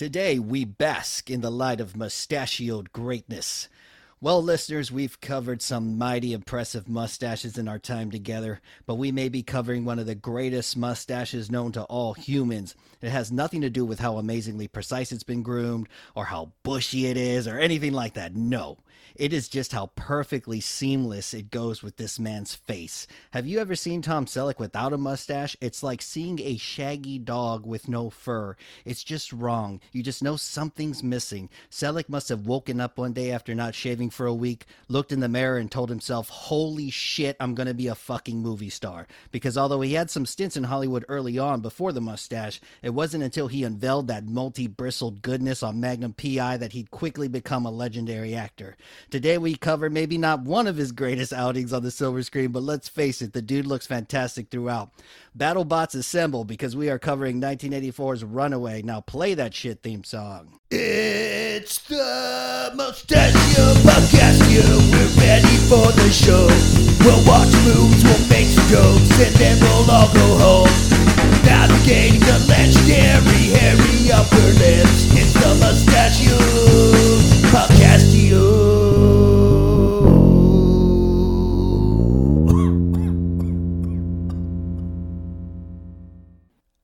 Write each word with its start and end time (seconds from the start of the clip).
Today, 0.00 0.38
we 0.38 0.64
bask 0.64 1.28
in 1.28 1.42
the 1.42 1.50
light 1.50 1.78
of 1.78 1.94
mustachioed 1.94 2.90
greatness. 2.90 3.68
Well, 4.22 4.42
listeners, 4.42 4.92
we've 4.92 5.18
covered 5.22 5.62
some 5.62 5.96
mighty 5.96 6.34
impressive 6.34 6.90
mustaches 6.90 7.56
in 7.56 7.66
our 7.68 7.78
time 7.78 8.10
together, 8.10 8.60
but 8.84 8.96
we 8.96 9.10
may 9.10 9.30
be 9.30 9.42
covering 9.42 9.86
one 9.86 9.98
of 9.98 10.04
the 10.04 10.14
greatest 10.14 10.76
mustaches 10.76 11.50
known 11.50 11.72
to 11.72 11.84
all 11.84 12.12
humans. 12.12 12.74
It 13.00 13.08
has 13.08 13.32
nothing 13.32 13.62
to 13.62 13.70
do 13.70 13.86
with 13.86 13.98
how 13.98 14.18
amazingly 14.18 14.68
precise 14.68 15.10
it's 15.10 15.22
been 15.22 15.42
groomed, 15.42 15.88
or 16.14 16.26
how 16.26 16.52
bushy 16.64 17.06
it 17.06 17.16
is, 17.16 17.48
or 17.48 17.58
anything 17.58 17.94
like 17.94 18.12
that. 18.12 18.36
No. 18.36 18.76
It 19.16 19.32
is 19.32 19.48
just 19.48 19.72
how 19.72 19.86
perfectly 19.96 20.60
seamless 20.60 21.34
it 21.34 21.50
goes 21.50 21.82
with 21.82 21.96
this 21.96 22.18
man's 22.18 22.54
face. 22.54 23.06
Have 23.32 23.46
you 23.46 23.58
ever 23.58 23.74
seen 23.74 24.02
Tom 24.02 24.26
Selleck 24.26 24.58
without 24.58 24.92
a 24.92 24.98
mustache? 24.98 25.56
It's 25.60 25.82
like 25.82 26.00
seeing 26.00 26.40
a 26.40 26.56
shaggy 26.56 27.18
dog 27.18 27.66
with 27.66 27.88
no 27.88 28.10
fur. 28.10 28.56
It's 28.84 29.02
just 29.02 29.32
wrong. 29.32 29.80
You 29.92 30.02
just 30.02 30.22
know 30.22 30.36
something's 30.36 31.02
missing. 31.02 31.50
Selleck 31.70 32.08
must 32.08 32.28
have 32.28 32.46
woken 32.46 32.80
up 32.80 32.98
one 32.98 33.12
day 33.12 33.32
after 33.32 33.54
not 33.54 33.74
shaving 33.74 34.09
for 34.10 34.26
a 34.26 34.34
week, 34.34 34.66
looked 34.88 35.12
in 35.12 35.20
the 35.20 35.28
mirror, 35.28 35.58
and 35.58 35.70
told 35.70 35.88
himself, 35.88 36.28
Holy 36.28 36.90
shit, 36.90 37.36
I'm 37.40 37.54
going 37.54 37.68
to 37.68 37.74
be 37.74 37.86
a 37.86 37.94
fucking 37.94 38.38
movie 38.38 38.70
star. 38.70 39.06
Because 39.30 39.56
although 39.56 39.80
he 39.80 39.94
had 39.94 40.10
some 40.10 40.26
stints 40.26 40.56
in 40.56 40.64
Hollywood 40.64 41.04
early 41.08 41.38
on 41.38 41.60
before 41.60 41.92
the 41.92 42.00
mustache, 42.00 42.60
it 42.82 42.90
wasn't 42.90 43.24
until 43.24 43.48
he 43.48 43.64
unveiled 43.64 44.08
that 44.08 44.26
multi 44.26 44.66
bristled 44.66 45.22
goodness 45.22 45.62
on 45.62 45.80
Magnum 45.80 46.12
PI 46.12 46.56
that 46.58 46.72
he'd 46.72 46.90
quickly 46.90 47.28
become 47.28 47.64
a 47.64 47.70
legendary 47.70 48.34
actor. 48.34 48.76
Today 49.10 49.38
we 49.38 49.54
cover 49.54 49.88
maybe 49.88 50.18
not 50.18 50.42
one 50.42 50.66
of 50.66 50.76
his 50.76 50.92
greatest 50.92 51.32
outings 51.32 51.72
on 51.72 51.82
the 51.82 51.90
silver 51.90 52.22
screen, 52.22 52.52
but 52.52 52.62
let's 52.62 52.88
face 52.88 53.22
it, 53.22 53.32
the 53.32 53.42
dude 53.42 53.66
looks 53.66 53.86
fantastic 53.86 54.50
throughout. 54.50 54.90
BattleBots 55.36 55.94
assemble 55.94 56.44
because 56.44 56.74
we 56.74 56.90
are 56.90 56.98
covering 56.98 57.40
1984's 57.40 58.24
Runaway. 58.24 58.82
Now 58.82 59.00
play 59.00 59.34
that 59.34 59.54
shit 59.54 59.80
theme 59.80 60.02
song. 60.02 60.58
It's 60.70 61.78
the 61.86 62.72
Mustachio 62.74 63.74
Podcast, 63.86 64.42
you. 64.50 64.62
We're 64.90 65.22
ready 65.22 65.56
for 65.70 65.86
the 65.92 66.10
show. 66.10 66.50
We'll 67.06 67.24
watch 67.26 67.52
movies, 67.64 68.02
we'll 68.02 68.28
make 68.28 68.46
some 68.46 68.66
jokes, 68.68 69.10
and 69.22 69.34
then 69.36 69.60
we'll 69.60 69.90
all 69.90 70.12
go 70.12 70.66
home. 70.66 70.70
Navigating 71.46 72.18
the 72.20 72.44
legendary 72.48 73.54
hairy 73.54 74.10
upper 74.10 74.36
lips. 74.58 75.06
It's 75.14 75.32
the 75.34 75.54
Mustachio 75.62 76.38
Podcast, 77.54 78.12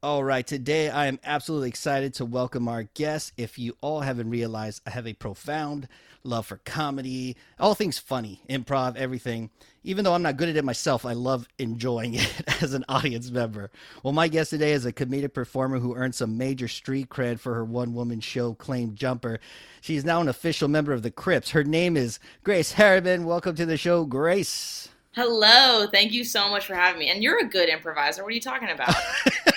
All 0.07 0.23
right, 0.23 0.47
today 0.47 0.89
I 0.89 1.07
am 1.07 1.19
absolutely 1.25 1.69
excited 1.69 2.15
to 2.15 2.25
welcome 2.25 2.69
our 2.69 2.85
guest. 2.85 3.33
If 3.37 3.59
you 3.59 3.77
all 3.81 4.03
haven't 4.03 4.31
realized, 4.31 4.83
I 4.87 4.91
have 4.91 5.05
a 5.05 5.15
profound 5.15 5.89
love 6.23 6.47
for 6.47 6.59
comedy, 6.59 7.37
all 7.59 7.75
things 7.75 7.99
funny, 7.99 8.41
improv, 8.49 8.95
everything. 8.95 9.51
Even 9.83 10.05
though 10.05 10.15
I'm 10.15 10.23
not 10.23 10.37
good 10.37 10.49
at 10.49 10.55
it 10.55 10.65
myself, 10.65 11.05
I 11.05 11.15
love 11.15 11.49
enjoying 11.59 12.15
it 12.15 12.63
as 12.63 12.73
an 12.73 12.85
audience 12.89 13.33
member. 13.33 13.69
Well, 14.05 14.13
my 14.13 14.29
guest 14.29 14.51
today 14.51 14.71
is 14.71 14.87
a 14.87 14.93
comedic 14.93 15.35
performer 15.35 15.81
who 15.81 15.97
earned 15.97 16.15
some 16.15 16.39
major 16.39 16.69
street 16.69 17.09
cred 17.09 17.41
for 17.41 17.55
her 17.55 17.65
one 17.65 17.93
woman 17.93 18.21
show, 18.21 18.55
Claim 18.55 18.95
Jumper. 18.95 19.41
She's 19.81 20.05
now 20.05 20.21
an 20.21 20.29
official 20.29 20.69
member 20.69 20.93
of 20.93 21.03
the 21.03 21.11
Crips. 21.11 21.51
Her 21.51 21.65
name 21.65 21.97
is 21.97 22.21
Grace 22.45 22.75
Harryman. 22.75 23.25
Welcome 23.25 23.57
to 23.57 23.67
the 23.67 23.77
show, 23.77 24.05
Grace. 24.05 24.89
Hello, 25.17 25.89
thank 25.91 26.13
you 26.13 26.23
so 26.23 26.49
much 26.49 26.65
for 26.65 26.77
having 26.77 27.01
me. 27.01 27.11
And 27.11 27.25
you're 27.25 27.41
a 27.41 27.49
good 27.49 27.69
improviser. 27.69 28.23
What 28.23 28.29
are 28.29 28.35
you 28.35 28.41
talking 28.41 28.71
about? 28.71 28.95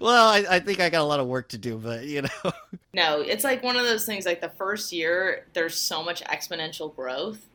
Well, 0.00 0.28
I, 0.28 0.44
I 0.56 0.60
think 0.60 0.80
I 0.80 0.88
got 0.88 1.02
a 1.02 1.04
lot 1.04 1.20
of 1.20 1.26
work 1.26 1.50
to 1.50 1.58
do, 1.58 1.76
but 1.76 2.04
you 2.04 2.22
know. 2.22 2.52
no, 2.94 3.20
it's 3.20 3.44
like 3.44 3.62
one 3.62 3.76
of 3.76 3.84
those 3.84 4.06
things. 4.06 4.24
Like 4.24 4.40
the 4.40 4.48
first 4.48 4.92
year, 4.92 5.46
there's 5.52 5.76
so 5.76 6.02
much 6.02 6.24
exponential 6.24 6.94
growth. 6.94 7.46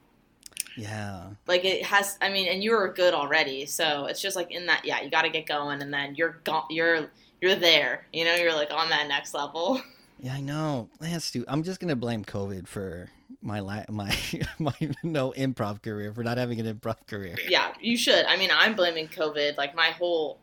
Yeah. 0.77 1.23
Like 1.47 1.65
it 1.65 1.83
has. 1.83 2.17
I 2.21 2.29
mean, 2.29 2.47
and 2.47 2.63
you 2.63 2.71
were 2.71 2.93
good 2.93 3.13
already, 3.13 3.65
so 3.65 4.05
it's 4.05 4.21
just 4.21 4.35
like 4.35 4.51
in 4.51 4.67
that. 4.67 4.85
Yeah, 4.85 5.01
you 5.01 5.09
got 5.09 5.23
to 5.23 5.29
get 5.29 5.47
going, 5.47 5.81
and 5.81 5.91
then 5.91 6.15
you're 6.15 6.39
gone. 6.43 6.65
You're 6.69 7.09
you're 7.41 7.55
there. 7.55 8.05
You 8.13 8.25
know, 8.25 8.35
you're 8.35 8.53
like 8.53 8.71
on 8.71 8.89
that 8.89 9.07
next 9.07 9.33
level. 9.33 9.81
Yeah, 10.17 10.35
I 10.35 10.39
know. 10.39 10.87
Lance, 11.01 11.29
dude, 11.29 11.43
I'm 11.49 11.61
just 11.61 11.81
gonna 11.81 11.95
blame 11.95 12.23
COVID 12.23 12.67
for 12.67 13.09
my 13.41 13.59
la- 13.59 13.83
my 13.89 14.15
my 14.59 14.73
no 15.03 15.33
improv 15.33 15.81
career 15.81 16.13
for 16.13 16.23
not 16.23 16.37
having 16.37 16.57
an 16.59 16.73
improv 16.73 17.05
career. 17.05 17.35
Yeah, 17.49 17.73
you 17.81 17.97
should. 17.97 18.25
I 18.25 18.37
mean, 18.37 18.49
I'm 18.51 18.75
blaming 18.75 19.09
COVID. 19.09 19.57
Like 19.57 19.75
my 19.75 19.89
whole 19.89 20.39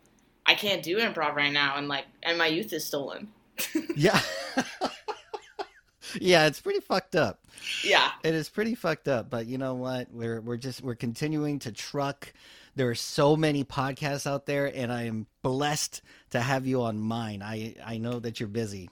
I 0.46 0.54
can't 0.54 0.82
do 0.82 0.98
improv 0.98 1.34
right 1.34 1.52
now, 1.52 1.76
and 1.76 1.88
like, 1.88 2.06
and 2.22 2.36
my 2.36 2.46
youth 2.46 2.72
is 2.72 2.84
stolen. 2.84 3.28
yeah. 3.96 4.20
yeah, 6.20 6.46
it's 6.46 6.60
pretty 6.60 6.80
fucked 6.80 7.16
up. 7.16 7.40
Yeah, 7.84 8.10
it 8.24 8.34
is 8.34 8.48
pretty 8.48 8.74
fucked 8.74 9.08
up. 9.08 9.30
But 9.30 9.46
you 9.46 9.58
know 9.58 9.74
what? 9.74 10.08
We're 10.12 10.40
we're 10.40 10.56
just 10.56 10.82
we're 10.82 10.94
continuing 10.94 11.58
to 11.60 11.72
truck. 11.72 12.32
There 12.74 12.88
are 12.88 12.94
so 12.94 13.36
many 13.36 13.64
podcasts 13.64 14.26
out 14.26 14.46
there, 14.46 14.66
and 14.74 14.92
I 14.92 15.04
am 15.04 15.26
blessed 15.42 16.02
to 16.30 16.40
have 16.40 16.66
you 16.66 16.82
on 16.82 16.98
mine. 16.98 17.42
I 17.42 17.76
I 17.84 17.98
know 17.98 18.18
that 18.18 18.40
you're 18.40 18.48
busy. 18.48 18.90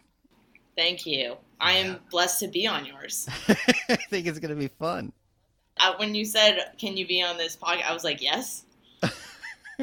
Thank 0.77 1.05
you. 1.07 1.37
I 1.61 1.73
am 1.73 1.99
blessed 2.11 2.41
to 2.41 2.49
be 2.49 2.67
on 2.67 2.87
yours. 2.87 3.29
I 3.49 3.97
think 4.09 4.27
it's 4.27 4.39
gonna 4.39 4.55
be 4.55 4.69
fun. 4.69 5.13
Uh, 5.79 5.95
when 5.97 6.15
you 6.15 6.25
said, 6.25 6.73
"Can 6.79 6.97
you 6.97 7.07
be 7.07 7.23
on 7.23 7.37
this 7.37 7.57
podcast?" 7.57 7.83
I 7.83 7.93
was 7.93 8.05
like, 8.05 8.23
"Yes." 8.23 8.65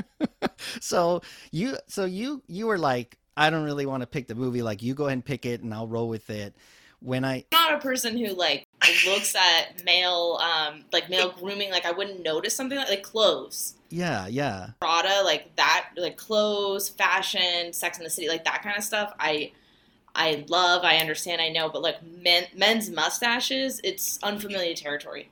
so 0.82 1.22
you 1.52 1.78
so 1.88 2.06
you 2.06 2.42
you 2.48 2.68
were 2.68 2.78
like 2.78 3.18
i 3.36 3.50
don't 3.50 3.64
really 3.64 3.86
want 3.86 4.02
to 4.02 4.08
pick 4.08 4.28
the 4.28 4.36
movie 4.36 4.62
like 4.62 4.82
you 4.82 4.94
go 4.94 5.06
ahead 5.06 5.14
and 5.14 5.26
pick 5.26 5.46
it 5.46 5.62
and 5.62 5.74
i'll 5.74 5.88
roll 5.88 6.10
with 6.10 6.30
it. 6.30 6.56
When 7.00 7.24
i 7.24 7.36
I'm 7.36 7.44
not 7.52 7.74
a 7.76 7.78
person 7.78 8.18
who 8.18 8.34
like 8.34 8.66
looks 9.06 9.36
at 9.36 9.84
male 9.86 10.40
um 10.42 10.86
like 10.92 11.10
male 11.10 11.32
grooming 11.32 11.70
like 11.70 11.86
i 11.86 11.92
wouldn't 11.92 12.24
notice 12.24 12.56
something 12.56 12.78
like, 12.78 12.90
like 12.90 13.04
clothes. 13.04 13.76
Yeah 13.90 14.28
yeah. 14.28 14.70
Prada 14.80 15.22
like 15.24 15.56
that 15.58 15.90
like 15.96 16.18
clothes 16.18 16.90
fashion 16.90 17.72
sex 17.72 18.00
in 18.00 18.04
the 18.04 18.10
city 18.10 18.28
like 18.28 18.46
that 18.46 18.64
kind 18.64 18.78
of 18.78 18.84
stuff 18.84 19.14
i 19.20 19.52
i 20.16 20.44
love 20.48 20.84
i 20.84 20.98
understand 20.98 21.40
i 21.40 21.50
know 21.50 21.70
but 21.70 21.84
like 21.84 21.98
men 22.04 22.46
men's 22.56 22.90
mustaches 22.90 23.80
it's 23.84 24.18
unfamiliar 24.24 24.74
territory 24.74 25.30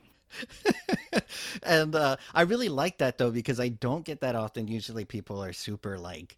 and 1.62 1.94
uh, 1.94 2.16
I 2.34 2.42
really 2.42 2.68
like 2.68 2.98
that 2.98 3.18
though 3.18 3.30
because 3.30 3.60
I 3.60 3.68
don't 3.68 4.04
get 4.04 4.20
that 4.20 4.34
often. 4.34 4.68
Usually, 4.68 5.04
people 5.04 5.42
are 5.42 5.52
super 5.52 5.98
like 5.98 6.36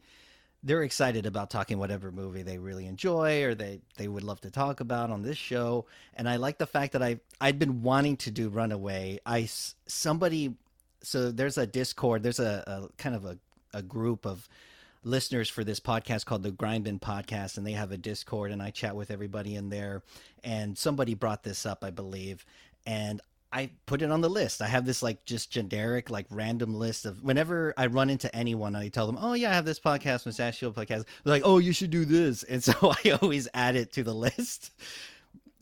they're 0.63 0.83
excited 0.83 1.25
about 1.25 1.51
talking 1.51 1.79
whatever 1.79 2.11
movie 2.11 2.43
they 2.43 2.59
really 2.59 2.87
enjoy 2.87 3.45
or 3.45 3.55
they 3.55 3.81
they 3.97 4.09
would 4.09 4.25
love 4.25 4.41
to 4.41 4.51
talk 4.51 4.81
about 4.81 5.11
on 5.11 5.23
this 5.23 5.39
show. 5.39 5.87
And 6.15 6.29
I 6.29 6.37
like 6.37 6.59
the 6.59 6.67
fact 6.67 6.93
that 6.93 7.03
I 7.03 7.21
I'd 7.41 7.59
been 7.59 7.83
wanting 7.83 8.17
to 8.19 8.31
do 8.31 8.49
Runaway. 8.49 9.21
I 9.25 9.49
somebody 9.87 10.55
so 11.03 11.31
there's 11.31 11.59
a 11.59 11.67
Discord. 11.67 12.23
There's 12.23 12.41
a, 12.41 12.65
a 12.67 12.89
kind 12.97 13.15
of 13.15 13.25
a, 13.25 13.39
a 13.73 13.83
group 13.83 14.27
of 14.27 14.49
listeners 15.05 15.49
for 15.49 15.63
this 15.63 15.81
podcast 15.81 16.25
called 16.25 16.43
the 16.43 16.51
Grindin 16.51 17.01
Podcast, 17.01 17.57
and 17.57 17.67
they 17.67 17.73
have 17.73 17.93
a 17.93 17.97
Discord, 17.97 18.51
and 18.51 18.61
I 18.61 18.71
chat 18.71 18.97
with 18.97 19.11
everybody 19.11 19.55
in 19.55 19.69
there. 19.69 20.03
And 20.43 20.77
somebody 20.77 21.15
brought 21.15 21.45
this 21.45 21.67
up, 21.67 21.85
I 21.85 21.91
believe, 21.91 22.45
and 22.85 23.21
I 23.51 23.71
put 23.87 24.03
it 24.03 24.11
on 24.11 24.21
the 24.21 24.29
list. 24.29 24.61
I 24.61 24.67
have 24.67 24.85
this 24.85 25.03
like 25.03 25.25
just 25.25 25.51
generic, 25.51 26.11
like 26.11 26.27
random 26.31 26.75
list 26.75 27.07
of 27.07 27.23
whenever 27.23 27.73
I 27.77 27.87
run 27.87 28.11
into 28.11 28.35
anyone, 28.35 28.77
I 28.77 28.89
tell 28.89 29.07
them, 29.07 29.19
"Oh 29.21 29.33
yeah, 29.33 29.51
I 29.51 29.55
have 29.55 29.65
this 29.65 29.81
podcast, 29.81 30.27
Mustachio 30.27 30.71
podcast." 30.71 31.05
They're 31.25 31.33
like, 31.33 31.43
"Oh, 31.45 31.59
you 31.59 31.73
should 31.73 31.91
do 31.91 32.05
this," 32.05 32.43
and 32.43 32.63
so 32.65 32.75
I 32.83 33.11
always 33.23 33.49
add 33.55 33.77
it 33.77 33.93
to 33.95 34.03
the 34.03 34.15
list. 34.15 34.73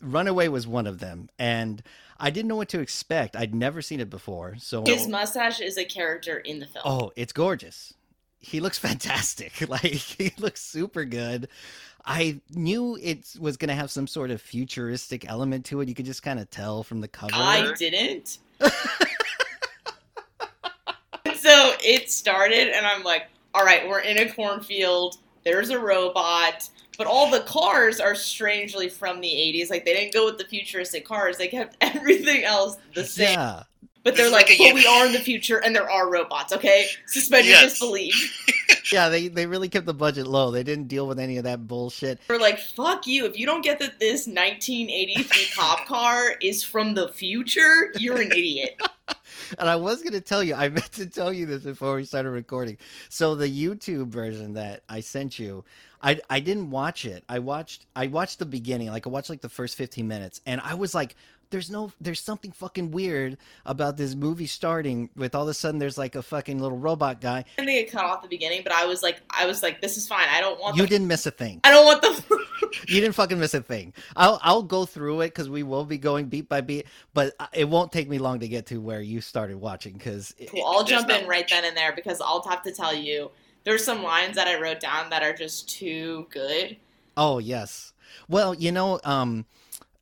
Runaway 0.01 0.47
was 0.49 0.67
one 0.67 0.85
of 0.85 0.99
them, 0.99 1.29
and 1.39 1.81
I 2.19 2.29
didn't 2.29 2.49
know 2.49 2.57
what 2.57 2.69
to 2.69 2.79
expect. 2.79 3.35
I'd 3.35 3.55
never 3.55 3.81
seen 3.81 3.99
it 3.99 4.09
before, 4.09 4.57
so 4.59 4.83
his 4.85 5.07
mustache 5.07 5.61
is 5.61 5.77
a 5.77 5.85
character 5.85 6.37
in 6.37 6.59
the 6.59 6.67
film. 6.67 6.83
Oh, 6.85 7.11
it's 7.15 7.33
gorgeous. 7.33 7.93
He 8.39 8.59
looks 8.59 8.77
fantastic. 8.87 9.53
Like 9.67 9.81
he 9.81 10.31
looks 10.37 10.61
super 10.61 11.05
good. 11.05 11.49
I 12.05 12.39
knew 12.49 12.97
it 13.01 13.35
was 13.37 13.57
going 13.57 13.67
to 13.67 13.75
have 13.75 13.91
some 13.91 14.07
sort 14.07 14.31
of 14.31 14.41
futuristic 14.41 15.29
element 15.29 15.65
to 15.65 15.81
it. 15.81 15.89
You 15.89 15.95
could 15.95 16.05
just 16.05 16.23
kind 16.23 16.39
of 16.39 16.49
tell 16.49 16.83
from 16.83 17.01
the 17.01 17.09
cover. 17.09 17.33
I 17.33 17.73
didn't. 17.77 18.37
so 21.35 21.73
it 21.83 22.09
started, 22.09 22.69
and 22.69 22.85
I'm 22.85 23.03
like, 23.03 23.23
all 23.53 23.65
right, 23.65 23.85
we're 23.89 23.99
in 23.99 24.17
a 24.19 24.31
cornfield. 24.31 25.17
There's 25.43 25.69
a 25.69 25.79
robot. 25.79 26.69
But 26.97 27.07
all 27.07 27.29
the 27.29 27.41
cars 27.41 27.99
are 27.99 28.15
strangely 28.15 28.87
from 28.89 29.19
the 29.21 29.27
80s. 29.27 29.69
Like, 29.69 29.85
they 29.85 29.93
didn't 29.93 30.13
go 30.13 30.25
with 30.25 30.37
the 30.37 30.45
futuristic 30.45 31.05
cars. 31.05 31.37
They 31.37 31.47
kept 31.47 31.75
everything 31.81 32.43
else 32.43 32.77
the 32.95 33.03
same. 33.03 33.33
Yeah. 33.33 33.63
But 34.07 34.15
they're 34.15 34.31
like, 34.31 34.47
like 34.47 34.59
but 34.59 34.73
we 34.73 34.85
are 34.85 35.05
in 35.05 35.11
the 35.11 35.19
future 35.19 35.57
and 35.57 35.75
there 35.75 35.91
are 35.91 36.09
robots, 36.09 36.53
okay? 36.53 36.87
Suspend 37.07 37.45
yes. 37.45 37.59
your 37.59 37.69
disbelief. 37.69 38.89
yeah, 38.93 39.09
they, 39.09 39.27
they 39.27 39.45
really 39.45 39.67
kept 39.67 39.85
the 39.85 39.93
budget 39.93 40.27
low. 40.27 40.49
They 40.49 40.63
didn't 40.63 40.87
deal 40.87 41.07
with 41.07 41.19
any 41.19 41.35
of 41.35 41.43
that 41.43 41.67
bullshit. 41.67 42.21
We're 42.29 42.39
like, 42.39 42.57
fuck 42.57 43.05
you. 43.05 43.25
If 43.25 43.37
you 43.37 43.45
don't 43.45 43.65
get 43.65 43.79
that 43.79 43.99
this 43.99 44.25
1983 44.25 45.47
cop 45.57 45.85
car 45.87 46.35
is 46.41 46.63
from 46.63 46.93
the 46.93 47.09
future, 47.09 47.91
you're 47.97 48.21
an 48.21 48.31
idiot. 48.31 48.81
and 49.59 49.69
I 49.69 49.75
was 49.75 50.01
gonna 50.01 50.21
tell 50.21 50.41
you, 50.41 50.55
I 50.55 50.69
meant 50.69 50.93
to 50.93 51.05
tell 51.07 51.33
you 51.33 51.45
this 51.45 51.63
before 51.63 51.97
we 51.97 52.05
started 52.05 52.29
recording. 52.29 52.77
So 53.09 53.35
the 53.35 53.49
YouTube 53.49 54.07
version 54.07 54.53
that 54.53 54.83
I 54.87 55.01
sent 55.01 55.37
you, 55.37 55.65
I 56.01 56.19
I 56.29 56.39
didn't 56.39 56.69
watch 56.69 57.05
it. 57.05 57.23
I 57.27 57.39
watched 57.39 57.85
I 57.95 58.07
watched 58.07 58.39
the 58.39 58.45
beginning, 58.45 58.89
like 58.89 59.05
I 59.05 59.09
watched 59.09 59.29
like 59.29 59.41
the 59.41 59.49
first 59.49 59.75
fifteen 59.75 60.07
minutes, 60.07 60.41
and 60.45 60.61
I 60.61 60.75
was 60.75 60.95
like, 60.95 61.15
there's 61.49 61.69
no 61.69 61.91
there's 61.99 62.19
something 62.19 62.51
fucking 62.51 62.91
weird 62.91 63.37
about 63.65 63.97
this 63.97 64.15
movie 64.15 64.45
starting 64.47 65.09
with 65.15 65.35
all 65.35 65.43
of 65.43 65.49
a 65.49 65.53
sudden 65.53 65.79
there's 65.79 65.97
like 65.97 66.15
a 66.15 66.21
fucking 66.21 66.59
little 66.59 66.77
robot 66.77 67.21
guy. 67.21 67.45
I 67.57 67.65
think 67.65 67.87
it 67.87 67.91
cut 67.91 68.05
off 68.05 68.21
the 68.21 68.27
beginning, 68.27 68.61
but 68.63 68.73
I 68.73 68.85
was 68.85 69.03
like, 69.03 69.21
I 69.29 69.45
was 69.45 69.63
like, 69.63 69.81
this 69.81 69.97
is 69.97 70.07
fine. 70.07 70.27
I 70.29 70.41
don't 70.41 70.59
want. 70.59 70.75
You 70.75 70.83
the, 70.83 70.89
didn't 70.89 71.07
miss 71.07 71.25
a 71.25 71.31
thing. 71.31 71.61
I 71.63 71.71
don't 71.71 71.85
want 71.85 72.01
the. 72.01 72.37
You 72.87 73.01
didn't 73.01 73.15
fucking 73.15 73.39
miss 73.39 73.53
a 73.53 73.61
thing. 73.61 73.93
I'll 74.15 74.39
I'll 74.43 74.63
go 74.63 74.85
through 74.85 75.21
it 75.21 75.27
because 75.27 75.49
we 75.49 75.63
will 75.63 75.85
be 75.85 75.97
going 75.97 76.25
beat 76.25 76.49
by 76.49 76.61
beat, 76.61 76.85
but 77.13 77.33
it 77.53 77.67
won't 77.67 77.91
take 77.91 78.09
me 78.09 78.17
long 78.17 78.39
to 78.39 78.47
get 78.47 78.65
to 78.67 78.81
where 78.81 79.01
you 79.01 79.21
started 79.21 79.57
watching 79.57 79.93
because 79.93 80.33
cool. 80.49 80.65
I'll 80.65 80.83
jump 80.83 81.09
in 81.09 81.27
right 81.27 81.47
then 81.47 81.65
and 81.65 81.77
there 81.77 81.93
because 81.93 82.19
I'll 82.19 82.43
have 82.43 82.63
to 82.63 82.71
tell 82.71 82.93
you 82.93 83.31
there's 83.63 83.83
some 83.83 84.03
lines 84.03 84.35
that 84.35 84.47
I 84.47 84.59
wrote 84.59 84.79
down 84.79 85.09
that 85.09 85.23
are 85.23 85.33
just 85.33 85.69
too 85.69 86.27
good. 86.29 86.77
Oh 87.15 87.39
yes. 87.39 87.93
Well, 88.29 88.53
you 88.53 88.71
know, 88.71 88.99
um, 89.03 89.45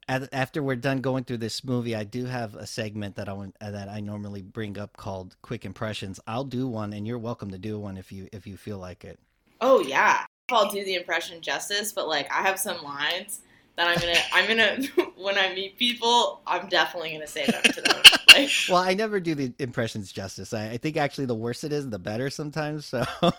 after 0.08 0.62
we're 0.62 0.76
done 0.76 1.02
going 1.02 1.24
through 1.24 1.38
this 1.38 1.64
movie, 1.64 1.96
I 1.96 2.04
do 2.04 2.26
have 2.26 2.56
a 2.56 2.68
segment 2.68 3.16
that 3.16 3.28
I 3.28 3.34
want 3.34 3.56
uh, 3.60 3.72
that 3.72 3.90
I 3.90 4.00
normally 4.00 4.42
bring 4.42 4.78
up 4.78 4.98
called 4.98 5.36
quick 5.42 5.66
impressions. 5.66 6.20
I'll 6.28 6.44
do 6.44 6.68
one, 6.68 6.94
and 6.94 7.08
you're 7.08 7.18
welcome 7.18 7.52
to 7.52 7.58
do 7.58 7.80
one 7.80 7.98
if 7.98 8.12
you 8.12 8.30
if 8.32 8.46
you 8.46 8.58
feel 8.58 8.78
like 8.78 9.04
it. 9.04 9.20
Oh 9.62 9.82
yeah, 9.82 10.26
I'll 10.52 10.70
do 10.70 10.84
the 10.84 10.96
impression 10.96 11.42
justice, 11.42 11.92
but 11.92 12.08
like 12.08 12.32
I 12.32 12.42
have 12.44 12.60
some 12.60 12.84
lines 12.84 13.42
that 13.78 13.88
I'm 13.88 14.00
gonna 14.00 14.20
I'm 14.32 14.48
gonna 14.48 15.12
when 15.18 15.38
I 15.38 15.54
meet 15.54 15.78
people, 15.78 16.42
I'm 16.46 16.68
definitely 16.70 17.14
gonna 17.14 17.28
say 17.28 17.46
them 17.46 17.64
to 17.64 17.82
them. 17.82 18.02
Like, 18.36 18.50
well, 18.68 18.80
I 18.80 18.94
never 18.96 19.22
do 19.22 19.34
the 19.34 19.54
impressions 19.60 20.12
justice. 20.12 20.54
I, 20.54 20.72
I 20.72 20.78
think 20.78 20.98
actually 20.98 21.26
the 21.26 21.36
worse 21.36 21.64
it 21.64 21.72
is, 21.72 21.90
the 21.90 21.98
better 21.98 22.30
sometimes. 22.30 22.86
So. 22.86 23.06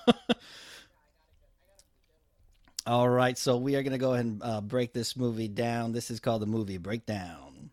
All 2.86 3.08
right, 3.08 3.36
so 3.36 3.56
we 3.56 3.74
are 3.74 3.82
going 3.82 3.92
to 3.92 3.98
go 3.98 4.12
ahead 4.12 4.26
and 4.26 4.42
uh, 4.44 4.60
break 4.60 4.92
this 4.92 5.16
movie 5.16 5.48
down. 5.48 5.90
This 5.90 6.08
is 6.08 6.20
called 6.20 6.40
the 6.40 6.46
movie 6.46 6.78
breakdown. 6.78 7.70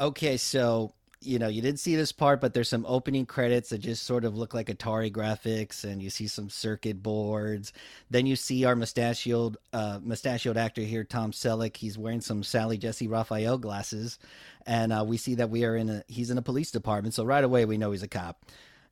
Okay, 0.00 0.36
so 0.36 0.92
you 1.22 1.38
know 1.38 1.46
you 1.46 1.62
didn't 1.62 1.78
see 1.78 1.94
this 1.94 2.10
part, 2.10 2.40
but 2.40 2.54
there's 2.54 2.68
some 2.68 2.84
opening 2.88 3.24
credits 3.24 3.68
that 3.68 3.78
just 3.78 4.02
sort 4.02 4.24
of 4.24 4.36
look 4.36 4.52
like 4.52 4.66
Atari 4.66 5.12
graphics, 5.12 5.84
and 5.84 6.02
you 6.02 6.10
see 6.10 6.26
some 6.26 6.50
circuit 6.50 7.04
boards. 7.04 7.72
Then 8.10 8.26
you 8.26 8.34
see 8.34 8.64
our 8.64 8.74
mustachioed 8.74 9.56
uh, 9.72 10.00
mustachioed 10.02 10.56
actor 10.56 10.82
here, 10.82 11.04
Tom 11.04 11.30
Selleck. 11.30 11.76
He's 11.76 11.96
wearing 11.96 12.20
some 12.20 12.42
Sally 12.42 12.76
Jessy 12.76 13.06
Raphael 13.06 13.58
glasses, 13.58 14.18
and 14.66 14.92
uh, 14.92 15.04
we 15.06 15.16
see 15.18 15.36
that 15.36 15.50
we 15.50 15.64
are 15.64 15.76
in 15.76 15.88
a 15.88 16.02
he's 16.08 16.30
in 16.30 16.38
a 16.38 16.42
police 16.42 16.72
department. 16.72 17.14
So 17.14 17.24
right 17.24 17.44
away 17.44 17.64
we 17.64 17.78
know 17.78 17.92
he's 17.92 18.02
a 18.02 18.08
cop. 18.08 18.44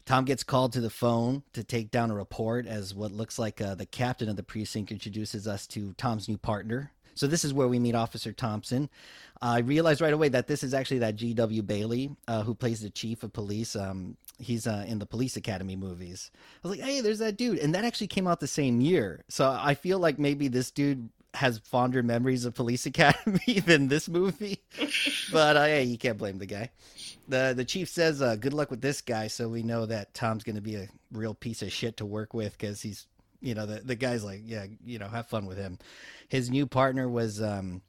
Tom 0.07 0.25
gets 0.25 0.45
called 0.45 0.73
to 0.75 0.81
the 0.81 0.91
phone 0.91 1.43
to 1.55 1.65
take 1.65 1.91
down 1.91 2.11
a 2.11 2.15
report 2.15 2.67
as 2.67 2.95
what 2.95 3.13
looks 3.13 3.39
like 3.39 3.61
uh, 3.61 3.75
the 3.75 3.87
captain 3.87 4.29
of 4.29 4.37
the 4.37 4.43
precinct 4.43 4.93
introduces 4.93 5.49
us 5.49 5.67
to 5.69 5.95
Tom's 5.95 6.29
new 6.29 6.37
partner. 6.37 6.93
So 7.15 7.27
this 7.27 7.45
is 7.45 7.55
where 7.55 7.69
we 7.69 7.79
meet 7.79 7.95
Officer 7.95 8.33
Thompson. 8.33 8.91
I 9.41 9.61
realized 9.61 10.01
right 10.01 10.13
away 10.13 10.29
that 10.31 10.47
this 10.47 10.63
is 10.63 10.75
actually 10.75 10.99
that 10.99 11.17
G.W. 11.17 11.63
Bailey 11.63 12.11
uh, 12.27 12.43
who 12.43 12.55
plays 12.55 12.81
the 12.81 12.91
chief 12.91 13.23
of 13.23 13.33
police. 13.33 13.77
Um, 13.77 14.17
he's 14.39 14.67
uh, 14.67 14.85
in 14.87 14.99
the 14.99 15.07
Police 15.07 15.37
Academy 15.37 15.77
movies. 15.77 16.31
I 16.35 16.69
was 16.69 16.77
like, 16.77 16.87
hey, 16.87 17.01
there's 17.01 17.21
that 17.21 17.37
dude, 17.37 17.59
and 17.59 17.75
that 17.75 17.85
actually 17.85 18.09
came 18.09 18.27
out 18.27 18.41
the 18.41 18.47
same 18.47 18.81
year. 18.81 19.25
So 19.29 19.57
I 19.59 19.75
feel 19.75 19.99
like 19.99 20.19
maybe 20.19 20.49
this 20.49 20.71
dude 20.71 21.09
has 21.35 21.59
fonder 21.59 22.03
memories 22.03 22.45
of 22.45 22.55
Police 22.55 22.87
Academy 22.87 23.61
than 23.67 23.89
this 23.89 24.09
movie. 24.09 24.63
but 25.33 25.57
uh, 25.57 25.65
hey, 25.65 25.85
you 25.85 25.99
can't 25.99 26.19
blame 26.19 26.39
the 26.39 26.47
guy. 26.47 26.71
the 27.29 27.53
The 27.57 27.65
chief 27.65 27.89
says, 27.89 28.23
uh, 28.23 28.37
"Good 28.37 28.55
luck 28.55 28.71
with 28.71 28.81
this 28.81 29.01
guy," 29.01 29.29
so 29.29 29.49
we 29.49 29.63
know 29.63 29.87
that 29.87 30.15
Tom's 30.15 30.45
going 30.45 30.57
to 30.57 30.63
be 30.63 30.77
a 30.77 30.89
real 31.13 31.35
piece 31.35 31.63
of 31.63 31.73
shit 31.73 31.97
to 31.99 32.07
work 32.07 32.35
with 32.35 32.57
because 32.57 32.83
he's, 32.83 33.07
you 33.41 33.55
know, 33.55 33.67
the 33.67 33.81
the 33.81 33.97
guy's 33.97 34.25
like, 34.25 34.43
yeah, 34.45 34.67
you 34.85 34.99
know, 34.99 35.09
have 35.09 35.27
fun 35.27 35.47
with 35.47 35.59
him. 35.59 35.79
His 36.29 36.51
new 36.51 36.67
partner 36.67 37.09
was. 37.09 37.43
Um, 37.43 37.83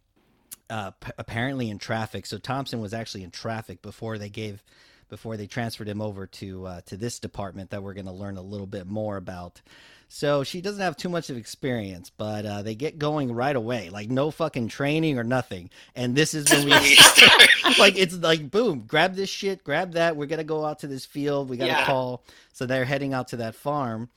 uh, 0.67 0.89
p- 0.91 1.11
apparently 1.19 1.69
in 1.69 1.77
traffic, 1.77 2.25
so 2.25 2.39
Thompson 2.39 2.81
was 2.81 2.91
actually 2.91 3.23
in 3.23 3.29
traffic 3.29 3.83
before 3.83 4.17
they 4.17 4.29
gave, 4.29 4.63
before 5.09 5.37
they 5.37 5.45
transferred 5.45 5.87
him 5.87 6.01
over 6.01 6.25
to 6.25 6.65
uh, 6.65 6.81
to 6.87 6.97
this 6.97 7.19
department 7.19 7.69
that 7.69 7.83
we're 7.83 7.93
going 7.93 8.07
to 8.07 8.11
learn 8.11 8.37
a 8.37 8.41
little 8.41 8.65
bit 8.65 8.87
more 8.87 9.17
about. 9.17 9.61
So 10.07 10.43
she 10.43 10.61
doesn't 10.61 10.81
have 10.81 10.95
too 10.95 11.09
much 11.09 11.29
of 11.29 11.37
experience, 11.37 12.09
but 12.09 12.45
uh, 12.45 12.61
they 12.61 12.75
get 12.75 12.99
going 12.99 13.31
right 13.33 13.55
away, 13.55 13.89
like 13.89 14.09
no 14.09 14.31
fucking 14.31 14.67
training 14.67 15.17
or 15.17 15.23
nothing. 15.23 15.69
And 15.95 16.15
this 16.15 16.33
is 16.33 16.49
when 16.51 16.65
we 16.65 16.71
like 17.79 17.97
it's 17.97 18.15
like 18.15 18.49
boom, 18.49 18.85
grab 18.87 19.15
this 19.15 19.29
shit, 19.29 19.63
grab 19.63 19.93
that. 19.93 20.15
We're 20.15 20.27
gonna 20.27 20.43
go 20.43 20.63
out 20.65 20.79
to 20.79 20.87
this 20.87 21.05
field. 21.05 21.49
We 21.49 21.57
got 21.57 21.65
to 21.65 21.71
yeah. 21.71 21.85
call. 21.85 22.23
So 22.53 22.65
they're 22.65 22.85
heading 22.85 23.13
out 23.13 23.29
to 23.29 23.37
that 23.37 23.55
farm, 23.55 24.09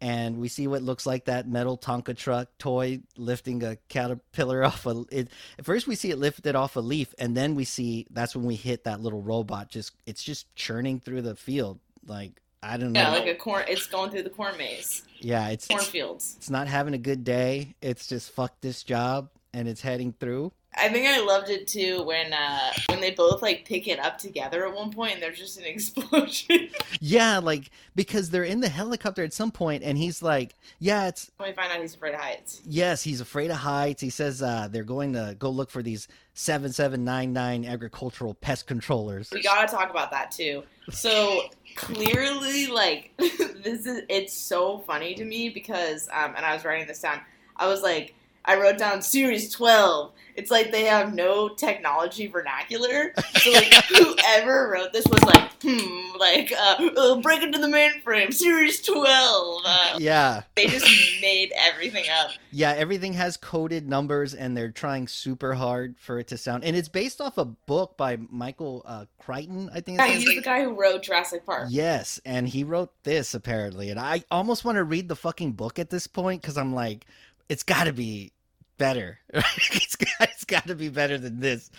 and 0.00 0.38
we 0.38 0.48
see 0.48 0.66
what 0.66 0.82
looks 0.82 1.06
like 1.06 1.26
that 1.26 1.48
metal 1.48 1.76
Tonka 1.76 2.16
truck 2.16 2.48
toy 2.58 3.00
lifting 3.16 3.62
a 3.62 3.76
caterpillar 3.88 4.64
off 4.64 4.86
a. 4.86 5.04
It, 5.10 5.28
at 5.58 5.64
first, 5.64 5.86
we 5.86 5.96
see 5.96 6.10
it 6.10 6.18
lifted 6.18 6.54
off 6.54 6.76
a 6.76 6.80
leaf, 6.80 7.14
and 7.18 7.36
then 7.36 7.54
we 7.54 7.64
see 7.64 8.06
that's 8.10 8.36
when 8.36 8.46
we 8.46 8.54
hit 8.54 8.84
that 8.84 9.00
little 9.00 9.22
robot. 9.22 9.68
Just 9.68 9.92
it's 10.06 10.22
just 10.22 10.54
churning 10.54 11.00
through 11.00 11.22
the 11.22 11.36
field 11.36 11.80
like 12.06 12.41
I 12.62 12.76
don't 12.76 12.92
know. 12.92 13.00
Yeah, 13.00 13.10
like 13.10 13.26
a 13.26 13.34
corn. 13.34 13.64
It's 13.68 13.86
going 13.86 14.10
through 14.10 14.22
the 14.22 14.30
corn 14.30 14.56
maze. 14.56 15.02
Yeah, 15.18 15.48
it's 15.48 15.66
cornfields. 15.66 16.34
It's 16.36 16.50
not 16.50 16.68
having 16.68 16.94
a 16.94 16.98
good 16.98 17.24
day. 17.24 17.74
It's 17.82 18.06
just 18.06 18.30
fuck 18.30 18.60
this 18.60 18.82
job, 18.84 19.30
and 19.52 19.66
it's 19.66 19.80
heading 19.80 20.12
through. 20.12 20.52
I 20.74 20.88
think 20.88 21.06
I 21.06 21.20
loved 21.20 21.50
it 21.50 21.66
too 21.66 22.02
when 22.02 22.32
uh, 22.32 22.72
when 22.88 23.00
they 23.00 23.10
both 23.10 23.42
like 23.42 23.64
pick 23.66 23.86
it 23.88 23.98
up 23.98 24.16
together 24.16 24.66
at 24.66 24.74
one 24.74 24.90
point 24.90 25.14
and 25.14 25.22
there's 25.22 25.38
just 25.38 25.58
an 25.58 25.64
explosion. 25.66 26.70
yeah, 27.00 27.38
like 27.38 27.70
because 27.94 28.30
they're 28.30 28.44
in 28.44 28.60
the 28.60 28.68
helicopter 28.68 29.22
at 29.22 29.32
some 29.32 29.50
point 29.50 29.82
and 29.82 29.98
he's 29.98 30.22
like, 30.22 30.54
"Yeah, 30.78 31.08
it's." 31.08 31.30
We 31.38 31.52
find 31.52 31.70
out 31.70 31.80
he's 31.80 31.94
afraid 31.94 32.14
of 32.14 32.20
heights. 32.20 32.62
Yes, 32.64 33.02
he's 33.02 33.20
afraid 33.20 33.50
of 33.50 33.58
heights. 33.58 34.00
He 34.00 34.10
says 34.10 34.42
uh, 34.42 34.68
they're 34.70 34.82
going 34.82 35.12
to 35.12 35.36
go 35.38 35.50
look 35.50 35.70
for 35.70 35.82
these 35.82 36.08
seven 36.34 36.72
seven 36.72 37.04
nine 37.04 37.32
nine 37.32 37.64
agricultural 37.64 38.34
pest 38.34 38.66
controllers. 38.66 39.30
We 39.30 39.42
gotta 39.42 39.70
talk 39.70 39.90
about 39.90 40.10
that 40.12 40.30
too. 40.30 40.62
So 40.90 41.42
clearly, 41.76 42.66
like 42.68 43.12
this 43.18 43.86
is 43.86 44.02
it's 44.08 44.32
so 44.32 44.78
funny 44.78 45.14
to 45.14 45.24
me 45.24 45.50
because 45.50 46.08
um, 46.12 46.34
and 46.36 46.46
I 46.46 46.54
was 46.54 46.64
writing 46.64 46.86
this 46.86 47.00
down. 47.00 47.20
I 47.56 47.66
was 47.68 47.82
like 47.82 48.14
I 48.44 48.58
wrote 48.60 48.78
down 48.78 49.02
Series 49.02 49.50
12. 49.50 50.12
It's 50.34 50.50
like 50.50 50.72
they 50.72 50.84
have 50.84 51.14
no 51.14 51.50
technology 51.50 52.26
vernacular. 52.26 53.12
So 53.34 53.50
like 53.52 53.72
whoever 53.88 54.70
wrote 54.72 54.92
this 54.92 55.06
was 55.06 55.22
like, 55.24 55.50
hmm, 55.62 56.18
like 56.18 56.52
uh, 56.52 56.88
uh, 56.96 57.20
break 57.20 57.42
into 57.42 57.58
the 57.58 57.66
mainframe, 57.66 58.32
Series 58.32 58.80
12. 58.80 59.62
Uh, 59.64 59.96
yeah. 59.98 60.42
They 60.56 60.66
just 60.66 60.86
made 61.20 61.52
everything 61.54 62.04
up. 62.10 62.30
Yeah, 62.50 62.72
everything 62.72 63.12
has 63.14 63.36
coded 63.36 63.88
numbers, 63.88 64.34
and 64.34 64.56
they're 64.56 64.70
trying 64.70 65.08
super 65.08 65.54
hard 65.54 65.96
for 65.98 66.18
it 66.18 66.28
to 66.28 66.38
sound. 66.38 66.64
And 66.64 66.76
it's 66.76 66.88
based 66.88 67.20
off 67.20 67.38
a 67.38 67.44
book 67.44 67.96
by 67.96 68.18
Michael 68.30 68.82
uh, 68.84 69.06
Crichton, 69.18 69.70
I 69.72 69.80
think. 69.80 69.98
Yeah, 69.98 70.06
he's 70.06 70.24
the 70.24 70.42
guy 70.42 70.62
who 70.62 70.74
wrote 70.74 71.02
Jurassic 71.02 71.46
Park. 71.46 71.68
Yes, 71.70 72.20
and 72.24 72.48
he 72.48 72.64
wrote 72.64 72.90
this 73.04 73.34
apparently, 73.34 73.90
and 73.90 73.98
I 73.98 74.24
almost 74.30 74.64
want 74.64 74.76
to 74.76 74.84
read 74.84 75.08
the 75.08 75.16
fucking 75.16 75.52
book 75.52 75.78
at 75.78 75.90
this 75.90 76.06
point 76.06 76.42
because 76.42 76.56
I'm 76.58 76.74
like 76.74 77.06
it's 77.48 77.62
got 77.62 77.84
to 77.84 77.92
be 77.92 78.32
better. 78.78 79.18
it's 79.32 79.96
got, 79.96 80.08
it's 80.20 80.44
got 80.44 80.66
to 80.66 80.74
be 80.74 80.88
better 80.88 81.18
than 81.18 81.40
this. 81.40 81.70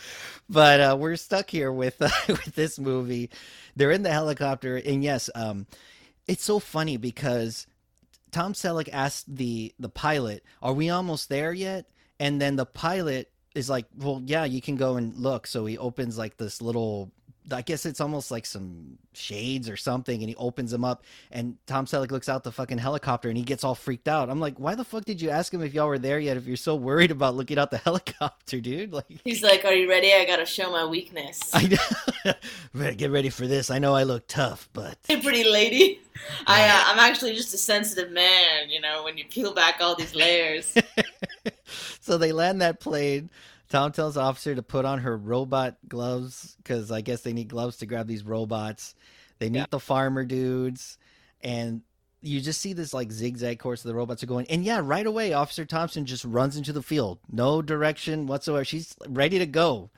But 0.49 0.79
uh, 0.79 0.97
we're 0.99 1.15
stuck 1.15 1.49
here 1.49 1.71
with 1.71 2.01
uh, 2.01 2.09
with 2.27 2.55
this 2.55 2.79
movie. 2.79 3.29
They're 3.75 3.91
in 3.91 4.03
the 4.03 4.11
helicopter, 4.11 4.77
and 4.77 5.03
yes, 5.03 5.29
um, 5.35 5.67
it's 6.27 6.43
so 6.43 6.59
funny 6.59 6.97
because 6.97 7.67
Tom 8.31 8.53
Selleck 8.53 8.89
asked 8.91 9.35
the 9.35 9.73
the 9.79 9.89
pilot, 9.89 10.43
"Are 10.61 10.73
we 10.73 10.89
almost 10.89 11.29
there 11.29 11.53
yet?" 11.53 11.85
And 12.19 12.41
then 12.41 12.55
the 12.55 12.65
pilot 12.65 13.31
is 13.55 13.69
like, 13.69 13.85
"Well, 13.97 14.21
yeah, 14.25 14.45
you 14.45 14.61
can 14.61 14.75
go 14.75 14.95
and 14.95 15.15
look." 15.15 15.47
So 15.47 15.65
he 15.65 15.77
opens 15.77 16.17
like 16.17 16.37
this 16.37 16.61
little 16.61 17.11
I 17.51 17.61
guess 17.61 17.85
it's 17.85 17.99
almost 18.01 18.31
like 18.31 18.45
some 18.45 18.97
shades 19.13 19.69
or 19.69 19.75
something, 19.77 20.21
and 20.21 20.29
he 20.29 20.35
opens 20.35 20.71
them 20.71 20.85
up, 20.85 21.03
and 21.31 21.57
Tom 21.67 21.85
Selleck 21.85 22.11
looks 22.11 22.29
out 22.29 22.43
the 22.43 22.51
fucking 22.51 22.77
helicopter, 22.77 23.29
and 23.29 23.37
he 23.37 23.43
gets 23.43 23.63
all 23.63 23.75
freaked 23.75 24.07
out. 24.07 24.29
I'm 24.29 24.39
like, 24.39 24.59
why 24.59 24.75
the 24.75 24.83
fuck 24.83 25.05
did 25.05 25.21
you 25.21 25.29
ask 25.29 25.53
him 25.53 25.61
if 25.61 25.73
y'all 25.73 25.87
were 25.87 25.99
there 25.99 26.19
yet? 26.19 26.37
If 26.37 26.45
you're 26.45 26.57
so 26.57 26.75
worried 26.75 27.11
about 27.11 27.35
looking 27.35 27.57
out 27.57 27.71
the 27.71 27.77
helicopter, 27.85 28.61
dude, 28.61 28.93
like 28.93 29.05
he's 29.23 29.43
like, 29.43 29.65
"Are 29.65 29.73
you 29.73 29.89
ready? 29.89 30.13
I 30.13 30.25
gotta 30.25 30.45
show 30.45 30.71
my 30.71 30.85
weakness." 30.85 31.41
I 31.53 31.77
know. 32.23 32.91
get 32.97 33.11
ready 33.11 33.29
for 33.29 33.47
this. 33.47 33.69
I 33.69 33.79
know 33.79 33.95
I 33.95 34.03
look 34.03 34.27
tough, 34.27 34.69
but 34.73 34.97
hey, 35.07 35.21
pretty 35.21 35.43
lady, 35.43 36.01
I 36.47 36.67
uh, 36.67 36.83
I'm 36.87 36.99
actually 36.99 37.35
just 37.35 37.53
a 37.53 37.57
sensitive 37.57 38.11
man. 38.11 38.69
You 38.69 38.81
know, 38.81 39.03
when 39.03 39.17
you 39.17 39.25
peel 39.25 39.53
back 39.53 39.77
all 39.81 39.95
these 39.95 40.15
layers. 40.15 40.73
so 41.99 42.17
they 42.17 42.31
land 42.31 42.61
that 42.61 42.79
plane. 42.79 43.29
Tom 43.73 43.91
tells 43.91 44.17
officer 44.17 44.53
to 44.53 44.61
put 44.61 44.85
on 44.85 44.99
her 44.99 45.17
robot 45.17 45.77
gloves 45.87 46.55
because 46.57 46.91
I 46.91 47.01
guess 47.01 47.21
they 47.21 47.33
need 47.33 47.47
gloves 47.47 47.77
to 47.77 47.87
grab 47.87 48.05
these 48.05 48.23
robots. 48.23 48.93
They 49.39 49.49
meet 49.49 49.57
yeah. 49.57 49.65
the 49.71 49.79
farmer 49.79 50.25
dudes, 50.25 50.99
and 51.41 51.81
you 52.21 52.39
just 52.39 52.61
see 52.61 52.73
this 52.73 52.93
like 52.93 53.11
zigzag 53.11 53.57
course 53.57 53.81
the 53.81 53.95
robots 53.95 54.21
are 54.21 54.27
going, 54.27 54.45
and 54.45 54.63
yeah, 54.63 54.79
right 54.83 55.07
away, 55.07 55.33
Officer 55.33 55.65
Thompson 55.65 56.05
just 56.05 56.23
runs 56.23 56.55
into 56.55 56.71
the 56.71 56.83
field, 56.83 57.17
no 57.31 57.63
direction 57.63 58.27
whatsoever. 58.27 58.63
She's 58.63 58.95
ready 59.09 59.39
to 59.39 59.47
go. 59.47 59.89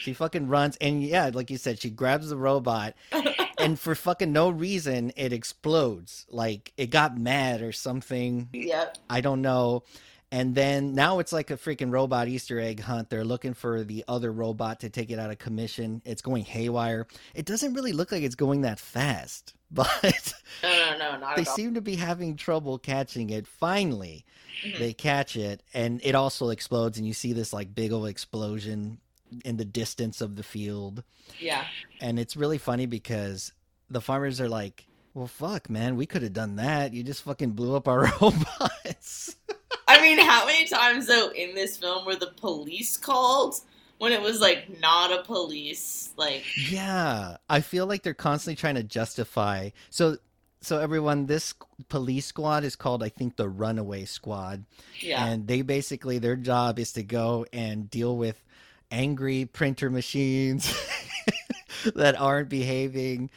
She 0.00 0.12
fucking 0.12 0.48
runs, 0.48 0.76
and 0.80 1.00
yeah, 1.00 1.30
like 1.32 1.50
you 1.50 1.56
said, 1.56 1.80
she 1.80 1.88
grabs 1.88 2.30
the 2.30 2.36
robot, 2.36 2.94
and 3.58 3.78
for 3.78 3.94
fucking 3.94 4.32
no 4.32 4.50
reason, 4.50 5.12
it 5.14 5.32
explodes. 5.32 6.26
Like 6.30 6.72
it 6.76 6.90
got 6.90 7.16
mad 7.16 7.62
or 7.62 7.70
something. 7.70 8.48
Yeah, 8.52 8.86
I 9.08 9.20
don't 9.20 9.40
know. 9.40 9.84
And 10.32 10.54
then 10.54 10.94
now 10.94 11.18
it's 11.18 11.32
like 11.32 11.50
a 11.50 11.56
freaking 11.56 11.90
robot 11.90 12.28
Easter 12.28 12.60
egg 12.60 12.78
hunt. 12.80 13.10
They're 13.10 13.24
looking 13.24 13.52
for 13.52 13.82
the 13.82 14.04
other 14.06 14.30
robot 14.32 14.80
to 14.80 14.88
take 14.90 15.10
it 15.10 15.18
out 15.18 15.30
of 15.30 15.38
commission. 15.38 16.02
It's 16.04 16.22
going 16.22 16.44
haywire. 16.44 17.08
It 17.34 17.46
doesn't 17.46 17.74
really 17.74 17.92
look 17.92 18.12
like 18.12 18.22
it's 18.22 18.36
going 18.36 18.60
that 18.60 18.78
fast, 18.78 19.54
but 19.72 20.32
No, 20.62 20.70
no, 20.70 20.98
no, 20.98 21.18
not 21.18 21.34
they 21.36 21.42
at 21.42 21.48
all. 21.48 21.56
seem 21.56 21.74
to 21.74 21.80
be 21.80 21.96
having 21.96 22.36
trouble 22.36 22.78
catching 22.78 23.30
it. 23.30 23.46
Finally, 23.48 24.24
Mhm. 24.64 24.78
they 24.78 24.92
catch 24.92 25.34
it, 25.36 25.62
and 25.74 26.00
it 26.04 26.14
also 26.14 26.50
explodes, 26.50 26.96
and 26.98 27.06
you 27.06 27.14
see 27.14 27.32
this 27.32 27.52
like 27.52 27.74
big 27.74 27.90
old 27.92 28.06
explosion 28.08 28.98
in 29.44 29.56
the 29.56 29.64
distance 29.64 30.20
of 30.20 30.36
the 30.36 30.42
field. 30.44 31.02
Yeah. 31.40 31.64
And 32.00 32.18
it's 32.20 32.36
really 32.36 32.58
funny 32.58 32.86
because 32.86 33.52
the 33.88 34.00
farmers 34.00 34.40
are 34.40 34.48
like, 34.48 34.86
well, 35.14 35.26
fuck, 35.26 35.68
man, 35.70 35.96
we 35.96 36.06
could 36.06 36.22
have 36.22 36.32
done 36.32 36.54
that. 36.56 36.92
You 36.92 37.02
just 37.02 37.22
fucking 37.22 37.50
blew 37.52 37.74
up 37.74 37.88
our 37.88 38.12
robots. 38.20 39.34
I 39.88 40.00
mean, 40.00 40.18
how 40.18 40.46
many 40.46 40.66
times 40.66 41.06
though 41.06 41.30
in 41.30 41.54
this 41.54 41.76
film 41.76 42.04
were 42.04 42.16
the 42.16 42.32
police 42.36 42.96
called 42.96 43.56
when 43.98 44.12
it 44.12 44.22
was 44.22 44.40
like 44.40 44.80
not 44.80 45.12
a 45.12 45.22
police? 45.22 46.10
Like, 46.16 46.44
Yeah, 46.70 47.36
I 47.48 47.60
feel 47.60 47.86
like 47.86 48.02
they're 48.02 48.14
constantly 48.14 48.56
trying 48.56 48.76
to 48.76 48.82
justify. 48.82 49.70
So, 49.90 50.18
so 50.60 50.78
everyone, 50.78 51.26
this 51.26 51.54
police 51.88 52.26
squad 52.26 52.64
is 52.64 52.76
called, 52.76 53.02
I 53.02 53.08
think, 53.08 53.36
the 53.36 53.48
Runaway 53.48 54.04
Squad, 54.04 54.64
yeah, 55.00 55.24
and 55.24 55.46
they 55.46 55.62
basically 55.62 56.18
their 56.18 56.36
job 56.36 56.78
is 56.78 56.92
to 56.92 57.02
go 57.02 57.46
and 57.52 57.90
deal 57.90 58.16
with 58.16 58.42
angry 58.90 59.46
printer 59.46 59.88
machines 59.88 60.74
that 61.94 62.20
aren't 62.20 62.48
behaving 62.48 63.30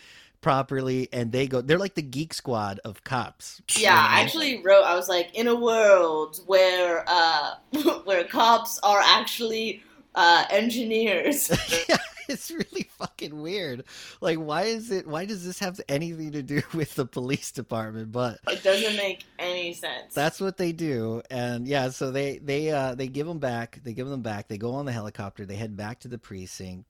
properly, 0.44 1.10
and 1.12 1.32
they 1.32 1.48
go. 1.48 1.62
They're 1.62 1.80
like 1.80 1.96
the 1.96 2.04
geek 2.04 2.36
squad 2.36 2.80
of 2.86 3.04
cops. 3.04 3.62
yeah. 3.76 3.96
know? 3.96 4.02
I 4.02 4.22
actually 4.22 4.62
wrote. 4.62 4.84
I 4.84 4.96
was 4.96 5.10
like, 5.10 5.34
in 5.34 5.48
a 5.48 5.56
world 5.56 6.40
where 6.46 7.04
uh, 7.08 7.56
where 8.04 8.24
cops 8.26 8.80
are 8.84 9.00
actually 9.02 9.82
uh, 10.14 10.46
engineers. 10.52 11.50
yeah, 11.90 11.98
it's 12.28 12.52
really 12.52 12.90
fucking 12.98 13.42
weird. 13.42 13.86
Like, 14.22 14.38
why 14.38 14.64
is 14.64 14.92
it? 14.92 15.08
Why 15.08 15.26
does 15.26 15.46
this 15.46 15.60
have 15.60 15.80
anything 15.90 16.32
to 16.34 16.44
do 16.44 16.62
with 16.74 16.96
the 16.96 17.06
police 17.06 17.52
department? 17.52 18.12
But 18.12 18.40
it 18.48 18.64
doesn't 18.64 18.96
make 18.96 19.26
any 19.40 19.74
sense. 19.74 20.14
That's 20.14 20.40
what 20.40 20.58
they 20.58 20.72
do, 20.72 21.22
and 21.30 21.68
yeah, 21.68 21.90
so 21.90 22.12
they 22.12 22.38
they 22.38 22.72
uh 22.72 22.96
they 22.96 23.08
give 23.08 23.28
them 23.28 23.40
back. 23.40 23.80
They 23.84 23.94
give 23.94 24.08
them 24.08 24.22
back. 24.22 24.48
They 24.48 24.58
go 24.58 24.74
on 24.74 24.86
the 24.86 24.92
helicopter. 24.92 25.46
They 25.46 25.56
head 25.56 25.76
back 25.76 26.02
to 26.02 26.08
the 26.08 26.18
precinct, 26.18 26.86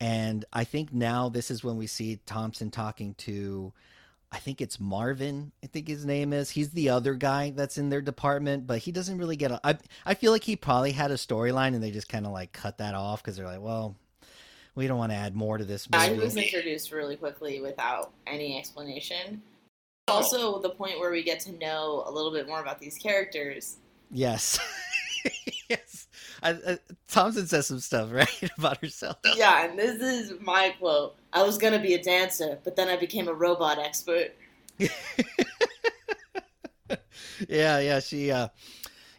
and 0.00 0.44
I 0.52 0.64
think 0.64 0.92
now 0.92 1.28
this 1.28 1.50
is 1.50 1.64
when 1.64 1.76
we 1.76 1.86
see 1.86 2.20
Thompson 2.26 2.70
talking 2.70 3.14
to, 3.18 3.72
I 4.30 4.38
think 4.38 4.60
it's 4.60 4.78
Marvin. 4.78 5.52
I 5.62 5.68
think 5.68 5.88
his 5.88 6.04
name 6.04 6.32
is. 6.32 6.50
He's 6.50 6.70
the 6.70 6.90
other 6.90 7.14
guy 7.14 7.52
that's 7.54 7.78
in 7.78 7.88
their 7.88 8.02
department, 8.02 8.66
but 8.66 8.78
he 8.78 8.92
doesn't 8.92 9.18
really 9.18 9.36
get. 9.36 9.52
A, 9.52 9.60
I 9.64 9.78
I 10.04 10.14
feel 10.14 10.32
like 10.32 10.44
he 10.44 10.56
probably 10.56 10.92
had 10.92 11.10
a 11.10 11.14
storyline, 11.14 11.74
and 11.74 11.82
they 11.82 11.90
just 11.90 12.08
kind 12.08 12.26
of 12.26 12.32
like 12.32 12.52
cut 12.52 12.78
that 12.78 12.94
off 12.94 13.22
because 13.22 13.36
they're 13.36 13.46
like, 13.46 13.62
well, 13.62 13.96
we 14.74 14.86
don't 14.86 14.98
want 14.98 15.12
to 15.12 15.16
add 15.16 15.34
more 15.34 15.56
to 15.58 15.64
this 15.64 15.88
I 15.92 16.10
movie. 16.10 16.24
was 16.24 16.36
introduced 16.36 16.92
really 16.92 17.16
quickly 17.16 17.60
without 17.60 18.12
any 18.26 18.58
explanation. 18.58 19.42
Also, 20.08 20.60
the 20.60 20.70
point 20.70 21.00
where 21.00 21.10
we 21.10 21.22
get 21.22 21.40
to 21.40 21.52
know 21.52 22.04
a 22.06 22.10
little 22.10 22.30
bit 22.30 22.46
more 22.46 22.60
about 22.60 22.78
these 22.78 22.96
characters. 22.96 23.76
Yes. 24.10 24.58
I, 26.42 26.50
I, 26.50 26.78
Thompson 27.08 27.46
says 27.46 27.66
some 27.66 27.80
stuff, 27.80 28.08
right, 28.12 28.50
about 28.58 28.78
herself. 28.78 29.16
Yeah, 29.36 29.64
and 29.64 29.78
this 29.78 30.00
is 30.00 30.34
my 30.40 30.74
quote. 30.78 31.16
I 31.32 31.42
was 31.42 31.58
gonna 31.58 31.78
be 31.78 31.94
a 31.94 32.02
dancer, 32.02 32.58
but 32.64 32.76
then 32.76 32.88
I 32.88 32.96
became 32.96 33.28
a 33.28 33.34
robot 33.34 33.78
expert. 33.78 34.34
yeah, 34.78 34.88
yeah. 37.48 38.00
She, 38.00 38.30
uh, 38.30 38.48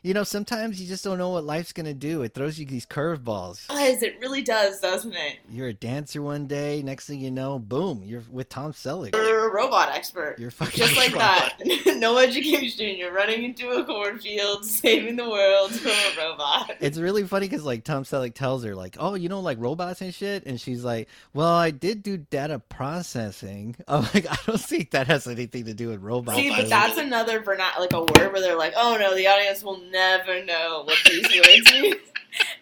you 0.07 0.13
know, 0.13 0.23
sometimes 0.23 0.79
you 0.81 0.87
just 0.87 1.03
don't 1.03 1.17
know 1.17 1.31
what 1.31 1.43
life's 1.43 1.73
gonna 1.73 1.93
do. 1.93 2.21
It 2.21 2.33
throws 2.33 2.57
you 2.57 2.65
these 2.65 2.85
curveballs. 2.85 3.67
Guys, 3.67 4.01
it 4.01 4.17
really 4.21 4.41
does, 4.41 4.79
doesn't 4.79 5.13
it? 5.13 5.39
You're 5.49 5.67
a 5.67 5.73
dancer 5.73 6.21
one 6.21 6.47
day. 6.47 6.81
Next 6.81 7.07
thing 7.07 7.19
you 7.19 7.29
know, 7.29 7.59
boom, 7.59 8.03
you're 8.05 8.23
with 8.31 8.47
Tom 8.47 8.71
Selleck. 8.71 9.13
You're 9.13 9.49
a 9.49 9.53
robot 9.53 9.89
expert. 9.89 10.37
You're 10.39 10.49
fucking 10.49 10.77
Just 10.77 10.95
like 10.95 11.11
robot. 11.11 11.55
that. 11.59 11.97
no 11.97 12.19
education. 12.19 12.95
You're 12.95 13.11
running 13.11 13.43
into 13.43 13.69
a 13.71 13.83
cornfield, 13.83 14.63
saving 14.63 15.17
the 15.17 15.29
world 15.29 15.71
from 15.73 15.91
a 15.91 16.13
robot. 16.17 16.71
It's 16.79 16.97
really 16.97 17.23
funny 17.25 17.49
because 17.49 17.65
like 17.65 17.83
Tom 17.83 18.05
Selleck 18.05 18.33
tells 18.33 18.63
her 18.63 18.75
like, 18.75 18.95
"Oh, 18.97 19.15
you 19.15 19.27
know, 19.27 19.41
like 19.41 19.57
robots 19.59 19.99
and 19.99 20.13
shit," 20.13 20.45
and 20.45 20.59
she's 20.59 20.85
like, 20.85 21.09
"Well, 21.33 21.53
I 21.53 21.71
did 21.71 22.01
do 22.01 22.15
data 22.15 22.59
processing." 22.59 23.75
I'm 23.89 24.03
like, 24.13 24.31
I 24.31 24.37
don't 24.45 24.61
think 24.61 24.91
that 24.91 25.07
has 25.07 25.27
anything 25.27 25.65
to 25.65 25.73
do 25.73 25.89
with 25.89 26.01
robots. 26.01 26.37
See, 26.37 26.49
but 26.49 26.69
that's 26.69 26.97
another 26.97 27.41
vernac 27.41 27.77
like 27.77 27.91
a 27.91 27.99
word 27.99 28.31
where 28.31 28.39
they're 28.39 28.57
like, 28.57 28.73
"Oh 28.77 28.95
no, 28.97 29.13
the 29.13 29.27
audience 29.27 29.61
will 29.63 29.79
never 29.79 29.96
know 30.45 30.83
what 30.85 30.97
these 31.05 31.23
words 31.35 31.71
mean." 31.71 31.95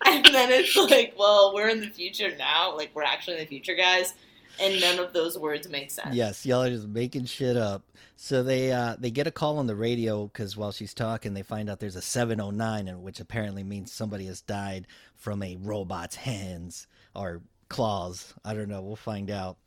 and 0.06 0.25
then 0.25 0.51
it's 0.51 0.75
like, 0.75 1.13
"Well, 1.18 1.54
we're 1.54 1.70
in 1.70 1.82
the 1.82 1.89
future 1.89 2.36
now. 2.38 2.75
Like 2.75 2.92
we're 2.94 3.04
actually 3.04 3.36
in 3.36 3.42
the 3.42 3.48
future, 3.48 3.75
guys." 3.75 4.13
And 4.60 4.80
none 4.80 5.00
of 5.00 5.12
those 5.12 5.38
words 5.38 5.68
make 5.68 5.92
sense. 5.92 6.15
Yes, 6.15 6.46
y'all 6.46 6.63
are 6.63 6.70
just 6.70 6.88
making 6.88 7.25
shit 7.25 7.58
up. 7.58 7.84
So 8.15 8.44
they 8.44 8.72
uh, 8.72 8.96
they 8.98 9.12
get 9.12 9.27
a 9.27 9.32
call 9.32 9.58
on 9.58 9.68
the 9.68 9.75
radio 9.75 10.27
because 10.27 10.56
while 10.56 10.72
she's 10.72 10.94
talking, 10.94 11.34
they 11.34 11.44
find 11.44 11.70
out 11.70 11.80
there's 11.80 11.98
a 11.98 12.01
709, 12.01 12.88
and 12.88 13.04
which 13.04 13.20
apparently 13.20 13.63
means 13.63 13.92
somebody 13.92 14.25
has 14.27 14.42
died 14.42 14.88
from 15.15 15.44
a 15.44 15.58
robot's 15.58 16.15
hands 16.15 16.88
or 17.13 17.42
claws. 17.70 18.34
I 18.46 18.54
don't 18.54 18.70
know. 18.70 18.82
We'll 18.82 18.96
find 18.96 19.30
out. 19.30 19.58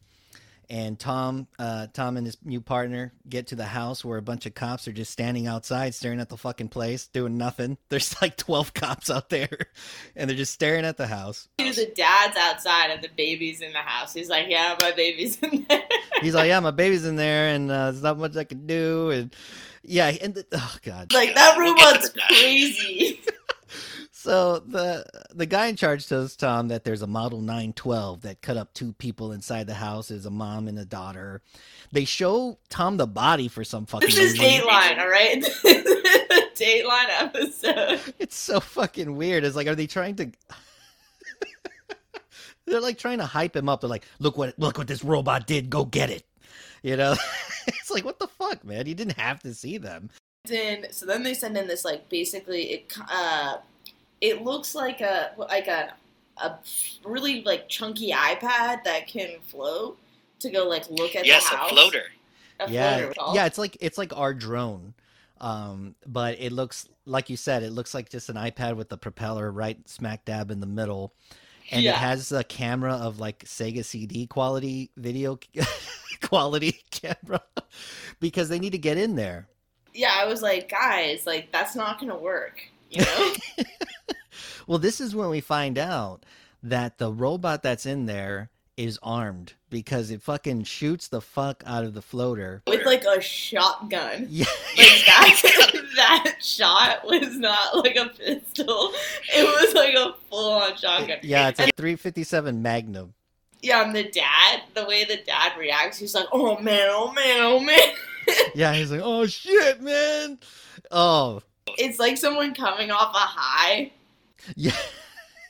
And 0.71 0.99
Tom, 0.99 1.47
uh, 1.59 1.87
Tom 1.95 2.19
and 2.19 2.27
his 2.27 2.37
new 2.45 2.61
partner 2.61 3.15
get 3.27 3.49
to 3.49 3.57
the 3.57 3.65
house 3.65 4.05
where 4.05 4.19
a 4.19 4.23
bunch 4.23 4.45
of 4.45 4.55
cops 4.55 4.87
are 4.87 4.93
just 4.93 5.11
standing 5.11 5.47
outside, 5.47 5.95
staring 5.95 6.21
at 6.21 6.29
the 6.29 6.37
fucking 6.37 6.69
place, 6.69 7.07
doing 7.07 7.39
nothing. 7.39 7.79
There's 7.89 8.21
like 8.21 8.37
12 8.37 8.75
cops 8.75 9.11
out 9.11 9.31
there, 9.31 9.69
and 10.15 10.29
they're 10.29 10.37
just 10.37 10.53
staring 10.53 10.85
at 10.85 10.99
the 10.99 11.07
house. 11.07 11.49
Dude, 11.57 11.75
the 11.75 11.91
dad's 11.95 12.37
outside 12.37 12.91
and 12.91 13.03
the 13.03 13.09
baby's 13.17 13.63
in 13.63 13.73
the 13.73 13.79
house. 13.79 14.13
He's 14.13 14.29
like, 14.29 14.47
"Yeah, 14.49 14.77
my 14.81 14.93
baby's 14.93 15.39
in 15.39 15.67
there." 15.69 15.85
He's 16.21 16.35
like, 16.35 16.49
"Yeah, 16.49 16.61
my 16.61 16.71
baby's 16.71 17.07
in 17.07 17.17
there, 17.17 17.55
and 17.55 17.71
uh, 17.71 17.91
there's 17.91 18.03
not 18.03 18.19
much 18.19 18.37
I 18.37 18.45
can 18.45 18.67
do." 18.67 19.11
And 19.11 19.35
yeah, 19.83 20.13
and 20.21 20.35
the, 20.35 20.47
oh 20.53 20.77
god. 20.83 21.13
like 21.13 21.35
that 21.35 21.59
robot's 21.59 22.11
crazy. 22.29 23.21
So 24.21 24.59
the 24.59 25.07
the 25.33 25.47
guy 25.47 25.67
in 25.67 25.77
charge 25.77 26.09
tells 26.09 26.35
Tom 26.35 26.67
that 26.69 26.83
there's 26.83 27.03
a 27.03 27.07
Model 27.07 27.41
912 27.41 28.23
that 28.23 28.43
cut 28.43 28.57
up 28.57 28.75
two 28.75 28.93
people 28.95 29.31
inside 29.31 29.69
the 29.69 29.75
house. 29.75 30.09
There's 30.09 30.27
a 30.27 30.31
mom 30.31 30.67
and 30.67 30.77
a 30.77 30.85
daughter. 30.85 31.41
They 31.93 32.05
show 32.05 32.59
Tom 32.69 32.97
the 32.97 33.07
body 33.07 33.47
for 33.47 33.63
some 33.63 33.87
fucking 33.87 34.09
This 34.09 34.19
is 34.19 34.33
reason. 34.33 34.63
Dateline, 34.63 34.99
all 34.99 35.09
right? 35.09 35.41
Dateline 36.57 37.11
episode. 37.21 38.15
It's 38.19 38.35
so 38.35 38.59
fucking 38.59 39.15
weird. 39.15 39.45
It's 39.45 39.55
like, 39.55 39.69
are 39.69 39.77
they 39.77 39.87
trying 39.87 40.17
to? 40.17 40.33
They're 42.67 42.81
like 42.81 42.99
trying 42.99 43.19
to 43.19 43.27
hype 43.27 43.55
him 43.55 43.69
up. 43.69 43.83
They're 43.83 43.89
like, 43.89 44.05
look 44.19 44.37
what 44.37 44.59
look 44.59 44.79
what 44.79 44.89
this 44.89 45.05
robot 45.05 45.47
did. 45.47 45.71
Go 45.71 45.85
get 45.85 46.11
it. 46.11 46.27
You 46.83 46.97
know, 46.97 47.15
it's 47.69 47.93
like 47.93 48.05
what 48.05 48.19
the 48.19 48.27
fuck, 48.27 48.65
man. 48.65 48.87
You 48.87 48.97
didn't 48.97 49.17
have 49.17 49.39
to 49.45 49.55
see 49.55 49.79
them. 49.79 50.11
Then 50.45 50.87
so 50.91 51.07
then 51.07 51.23
they 51.23 51.35
send 51.35 51.57
in 51.57 51.69
this 51.69 51.85
like 51.85 52.09
basically 52.09 52.63
it 52.73 52.99
uh 53.09 53.59
it 54.21 54.43
looks 54.43 54.75
like 54.75 55.01
a 55.01 55.33
like 55.39 55.69
a 55.69 55.95
a 56.39 56.59
really 57.05 57.43
like 57.45 57.69
chunky 57.69 58.13
iPad 58.13 58.85
that 58.85 59.07
can 59.09 59.39
float 59.47 59.99
to 60.41 60.51
go 60.51 60.69
like 60.69 60.89
look 60.91 61.17
at 61.17 61.27
yes, 61.27 61.49
the 61.51 61.57
a 61.61 61.69
floater. 61.69 62.05
A 62.61 62.71
yeah, 62.71 62.97
floater. 62.99 63.11
it's 63.11 63.35
yeah. 63.35 63.47
It's 63.47 63.59
like 63.59 63.77
it's 63.81 63.99
like 63.99 64.17
our 64.17 64.35
drone, 64.35 64.95
um, 65.41 65.95
but 66.07 66.37
it 66.41 66.53
looks 66.53 66.89
like 67.07 67.29
you 67.31 67.37
said. 67.37 67.63
It 67.63 67.71
looks 67.71 67.95
like 67.95 68.09
just 68.09 68.29
an 68.29 68.37
iPad 68.37 68.77
with 68.77 68.89
the 68.89 68.97
propeller 68.99 69.51
right 69.51 69.79
smack 69.89 70.25
dab 70.25 70.51
in 70.51 70.61
the 70.61 70.67
middle, 70.67 71.13
and 71.71 71.83
Yeah. 71.83 71.93
it 71.93 71.97
has 71.97 72.31
a 72.33 72.45
camera 72.45 72.95
of 72.95 73.19
like 73.21 73.45
Sega 73.45 73.85
CD 73.85 74.27
quality 74.27 74.91
video 74.97 75.39
quality 76.23 76.81
camera 76.91 77.41
because 78.21 78.49
they 78.49 78.59
need 78.59 78.73
to 78.73 78.79
get 78.79 78.99
in 78.99 79.15
there. 79.17 79.49
yeah. 79.95 80.15
I 80.17 80.27
was 80.27 80.43
like, 80.43 80.69
guys, 80.69 81.27
like 81.27 81.51
that's 81.53 81.75
not 81.75 81.99
gonna 82.01 82.19
work. 82.19 82.63
You 82.91 83.05
know? 83.05 83.35
Well, 84.69 84.79
this 84.79 85.01
is 85.01 85.17
when 85.17 85.31
we 85.31 85.41
find 85.41 85.79
out 85.79 86.27
that 86.63 86.99
the 86.99 87.11
robot 87.11 87.63
that's 87.63 87.87
in 87.87 88.05
there 88.05 88.51
is 88.77 88.99
armed 89.03 89.55
because 89.71 90.11
it 90.11 90.21
fucking 90.21 90.65
shoots 90.65 91.09
the 91.09 91.23
fuck 91.23 91.65
out 91.67 91.85
of 91.85 91.95
the 91.95 92.03
floater. 92.03 92.63
With 92.67 92.85
like 92.85 93.03
a 93.05 93.19
shotgun. 93.19 94.27
Yeah. 94.29 94.45
Like 94.77 94.87
that 95.07 95.73
that 95.97 96.37
shot 96.41 97.05
was 97.07 97.39
not 97.39 97.79
like 97.79 97.97
a 97.97 98.11
pistol. 98.11 98.93
It 99.35 99.43
was 99.43 99.75
like 99.75 99.95
a 99.95 100.13
full 100.29 100.53
on 100.53 100.77
shotgun. 100.77 101.17
Yeah, 101.23 101.49
it's 101.49 101.61
a 101.61 101.71
357 101.75 102.61
Magnum. 102.61 103.15
Yeah, 103.63 103.85
and 103.85 103.97
the 103.97 104.05
dad, 104.05 104.63
the 104.75 104.85
way 104.85 105.05
the 105.05 105.17
dad 105.17 105.59
reacts, 105.59 105.99
he's 105.99 106.15
like, 106.15 106.27
"Oh 106.31 106.61
man, 106.61 106.89
oh 106.91 107.11
man, 107.13 107.41
oh 107.41 107.59
man." 107.59 107.79
Yeah, 108.55 108.75
he's 108.75 108.93
like, 108.93 109.01
oh 109.03 109.27
shit, 109.27 109.81
man. 109.81 110.39
Oh, 110.91 111.43
it's 111.79 111.99
like 111.99 112.17
someone 112.17 112.55
coming 112.55 112.91
off 112.91 113.15
a 113.15 113.19
high. 113.19 113.93
yeah. 114.57 114.73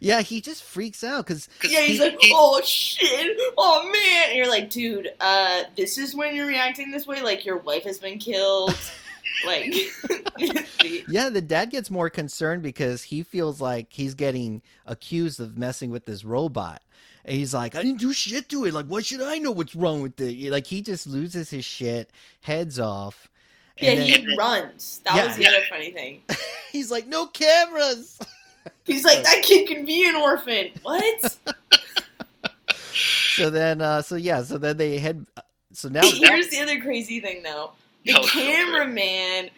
yeah, 0.00 0.20
he 0.22 0.40
just 0.40 0.62
freaks 0.62 1.02
out 1.04 1.26
because 1.26 1.48
Yeah, 1.62 1.80
he's 1.82 1.98
He- 1.98 2.04
like, 2.04 2.18
"Oh 2.32 2.60
shit, 2.64 3.36
oh 3.56 3.84
man," 3.84 4.28
and 4.30 4.36
you're 4.38 4.48
like, 4.48 4.70
"Dude, 4.70 5.08
uh, 5.20 5.62
this 5.76 5.98
is 5.98 6.14
when 6.14 6.34
you're 6.34 6.46
reacting 6.46 6.90
this 6.90 7.06
way. 7.06 7.22
Like 7.22 7.44
your 7.44 7.58
wife 7.58 7.84
has 7.84 7.98
been 7.98 8.18
killed. 8.18 8.76
like, 9.46 9.74
Yeah, 11.08 11.28
the 11.28 11.42
dad 11.42 11.70
gets 11.70 11.90
more 11.90 12.08
concerned 12.10 12.62
because 12.62 13.02
he 13.02 13.22
feels 13.22 13.60
like 13.60 13.88
he's 13.90 14.14
getting 14.14 14.62
accused 14.86 15.40
of 15.40 15.56
messing 15.58 15.90
with 15.90 16.06
this 16.06 16.24
robot. 16.24 16.82
And 17.24 17.36
he's 17.36 17.52
like, 17.52 17.74
I 17.74 17.82
didn't 17.82 17.98
do 18.00 18.12
shit 18.12 18.48
to 18.50 18.64
it. 18.66 18.72
Like, 18.72 18.86
what 18.86 19.04
should 19.04 19.20
I 19.20 19.38
know 19.38 19.50
what's 19.50 19.74
wrong 19.74 20.00
with 20.00 20.20
it? 20.20 20.50
Like, 20.50 20.66
he 20.66 20.80
just 20.80 21.08
loses 21.08 21.50
his 21.50 21.64
shit, 21.64 22.10
heads 22.40 22.78
off. 22.78 23.28
Yeah, 23.78 23.94
then 23.94 24.06
he 24.06 24.36
runs. 24.36 25.00
That 25.04 25.16
Yeah. 25.16 25.26
was 25.26 25.36
the 25.36 25.46
other 25.46 25.62
funny 25.68 25.90
thing. 25.90 26.22
he's 26.72 26.90
like, 26.90 27.06
no 27.06 27.26
cameras. 27.26 28.18
He's 28.84 29.04
like, 29.04 29.22
that 29.24 29.42
kid 29.42 29.66
can 29.68 29.84
be 29.84 30.08
an 30.08 30.14
orphan. 30.16 30.68
What? 30.82 31.38
So 33.36 33.50
then, 33.50 33.82
uh, 33.82 34.00
so 34.00 34.16
yeah, 34.16 34.42
so 34.42 34.56
then 34.58 34.76
they 34.78 34.98
head. 34.98 35.26
So 35.72 35.88
now, 35.90 36.00
Here's 36.02 36.48
the 36.48 36.60
other 36.60 36.80
crazy 36.80 37.20
thing, 37.20 37.42
though. 37.42 37.72
The 38.06 38.14
Oh, 38.16 38.22
cameraman, 38.26 39.50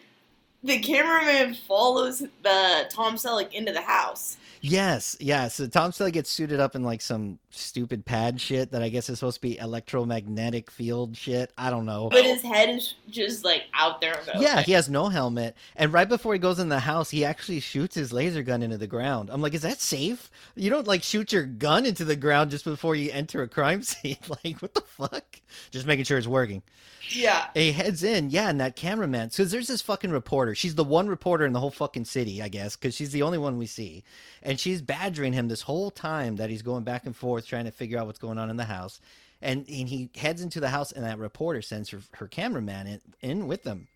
the 0.63 0.79
cameraman 0.79 1.53
follows 1.53 2.19
the 2.19 2.89
Tom 2.91 3.15
Selleck 3.15 3.53
into 3.53 3.71
the 3.71 3.81
house. 3.81 4.35
yes, 4.61 5.15
yeah. 5.21 5.47
So 5.47 5.67
Tom 5.67 5.91
Selleck 5.91 6.11
gets 6.13 6.29
suited 6.29 6.59
up 6.59 6.75
in 6.75 6.83
like 6.83 7.01
some 7.01 7.39
stupid 7.51 8.05
pad 8.05 8.39
shit 8.39 8.71
that 8.71 8.81
I 8.81 8.89
guess 8.89 9.09
is 9.09 9.19
supposed 9.19 9.37
to 9.37 9.41
be 9.41 9.57
electromagnetic 9.57 10.69
field 10.71 11.17
shit. 11.17 11.51
I 11.57 11.69
don't 11.69 11.85
know. 11.85 12.09
But 12.09 12.25
his 12.25 12.41
head 12.41 12.69
is 12.69 12.95
just 13.09 13.43
like 13.43 13.63
out 13.73 14.01
there. 14.01 14.15
the 14.25 14.39
Yeah, 14.41 14.61
he 14.61 14.73
has 14.73 14.89
no 14.89 15.09
helmet. 15.09 15.55
And 15.75 15.91
right 15.91 16.07
before 16.07 16.33
he 16.33 16.39
goes 16.39 16.59
in 16.59 16.69
the 16.69 16.79
house, 16.79 17.09
he 17.09 17.25
actually 17.25 17.59
shoots 17.59 17.95
his 17.95 18.13
laser 18.13 18.43
gun 18.43 18.61
into 18.63 18.77
the 18.77 18.87
ground. 18.87 19.29
I'm 19.31 19.41
like, 19.41 19.53
is 19.53 19.63
that 19.63 19.81
safe? 19.81 20.29
You 20.55 20.69
don't 20.69 20.87
like 20.87 21.03
shoot 21.03 21.31
your 21.31 21.45
gun 21.45 21.85
into 21.85 22.05
the 22.05 22.15
ground 22.15 22.51
just 22.51 22.65
before 22.65 22.95
you 22.95 23.11
enter 23.11 23.41
a 23.41 23.47
crime 23.47 23.81
scene. 23.83 24.17
Like, 24.43 24.61
what 24.61 24.73
the 24.73 24.81
fuck? 24.81 25.39
Just 25.71 25.85
making 25.87 26.05
sure 26.05 26.17
it's 26.17 26.27
working. 26.27 26.61
yeah. 27.09 27.47
And 27.55 27.63
he 27.63 27.71
heads 27.71 28.03
in, 28.03 28.29
yeah, 28.29 28.49
and 28.49 28.59
that 28.61 28.75
cameraman. 28.75 29.31
So 29.31 29.43
there's 29.43 29.67
this 29.67 29.81
fucking 29.81 30.11
reporter. 30.11 30.53
She's 30.53 30.75
the 30.75 30.83
one 30.83 31.07
reporter 31.07 31.45
in 31.45 31.53
the 31.53 31.59
whole 31.59 31.71
fucking 31.71 32.05
city, 32.05 32.41
I 32.41 32.49
guess, 32.49 32.75
because 32.75 32.93
she's 32.93 33.11
the 33.11 33.23
only 33.23 33.39
one 33.39 33.57
we 33.57 33.65
see. 33.65 34.03
And 34.43 34.59
she's 34.59 34.81
badgering 34.81 35.33
him 35.33 35.47
this 35.47 35.63
whole 35.63 35.89
time 35.91 36.35
that 36.35 36.49
he's 36.51 36.61
going 36.61 36.83
back 36.83 37.05
and 37.05 37.15
forth 37.15 37.38
trying 37.47 37.65
to 37.65 37.71
figure 37.71 37.97
out 37.99 38.05
what's 38.07 38.19
going 38.19 38.37
on 38.37 38.49
in 38.49 38.57
the 38.57 38.65
house. 38.65 38.99
And, 39.41 39.59
and 39.69 39.87
he 39.87 40.09
heads 40.15 40.41
into 40.41 40.59
the 40.59 40.69
house, 40.69 40.91
and 40.91 41.05
that 41.05 41.17
reporter 41.17 41.61
sends 41.61 41.89
her, 41.91 41.99
her 42.13 42.27
cameraman 42.27 42.87
in, 42.87 43.01
in 43.21 43.47
with 43.47 43.63
them 43.63 43.87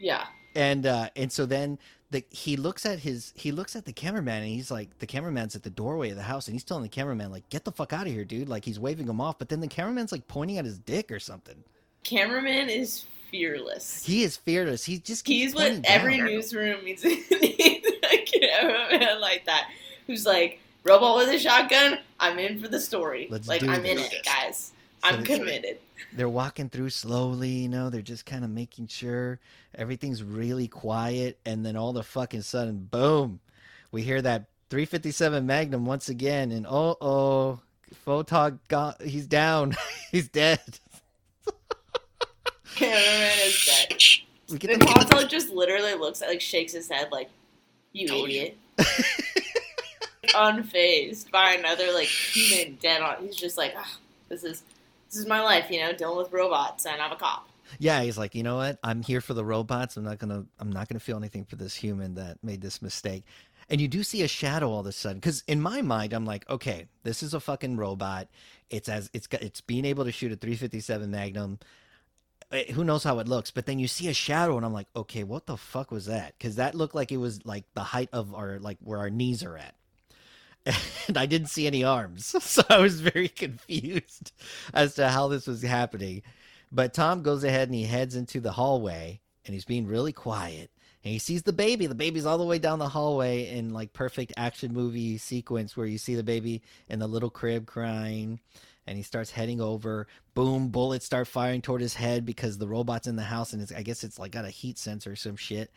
Yeah. 0.00 0.26
and 0.54 0.86
uh 0.86 1.08
and 1.16 1.30
so 1.30 1.46
then 1.46 1.78
the 2.10 2.24
he 2.30 2.56
looks 2.56 2.84
at 2.84 2.98
his 2.98 3.32
he 3.36 3.52
looks 3.52 3.74
at 3.76 3.84
the 3.84 3.92
cameraman 3.92 4.42
and 4.42 4.50
he's 4.52 4.70
like 4.70 4.98
the 4.98 5.06
cameraman's 5.06 5.54
at 5.56 5.62
the 5.62 5.70
doorway 5.70 6.10
of 6.10 6.16
the 6.16 6.22
house 6.22 6.46
and 6.48 6.54
he's 6.54 6.64
telling 6.64 6.82
the 6.82 6.88
cameraman 6.88 7.30
like 7.30 7.48
get 7.50 7.64
the 7.64 7.72
fuck 7.72 7.92
out 7.92 8.06
of 8.06 8.12
here 8.12 8.24
dude 8.24 8.48
like 8.48 8.64
he's 8.64 8.78
waving 8.80 9.08
him 9.08 9.20
off 9.20 9.38
but 9.38 9.48
then 9.48 9.60
the 9.60 9.68
cameraman's 9.68 10.12
like 10.12 10.26
pointing 10.28 10.58
at 10.58 10.64
his 10.64 10.78
dick 10.78 11.10
or 11.12 11.18
something 11.20 11.62
Cameraman 12.04 12.68
is 12.68 13.04
fearless. 13.30 14.04
he 14.04 14.24
is 14.24 14.36
fearless 14.36 14.84
he 14.84 14.98
just 14.98 15.24
keeps 15.24 15.42
He's 15.42 15.54
what 15.54 15.80
every 15.84 16.16
down. 16.18 16.26
newsroom 16.26 16.84
needs, 16.84 17.04
needs 17.04 17.26
a 18.12 18.24
cameraman 18.24 19.20
like 19.20 19.44
that. 19.46 19.70
Who's 20.08 20.26
like, 20.26 20.58
robot 20.84 21.16
with 21.16 21.28
a 21.28 21.38
shotgun, 21.38 21.98
I'm 22.20 22.38
in 22.38 22.58
for 22.60 22.68
the 22.68 22.80
story. 22.80 23.28
Let's 23.30 23.48
like, 23.48 23.60
do 23.60 23.70
I'm 23.70 23.84
in 23.84 23.98
it, 23.98 24.14
guys. 24.24 24.72
So 25.02 25.08
I'm 25.08 25.24
committed. 25.24 25.78
they're 26.12 26.28
walking 26.28 26.68
through 26.68 26.90
slowly 26.90 27.48
you 27.48 27.68
know 27.68 27.90
they're 27.90 28.02
just 28.02 28.24
kind 28.24 28.44
of 28.44 28.50
making 28.50 28.86
sure 28.86 29.40
everything's 29.74 30.22
really 30.22 30.68
quiet 30.68 31.38
and 31.44 31.66
then 31.66 31.76
all 31.76 31.92
the 31.92 32.04
fucking 32.04 32.42
sudden 32.42 32.88
boom 32.90 33.40
we 33.90 34.02
hear 34.02 34.22
that 34.22 34.44
357 34.70 35.44
magnum 35.44 35.86
once 35.86 36.08
again 36.08 36.52
and 36.52 36.66
oh 36.68 36.96
oh 37.00 37.58
photog 38.06 38.58
got 38.68 39.02
he's 39.02 39.26
down 39.26 39.74
he's 40.12 40.28
dead 40.28 40.60
Cameraman 42.76 43.32
is 43.44 43.66
dead. 43.66 44.02
we 44.50 44.58
get 44.58 44.70
Then 44.70 44.78
the 44.78 44.86
Tom 44.86 45.28
just 45.28 45.50
literally 45.50 45.94
looks 45.94 46.22
at, 46.22 46.28
like, 46.28 46.40
shakes 46.40 46.72
his 46.72 46.88
head, 46.88 47.08
like, 47.12 47.28
you 47.92 48.08
Told 48.08 48.30
you. 48.30 48.52
Unfazed 50.28 51.30
by 51.30 51.52
another, 51.52 51.92
like, 51.92 52.06
human 52.08 52.76
dead 52.76 53.02
on. 53.02 53.16
He's 53.22 53.36
just 53.36 53.58
like, 53.58 53.74
ah, 53.76 53.98
this 54.28 54.44
is. 54.44 54.62
This 55.10 55.20
is 55.20 55.26
my 55.26 55.42
life, 55.42 55.66
you 55.70 55.78
know, 55.78 55.92
dealing 55.92 56.16
with 56.16 56.32
robots, 56.32 56.86
and 56.86 56.98
I'm 56.98 57.12
a 57.12 57.16
cop. 57.16 57.46
Yeah, 57.78 58.02
he's 58.02 58.16
like, 58.16 58.34
you 58.34 58.42
know 58.42 58.56
what? 58.56 58.78
I'm 58.82 59.02
here 59.02 59.20
for 59.20 59.34
the 59.34 59.44
robots. 59.44 59.98
I'm 59.98 60.04
not 60.04 60.18
gonna. 60.18 60.46
I'm 60.58 60.72
not 60.72 60.88
gonna 60.88 61.00
feel 61.00 61.18
anything 61.18 61.44
for 61.44 61.56
this 61.56 61.74
human 61.74 62.14
that 62.14 62.42
made 62.42 62.62
this 62.62 62.80
mistake. 62.80 63.24
And 63.68 63.78
you 63.78 63.88
do 63.88 64.02
see 64.02 64.22
a 64.22 64.28
shadow 64.28 64.70
all 64.70 64.80
of 64.80 64.86
a 64.86 64.92
sudden, 64.92 65.18
because 65.18 65.44
in 65.46 65.60
my 65.60 65.82
mind, 65.82 66.14
I'm 66.14 66.24
like, 66.24 66.48
okay, 66.48 66.86
this 67.02 67.22
is 67.22 67.34
a 67.34 67.40
fucking 67.40 67.76
robot. 67.76 68.28
It's 68.70 68.88
as 68.88 69.10
it's 69.12 69.26
got 69.26 69.42
it's 69.42 69.60
being 69.60 69.84
able 69.84 70.04
to 70.04 70.12
shoot 70.12 70.32
a 70.32 70.36
357 70.36 71.10
Magnum. 71.10 71.58
Eh, 72.50 72.72
Who 72.72 72.82
knows 72.82 73.04
how 73.04 73.18
it 73.18 73.28
looks? 73.28 73.50
But 73.50 73.66
then 73.66 73.78
you 73.78 73.88
see 73.88 74.08
a 74.08 74.14
shadow, 74.14 74.56
and 74.56 74.64
I'm 74.64 74.72
like, 74.72 74.88
okay, 74.96 75.24
what 75.24 75.44
the 75.44 75.58
fuck 75.58 75.90
was 75.90 76.06
that? 76.06 76.34
Because 76.38 76.56
that 76.56 76.74
looked 76.74 76.94
like 76.94 77.12
it 77.12 77.18
was 77.18 77.44
like 77.44 77.64
the 77.74 77.82
height 77.82 78.08
of 78.14 78.34
our 78.34 78.58
like 78.58 78.78
where 78.82 78.98
our 78.98 79.10
knees 79.10 79.42
are 79.42 79.58
at. 79.58 79.74
And 81.08 81.18
I 81.18 81.26
didn't 81.26 81.48
see 81.48 81.66
any 81.66 81.82
arms, 81.82 82.26
so 82.40 82.62
I 82.70 82.78
was 82.78 83.00
very 83.00 83.28
confused 83.28 84.32
as 84.72 84.94
to 84.94 85.08
how 85.08 85.26
this 85.28 85.48
was 85.48 85.62
happening. 85.62 86.22
But 86.70 86.94
Tom 86.94 87.22
goes 87.22 87.44
ahead 87.44 87.68
and 87.68 87.74
he 87.74 87.84
heads 87.84 88.14
into 88.14 88.40
the 88.40 88.52
hallway 88.52 89.20
and 89.44 89.52
he's 89.52 89.64
being 89.64 89.86
really 89.86 90.12
quiet. 90.12 90.70
And 91.04 91.12
he 91.12 91.18
sees 91.18 91.42
the 91.42 91.52
baby. 91.52 91.86
The 91.86 91.94
baby's 91.94 92.24
all 92.24 92.38
the 92.38 92.44
way 92.44 92.58
down 92.58 92.78
the 92.78 92.88
hallway 92.88 93.48
in 93.48 93.74
like 93.74 93.92
perfect 93.92 94.32
action 94.36 94.72
movie 94.72 95.18
sequence 95.18 95.76
where 95.76 95.86
you 95.86 95.98
see 95.98 96.14
the 96.14 96.22
baby 96.22 96.62
in 96.88 97.00
the 97.00 97.08
little 97.08 97.30
crib 97.30 97.66
crying. 97.66 98.38
And 98.86 98.96
he 98.96 99.02
starts 99.02 99.30
heading 99.30 99.60
over. 99.60 100.06
Boom, 100.34 100.68
bullets 100.68 101.04
start 101.04 101.26
firing 101.28 101.60
toward 101.62 101.80
his 101.80 101.94
head 101.94 102.24
because 102.24 102.58
the 102.58 102.68
robot's 102.68 103.06
in 103.06 103.16
the 103.16 103.22
house 103.22 103.52
and 103.52 103.70
I 103.76 103.82
guess 103.82 104.04
it's 104.04 104.18
like 104.18 104.32
got 104.32 104.44
a 104.44 104.50
heat 104.50 104.78
sensor 104.78 105.12
or 105.12 105.16
some 105.16 105.36
shit. 105.36 105.70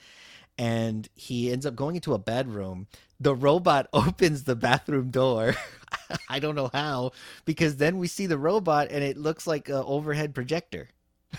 And 0.57 1.07
he 1.15 1.51
ends 1.51 1.65
up 1.65 1.75
going 1.75 1.95
into 1.95 2.13
a 2.13 2.17
bedroom. 2.17 2.87
The 3.19 3.35
robot 3.35 3.87
opens 3.93 4.43
the 4.43 4.55
bathroom 4.55 5.09
door. 5.11 5.55
I 6.29 6.39
don't 6.39 6.55
know 6.55 6.69
how, 6.73 7.11
because 7.45 7.77
then 7.77 7.97
we 7.97 8.07
see 8.07 8.25
the 8.25 8.37
robot 8.37 8.87
and 8.91 9.03
it 9.03 9.17
looks 9.17 9.47
like 9.47 9.69
an 9.69 9.75
overhead 9.75 10.33
projector. 10.35 10.89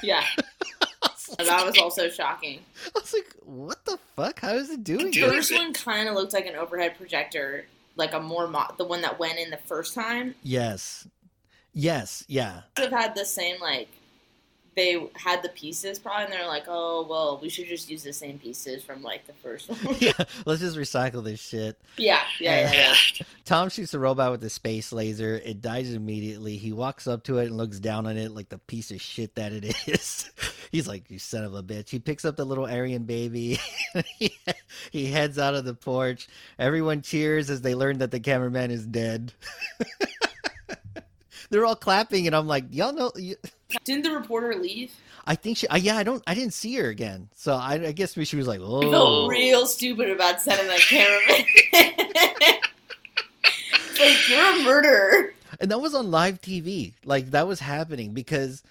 Yeah, 0.03 0.25
I 0.41 0.87
was 1.03 1.29
like- 1.39 1.47
that 1.49 1.67
was 1.67 1.79
also 1.79 2.09
shocking. 2.09 2.61
I 2.87 2.99
was 2.99 3.13
like, 3.13 3.33
what 3.45 3.85
the 3.85 3.99
fuck? 4.17 4.41
How 4.41 4.55
is 4.55 4.71
it 4.71 4.85
doing 4.85 5.11
The 5.11 5.21
first 5.23 5.53
one 5.53 5.73
kind 5.73 6.09
of 6.09 6.15
looked 6.15 6.33
like 6.33 6.47
an 6.47 6.57
overhead 6.57 6.97
projector, 6.97 7.67
like 7.97 8.13
a 8.15 8.21
more 8.21 8.47
mo- 8.49 8.75
the 8.77 8.85
one 8.85 9.03
that 9.03 9.19
went 9.19 9.39
in 9.39 9.51
the 9.51 9.57
first 9.57 9.95
time. 9.95 10.35
Yes. 10.43 11.07
Yes. 11.73 12.25
Yeah. 12.29 12.63
Could 12.75 12.91
have 12.93 13.01
had 13.03 13.15
the 13.15 13.25
same 13.25 13.61
like 13.61 13.89
they 14.77 15.09
had 15.15 15.43
the 15.43 15.49
pieces 15.49 15.99
probably, 15.99 16.25
and 16.25 16.33
they're 16.33 16.47
like, 16.47 16.65
oh 16.69 17.07
well, 17.09 17.39
we 17.43 17.49
should 17.49 17.67
just 17.67 17.91
use 17.91 18.03
the 18.03 18.13
same 18.13 18.39
pieces 18.39 18.85
from 18.85 19.03
like 19.03 19.27
the 19.27 19.33
first 19.33 19.69
one. 19.69 19.97
Yeah. 20.01 20.13
Let's 20.45 20.61
just 20.61 20.77
recycle 20.77 21.25
this 21.25 21.41
shit. 21.41 21.81
yeah, 21.97 22.21
yeah, 22.39 22.61
yeah. 22.61 22.73
yeah. 22.73 22.95
Yeah. 23.15 23.27
Tom 23.47 23.71
shoots 23.71 23.93
the 23.93 23.99
robot 23.99 24.31
with 24.31 24.43
the 24.43 24.51
space 24.51 24.93
laser. 24.93 25.41
It 25.45 25.63
dies 25.63 25.93
immediately. 25.95 26.59
He 26.59 26.73
walks 26.73 27.07
up 27.07 27.25
to 27.25 27.39
it 27.39 27.47
and 27.47 27.57
looks 27.57 27.81
down 27.81 28.07
on 28.07 28.17
it 28.17 28.33
like 28.33 28.51
the 28.51 28.59
piece 28.59 28.91
of 28.91 29.01
shit 29.01 29.35
that 29.37 29.53
it 29.53 29.65
is. 29.89 30.31
He's 30.71 30.87
like, 30.87 31.11
you 31.11 31.19
son 31.19 31.45
of 31.45 31.55
a 31.55 31.63
bitch. 31.63 31.89
He 31.89 31.99
picks 31.99 32.25
up 32.25 32.37
the 32.37 32.45
little 32.45 32.67
Aryan 32.67 33.05
baby. 33.05 33.59
he, 34.19 34.37
he 34.91 35.07
heads 35.07 35.39
out 35.39 35.55
of 35.55 35.65
the 35.65 35.75
porch. 35.75 36.29
Everyone 36.59 37.01
cheers 37.01 37.49
as 37.49 37.63
they 37.63 37.75
learn 37.75 37.99
that 37.99 38.11
the 38.11 38.21
cameraman 38.21 38.71
is 38.71 38.85
dead. 38.85 39.33
They're 41.51 41.65
all 41.65 41.77
clapping, 41.77 42.27
and 42.27 42.35
I'm 42.35 42.47
like, 42.47 42.65
y'all 42.71 42.93
know. 42.93 43.13
You, 43.17 43.37
Didn't 43.85 44.05
the 44.05 44.11
reporter 44.11 44.55
leave? 44.55 44.93
I 45.27 45.35
think 45.35 45.59
she. 45.59 45.69
Uh, 45.69 45.77
yeah, 45.77 45.97
I 45.97 46.03
don't. 46.03 46.23
I 46.27 46.35
didn't 46.35 46.55
see 46.55 46.75
her 46.77 46.89
again. 46.89 47.29
So 47.35 47.55
I, 47.55 47.75
I 47.75 47.93
guess 47.93 48.13
she 48.27 48.37
was 48.37 48.47
like, 48.47 48.61
I 48.61 48.65
oh. 48.65 48.91
felt 48.91 49.31
real 49.31 49.67
stupid 49.67 50.11
about 50.11 50.41
setting 50.41 50.67
that 50.67 50.81
cameraman. 50.81 51.47
It's 53.99 54.29
like 54.29 54.29
you're 54.29 54.61
a 54.61 54.65
murderer. 54.65 55.35
and 55.61 55.71
that 55.71 55.79
was 55.79 55.95
on 55.95 56.11
live 56.11 56.41
TV. 56.41 56.93
Like 57.05 57.31
that 57.31 57.47
was 57.47 57.61
happening 57.61 58.13
because, 58.13 58.63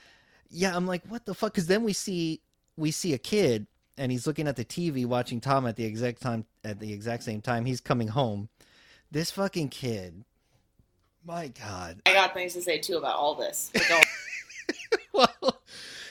yeah, 0.49 0.75
I'm 0.75 0.85
like, 0.85 1.03
what 1.07 1.25
the 1.25 1.33
fuck? 1.33 1.53
Because 1.53 1.67
then 1.67 1.83
we 1.83 1.93
see 1.93 2.41
we 2.77 2.91
see 2.91 3.13
a 3.13 3.17
kid 3.17 3.67
and 3.97 4.11
he's 4.11 4.27
looking 4.27 4.47
at 4.47 4.55
the 4.55 4.65
TV 4.65 5.05
watching 5.05 5.39
Tom 5.39 5.65
at 5.65 5.77
the 5.77 5.85
exact 5.85 6.21
time 6.21 6.45
at 6.63 6.79
the 6.79 6.93
exact 6.93 7.23
same 7.23 7.41
time 7.41 7.65
he's 7.65 7.81
coming 7.81 8.09
home. 8.09 8.49
This 9.11 9.31
fucking 9.31 9.69
kid, 9.69 10.25
my 11.25 11.47
god. 11.49 12.01
I 12.05 12.13
got 12.13 12.33
things 12.33 12.53
to 12.53 12.61
say 12.61 12.79
too 12.79 12.97
about 12.97 13.15
all 13.15 13.35
this. 13.35 13.71
But 13.73 13.83
go 13.89 13.95
on. 13.95 15.27
well, 15.41 15.61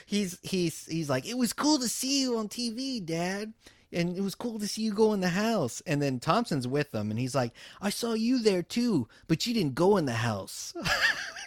he's 0.06 0.38
he's 0.42 0.86
he's 0.86 1.08
like, 1.10 1.26
it 1.26 1.36
was 1.38 1.52
cool 1.52 1.78
to 1.78 1.88
see 1.88 2.22
you 2.22 2.36
on 2.38 2.48
TV, 2.48 3.04
Dad. 3.04 3.52
and 3.92 4.16
it 4.16 4.20
was 4.22 4.34
cool 4.34 4.58
to 4.58 4.66
see 4.66 4.82
you 4.82 4.92
go 4.92 5.12
in 5.12 5.20
the 5.20 5.28
house. 5.28 5.82
And 5.86 6.00
then 6.02 6.18
Thompson's 6.20 6.66
with 6.68 6.90
them, 6.90 7.10
and 7.10 7.18
he's 7.18 7.34
like, 7.34 7.52
I 7.80 7.90
saw 7.90 8.14
you 8.14 8.40
there 8.40 8.62
too, 8.62 9.08
but 9.28 9.46
you 9.46 9.54
didn't 9.54 9.74
go 9.74 9.96
in 9.96 10.04
the 10.06 10.12
house. 10.12 10.74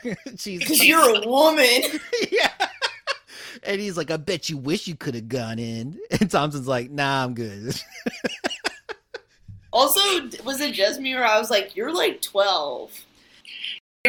Because 0.04 0.46
like- 0.80 0.88
you're 0.88 1.24
a 1.24 1.28
woman. 1.28 1.82
yeah. 2.32 2.52
And 3.64 3.82
he's 3.82 3.98
like, 3.98 4.12
I 4.12 4.18
bet 4.18 4.48
you 4.48 4.56
wish 4.56 4.88
you 4.88 4.96
could 4.96 5.16
have 5.16 5.28
gone 5.28 5.58
in. 5.58 6.00
And 6.22 6.30
Thompson's 6.30 6.68
like, 6.68 6.92
Nah, 6.92 7.24
I'm 7.26 7.34
good. 7.34 7.76
Also, 9.74 10.00
was 10.44 10.62
it 10.62 10.74
just 10.74 11.00
me 11.00 11.14
or 11.14 11.26
I 11.26 11.40
was 11.40 11.50
like, 11.50 11.76
you're 11.76 11.94
like 11.94 12.22
12. 12.22 12.92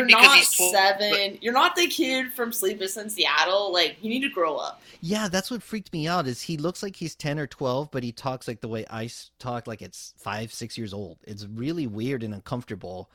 You're 0.07 0.21
not 0.21 0.37
he's 0.37 0.55
12, 0.57 0.71
seven. 0.73 1.39
You're 1.41 1.53
not 1.53 1.75
the 1.77 1.87
kid 1.87 2.33
from 2.33 2.53
Sleepless 2.53 2.97
in 2.97 3.11
Seattle. 3.11 3.73
Like, 3.73 3.97
you 4.03 4.09
need 4.11 4.23
to 4.23 4.29
grow 4.31 4.57
up. 4.57 4.81
yeah, 5.01 5.29
that's 5.29 5.51
what 5.51 5.63
freaked 5.63 5.93
me 5.93 6.07
out. 6.07 6.27
Is 6.27 6.43
he 6.43 6.57
looks 6.57 6.83
like 6.83 6.97
he's 6.97 7.15
ten 7.15 7.39
or 7.39 7.47
twelve, 7.47 7.91
but 7.91 8.03
he 8.03 8.13
talks 8.13 8.47
like 8.49 8.61
the 8.61 8.69
way 8.69 8.85
I 8.91 9.07
s- 9.07 9.31
talk, 9.39 9.67
like 9.67 9.83
it's 9.83 10.15
five, 10.19 10.53
six 10.53 10.77
years 10.79 10.93
old. 10.95 11.19
It's 11.25 11.45
really 11.47 11.87
weird 11.87 12.23
and 12.23 12.35
uncomfortable. 12.35 13.11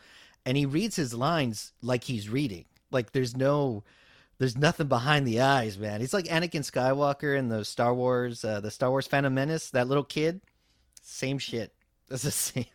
And 0.46 0.58
he 0.58 0.66
reads 0.66 0.96
his 0.96 1.14
lines 1.14 1.72
like 1.82 2.04
he's 2.04 2.28
reading. 2.30 2.66
Like 2.92 3.12
there's 3.14 3.36
no, 3.38 3.84
there's 4.40 4.58
nothing 4.58 4.88
behind 4.88 5.26
the 5.26 5.40
eyes, 5.42 5.78
man. 5.78 6.02
He's 6.02 6.14
like 6.14 6.26
Anakin 6.26 6.70
Skywalker 6.70 7.38
in 7.38 7.48
the 7.50 7.64
Star 7.64 7.94
Wars, 7.94 8.44
uh, 8.44 8.60
the 8.60 8.70
Star 8.72 8.90
Wars 8.90 9.08
Phantom 9.08 9.34
Menace. 9.34 9.70
That 9.70 9.88
little 9.88 10.04
kid, 10.04 10.42
same 11.02 11.38
shit. 11.40 11.74
That's 12.10 12.24
the 12.24 12.32
same. 12.32 12.66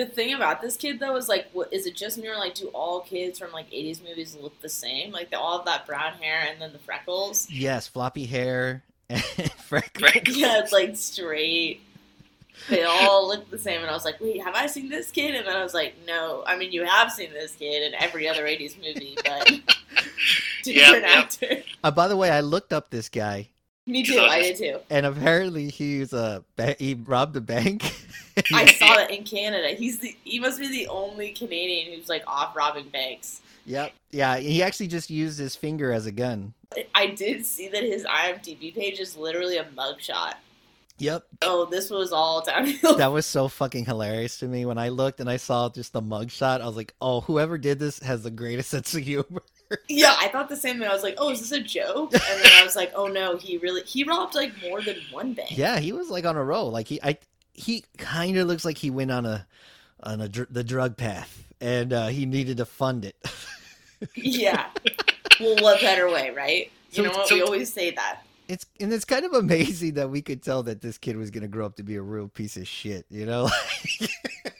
The 0.00 0.06
thing 0.06 0.32
about 0.32 0.62
this 0.62 0.78
kid, 0.78 0.98
though, 0.98 1.14
is 1.16 1.28
like, 1.28 1.50
what, 1.52 1.70
is 1.74 1.84
it 1.84 1.94
just 1.94 2.16
me 2.16 2.26
or 2.26 2.36
like, 2.38 2.54
do 2.54 2.68
all 2.68 3.00
kids 3.00 3.38
from 3.38 3.52
like 3.52 3.70
80s 3.70 4.02
movies 4.02 4.34
look 4.34 4.58
the 4.62 4.68
same? 4.70 5.12
Like, 5.12 5.28
they 5.28 5.36
all 5.36 5.58
have 5.58 5.66
that 5.66 5.86
brown 5.86 6.14
hair 6.14 6.48
and 6.50 6.58
then 6.58 6.72
the 6.72 6.78
freckles. 6.78 7.50
Yes, 7.50 7.86
floppy 7.86 8.24
hair 8.24 8.82
and 9.10 9.22
freckles. 9.58 10.08
Yeah, 10.38 10.60
it's 10.60 10.72
like 10.72 10.96
straight. 10.96 11.82
They 12.70 12.82
all 12.82 13.28
look 13.28 13.50
the 13.50 13.58
same, 13.58 13.82
and 13.82 13.90
I 13.90 13.92
was 13.92 14.06
like, 14.06 14.18
"Wait, 14.22 14.42
have 14.42 14.54
I 14.54 14.66
seen 14.68 14.88
this 14.88 15.10
kid?" 15.10 15.34
And 15.34 15.46
then 15.46 15.54
I 15.56 15.62
was 15.62 15.74
like, 15.74 15.94
"No, 16.06 16.44
I 16.46 16.56
mean 16.56 16.72
you 16.72 16.84
have 16.84 17.10
seen 17.12 17.32
this 17.32 17.54
kid 17.54 17.82
in 17.82 17.94
every 17.94 18.28
other 18.28 18.44
'80s 18.44 18.76
movie, 18.76 19.16
but 19.22 19.46
different 20.64 21.04
yeah. 21.04 21.10
actor." 21.10 21.62
Uh, 21.82 21.90
by 21.90 22.08
the 22.08 22.16
way, 22.16 22.30
I 22.30 22.40
looked 22.40 22.72
up 22.72 22.90
this 22.90 23.08
guy, 23.08 23.48
Me 23.90 24.02
too. 24.04 24.18
I 24.20 24.40
did 24.40 24.56
too. 24.56 24.78
and 24.90 25.04
apparently 25.06 25.68
he's 25.68 26.12
a 26.12 26.44
ba- 26.56 26.76
he 26.78 26.94
robbed 26.94 27.36
a 27.36 27.40
bank. 27.40 27.82
I 28.52 28.66
saw 28.72 28.94
that 28.94 29.10
in 29.10 29.24
Canada. 29.24 29.68
He's 29.70 29.98
the 29.98 30.16
he 30.24 30.38
must 30.40 30.60
be 30.60 30.68
the 30.68 30.86
only 30.88 31.32
Canadian 31.32 31.92
who's 31.94 32.08
like 32.08 32.22
off 32.26 32.54
robbing 32.56 32.88
banks. 32.88 33.40
yep, 33.66 33.92
yeah. 34.12 34.36
He 34.38 34.62
actually 34.62 34.86
just 34.88 35.10
used 35.10 35.38
his 35.38 35.56
finger 35.56 35.92
as 35.92 36.06
a 36.06 36.12
gun. 36.12 36.54
I 36.94 37.08
did 37.08 37.44
see 37.44 37.68
that 37.68 37.82
his 37.82 38.04
IMDb 38.04 38.72
page 38.74 39.00
is 39.00 39.16
literally 39.16 39.56
a 39.56 39.64
mugshot. 39.64 40.34
Yep, 40.98 41.24
Oh, 41.42 41.64
this 41.64 41.88
was 41.88 42.12
all 42.12 42.42
downhill. 42.44 42.96
that 42.98 43.10
was 43.10 43.24
so 43.24 43.48
fucking 43.48 43.86
hilarious 43.86 44.38
to 44.40 44.46
me 44.46 44.66
when 44.66 44.76
I 44.76 44.90
looked 44.90 45.18
and 45.20 45.30
I 45.30 45.38
saw 45.38 45.70
just 45.70 45.94
the 45.94 46.02
mugshot. 46.02 46.60
I 46.60 46.66
was 46.66 46.76
like, 46.76 46.92
oh, 47.00 47.22
whoever 47.22 47.56
did 47.56 47.78
this 47.78 48.00
has 48.00 48.22
the 48.22 48.30
greatest 48.30 48.68
sense 48.70 48.94
of 48.94 49.00
humor. 49.02 49.42
Yeah, 49.88 50.14
I 50.18 50.28
thought 50.28 50.48
the 50.48 50.56
same 50.56 50.78
thing. 50.78 50.88
I 50.88 50.92
was 50.92 51.02
like, 51.02 51.14
"Oh, 51.18 51.30
is 51.30 51.40
this 51.40 51.52
a 51.52 51.60
joke?" 51.60 52.12
And 52.12 52.22
then 52.44 52.52
I 52.54 52.64
was 52.64 52.74
like, 52.76 52.92
"Oh 52.94 53.06
no, 53.06 53.36
he 53.36 53.58
really 53.58 53.82
he 53.82 54.02
robbed 54.04 54.34
like 54.34 54.52
more 54.62 54.82
than 54.82 54.96
one 55.12 55.32
bank." 55.34 55.56
Yeah, 55.56 55.78
he 55.78 55.92
was 55.92 56.10
like 56.10 56.24
on 56.24 56.36
a 56.36 56.42
roll. 56.44 56.70
Like 56.70 56.88
he, 56.88 57.00
I, 57.02 57.18
he 57.52 57.84
kind 57.98 58.36
of 58.36 58.48
looks 58.48 58.64
like 58.64 58.78
he 58.78 58.90
went 58.90 59.10
on 59.12 59.26
a, 59.26 59.46
on 60.02 60.20
a 60.20 60.28
dr- 60.28 60.52
the 60.52 60.64
drug 60.64 60.96
path, 60.96 61.44
and 61.60 61.92
uh, 61.92 62.08
he 62.08 62.26
needed 62.26 62.56
to 62.58 62.64
fund 62.64 63.04
it. 63.04 63.16
Yeah. 64.14 64.66
well, 65.38 65.56
what 65.62 65.80
better 65.82 66.08
way, 66.08 66.30
right? 66.30 66.70
So 66.90 67.02
You 67.02 67.08
know 67.08 67.14
what? 67.18 67.28
so- 67.28 67.34
we 67.34 67.42
always 67.42 67.70
say 67.70 67.90
that. 67.90 68.22
It's 68.48 68.64
and 68.80 68.90
it's 68.92 69.04
kind 69.04 69.24
of 69.26 69.32
amazing 69.34 69.94
that 69.94 70.08
we 70.10 70.22
could 70.22 70.42
tell 70.42 70.62
that 70.64 70.80
this 70.80 70.96
kid 70.98 71.16
was 71.18 71.30
gonna 71.30 71.48
grow 71.48 71.66
up 71.66 71.76
to 71.76 71.82
be 71.84 71.94
a 71.96 72.02
real 72.02 72.26
piece 72.26 72.56
of 72.56 72.66
shit. 72.66 73.04
You 73.10 73.26
know, 73.26 73.48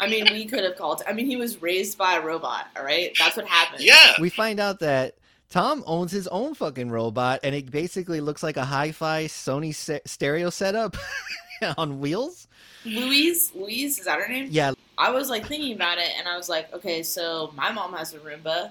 I 0.00 0.08
mean, 0.08 0.26
we 0.32 0.46
could 0.46 0.64
have 0.64 0.76
called. 0.76 1.02
I 1.06 1.12
mean, 1.12 1.26
he 1.26 1.36
was 1.36 1.60
raised 1.60 1.98
by 1.98 2.16
a 2.16 2.22
robot. 2.22 2.68
All 2.76 2.84
right, 2.84 3.14
that's 3.18 3.36
what 3.36 3.46
happened. 3.46 3.84
Yeah. 3.84 4.14
we 4.18 4.30
find 4.30 4.58
out 4.58 4.80
that 4.80 5.16
Tom 5.50 5.84
owns 5.86 6.10
his 6.10 6.26
own 6.28 6.54
fucking 6.54 6.90
robot, 6.90 7.40
and 7.42 7.54
it 7.54 7.70
basically 7.70 8.20
looks 8.20 8.42
like 8.42 8.56
a 8.56 8.64
hi-fi 8.64 9.24
Sony 9.24 9.74
se- 9.74 10.00
stereo 10.06 10.48
setup 10.48 10.96
on 11.76 12.00
wheels. 12.00 12.48
Louise, 12.84 13.52
Louise, 13.54 13.98
is 13.98 14.06
that 14.06 14.18
her 14.18 14.28
name? 14.28 14.48
Yeah, 14.50 14.72
I 14.96 15.10
was 15.10 15.28
like 15.28 15.46
thinking 15.46 15.74
about 15.74 15.98
it, 15.98 16.10
and 16.18 16.26
I 16.26 16.36
was 16.36 16.48
like, 16.48 16.72
okay, 16.72 17.02
so 17.02 17.52
my 17.54 17.70
mom 17.70 17.92
has 17.92 18.14
a 18.14 18.18
Roomba. 18.18 18.70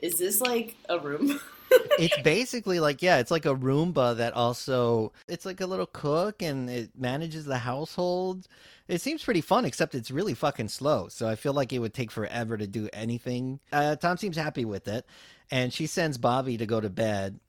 Is 0.00 0.18
this 0.18 0.40
like 0.40 0.76
a 0.88 0.98
Roomba? 0.98 1.38
it's 1.98 2.16
basically 2.22 2.80
like 2.80 3.02
yeah, 3.02 3.18
it's 3.18 3.30
like 3.30 3.46
a 3.46 3.54
Roomba 3.54 4.16
that 4.16 4.34
also 4.34 5.12
it's 5.28 5.44
like 5.44 5.60
a 5.60 5.66
little 5.66 5.86
cook 5.86 6.42
and 6.42 6.70
it 6.70 6.90
manages 6.96 7.44
the 7.44 7.58
household. 7.58 8.46
It 8.88 9.00
seems 9.00 9.24
pretty 9.24 9.40
fun, 9.40 9.64
except 9.64 9.94
it's 9.94 10.10
really 10.10 10.34
fucking 10.34 10.68
slow. 10.68 11.08
So 11.08 11.28
I 11.28 11.34
feel 11.34 11.52
like 11.52 11.72
it 11.72 11.80
would 11.80 11.94
take 11.94 12.10
forever 12.10 12.56
to 12.56 12.66
do 12.66 12.88
anything. 12.92 13.58
Uh, 13.72 13.96
Tom 13.96 14.16
seems 14.16 14.36
happy 14.36 14.64
with 14.64 14.86
it, 14.86 15.04
and 15.50 15.72
she 15.72 15.86
sends 15.86 16.18
Bobby 16.18 16.56
to 16.58 16.66
go 16.66 16.80
to 16.80 16.88
bed. 16.90 17.40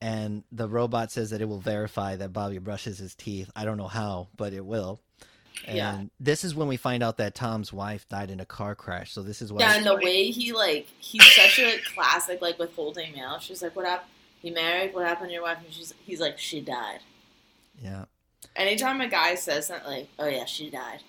And 0.00 0.42
the 0.50 0.68
robot 0.68 1.12
says 1.12 1.30
that 1.30 1.40
it 1.40 1.44
will 1.48 1.60
verify 1.60 2.16
that 2.16 2.32
Bobby 2.32 2.58
brushes 2.58 2.98
his 2.98 3.14
teeth. 3.14 3.50
I 3.54 3.64
don't 3.64 3.76
know 3.78 3.86
how, 3.88 4.28
but 4.36 4.52
it 4.52 4.66
will. 4.66 5.00
And 5.66 5.76
Yeah. 5.76 6.02
this 6.18 6.42
is 6.44 6.54
when 6.54 6.66
we 6.66 6.76
find 6.76 7.02
out 7.02 7.18
that 7.18 7.34
Tom's 7.36 7.72
wife 7.72 8.08
died 8.08 8.30
in 8.30 8.40
a 8.40 8.44
car 8.46 8.74
crash. 8.74 9.12
So 9.12 9.22
this 9.22 9.40
is 9.40 9.52
why 9.52 9.60
yeah, 9.60 9.76
and 9.76 9.86
the 9.86 9.94
way 9.94 10.30
he 10.30 10.52
like, 10.52 10.88
he's 10.98 11.24
such 11.34 11.58
a 11.60 11.78
classic 11.94 12.42
like 12.42 12.58
withholding 12.58 13.12
male. 13.12 13.38
She's 13.38 13.62
like, 13.62 13.76
"What 13.76 13.86
happened? 13.86 14.10
You 14.42 14.52
married? 14.54 14.92
What 14.92 15.06
happened 15.06 15.28
to 15.28 15.34
your 15.34 15.42
wife?" 15.42 15.58
And 15.64 15.72
she's, 15.72 15.94
he's 16.04 16.20
like, 16.20 16.38
"She 16.38 16.60
died." 16.60 17.00
yeah. 17.80 18.06
Anytime 18.56 19.00
a 19.00 19.08
guy 19.08 19.34
says 19.34 19.66
something 19.68 19.86
like, 19.86 20.08
"Oh 20.18 20.26
yeah, 20.26 20.44
she 20.44 20.70
died," 20.70 21.00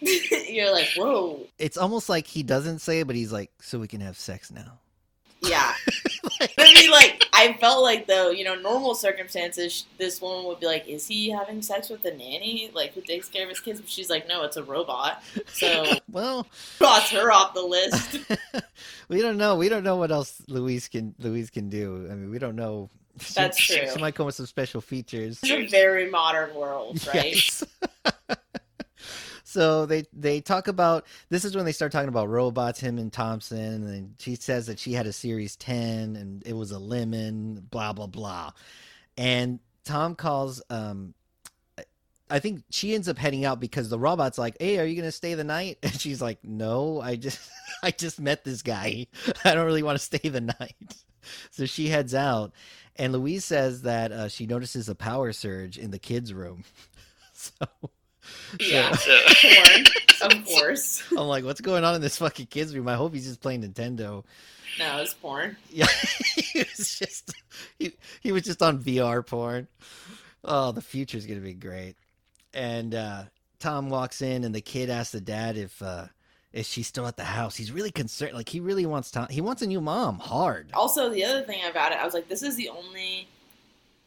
you're 0.48 0.72
like, 0.72 0.88
"Whoa, 0.96 1.46
It's 1.58 1.76
almost 1.76 2.08
like 2.08 2.26
he 2.26 2.42
doesn't 2.42 2.80
say 2.80 3.00
it, 3.00 3.06
but 3.06 3.16
he's 3.16 3.32
like, 3.32 3.50
so 3.60 3.78
we 3.78 3.88
can 3.88 4.00
have 4.00 4.18
sex 4.18 4.50
now. 4.50 4.78
yeah." 5.40 5.72
I 6.58 6.74
mean, 6.74 6.90
like, 6.90 7.24
I 7.32 7.52
felt 7.54 7.82
like 7.82 8.06
though, 8.06 8.30
you 8.30 8.42
know, 8.44 8.54
normal 8.56 8.94
circumstances, 8.94 9.86
this 9.98 10.20
woman 10.20 10.44
would 10.46 10.58
be 10.60 10.66
like, 10.66 10.88
"Is 10.88 11.06
he 11.06 11.30
having 11.30 11.62
sex 11.62 11.88
with 11.88 12.02
the 12.02 12.10
nanny, 12.10 12.70
like 12.74 12.94
who 12.94 13.00
takes 13.00 13.28
care 13.28 13.44
of 13.44 13.48
his 13.48 13.60
kids?" 13.60 13.80
But 13.80 13.88
she's 13.88 14.10
like, 14.10 14.28
"No, 14.28 14.42
it's 14.42 14.56
a 14.56 14.62
robot." 14.64 15.22
So 15.52 15.84
well, 16.10 16.46
cross 16.78 17.10
her 17.10 17.30
off 17.32 17.54
the 17.54 17.62
list. 17.62 18.18
we 19.08 19.22
don't 19.22 19.36
know. 19.36 19.56
We 19.56 19.68
don't 19.68 19.84
know 19.84 19.96
what 19.96 20.10
else 20.10 20.42
Louise 20.48 20.88
can 20.88 21.14
Louise 21.18 21.50
can 21.50 21.68
do. 21.68 22.08
I 22.10 22.14
mean, 22.14 22.30
we 22.30 22.38
don't 22.38 22.56
know. 22.56 22.90
That's 23.34 23.58
she, 23.58 23.78
true. 23.78 23.88
She 23.92 24.00
might 24.00 24.14
come 24.14 24.26
with 24.26 24.34
some 24.34 24.46
special 24.46 24.80
features. 24.80 25.38
It's 25.42 25.50
a 25.50 25.66
very 25.66 26.10
modern 26.10 26.54
world, 26.54 27.06
right? 27.14 27.34
Yes. 27.34 27.64
so 29.44 29.86
they 29.86 30.04
they 30.12 30.40
talk 30.40 30.68
about 30.68 31.06
this 31.28 31.44
is 31.44 31.54
when 31.54 31.64
they 31.64 31.72
start 31.72 31.92
talking 31.92 32.08
about 32.08 32.28
robots, 32.28 32.80
him 32.80 32.98
and 32.98 33.12
Thompson, 33.12 33.86
and 33.86 34.14
she 34.18 34.34
says 34.34 34.66
that 34.66 34.78
she 34.78 34.92
had 34.92 35.06
a 35.06 35.12
Series 35.12 35.56
10 35.56 36.16
and 36.16 36.42
it 36.46 36.54
was 36.54 36.70
a 36.70 36.78
lemon, 36.78 37.66
blah 37.70 37.92
blah 37.92 38.06
blah. 38.06 38.52
And 39.16 39.60
Tom 39.84 40.14
calls 40.14 40.62
um 40.70 41.14
I 42.32 42.38
think 42.38 42.64
she 42.70 42.94
ends 42.94 43.10
up 43.10 43.18
heading 43.18 43.44
out 43.44 43.60
because 43.60 43.90
the 43.90 43.98
robot's 43.98 44.38
like, 44.38 44.56
"Hey, 44.58 44.78
are 44.78 44.86
you 44.86 44.96
gonna 44.96 45.12
stay 45.12 45.34
the 45.34 45.44
night?" 45.44 45.78
And 45.82 46.00
she's 46.00 46.22
like, 46.22 46.42
"No, 46.42 46.98
I 46.98 47.16
just, 47.16 47.38
I 47.82 47.90
just 47.90 48.18
met 48.18 48.42
this 48.42 48.62
guy. 48.62 49.06
I 49.44 49.54
don't 49.54 49.66
really 49.66 49.82
want 49.82 49.98
to 49.98 50.04
stay 50.04 50.30
the 50.30 50.40
night." 50.40 51.04
So 51.50 51.66
she 51.66 51.88
heads 51.88 52.14
out, 52.14 52.52
and 52.96 53.12
Louise 53.12 53.44
says 53.44 53.82
that 53.82 54.12
uh, 54.12 54.28
she 54.28 54.46
notices 54.46 54.88
a 54.88 54.94
power 54.94 55.32
surge 55.32 55.78
in 55.78 55.90
the 55.90 55.98
kids' 55.98 56.32
room. 56.34 56.64
So, 57.34 57.66
Yeah, 58.60 58.92
So, 58.94 59.18
porn, 59.42 60.32
of 60.38 60.44
course. 60.44 61.02
I'm 61.10 61.26
like, 61.26 61.44
"What's 61.44 61.60
going 61.60 61.82
on 61.82 61.96
in 61.96 62.00
this 62.00 62.18
fucking 62.18 62.46
kids' 62.46 62.72
room?" 62.76 62.86
I 62.86 62.94
hope 62.94 63.14
he's 63.14 63.26
just 63.26 63.40
playing 63.40 63.62
Nintendo. 63.62 64.22
No, 64.78 64.98
it's 65.00 65.14
porn. 65.14 65.56
Yeah, 65.68 65.86
he 66.36 66.60
was 66.60 66.98
just, 67.00 67.34
he, 67.78 67.92
he 68.20 68.30
was 68.30 68.42
just 68.44 68.62
on 68.62 68.80
VR 68.80 69.26
porn. 69.26 69.66
Oh, 70.44 70.70
the 70.70 70.82
future's 70.82 71.26
gonna 71.26 71.40
be 71.40 71.54
great. 71.54 71.96
And 72.54 72.94
uh, 72.94 73.24
Tom 73.58 73.90
walks 73.90 74.22
in, 74.22 74.44
and 74.44 74.54
the 74.54 74.60
kid 74.60 74.88
asks 74.88 75.12
the 75.12 75.20
dad 75.20 75.56
if 75.56 75.82
uh, 75.82 76.06
if 76.52 76.66
she 76.66 76.82
still 76.82 77.06
at 77.06 77.16
the 77.16 77.24
house. 77.24 77.56
He's 77.56 77.72
really 77.72 77.90
concerned. 77.90 78.34
Like 78.34 78.48
he 78.48 78.60
really 78.60 78.86
wants 78.86 79.10
Tom. 79.10 79.26
He 79.30 79.40
wants 79.40 79.62
a 79.62 79.66
new 79.66 79.80
mom, 79.80 80.18
hard. 80.18 80.70
Also, 80.74 81.08
the 81.08 81.24
other 81.24 81.42
thing 81.42 81.60
about 81.68 81.92
it, 81.92 81.98
I 81.98 82.04
was 82.04 82.14
like, 82.14 82.28
this 82.28 82.42
is 82.42 82.56
the 82.56 82.68
only, 82.68 83.28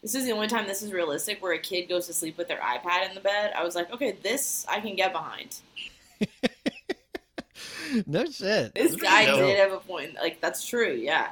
this 0.02 0.16
is 0.16 0.26
the 0.26 0.32
only 0.32 0.48
time 0.48 0.68
this 0.68 0.82
is 0.82 0.92
realistic 0.92 1.42
where 1.42 1.54
a 1.54 1.60
kid 1.60 1.88
goes 1.88 2.08
to 2.08 2.14
sleep 2.14 2.38
with 2.38 2.48
their 2.48 2.60
iPad 2.60 3.10
in 3.10 3.16
the 3.16 3.22
bed. 3.22 3.54
I 3.58 3.64
was 3.64 3.76
like, 3.76 3.92
okay, 3.92 4.18
this 4.24 4.66
I 4.70 4.80
can 4.80 4.96
get 4.96 5.12
behind. 5.12 5.58
no 8.06 8.26
shit. 8.26 8.74
This 8.76 8.96
guy 8.96 9.26
did 9.26 9.58
have 9.60 9.72
a 9.72 9.80
point. 9.80 10.16
Like 10.16 10.42
that's 10.42 10.66
true. 10.66 10.94
Yeah. 10.94 11.32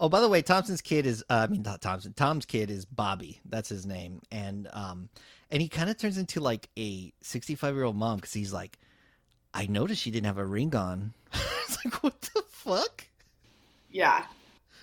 Oh, 0.00 0.08
by 0.08 0.20
the 0.20 0.28
way, 0.28 0.42
Thompson's 0.42 0.80
kid 0.80 1.06
is 1.06 1.22
uh, 1.30 1.46
I 1.48 1.52
mean 1.52 1.62
not 1.62 1.80
Thompson. 1.80 2.12
Tom's 2.14 2.46
kid 2.46 2.70
is 2.70 2.84
Bobby. 2.84 3.40
That's 3.48 3.68
his 3.68 3.86
name. 3.86 4.22
And 4.30 4.68
um 4.72 5.08
and 5.50 5.62
he 5.62 5.68
kind 5.68 5.90
of 5.90 5.98
turns 5.98 6.18
into 6.18 6.40
like 6.40 6.68
a 6.76 7.12
65-year-old 7.22 7.96
mom 7.96 8.20
cuz 8.20 8.32
he's 8.32 8.52
like 8.52 8.78
I 9.54 9.66
noticed 9.66 10.02
she 10.02 10.10
didn't 10.10 10.26
have 10.26 10.38
a 10.38 10.44
ring 10.44 10.74
on. 10.74 11.14
it's 11.32 11.84
like 11.84 12.02
what 12.02 12.20
the 12.20 12.42
fuck? 12.48 13.06
Yeah. 13.90 14.24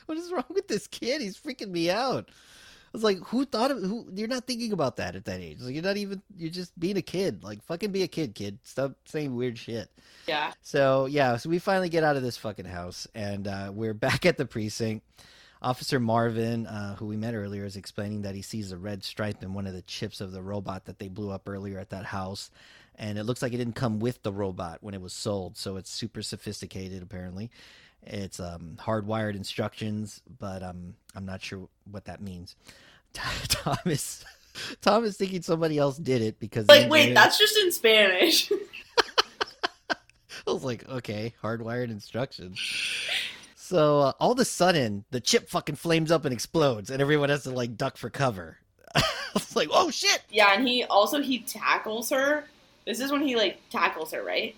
What 0.06 0.18
is 0.18 0.32
wrong 0.32 0.46
with 0.50 0.68
this 0.68 0.88
kid? 0.88 1.22
He's 1.22 1.38
freaking 1.38 1.70
me 1.70 1.92
out. 1.92 2.30
I 2.30 2.98
was 2.98 3.04
like, 3.04 3.20
who 3.20 3.46
thought 3.46 3.72
of 3.72 3.82
who? 3.82 4.08
You're 4.14 4.28
not 4.28 4.46
thinking 4.46 4.74
about 4.74 4.98
that 4.98 5.16
at 5.16 5.24
that 5.26 5.40
age. 5.40 5.60
Like, 5.62 5.74
you're 5.74 5.84
not 5.84 5.96
even. 5.96 6.22
You're 6.36 6.50
just 6.50 6.78
being 6.78 6.98
a 6.98 7.02
kid. 7.02 7.42
Like, 7.42 7.64
fucking 7.64 7.92
be 7.92 8.04
a 8.04 8.08
kid, 8.08 8.36
kid. 8.36 8.60
Stop 8.64 8.94
saying 9.06 9.34
weird 9.34 9.58
shit. 9.58 9.90
Yeah. 10.28 10.52
So 10.62 11.06
yeah, 11.06 11.38
so 11.38 11.50
we 11.50 11.60
finally 11.60 11.88
get 11.88 12.04
out 12.04 12.18
of 12.18 12.24
this 12.24 12.36
fucking 12.36 12.66
house, 12.66 13.08
and 13.16 13.48
uh, 13.48 13.72
we're 13.74 13.94
back 14.08 14.26
at 14.26 14.38
the 14.38 14.46
precinct. 14.46 15.06
Officer 15.62 16.00
Marvin, 16.00 16.66
uh, 16.66 16.96
who 16.96 17.06
we 17.06 17.16
met 17.16 17.36
earlier, 17.36 17.66
is 17.66 17.76
explaining 17.76 18.24
that 18.24 18.34
he 18.34 18.42
sees 18.42 18.72
a 18.72 18.78
red 18.78 19.04
stripe 19.04 19.44
in 19.44 19.54
one 19.54 19.68
of 19.68 19.74
the 19.74 19.84
chips 19.84 20.20
of 20.20 20.32
the 20.32 20.42
robot 20.42 20.86
that 20.86 20.98
they 20.98 21.08
blew 21.08 21.30
up 21.30 21.48
earlier 21.48 21.78
at 21.78 21.92
that 21.92 22.06
house, 22.06 22.50
and 22.96 23.18
it 23.18 23.24
looks 23.24 23.42
like 23.42 23.54
it 23.54 23.58
didn't 23.58 23.76
come 23.76 24.00
with 24.00 24.22
the 24.24 24.32
robot 24.32 24.80
when 24.82 24.94
it 24.94 25.02
was 25.02 25.14
sold, 25.14 25.58
so 25.58 25.78
it's 25.78 25.90
super 25.90 26.22
sophisticated 26.22 27.02
apparently. 27.02 27.50
It's 28.04 28.40
um, 28.40 28.78
hardwired 28.80 29.36
instructions, 29.36 30.22
but 30.40 30.64
um, 30.64 30.96
I'm 31.16 31.26
not 31.26 31.42
sure 31.42 31.68
what 31.90 32.06
that 32.06 32.22
means. 32.22 32.56
Thomas, 33.14 34.26
Thomas 34.82 35.18
thinking 35.18 35.42
somebody 35.42 35.78
else 35.78 35.98
did 35.98 36.22
it 36.22 36.40
because 36.40 36.68
Like, 36.68 36.90
wait, 36.90 37.14
that's 37.14 37.38
just 37.38 37.58
in 37.58 37.72
Spanish. 37.72 38.52
I 39.90 40.52
was 40.52 40.64
like, 40.64 40.88
okay, 40.90 41.34
hardwired 41.44 41.92
instructions. 41.92 42.60
So 43.56 44.00
uh, 44.00 44.14
all 44.20 44.32
of 44.32 44.40
a 44.40 44.46
sudden, 44.46 45.06
the 45.12 45.22
chip 45.22 45.50
fucking 45.50 45.76
flames 45.76 46.12
up 46.12 46.26
and 46.26 46.34
explodes, 46.34 46.90
and 46.90 47.02
everyone 47.02 47.30
has 47.30 47.44
to 47.44 47.52
like 47.52 47.78
duck 47.78 47.98
for 47.98 48.10
cover. 48.10 48.58
I 48.96 49.04
was 49.34 49.56
like, 49.56 49.70
oh 49.72 49.92
shit! 49.92 50.22
yeah, 50.30 50.54
and 50.54 50.68
he 50.68 50.84
also 50.86 51.22
he 51.22 51.40
tackles 51.40 52.10
her. 52.10 52.46
This 52.86 53.00
is 53.00 53.12
when 53.12 53.22
he 53.22 53.36
like 53.36 53.60
tackles 53.70 54.12
her, 54.12 54.24
right? 54.24 54.56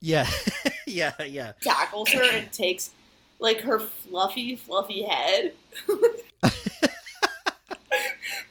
Yeah, 0.00 0.28
yeah, 0.86 1.12
yeah. 1.22 1.52
Tackles 1.60 2.10
her 2.10 2.22
and 2.22 2.50
takes 2.52 2.90
like 3.38 3.60
her 3.60 3.78
fluffy, 3.78 4.56
fluffy 4.56 5.02
head. 5.02 5.52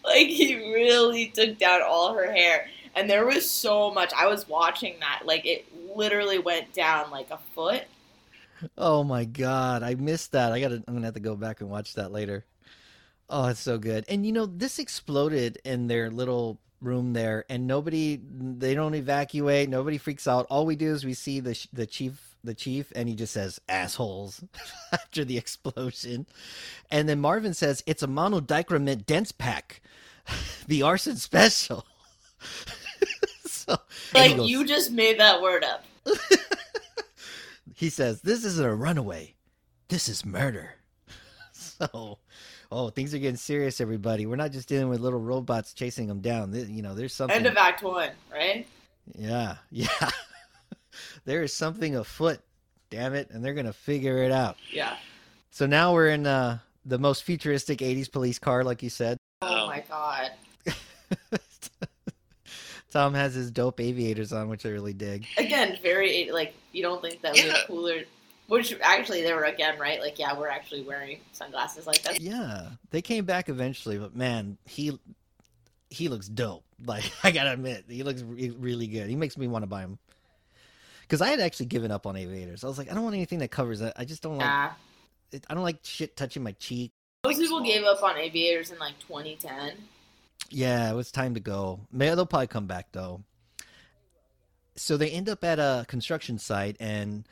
like 0.03 0.27
he 0.27 0.55
really 0.73 1.27
took 1.27 1.57
down 1.57 1.81
all 1.85 2.13
her 2.13 2.31
hair. 2.31 2.67
And 2.95 3.09
there 3.09 3.25
was 3.25 3.49
so 3.49 3.91
much. 3.93 4.11
I 4.15 4.27
was 4.27 4.47
watching 4.47 4.99
that. 5.01 5.23
Like 5.25 5.45
it 5.45 5.65
literally 5.95 6.39
went 6.39 6.73
down 6.73 7.11
like 7.11 7.29
a 7.29 7.39
foot. 7.53 7.83
Oh 8.77 9.03
my 9.03 9.25
god, 9.25 9.83
I 9.83 9.95
missed 9.95 10.31
that. 10.31 10.51
I 10.51 10.59
gotta. 10.59 10.83
I'm 10.87 10.95
gonna 10.95 11.05
have 11.05 11.13
to 11.13 11.19
go 11.19 11.35
back 11.35 11.61
and 11.61 11.69
watch 11.69 11.93
that 11.93 12.11
later. 12.11 12.43
Oh, 13.29 13.47
it's 13.47 13.59
so 13.59 13.77
good. 13.77 14.05
And 14.07 14.25
you 14.25 14.31
know, 14.31 14.45
this 14.45 14.79
exploded 14.79 15.59
in 15.63 15.87
their 15.87 16.09
little 16.09 16.59
room 16.81 17.13
there, 17.13 17.45
and 17.49 17.67
nobody. 17.67 18.19
They 18.23 18.73
don't 18.75 18.93
evacuate. 18.95 19.69
Nobody 19.69 19.97
freaks 19.97 20.27
out. 20.27 20.45
All 20.49 20.65
we 20.65 20.75
do 20.75 20.93
is 20.93 21.05
we 21.05 21.13
see 21.13 21.39
the 21.39 21.57
the 21.73 21.85
chief. 21.85 22.23
The 22.43 22.53
chief, 22.53 22.93
and 22.95 23.09
he 23.09 23.15
just 23.15 23.33
says 23.33 23.59
"assholes" 23.67 24.41
after 24.93 25.25
the 25.25 25.37
explosion, 25.37 26.27
and 26.89 27.09
then 27.09 27.19
Marvin 27.19 27.53
says 27.53 27.83
it's 27.85 28.03
a 28.03 28.07
monodichromate 28.07 29.05
dense 29.05 29.33
pack, 29.33 29.81
the 30.67 30.81
arson 30.83 31.17
special. 31.17 31.85
so, 33.45 33.77
Like 34.13 34.37
goes- 34.37 34.49
you 34.49 34.65
just 34.65 34.91
made 34.91 35.19
that 35.19 35.41
word 35.41 35.65
up. 35.65 35.83
he 37.75 37.89
says, 37.89 38.21
This 38.21 38.45
isn't 38.45 38.65
a 38.65 38.73
runaway. 38.75 39.35
This 39.89 40.07
is 40.07 40.25
murder. 40.25 40.75
So, 41.51 42.19
oh, 42.71 42.89
things 42.89 43.13
are 43.13 43.19
getting 43.19 43.35
serious, 43.37 43.79
everybody. 43.81 44.25
We're 44.25 44.35
not 44.35 44.51
just 44.51 44.67
dealing 44.67 44.89
with 44.89 44.99
little 44.99 45.19
robots 45.19 45.73
chasing 45.73 46.07
them 46.07 46.19
down. 46.21 46.53
You 46.53 46.81
know, 46.81 46.93
there's 46.93 47.13
something. 47.13 47.35
End 47.37 47.45
of 47.45 47.57
Act 47.57 47.83
One, 47.83 48.11
right? 48.31 48.67
yeah, 49.17 49.57
yeah. 49.71 49.87
there 51.25 51.43
is 51.43 51.53
something 51.53 51.95
afoot, 51.95 52.39
damn 52.89 53.13
it, 53.13 53.29
and 53.31 53.43
they're 53.43 53.53
going 53.53 53.65
to 53.65 53.73
figure 53.73 54.23
it 54.23 54.31
out. 54.31 54.57
Yeah. 54.71 54.97
So 55.51 55.65
now 55.65 55.93
we're 55.93 56.09
in 56.09 56.27
uh, 56.27 56.59
the 56.85 56.99
most 56.99 57.23
futuristic 57.23 57.79
80s 57.79 58.11
police 58.11 58.39
car, 58.39 58.63
like 58.63 58.83
you 58.83 58.89
said. 58.89 59.17
Oh 59.41 59.67
my 59.67 59.83
god. 59.87 60.31
Tom 62.91 63.13
has 63.13 63.33
his 63.33 63.51
dope 63.51 63.79
aviators 63.79 64.31
on, 64.33 64.49
which 64.49 64.65
I 64.65 64.69
really 64.69 64.93
dig. 64.93 65.25
Again, 65.37 65.77
very 65.81 66.29
like 66.31 66.53
you 66.71 66.81
don't 66.81 67.01
think 67.01 67.21
that 67.21 67.33
we 67.33 67.43
Yeah. 67.43 67.57
have 67.57 67.67
cooler. 67.67 68.01
Which 68.47 68.75
actually 68.81 69.23
they 69.23 69.33
were 69.33 69.43
again 69.43 69.77
right. 69.77 69.99
Like 69.99 70.17
yeah, 70.17 70.37
we're 70.37 70.47
actually 70.47 70.81
wearing 70.81 71.19
sunglasses 71.33 71.85
like 71.85 72.01
that. 72.03 72.21
Yeah, 72.21 72.69
they 72.91 73.01
came 73.01 73.25
back 73.25 73.49
eventually, 73.49 73.97
but 73.97 74.15
man, 74.15 74.57
he 74.65 74.97
he 75.89 76.09
looks 76.09 76.27
dope. 76.27 76.63
Like 76.85 77.11
I 77.23 77.31
gotta 77.31 77.53
admit, 77.53 77.85
he 77.89 78.03
looks 78.03 78.21
re- 78.21 78.51
really 78.51 78.85
good. 78.85 79.09
He 79.09 79.15
makes 79.15 79.35
me 79.35 79.47
want 79.47 79.63
to 79.63 79.67
buy 79.67 79.81
him. 79.81 79.97
Because 81.01 81.21
I 81.21 81.29
had 81.29 81.39
actually 81.39 81.65
given 81.67 81.89
up 81.89 82.05
on 82.05 82.15
aviators. 82.15 82.63
I 82.63 82.67
was 82.67 82.77
like, 82.77 82.91
I 82.91 82.93
don't 82.93 83.03
want 83.03 83.15
anything 83.15 83.39
that 83.39 83.49
covers 83.49 83.79
that. 83.79 83.93
I 83.95 84.05
just 84.05 84.21
don't 84.21 84.37
like. 84.37 84.45
Yeah. 84.45 84.71
It, 85.31 85.45
I 85.49 85.55
don't 85.55 85.63
like 85.63 85.79
shit 85.81 86.15
touching 86.15 86.43
my 86.43 86.51
cheek. 86.51 86.91
Most 87.25 87.39
people 87.39 87.61
gave 87.63 87.83
up 87.83 88.03
on 88.03 88.15
aviators 88.17 88.69
in 88.69 88.77
like 88.77 88.99
2010. 88.99 89.71
Yeah, 90.49 90.91
it 90.91 90.93
was 90.93 91.11
time 91.11 91.33
to 91.33 91.39
go. 91.39 91.79
Maybe 91.91 92.13
they'll 92.15 92.25
probably 92.25 92.47
come 92.47 92.67
back 92.67 92.87
though. 92.91 93.23
So 94.75 94.97
they 94.97 95.09
end 95.09 95.29
up 95.29 95.43
at 95.43 95.57
a 95.57 95.85
construction 95.87 96.37
site, 96.37 96.77
and 96.79 97.25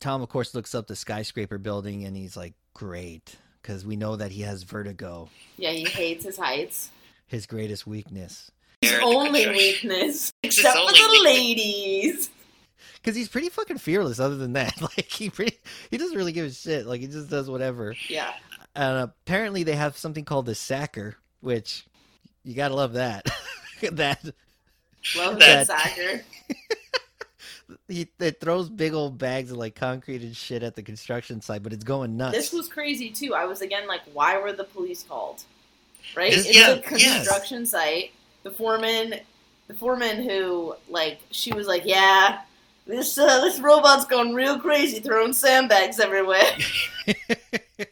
Tom, 0.00 0.22
of 0.22 0.28
course, 0.28 0.54
looks 0.54 0.74
up 0.74 0.86
the 0.86 0.96
skyscraper 0.96 1.58
building, 1.58 2.04
and 2.04 2.16
he's 2.16 2.36
like, 2.36 2.54
"Great," 2.74 3.36
because 3.62 3.84
we 3.84 3.96
know 3.96 4.16
that 4.16 4.32
he 4.32 4.42
has 4.42 4.62
vertigo, 4.62 5.28
Yeah, 5.56 5.70
he 5.72 5.84
hates 5.84 6.24
his 6.24 6.36
heights. 6.38 6.90
his 7.26 7.46
greatest 7.46 7.86
weakness. 7.86 8.50
His 8.80 8.98
only 9.02 9.46
weakness, 9.46 10.32
It's 10.42 10.56
his 10.56 10.64
except 10.64 10.78
for 10.78 10.86
the 10.92 11.08
weakness. 11.12 11.22
ladies. 11.24 12.30
Because 12.94 13.14
he's 13.16 13.28
pretty 13.28 13.48
fucking 13.50 13.78
fearless. 13.78 14.18
Other 14.20 14.36
than 14.36 14.54
that, 14.54 14.80
like 14.82 15.04
he 15.10 15.28
pretty, 15.30 15.58
he 15.90 15.98
doesn't 15.98 16.16
really 16.16 16.32
give 16.32 16.46
a 16.46 16.50
shit. 16.50 16.86
Like 16.86 17.00
he 17.02 17.06
just 17.06 17.28
does 17.28 17.48
whatever. 17.50 17.94
Yeah. 18.08 18.32
And 18.74 18.98
apparently 18.98 19.62
they 19.64 19.74
have 19.76 19.96
something 19.98 20.24
called 20.24 20.46
the 20.46 20.54
sacker, 20.54 21.16
which 21.40 21.84
you 22.42 22.54
gotta 22.54 22.74
love 22.74 22.94
that. 22.94 23.24
that 23.92 24.24
Love 25.16 25.38
That- 25.38 25.66
that 25.66 25.66
sacker. 25.66 26.24
He 27.88 28.08
it 28.18 28.40
throws 28.40 28.68
big 28.68 28.92
old 28.92 29.18
bags 29.18 29.50
of 29.50 29.56
like 29.56 29.74
concrete 29.74 30.22
and 30.22 30.36
shit 30.36 30.62
at 30.62 30.74
the 30.74 30.82
construction 30.82 31.40
site, 31.40 31.62
but 31.62 31.72
it's 31.72 31.84
going 31.84 32.16
nuts. 32.16 32.36
This 32.36 32.52
was 32.52 32.68
crazy 32.68 33.10
too. 33.10 33.34
I 33.34 33.44
was 33.44 33.60
again 33.60 33.86
like, 33.86 34.02
why 34.12 34.38
were 34.38 34.52
the 34.52 34.64
police 34.64 35.02
called? 35.02 35.42
Right? 36.16 36.32
This- 36.32 36.46
it's 36.46 36.56
yeah, 36.56 36.70
a 36.70 36.80
construction 36.80 37.66
site. 37.66 38.12
The 38.42 38.50
foreman, 38.50 39.16
the 39.68 39.74
foreman 39.74 40.22
who 40.22 40.74
like 40.88 41.20
she 41.30 41.52
was 41.52 41.66
like, 41.66 41.82
yeah, 41.84 42.40
this 42.86 43.16
uh, 43.18 43.40
this 43.40 43.60
robot's 43.60 44.06
going 44.06 44.34
real 44.34 44.58
crazy, 44.58 45.00
throwing 45.00 45.32
sandbags 45.32 46.00
everywhere. 46.00 46.42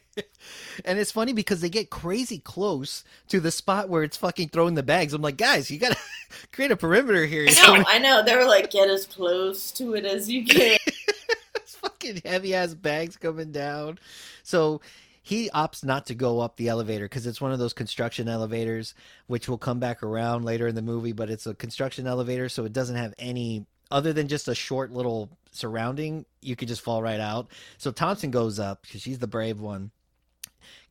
and 0.85 0.99
it's 0.99 1.11
funny 1.11 1.33
because 1.33 1.61
they 1.61 1.69
get 1.69 1.89
crazy 1.89 2.39
close 2.39 3.03
to 3.27 3.39
the 3.39 3.51
spot 3.51 3.89
where 3.89 4.03
it's 4.03 4.17
fucking 4.17 4.49
throwing 4.49 4.75
the 4.75 4.83
bags. 4.83 5.13
I'm 5.13 5.21
like, 5.21 5.37
guys, 5.37 5.69
you 5.69 5.79
gotta 5.79 5.97
create 6.51 6.71
a 6.71 6.77
perimeter 6.77 7.25
here. 7.25 7.45
I 7.49 7.77
know, 7.77 7.83
I 7.87 7.99
know. 7.99 8.23
They 8.23 8.35
were 8.35 8.45
like, 8.45 8.71
get 8.71 8.89
as 8.89 9.05
close 9.05 9.71
to 9.73 9.95
it 9.95 10.05
as 10.05 10.29
you 10.29 10.45
can. 10.47 10.77
It's 11.55 11.75
fucking 11.75 12.21
heavy 12.25 12.55
ass 12.55 12.73
bags 12.73 13.17
coming 13.17 13.51
down. 13.51 13.99
So 14.43 14.81
he 15.21 15.49
opts 15.51 15.83
not 15.83 16.07
to 16.07 16.15
go 16.15 16.39
up 16.39 16.55
the 16.57 16.69
elevator 16.69 17.05
because 17.05 17.27
it's 17.27 17.41
one 17.41 17.51
of 17.51 17.59
those 17.59 17.73
construction 17.73 18.27
elevators, 18.27 18.95
which 19.27 19.47
will 19.47 19.59
come 19.59 19.79
back 19.79 20.01
around 20.01 20.43
later 20.43 20.67
in 20.67 20.75
the 20.75 20.81
movie. 20.81 21.11
But 21.11 21.29
it's 21.29 21.45
a 21.45 21.53
construction 21.53 22.07
elevator, 22.07 22.49
so 22.49 22.65
it 22.65 22.73
doesn't 22.73 22.95
have 22.95 23.13
any 23.19 23.65
other 23.91 24.13
than 24.13 24.27
just 24.27 24.47
a 24.47 24.55
short 24.55 24.91
little 24.91 25.29
surrounding. 25.51 26.25
You 26.41 26.55
could 26.55 26.67
just 26.67 26.81
fall 26.81 27.01
right 27.01 27.19
out. 27.19 27.51
So 27.77 27.91
Thompson 27.91 28.31
goes 28.31 28.59
up 28.59 28.81
because 28.83 29.01
she's 29.01 29.19
the 29.19 29.27
brave 29.27 29.59
one. 29.59 29.91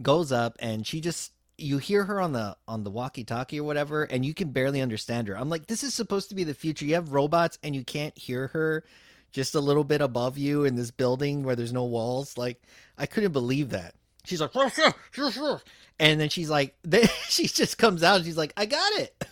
Goes 0.02 0.32
up 0.32 0.56
and 0.60 0.86
she 0.86 1.00
just 1.00 1.32
you 1.56 1.78
hear 1.78 2.04
her 2.04 2.20
on 2.20 2.32
the 2.32 2.56
on 2.68 2.84
the 2.84 2.90
walkie-talkie 2.90 3.58
or 3.58 3.64
whatever 3.64 4.04
and 4.04 4.24
you 4.24 4.32
can 4.32 4.50
barely 4.50 4.80
understand 4.80 5.28
her. 5.28 5.36
I'm 5.36 5.50
like 5.50 5.66
this 5.66 5.82
is 5.82 5.94
supposed 5.94 6.28
to 6.28 6.34
be 6.34 6.44
the 6.44 6.54
future. 6.54 6.84
You 6.84 6.94
have 6.94 7.12
robots 7.12 7.58
and 7.62 7.74
you 7.74 7.84
can't 7.84 8.16
hear 8.16 8.48
her 8.48 8.84
just 9.32 9.54
a 9.54 9.60
little 9.60 9.84
bit 9.84 10.00
above 10.00 10.38
you 10.38 10.64
in 10.64 10.76
this 10.76 10.90
building 10.90 11.42
where 11.42 11.56
there's 11.56 11.72
no 11.72 11.84
walls. 11.84 12.38
Like 12.38 12.62
I 12.96 13.06
couldn't 13.06 13.32
believe 13.32 13.70
that. 13.70 13.94
She's 14.24 14.40
like, 14.40 14.52
and 15.98 16.20
then 16.20 16.28
she's 16.28 16.50
like, 16.50 16.76
then 16.82 17.08
she 17.28 17.46
just 17.46 17.78
comes 17.78 18.02
out 18.02 18.16
and 18.16 18.24
she's 18.24 18.36
like, 18.36 18.52
I 18.56 18.66
got 18.66 18.92
it. 18.94 19.24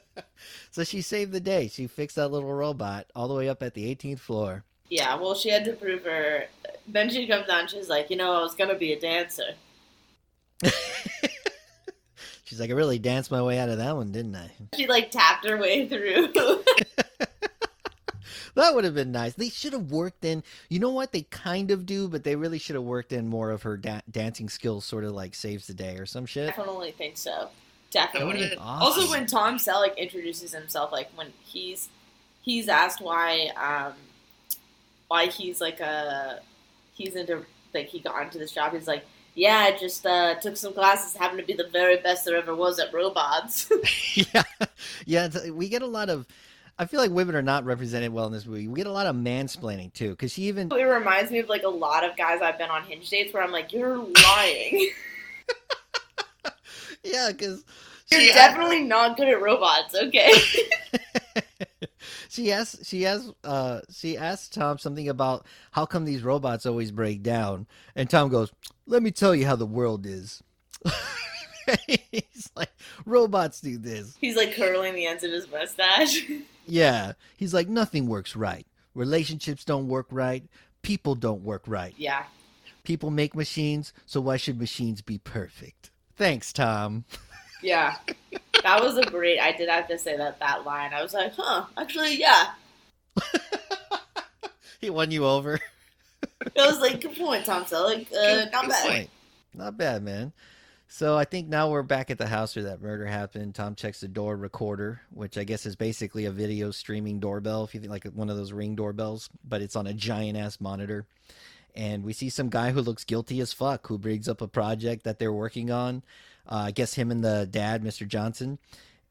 so 0.70 0.84
she 0.84 1.00
saved 1.00 1.32
the 1.32 1.40
day. 1.40 1.68
She 1.68 1.86
fixed 1.86 2.16
that 2.16 2.28
little 2.28 2.52
robot 2.52 3.06
all 3.14 3.28
the 3.28 3.34
way 3.34 3.48
up 3.48 3.62
at 3.62 3.74
the 3.74 3.94
18th 3.94 4.20
floor. 4.20 4.64
Yeah, 4.92 5.14
well, 5.14 5.34
she 5.34 5.48
had 5.48 5.64
to 5.64 5.72
prove 5.72 6.04
her. 6.04 6.44
Then 6.86 7.08
she 7.08 7.26
comes 7.26 7.46
down. 7.46 7.66
She's 7.66 7.88
like, 7.88 8.10
you 8.10 8.16
know, 8.16 8.34
I 8.34 8.42
was 8.42 8.54
gonna 8.54 8.74
be 8.74 8.92
a 8.92 9.00
dancer. 9.00 9.54
She's 12.44 12.60
like, 12.60 12.68
I 12.68 12.74
really 12.74 12.98
danced 12.98 13.30
my 13.30 13.40
way 13.40 13.58
out 13.58 13.70
of 13.70 13.78
that 13.78 13.96
one, 13.96 14.12
didn't 14.12 14.36
I? 14.36 14.50
She 14.76 14.86
like 14.86 15.10
tapped 15.10 15.48
her 15.48 15.56
way 15.56 15.88
through. 15.88 16.28
That 18.54 18.74
would 18.74 18.84
have 18.84 18.94
been 18.94 19.12
nice. 19.12 19.32
They 19.32 19.48
should 19.48 19.72
have 19.72 19.90
worked 19.90 20.26
in. 20.26 20.44
You 20.68 20.78
know 20.78 20.90
what? 20.90 21.12
They 21.12 21.22
kind 21.22 21.70
of 21.70 21.86
do, 21.86 22.06
but 22.06 22.22
they 22.22 22.36
really 22.36 22.58
should 22.58 22.74
have 22.74 22.84
worked 22.84 23.10
in 23.10 23.26
more 23.26 23.50
of 23.50 23.62
her 23.62 23.78
da- 23.78 24.02
dancing 24.10 24.50
skills. 24.50 24.84
Sort 24.84 25.04
of 25.04 25.12
like 25.12 25.34
saves 25.34 25.68
the 25.68 25.72
day 25.72 25.96
or 25.96 26.04
some 26.04 26.26
shit. 26.26 26.48
Definitely 26.48 26.90
think 26.90 27.16
so. 27.16 27.48
Definitely. 27.90 28.26
would 28.26 28.40
have 28.42 28.50
been 28.50 28.58
awesome. 28.58 29.02
Also, 29.04 29.10
when 29.10 29.26
Tom 29.26 29.56
Selleck 29.56 29.96
introduces 29.96 30.52
himself, 30.52 30.92
like 30.92 31.08
when 31.14 31.32
he's 31.42 31.88
he's 32.42 32.68
asked 32.68 33.00
why 33.00 33.48
um 33.56 33.94
why 35.12 35.26
he's 35.26 35.60
like 35.60 35.78
a 35.80 36.40
he's 36.94 37.16
into 37.16 37.44
like 37.74 37.86
he 37.86 38.00
got 38.00 38.22
into 38.22 38.38
this 38.38 38.50
job. 38.50 38.72
He's 38.72 38.88
like 38.88 39.04
Yeah, 39.34 39.58
I 39.58 39.76
just 39.76 40.06
uh, 40.06 40.36
took 40.36 40.56
some 40.56 40.72
classes, 40.72 41.14
happened 41.14 41.40
to 41.40 41.44
be 41.46 41.52
the 41.52 41.68
very 41.68 41.98
best 41.98 42.24
there 42.24 42.36
ever 42.36 42.54
was 42.54 42.78
at 42.78 42.94
robots. 42.94 43.70
yeah, 44.14 44.42
yeah. 45.04 45.28
We 45.50 45.68
get 45.68 45.82
a 45.82 45.86
lot 45.86 46.08
of. 46.08 46.26
I 46.78 46.86
feel 46.86 46.98
like 46.98 47.10
women 47.10 47.36
are 47.36 47.42
not 47.42 47.66
represented 47.66 48.10
well 48.14 48.26
in 48.26 48.32
this 48.32 48.46
movie. 48.46 48.66
We 48.66 48.76
get 48.76 48.86
a 48.86 48.92
lot 48.92 49.06
of 49.06 49.14
mansplaining 49.14 49.92
too, 49.92 50.10
because 50.10 50.32
she 50.32 50.44
even. 50.44 50.72
it 50.72 50.82
reminds 50.82 51.30
me 51.30 51.40
of 51.40 51.48
like 51.50 51.64
a 51.64 51.68
lot 51.68 52.04
of 52.08 52.16
guys 52.16 52.40
I've 52.40 52.56
been 52.56 52.70
on 52.70 52.82
hinge 52.84 53.10
dates 53.10 53.34
where 53.34 53.42
I'm 53.42 53.52
like, 53.52 53.70
you're 53.72 53.98
lying. 53.98 54.90
Yeah, 57.04 57.32
because 57.32 57.64
You're 58.10 58.20
she 58.20 58.28
definitely 58.28 58.82
not 58.84 59.16
good 59.16 59.28
at 59.28 59.42
robots, 59.42 59.94
okay? 59.94 60.32
She 62.32 62.50
asks 62.50 62.86
she 62.88 63.04
asks 63.06 63.30
uh 63.44 63.80
she 63.92 64.16
asks 64.16 64.48
Tom 64.48 64.78
something 64.78 65.08
about 65.08 65.46
how 65.72 65.84
come 65.86 66.04
these 66.04 66.22
robots 66.22 66.64
always 66.66 66.90
break 66.90 67.22
down, 67.22 67.66
and 67.94 68.08
Tom 68.08 68.28
goes, 68.30 68.50
"Let 68.86 69.02
me 69.02 69.10
tell 69.10 69.34
you 69.34 69.46
how 69.46 69.56
the 69.56 69.66
world 69.66 70.06
is." 70.06 70.42
He's 71.86 72.50
like, 72.56 72.72
robots 73.06 73.60
do 73.60 73.78
this. 73.78 74.16
He's 74.20 74.36
like 74.36 74.54
curling 74.54 74.94
the 74.94 75.06
ends 75.06 75.22
of 75.24 75.30
his 75.30 75.50
mustache. 75.50 76.24
Yeah. 76.64 77.12
He's 77.36 77.52
like, 77.52 77.68
nothing 77.68 78.06
works 78.06 78.36
right. 78.36 78.64
Relationships 78.94 79.64
don't 79.64 79.88
work 79.88 80.06
right. 80.12 80.44
People 80.82 81.16
don't 81.16 81.42
work 81.42 81.64
right. 81.66 81.92
yeah. 81.96 82.22
People 82.84 83.10
make 83.10 83.34
machines, 83.34 83.92
so 84.06 84.20
why 84.20 84.36
should 84.36 84.60
machines 84.60 85.02
be 85.02 85.18
perfect? 85.18 85.90
Thanks, 86.16 86.52
Tom. 86.52 87.04
Yeah. 87.62 87.96
That 88.62 88.82
was 88.82 88.96
a 88.96 89.02
great 89.02 89.38
I 89.38 89.52
did 89.52 89.68
have 89.68 89.88
to 89.88 89.98
say 89.98 90.16
that 90.16 90.38
that 90.40 90.64
line. 90.64 90.92
I 90.92 91.02
was 91.02 91.14
like, 91.14 91.32
huh, 91.36 91.66
actually 91.76 92.16
yeah. 92.16 92.50
He 94.80 94.90
won 94.90 95.12
you 95.12 95.24
over. 95.24 95.60
It 96.44 96.52
was 96.56 96.80
like, 96.80 97.00
good 97.00 97.16
point, 97.16 97.46
Tom 97.46 97.64
Selleck. 97.64 98.12
Uh, 98.12 98.46
not 98.50 98.68
bad. 98.68 99.08
Not 99.54 99.76
bad, 99.76 100.02
man. 100.02 100.32
So 100.88 101.16
I 101.16 101.24
think 101.24 101.48
now 101.48 101.70
we're 101.70 101.84
back 101.84 102.10
at 102.10 102.18
the 102.18 102.26
house 102.26 102.56
where 102.56 102.64
that 102.64 102.82
murder 102.82 103.06
happened. 103.06 103.54
Tom 103.54 103.76
checks 103.76 104.00
the 104.00 104.08
door 104.08 104.36
recorder, 104.36 105.00
which 105.14 105.38
I 105.38 105.44
guess 105.44 105.66
is 105.66 105.76
basically 105.76 106.24
a 106.24 106.32
video 106.32 106.72
streaming 106.72 107.20
doorbell, 107.20 107.64
if 107.64 107.74
you 107.74 107.80
think 107.80 107.92
like 107.92 108.04
one 108.06 108.28
of 108.28 108.36
those 108.36 108.52
ring 108.52 108.74
doorbells, 108.74 109.30
but 109.48 109.62
it's 109.62 109.76
on 109.76 109.86
a 109.86 109.94
giant 109.94 110.36
ass 110.36 110.60
monitor. 110.60 111.06
And 111.74 112.04
we 112.04 112.12
see 112.12 112.28
some 112.28 112.50
guy 112.50 112.72
who 112.72 112.82
looks 112.82 113.04
guilty 113.04 113.40
as 113.40 113.52
fuck 113.52 113.86
who 113.86 113.98
brings 113.98 114.28
up 114.28 114.42
a 114.42 114.48
project 114.48 115.04
that 115.04 115.18
they're 115.18 115.32
working 115.32 115.70
on. 115.70 116.02
Uh, 116.48 116.64
I 116.66 116.70
guess 116.70 116.94
him 116.94 117.10
and 117.10 117.22
the 117.22 117.46
dad, 117.50 117.82
Mr. 117.82 118.06
Johnson, 118.06 118.58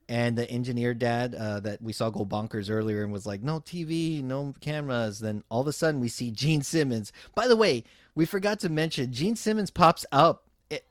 and 0.09 0.37
the 0.37 0.49
engineer 0.49 0.93
dad 0.93 1.35
uh, 1.35 1.59
that 1.61 1.81
we 1.81 1.93
saw 1.93 2.09
go 2.09 2.25
bonkers 2.25 2.69
earlier 2.69 3.03
and 3.03 3.11
was 3.11 3.25
like, 3.25 3.41
no 3.41 3.59
TV, 3.59 4.23
no 4.23 4.53
cameras. 4.61 5.19
Then 5.19 5.43
all 5.49 5.61
of 5.61 5.67
a 5.67 5.73
sudden 5.73 6.01
we 6.01 6.09
see 6.09 6.31
Gene 6.31 6.61
Simmons. 6.61 7.11
By 7.35 7.47
the 7.47 7.55
way, 7.55 7.83
we 8.15 8.25
forgot 8.25 8.59
to 8.61 8.69
mention 8.69 9.13
Gene 9.13 9.35
Simmons 9.35 9.71
pops 9.71 10.05
up 10.11 10.43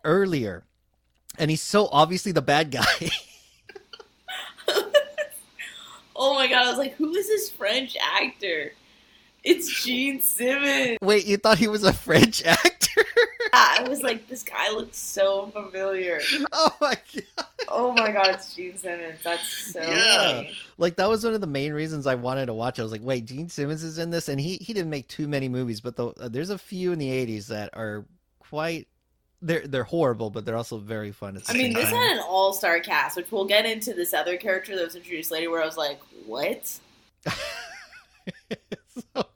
earlier, 0.04 0.64
and 1.38 1.50
he's 1.50 1.62
so 1.62 1.88
obviously 1.92 2.32
the 2.32 2.42
bad 2.42 2.70
guy. 2.70 2.84
Oh 6.22 6.34
my 6.34 6.48
god, 6.48 6.66
I 6.66 6.68
was 6.68 6.76
like, 6.76 6.96
who 6.96 7.14
is 7.14 7.28
this 7.28 7.48
French 7.48 7.96
actor? 7.98 8.72
It's 9.44 9.82
Gene 9.84 10.20
Simmons. 10.20 10.98
Wait, 11.02 11.26
you 11.26 11.36
thought 11.36 11.58
he 11.58 11.68
was 11.68 11.82
a 11.84 11.92
French 11.92 12.44
actor? 12.46 13.04
I 13.52 13.84
was 13.88 14.02
like, 14.02 14.28
this 14.28 14.42
guy 14.42 14.70
looks 14.70 14.96
so 14.96 15.46
familiar. 15.48 16.20
oh 16.52 16.76
my 16.80 16.96
god! 17.14 17.46
Oh 17.68 17.92
my 17.92 18.12
god, 18.12 18.28
it's 18.34 18.54
Gene 18.54 18.76
Simmons. 18.76 19.18
That's 19.24 19.72
so 19.72 19.80
Yeah. 19.80 20.34
funny. 20.36 20.54
Like 20.78 20.96
that 20.96 21.08
was 21.08 21.24
one 21.24 21.34
of 21.34 21.40
the 21.40 21.46
main 21.46 21.72
reasons 21.72 22.06
I 22.06 22.14
wanted 22.14 22.46
to 22.46 22.54
watch. 22.54 22.78
it. 22.78 22.82
I 22.82 22.84
was 22.84 22.92
like, 22.92 23.02
wait, 23.02 23.24
Gene 23.26 23.48
Simmons 23.48 23.82
is 23.82 23.98
in 23.98 24.10
this, 24.10 24.28
and 24.28 24.40
he 24.40 24.56
he 24.56 24.72
didn't 24.72 24.90
make 24.90 25.08
too 25.08 25.26
many 25.26 25.48
movies, 25.48 25.80
but 25.80 25.96
the, 25.96 26.08
uh, 26.08 26.28
there's 26.28 26.50
a 26.50 26.58
few 26.58 26.92
in 26.92 26.98
the 26.98 27.08
'80s 27.08 27.46
that 27.48 27.70
are 27.72 28.04
quite. 28.38 28.86
They're 29.42 29.66
they're 29.66 29.84
horrible, 29.84 30.28
but 30.30 30.44
they're 30.44 30.56
also 30.56 30.76
very 30.78 31.12
fun. 31.12 31.40
I 31.48 31.54
mean, 31.54 31.72
this 31.72 31.84
time. 31.86 31.94
had 31.94 32.18
an 32.18 32.22
all-star 32.28 32.78
cast, 32.80 33.16
which 33.16 33.32
we'll 33.32 33.46
get 33.46 33.64
into 33.64 33.94
this 33.94 34.12
other 34.12 34.36
character 34.36 34.76
that 34.76 34.84
was 34.84 34.94
introduced 34.96 35.30
later, 35.30 35.50
where 35.50 35.62
I 35.62 35.66
was 35.66 35.78
like, 35.78 35.98
"What?" 36.26 36.78
so, 39.14 39.26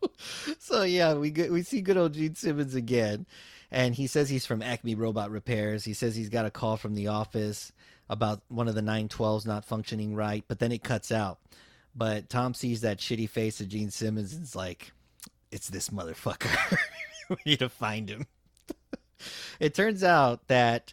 so 0.59 0.83
yeah, 0.83 1.15
we 1.15 1.31
we 1.31 1.63
see 1.63 1.81
good 1.81 1.97
old 1.97 2.15
Gene 2.15 2.35
Simmons 2.35 2.75
again, 2.75 3.27
and 3.71 3.95
he 3.95 4.07
says 4.07 4.29
he's 4.29 4.47
from 4.47 4.63
Acme 4.63 4.95
Robot 4.95 5.31
Repairs. 5.31 5.85
He 5.85 5.95
says 5.95 6.17
he's 6.17 6.29
got 6.29 6.47
a 6.47 6.51
call 6.51 6.77
from 6.77 6.95
the 6.95 7.09
office 7.09 7.73
about 8.09 8.43
one 8.49 8.69
of 8.69 8.75
the 8.75 8.83
912s 8.83 9.47
not 9.47 9.65
functioning 9.65 10.15
right, 10.15 10.45
but 10.47 10.59
then 10.59 10.73
it 10.73 10.85
cuts 10.85 11.11
out. 11.11 11.39
But 11.95 12.29
Tom 12.29 12.55
sees 12.55 12.83
that 12.83 12.99
shitty 12.99 13.29
face 13.29 13.61
of 13.61 13.69
Gene 13.69 13.91
Simmons 13.91 14.35
and 14.35 14.43
is 14.43 14.57
like, 14.57 14.93
"It's 15.51 15.69
this 15.69 15.91
motherfucker. 15.91 16.79
we 17.31 17.37
need 17.47 17.61
to 17.61 17.69
find 17.69 18.09
him." 18.09 18.27
it 19.61 19.75
turns 19.75 20.03
out 20.03 20.49
that 20.49 20.93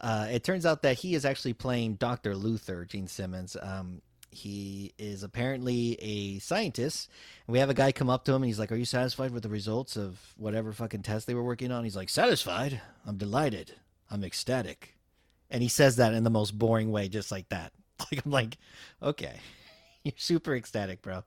uh, 0.00 0.28
it 0.30 0.44
turns 0.44 0.66
out 0.66 0.82
that 0.82 0.98
he 0.98 1.14
is 1.14 1.24
actually 1.24 1.54
playing 1.54 1.94
Doctor 1.94 2.34
Luther, 2.34 2.84
Gene 2.84 3.06
Simmons. 3.08 3.56
Um, 3.60 4.02
he 4.32 4.94
is 4.98 5.22
apparently 5.22 5.98
a 6.00 6.38
scientist. 6.38 7.10
And 7.46 7.52
we 7.52 7.58
have 7.58 7.68
a 7.70 7.74
guy 7.74 7.92
come 7.92 8.08
up 8.08 8.24
to 8.24 8.32
him 8.32 8.42
and 8.42 8.46
he's 8.46 8.58
like, 8.58 8.72
Are 8.72 8.76
you 8.76 8.86
satisfied 8.86 9.30
with 9.30 9.42
the 9.42 9.48
results 9.48 9.96
of 9.96 10.18
whatever 10.36 10.72
fucking 10.72 11.02
test 11.02 11.26
they 11.26 11.34
were 11.34 11.42
working 11.42 11.70
on? 11.70 11.84
He's 11.84 11.96
like, 11.96 12.08
Satisfied? 12.08 12.80
I'm 13.06 13.18
delighted. 13.18 13.74
I'm 14.10 14.24
ecstatic. 14.24 14.96
And 15.50 15.62
he 15.62 15.68
says 15.68 15.96
that 15.96 16.14
in 16.14 16.24
the 16.24 16.30
most 16.30 16.58
boring 16.58 16.90
way, 16.90 17.08
just 17.08 17.30
like 17.30 17.48
that. 17.50 17.72
Like, 18.10 18.24
I'm 18.24 18.32
like, 18.32 18.58
Okay. 19.02 19.36
You're 20.02 20.14
super 20.16 20.56
ecstatic, 20.56 21.02
bro. 21.02 21.22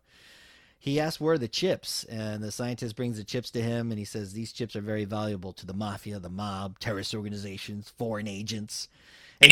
He 0.77 0.99
asks 0.99 1.21
where 1.21 1.35
are 1.35 1.37
the 1.37 1.47
chips, 1.47 2.03
and 2.03 2.43
the 2.43 2.51
scientist 2.51 2.95
brings 2.95 3.17
the 3.17 3.23
chips 3.23 3.49
to 3.51 3.61
him, 3.61 3.91
and 3.91 3.97
he 3.97 4.05
says 4.05 4.33
these 4.33 4.51
chips 4.51 4.75
are 4.75 4.81
very 4.81 5.05
valuable 5.05 5.53
to 5.53 5.65
the 5.65 5.73
mafia, 5.73 6.19
the 6.19 6.29
mob, 6.29 6.77
terrorist 6.79 7.15
organizations, 7.15 7.93
foreign 7.97 8.27
agents. 8.27 8.89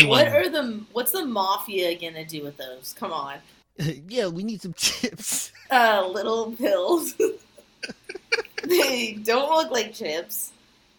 What 0.06 0.28
are 0.28 0.50
the 0.50 0.82
What's 0.93 1.12
the 1.12 1.26
mafia 1.26 1.98
gonna 2.00 2.26
do 2.26 2.43
with 2.43 2.58
those? 2.58 2.96
Come 2.98 3.12
on, 3.12 3.38
yeah, 4.08 4.28
we 4.28 4.43
need 4.43 4.62
some 4.62 4.74
chips. 4.74 5.52
uh, 5.72 6.08
little 6.08 6.52
pills. 6.54 7.13
they 8.63 9.13
don't 9.24 9.50
look 9.56 9.72
like 9.72 9.93
chips. 9.93 10.52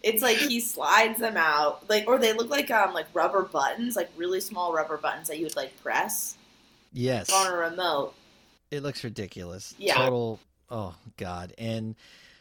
It's 0.03 0.23
like 0.23 0.37
he 0.37 0.61
slides 0.61 1.19
them 1.19 1.39
out, 1.39 1.89
like, 1.89 2.07
or 2.07 2.19
they 2.19 2.35
look 2.35 2.51
like 2.51 2.71
um 2.71 2.93
like 2.93 3.07
rubber 3.15 3.43
buttons, 3.43 3.97
like 3.97 4.11
really 4.17 4.41
small 4.41 4.73
rubber 4.73 4.99
buttons 4.99 5.29
that 5.29 5.39
you 5.39 5.45
would 5.45 5.57
like 5.57 5.81
press 5.83 6.37
Yes. 6.93 7.33
on 7.33 7.51
a 7.53 7.57
remote. 7.57 8.15
It 8.71 8.83
looks 8.83 9.03
ridiculous. 9.03 9.75
Yeah. 9.79 9.95
Total. 9.95 10.39
Oh 10.71 10.95
God. 11.17 11.55
And 11.59 11.97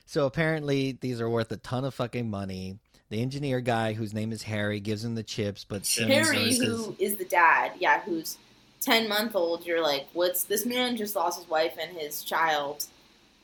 so 0.06 0.26
apparently 0.26 0.98
these 1.00 1.22
are 1.22 1.30
worth 1.30 1.52
a 1.52 1.58
ton 1.58 1.86
of 1.86 1.94
fucking 1.94 2.30
money. 2.30 2.78
The 3.14 3.22
engineer 3.22 3.62
guy, 3.62 3.94
whose 3.94 4.12
name 4.12 4.32
is 4.32 4.42
Harry, 4.42 4.80
gives 4.80 5.06
him 5.06 5.14
the 5.14 5.22
chips, 5.22 5.64
but 5.64 5.86
Simmons 5.86 6.30
Harry, 6.30 6.36
notices- 6.36 6.66
who 6.68 6.96
is 6.98 7.16
the 7.18 7.26
dad, 7.26 7.74
yeah, 7.78 8.02
who's 8.02 8.40
ten 8.82 9.08
month 9.08 9.36
old. 9.36 9.68
You're 9.68 9.84
like, 9.84 10.08
what's 10.14 10.46
this 10.46 10.66
man 10.66 10.98
just 10.98 11.16
lost 11.16 11.40
his 11.40 11.48
wife 11.48 11.74
and 11.80 11.96
his 11.96 12.24
child? 12.24 12.86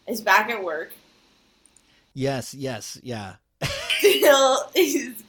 Is 0.08 0.22
back 0.22 0.50
at 0.50 0.64
work. 0.64 0.94
Yes. 2.16 2.56
Yes. 2.56 3.00
Yeah. 3.04 3.36
Still, 4.00 4.58
is 4.74 5.22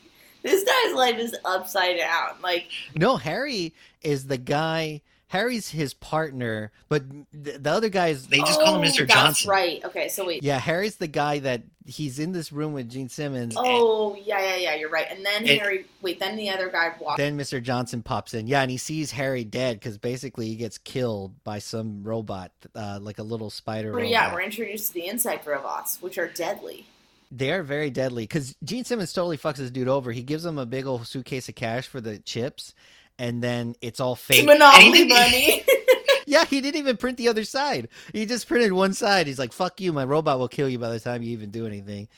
this 0.43 0.65
guy's 0.65 0.95
life 0.95 1.19
is 1.19 1.37
upside 1.45 1.99
down. 1.99 2.37
Like, 2.43 2.69
No, 2.97 3.19
Harry 3.19 3.75
is 4.01 4.27
the 4.27 4.39
guy. 4.39 5.03
Harry's 5.31 5.71
his 5.71 5.95
partner, 5.95 6.73
but 6.89 7.05
the, 7.33 7.53
the 7.53 7.71
other 7.71 7.89
guy 7.89 8.09
is. 8.09 8.27
They 8.27 8.39
just 8.39 8.61
call 8.61 8.75
him 8.75 8.81
oh, 8.81 8.85
Mr. 8.85 9.07
That's 9.07 9.15
Johnson. 9.15 9.51
right. 9.51 9.85
Okay, 9.85 10.09
so 10.09 10.27
wait. 10.27 10.43
Yeah, 10.43 10.59
Harry's 10.59 10.97
the 10.97 11.07
guy 11.07 11.39
that 11.39 11.63
he's 11.87 12.19
in 12.19 12.33
this 12.33 12.51
room 12.51 12.73
with 12.73 12.89
Gene 12.91 13.09
Simmons. 13.09 13.55
Oh 13.57 14.17
yeah, 14.17 14.41
yeah, 14.41 14.57
yeah. 14.57 14.75
You're 14.75 14.91
right. 14.91 15.07
And 15.09 15.25
then 15.25 15.47
It- 15.47 15.61
Harry. 15.61 15.87
Wait, 16.03 16.19
then 16.19 16.35
the 16.35 16.51
other 16.51 16.69
guy 16.69 16.93
walks. 16.99 17.19
Then 17.19 17.39
Mr. 17.39 17.63
Johnson 17.63 18.03
pops 18.03 18.35
in. 18.35 18.49
Yeah, 18.49 18.63
and 18.63 18.73
he 18.73 18.77
sees 18.77 19.13
Harry 19.13 19.45
dead 19.45 19.79
because 19.79 19.99
basically 19.99 20.49
he 20.49 20.57
gets 20.57 20.79
killed 20.79 21.45
by 21.45 21.61
some 21.61 22.03
robot, 22.03 22.51
uh, 22.75 22.99
like 23.01 23.21
a 23.21 23.23
little 23.23 23.51
spider 23.51 23.93
Where, 23.93 23.99
robot. 24.03 24.11
yeah, 24.11 24.35
we're 24.35 24.43
introduced 24.43 24.89
to 24.89 24.95
the 24.95 25.07
insect 25.07 25.47
robots, 25.47 26.03
which 26.03 26.19
are 26.19 26.27
deadly. 26.27 26.87
They 27.31 27.53
are 27.53 27.63
very 27.63 27.91
deadly 27.91 28.25
because 28.25 28.57
Gene 28.65 28.83
Simmons 28.85 29.13
totally 29.13 29.39
fucks 29.39 29.59
this 29.59 29.71
dude 29.71 29.87
over. 29.87 30.11
He 30.11 30.25
gives 30.25 30.45
him 30.45 30.59
a 30.59 30.67
big 30.67 30.87
old 30.87 31.07
suitcase 31.07 31.49
of 31.49 31.55
cash 31.55 31.87
for 31.87 32.01
the 32.01 32.19
chips, 32.19 32.75
and 33.21 33.43
then 33.43 33.77
it's 33.83 34.01
all 34.01 34.17
fake. 34.17 34.47
Monopoly 34.47 35.05
money. 35.07 35.63
yeah, 36.27 36.47
he 36.47 36.63
didn't 36.63 36.79
even 36.81 36.97
print 36.97 37.19
the 37.19 37.29
other 37.29 37.45
side. 37.45 37.89
He 38.15 38.25
just 38.25 38.49
printed 38.49 38.73
one 38.73 38.95
side. 38.95 39.27
He's 39.27 39.39
like, 39.39 39.53
"Fuck 39.53 39.81
you, 39.81 39.93
my 39.93 40.05
robot 40.05 40.39
will 40.39 40.49
kill 40.49 40.69
you 40.69 40.79
by 40.79 40.89
the 40.89 40.99
time 40.99 41.23
you 41.23 41.33
even 41.33 41.51
do 41.51 41.67
anything." 41.67 42.09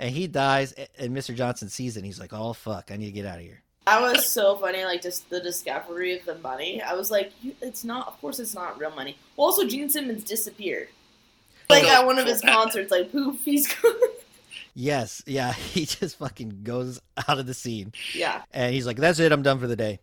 And 0.00 0.10
he 0.10 0.26
dies, 0.26 0.72
and 0.98 1.16
Mr. 1.16 1.34
Johnson 1.34 1.68
sees 1.68 1.96
it. 1.96 2.00
and 2.00 2.06
He's 2.06 2.18
like, 2.18 2.32
"Oh 2.32 2.52
fuck, 2.52 2.90
I 2.90 2.96
need 2.96 3.06
to 3.06 3.12
get 3.12 3.24
out 3.24 3.36
of 3.38 3.44
here." 3.44 3.62
That 3.86 4.02
was 4.02 4.28
so 4.28 4.56
funny, 4.56 4.84
like 4.84 5.00
just 5.00 5.30
the 5.30 5.40
discovery 5.40 6.18
of 6.18 6.26
the 6.26 6.34
money. 6.38 6.82
I 6.82 6.94
was 6.94 7.10
like, 7.10 7.32
it's 7.62 7.84
not. 7.84 8.08
Of 8.08 8.20
course, 8.20 8.40
it's 8.40 8.54
not 8.54 8.78
real 8.78 8.90
money. 8.90 9.16
Also, 9.36 9.64
Gene 9.64 9.88
Simmons 9.88 10.24
disappeared. 10.24 10.88
Oh, 11.70 11.74
like 11.74 11.84
at 11.84 12.04
one 12.04 12.18
of 12.18 12.26
his 12.26 12.40
concerts, 12.40 12.90
like 12.90 13.12
poof, 13.12 13.44
he's 13.44 13.72
gone. 13.72 13.94
Yes, 14.74 15.24
yeah, 15.26 15.52
he 15.74 15.86
just 15.86 16.18
fucking 16.18 16.60
goes 16.62 17.00
out 17.28 17.40
of 17.40 17.46
the 17.46 17.54
scene. 17.54 17.92
yeah. 18.14 18.42
And 18.52 18.72
he's 18.74 18.86
like, 18.86 18.96
"That's 18.96 19.18
it. 19.18 19.32
I'm 19.32 19.42
done 19.42 19.58
for 19.58 19.66
the 19.66 19.76
day." 19.76 19.98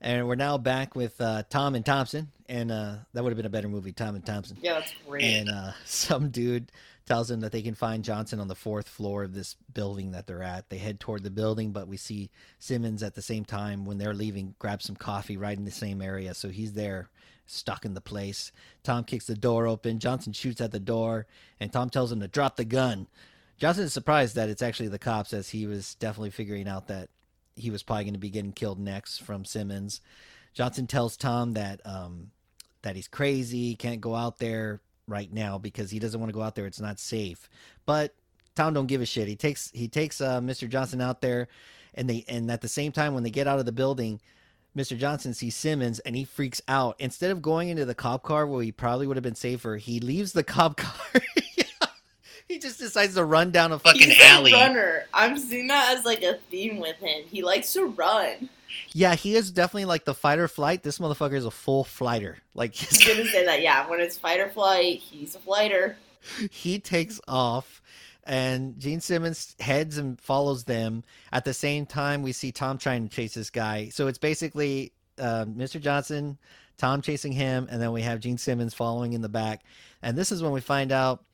And 0.00 0.26
we're 0.28 0.34
now 0.34 0.58
back 0.58 0.94
with 0.94 1.20
uh, 1.20 1.44
Tom 1.48 1.74
and 1.74 1.84
Thompson, 1.84 2.30
and 2.48 2.70
uh, 2.70 2.96
that 3.12 3.24
would 3.24 3.30
have 3.30 3.36
been 3.36 3.46
a 3.46 3.50
better 3.50 3.68
movie, 3.68 3.92
Tom 3.92 4.14
and 4.14 4.24
Thompson. 4.24 4.58
Yeah, 4.60 4.74
that's 4.74 4.92
great. 5.08 5.24
And 5.24 5.48
uh, 5.48 5.72
some 5.84 6.30
dude 6.30 6.70
tells 7.06 7.28
them 7.28 7.40
that 7.40 7.52
they 7.52 7.62
can 7.62 7.74
find 7.74 8.04
Johnson 8.04 8.40
on 8.40 8.48
the 8.48 8.54
fourth 8.54 8.88
floor 8.88 9.22
of 9.22 9.32
this 9.32 9.56
building 9.72 10.10
that 10.10 10.26
they're 10.26 10.42
at. 10.42 10.68
They 10.68 10.78
head 10.78 11.00
toward 11.00 11.22
the 11.22 11.30
building, 11.30 11.70
but 11.72 11.88
we 11.88 11.96
see 11.96 12.30
Simmons 12.58 13.02
at 13.02 13.14
the 13.14 13.22
same 13.22 13.44
time 13.44 13.86
when 13.86 13.98
they're 13.98 14.14
leaving 14.14 14.54
grab 14.58 14.82
some 14.82 14.96
coffee 14.96 15.36
right 15.36 15.56
in 15.56 15.64
the 15.64 15.70
same 15.70 16.02
area. 16.02 16.34
So 16.34 16.48
he's 16.48 16.72
there 16.72 17.08
stuck 17.46 17.84
in 17.84 17.94
the 17.94 18.00
place. 18.00 18.50
Tom 18.82 19.04
kicks 19.04 19.26
the 19.26 19.36
door 19.36 19.66
open. 19.66 20.00
Johnson 20.00 20.32
shoots 20.32 20.60
at 20.60 20.72
the 20.72 20.80
door, 20.80 21.26
and 21.60 21.72
Tom 21.72 21.90
tells 21.90 22.10
him 22.10 22.20
to 22.20 22.28
drop 22.28 22.56
the 22.56 22.64
gun. 22.64 23.06
Johnson 23.56 23.84
is 23.84 23.92
surprised 23.92 24.34
that 24.34 24.50
it's 24.50 24.62
actually 24.62 24.88
the 24.88 24.98
cops, 24.98 25.32
as 25.32 25.48
he 25.50 25.66
was 25.66 25.94
definitely 25.94 26.30
figuring 26.30 26.68
out 26.68 26.88
that 26.88 27.08
he 27.56 27.70
was 27.70 27.82
probably 27.82 28.04
going 28.04 28.14
to 28.14 28.20
be 28.20 28.30
getting 28.30 28.52
killed 28.52 28.78
next 28.78 29.18
from 29.18 29.44
Simmons. 29.44 30.00
Johnson 30.54 30.86
tells 30.86 31.16
Tom 31.16 31.54
that 31.54 31.80
um, 31.84 32.30
that 32.82 32.96
he's 32.96 33.08
crazy, 33.08 33.74
can't 33.74 34.00
go 34.00 34.14
out 34.14 34.38
there 34.38 34.80
right 35.08 35.32
now 35.32 35.58
because 35.58 35.90
he 35.90 35.98
doesn't 35.98 36.20
want 36.20 36.30
to 36.30 36.34
go 36.34 36.42
out 36.42 36.54
there. 36.54 36.66
It's 36.66 36.80
not 36.80 36.98
safe. 36.98 37.48
But 37.84 38.14
Tom 38.54 38.74
don't 38.74 38.86
give 38.86 39.00
a 39.00 39.06
shit. 39.06 39.28
He 39.28 39.36
takes 39.36 39.70
he 39.72 39.88
takes 39.88 40.20
uh, 40.20 40.40
Mr. 40.40 40.68
Johnson 40.68 41.00
out 41.00 41.20
there, 41.20 41.48
and 41.94 42.08
they 42.08 42.24
and 42.28 42.50
at 42.50 42.60
the 42.60 42.68
same 42.68 42.92
time 42.92 43.14
when 43.14 43.22
they 43.22 43.30
get 43.30 43.46
out 43.46 43.58
of 43.58 43.66
the 43.66 43.72
building, 43.72 44.20
Mr. 44.76 44.96
Johnson 44.96 45.34
sees 45.34 45.56
Simmons 45.56 45.98
and 46.00 46.16
he 46.16 46.24
freaks 46.24 46.60
out. 46.68 46.96
Instead 46.98 47.30
of 47.30 47.42
going 47.42 47.68
into 47.68 47.84
the 47.84 47.94
cop 47.94 48.22
car 48.22 48.46
where 48.46 48.62
he 48.62 48.72
probably 48.72 49.06
would 49.06 49.16
have 49.16 49.24
been 49.24 49.34
safer, 49.34 49.76
he 49.76 50.00
leaves 50.00 50.32
the 50.32 50.44
cop 50.44 50.76
car. 50.76 51.20
He 52.48 52.58
just 52.60 52.78
decides 52.78 53.14
to 53.14 53.24
run 53.24 53.50
down 53.50 53.72
a 53.72 53.78
fucking 53.78 54.10
He's 54.10 54.20
alley. 54.22 54.52
a 54.52 54.56
runner. 54.56 55.06
I'm 55.12 55.36
seeing 55.36 55.66
that 55.66 55.96
as 55.98 56.04
like 56.04 56.22
a 56.22 56.38
theme 56.50 56.78
with 56.78 56.96
him. 56.96 57.24
He 57.26 57.42
likes 57.42 57.72
to 57.72 57.86
run. 57.86 58.48
Yeah, 58.92 59.14
he 59.16 59.34
is 59.34 59.50
definitely 59.50 59.86
like 59.86 60.04
the 60.04 60.14
fight 60.14 60.38
or 60.38 60.46
flight. 60.48 60.82
This 60.84 60.98
motherfucker 60.98 61.34
is 61.34 61.44
a 61.44 61.50
full 61.50 61.82
flighter. 61.82 62.38
Like 62.54 62.74
He's 62.76 63.04
gonna 63.04 63.24
say 63.26 63.44
that. 63.46 63.62
Yeah, 63.62 63.88
when 63.90 64.00
it's 64.00 64.16
fight 64.16 64.38
or 64.40 64.48
flight, 64.48 64.98
he's 65.00 65.34
a 65.34 65.38
flighter. 65.40 65.96
he 66.50 66.78
takes 66.78 67.20
off 67.26 67.82
and 68.24 68.78
Gene 68.78 69.00
Simmons 69.00 69.54
heads 69.60 69.98
and 69.98 70.20
follows 70.20 70.64
them. 70.64 71.04
At 71.32 71.44
the 71.44 71.54
same 71.54 71.84
time, 71.86 72.22
we 72.22 72.32
see 72.32 72.52
Tom 72.52 72.78
trying 72.78 73.08
to 73.08 73.14
chase 73.14 73.34
this 73.34 73.50
guy. 73.50 73.88
So 73.88 74.06
it's 74.08 74.18
basically 74.18 74.92
uh, 75.18 75.44
Mr. 75.46 75.80
Johnson, 75.80 76.38
Tom 76.78 77.02
chasing 77.02 77.32
him, 77.32 77.68
and 77.70 77.80
then 77.80 77.92
we 77.92 78.02
have 78.02 78.20
Gene 78.20 78.38
Simmons 78.38 78.74
following 78.74 79.12
in 79.14 79.20
the 79.20 79.28
back. 79.28 79.62
And 80.02 80.16
this 80.16 80.30
is 80.32 80.42
when 80.42 80.52
we 80.52 80.60
find 80.60 80.90
out 80.92 81.24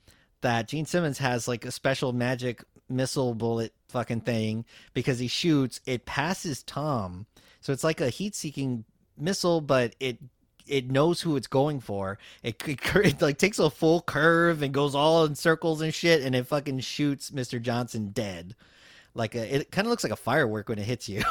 that 0.42 0.68
Gene 0.68 0.86
Simmons 0.86 1.18
has 1.18 1.48
like 1.48 1.64
a 1.64 1.70
special 1.70 2.12
magic 2.12 2.64
missile 2.88 3.34
bullet 3.34 3.72
fucking 3.88 4.20
thing 4.20 4.64
because 4.94 5.18
he 5.18 5.28
shoots, 5.28 5.80
it 5.86 6.04
passes 6.04 6.62
Tom. 6.62 7.26
So 7.60 7.72
it's 7.72 7.84
like 7.84 8.00
a 8.00 8.10
heat 8.10 8.34
seeking 8.34 8.84
missile, 9.18 9.60
but 9.60 9.94
it 10.00 10.18
it 10.66 10.90
knows 10.90 11.20
who 11.20 11.36
it's 11.36 11.48
going 11.48 11.80
for. 11.80 12.18
It, 12.42 12.62
it, 12.68 12.80
it 12.96 13.22
like 13.22 13.38
takes 13.38 13.58
a 13.58 13.70
full 13.70 14.02
curve 14.02 14.62
and 14.62 14.72
goes 14.72 14.94
all 14.94 15.24
in 15.24 15.34
circles 15.34 15.80
and 15.80 15.94
shit, 15.94 16.22
and 16.22 16.34
it 16.34 16.46
fucking 16.46 16.80
shoots 16.80 17.30
Mr. 17.30 17.60
Johnson 17.60 18.10
dead. 18.10 18.54
Like 19.14 19.34
a, 19.34 19.56
it 19.56 19.70
kind 19.70 19.86
of 19.86 19.90
looks 19.90 20.04
like 20.04 20.12
a 20.12 20.16
firework 20.16 20.68
when 20.68 20.78
it 20.78 20.84
hits 20.84 21.08
you. 21.08 21.22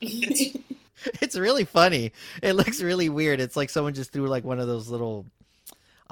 it's 1.20 1.36
really 1.36 1.64
funny. 1.64 2.12
It 2.42 2.54
looks 2.54 2.80
really 2.80 3.08
weird. 3.08 3.40
It's 3.40 3.56
like 3.56 3.70
someone 3.70 3.94
just 3.94 4.12
threw 4.12 4.26
like 4.26 4.44
one 4.44 4.60
of 4.60 4.66
those 4.66 4.88
little 4.88 5.26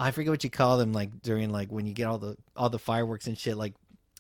I 0.03 0.11
forget 0.11 0.31
what 0.31 0.45
you 0.45 0.51
call 0.51 0.79
them 0.79 0.93
like 0.93 1.23
during 1.23 1.51
like 1.51 1.71
when 1.71 1.87
you 1.87 1.95
get 1.95 2.07
all 2.07 2.19
the 2.19 2.37
all 2.57 2.71
the 2.71 2.79
fireworks 2.79 3.27
and 3.27 3.39
shit 3.39 3.57
like 3.57 3.75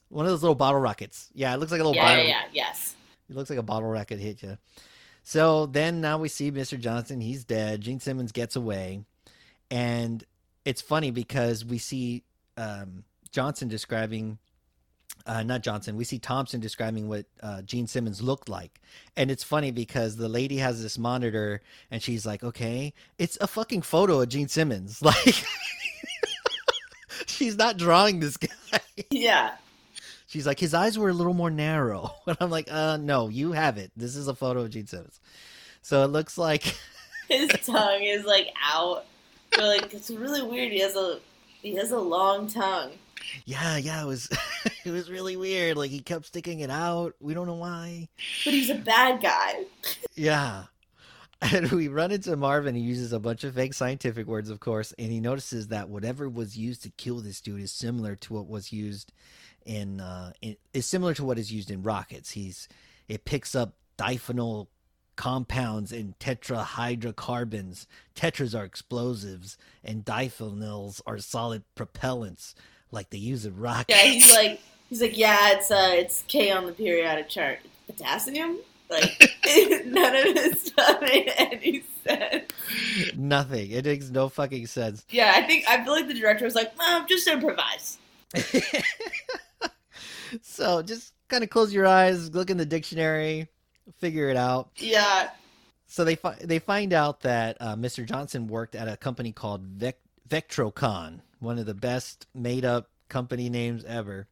one 0.08 0.26
of 0.26 0.30
those 0.30 0.42
little 0.42 0.54
bottle 0.54 0.80
rockets. 0.80 1.30
Yeah, 1.34 1.54
it 1.54 1.58
looks 1.58 1.72
like 1.72 1.80
a 1.80 1.84
little 1.84 1.96
yeah, 1.96 2.08
bottle 2.08 2.24
yeah, 2.24 2.42
yeah, 2.52 2.64
yes. 2.70 2.94
it 3.28 3.34
looks 3.34 3.50
like 3.50 3.58
a 3.58 3.62
bottle 3.62 3.88
rocket 3.88 4.20
hit 4.20 4.42
you. 4.42 4.58
So 5.22 5.66
then 5.66 6.00
now 6.00 6.18
we 6.18 6.28
see 6.28 6.50
Mr. 6.50 6.78
Johnson. 6.78 7.20
He's 7.20 7.44
dead. 7.44 7.80
Gene 7.80 8.00
Simmons 8.00 8.32
gets 8.32 8.56
away. 8.56 9.04
And 9.70 10.24
it's 10.64 10.82
funny 10.82 11.10
because 11.10 11.64
we 11.64 11.78
see 11.78 12.24
um, 12.56 13.04
Johnson 13.30 13.68
describing, 13.68 14.38
uh, 15.24 15.42
not 15.42 15.62
Johnson, 15.62 15.96
we 15.96 16.04
see 16.04 16.18
Thompson 16.18 16.60
describing 16.60 17.08
what 17.08 17.26
uh, 17.42 17.62
Gene 17.62 17.86
Simmons 17.86 18.20
looked 18.20 18.48
like. 18.48 18.80
And 19.16 19.30
it's 19.30 19.44
funny 19.44 19.70
because 19.70 20.16
the 20.16 20.28
lady 20.28 20.58
has 20.58 20.82
this 20.82 20.98
monitor 20.98 21.62
and 21.90 22.02
she's 22.02 22.26
like, 22.26 22.42
okay, 22.44 22.92
it's 23.18 23.38
a 23.40 23.46
fucking 23.46 23.82
photo 23.82 24.20
of 24.20 24.28
Gene 24.28 24.48
Simmons. 24.48 25.00
Like, 25.12 25.44
she's 27.42 27.56
not 27.56 27.76
drawing 27.76 28.20
this 28.20 28.36
guy. 28.36 28.48
Yeah. 29.10 29.52
She's 30.26 30.46
like, 30.46 30.58
his 30.60 30.74
eyes 30.74 30.98
were 30.98 31.08
a 31.08 31.12
little 31.12 31.34
more 31.34 31.50
narrow. 31.50 32.14
And 32.26 32.36
I'm 32.40 32.50
like, 32.50 32.68
uh, 32.70 32.96
no, 32.98 33.28
you 33.28 33.52
have 33.52 33.78
it. 33.78 33.90
This 33.96 34.16
is 34.16 34.28
a 34.28 34.34
photo 34.34 34.60
of 34.60 34.70
Gene 34.70 34.86
Simmons. 34.86 35.20
So 35.82 36.04
it 36.04 36.08
looks 36.08 36.38
like, 36.38 36.76
His 37.28 37.48
tongue 37.66 38.02
is 38.02 38.24
like 38.24 38.48
out. 38.62 39.04
But 39.50 39.64
like 39.64 39.92
it's 39.94 40.10
really 40.10 40.42
weird. 40.42 40.72
He 40.72 40.80
has 40.80 40.94
a 40.96 41.18
he 41.62 41.74
has 41.76 41.90
a 41.90 41.98
long 41.98 42.48
tongue. 42.48 42.92
yeah, 43.44 43.76
yeah, 43.76 44.02
it 44.02 44.06
was, 44.06 44.28
it 44.84 44.90
was 44.90 45.10
really 45.10 45.36
weird. 45.36 45.76
Like 45.76 45.90
he 45.90 46.00
kept 46.00 46.26
sticking 46.26 46.60
it 46.60 46.70
out. 46.70 47.14
We 47.20 47.34
don't 47.34 47.46
know 47.46 47.54
why. 47.54 48.08
But 48.44 48.54
he's 48.54 48.70
a 48.70 48.74
bad 48.76 49.20
guy. 49.22 49.64
Yeah. 50.14 50.64
And 51.52 51.72
we 51.72 51.88
run 51.88 52.12
into 52.12 52.36
Marvin. 52.36 52.76
He 52.76 52.82
uses 52.82 53.12
a 53.12 53.18
bunch 53.18 53.42
of 53.42 53.56
fake 53.56 53.74
scientific 53.74 54.28
words, 54.28 54.48
of 54.48 54.60
course, 54.60 54.94
and 54.96 55.10
he 55.10 55.18
notices 55.18 55.68
that 55.68 55.88
whatever 55.88 56.28
was 56.28 56.56
used 56.56 56.84
to 56.84 56.90
kill 56.90 57.18
this 57.18 57.40
dude 57.40 57.60
is 57.60 57.72
similar 57.72 58.14
to 58.16 58.34
what 58.34 58.48
was 58.48 58.72
used 58.72 59.12
in, 59.66 60.00
uh, 60.00 60.32
in 60.40 60.56
is 60.72 60.86
similar 60.86 61.14
to 61.14 61.24
what 61.24 61.38
is 61.38 61.52
used 61.52 61.70
in 61.70 61.82
rockets. 61.82 62.30
He's 62.30 62.68
it 63.08 63.24
picks 63.24 63.56
up 63.56 63.74
diphenyl 63.98 64.68
compounds 65.16 65.90
and 65.90 66.16
tetrahydrocarbons. 66.20 67.86
Tetras 68.14 68.58
are 68.58 68.64
explosives, 68.64 69.58
and 69.82 70.04
diphenyls 70.04 71.00
are 71.06 71.18
solid 71.18 71.64
propellants, 71.76 72.54
like 72.92 73.10
they 73.10 73.18
use 73.18 73.44
in 73.44 73.56
rockets. 73.56 73.98
Yeah, 73.98 74.10
he's 74.10 74.32
like 74.32 74.60
he's 74.88 75.02
like, 75.02 75.18
yeah, 75.18 75.54
it's 75.54 75.72
uh 75.72 75.90
it's 75.94 76.22
K 76.28 76.52
on 76.52 76.66
the 76.66 76.72
periodic 76.72 77.28
chart. 77.28 77.58
Potassium? 77.88 78.58
Like 78.92 79.30
none 79.86 80.16
of 80.16 80.34
this 80.34 80.66
stuff 80.66 81.00
made 81.00 81.32
any 81.36 81.82
sense. 82.04 82.50
Nothing. 83.16 83.70
It 83.70 83.84
makes 83.84 84.10
no 84.10 84.28
fucking 84.28 84.66
sense. 84.66 85.04
Yeah, 85.10 85.32
I 85.34 85.42
think 85.42 85.64
I 85.68 85.82
feel 85.84 85.92
like 85.92 86.08
the 86.08 86.14
director 86.14 86.44
was 86.44 86.54
like, 86.54 86.76
well, 86.78 87.04
just 87.06 87.26
improvise. 87.26 87.98
so 90.42 90.82
just 90.82 91.12
kind 91.28 91.44
of 91.44 91.50
close 91.50 91.72
your 91.72 91.86
eyes, 91.86 92.34
look 92.34 92.50
in 92.50 92.56
the 92.56 92.66
dictionary, 92.66 93.48
figure 93.98 94.28
it 94.28 94.36
out. 94.36 94.70
Yeah. 94.76 95.30
So 95.86 96.04
they 96.04 96.16
fi- 96.16 96.38
they 96.42 96.58
find 96.58 96.92
out 96.92 97.20
that 97.20 97.56
uh, 97.60 97.76
Mr. 97.76 98.06
Johnson 98.06 98.46
worked 98.46 98.74
at 98.74 98.88
a 98.88 98.96
company 98.96 99.32
called 99.32 99.62
Vec- 99.62 100.00
Vectrocon, 100.28 101.20
one 101.38 101.58
of 101.58 101.66
the 101.66 101.74
best 101.74 102.26
made 102.34 102.64
up 102.64 102.88
company 103.08 103.50
names 103.50 103.84
ever. 103.84 104.26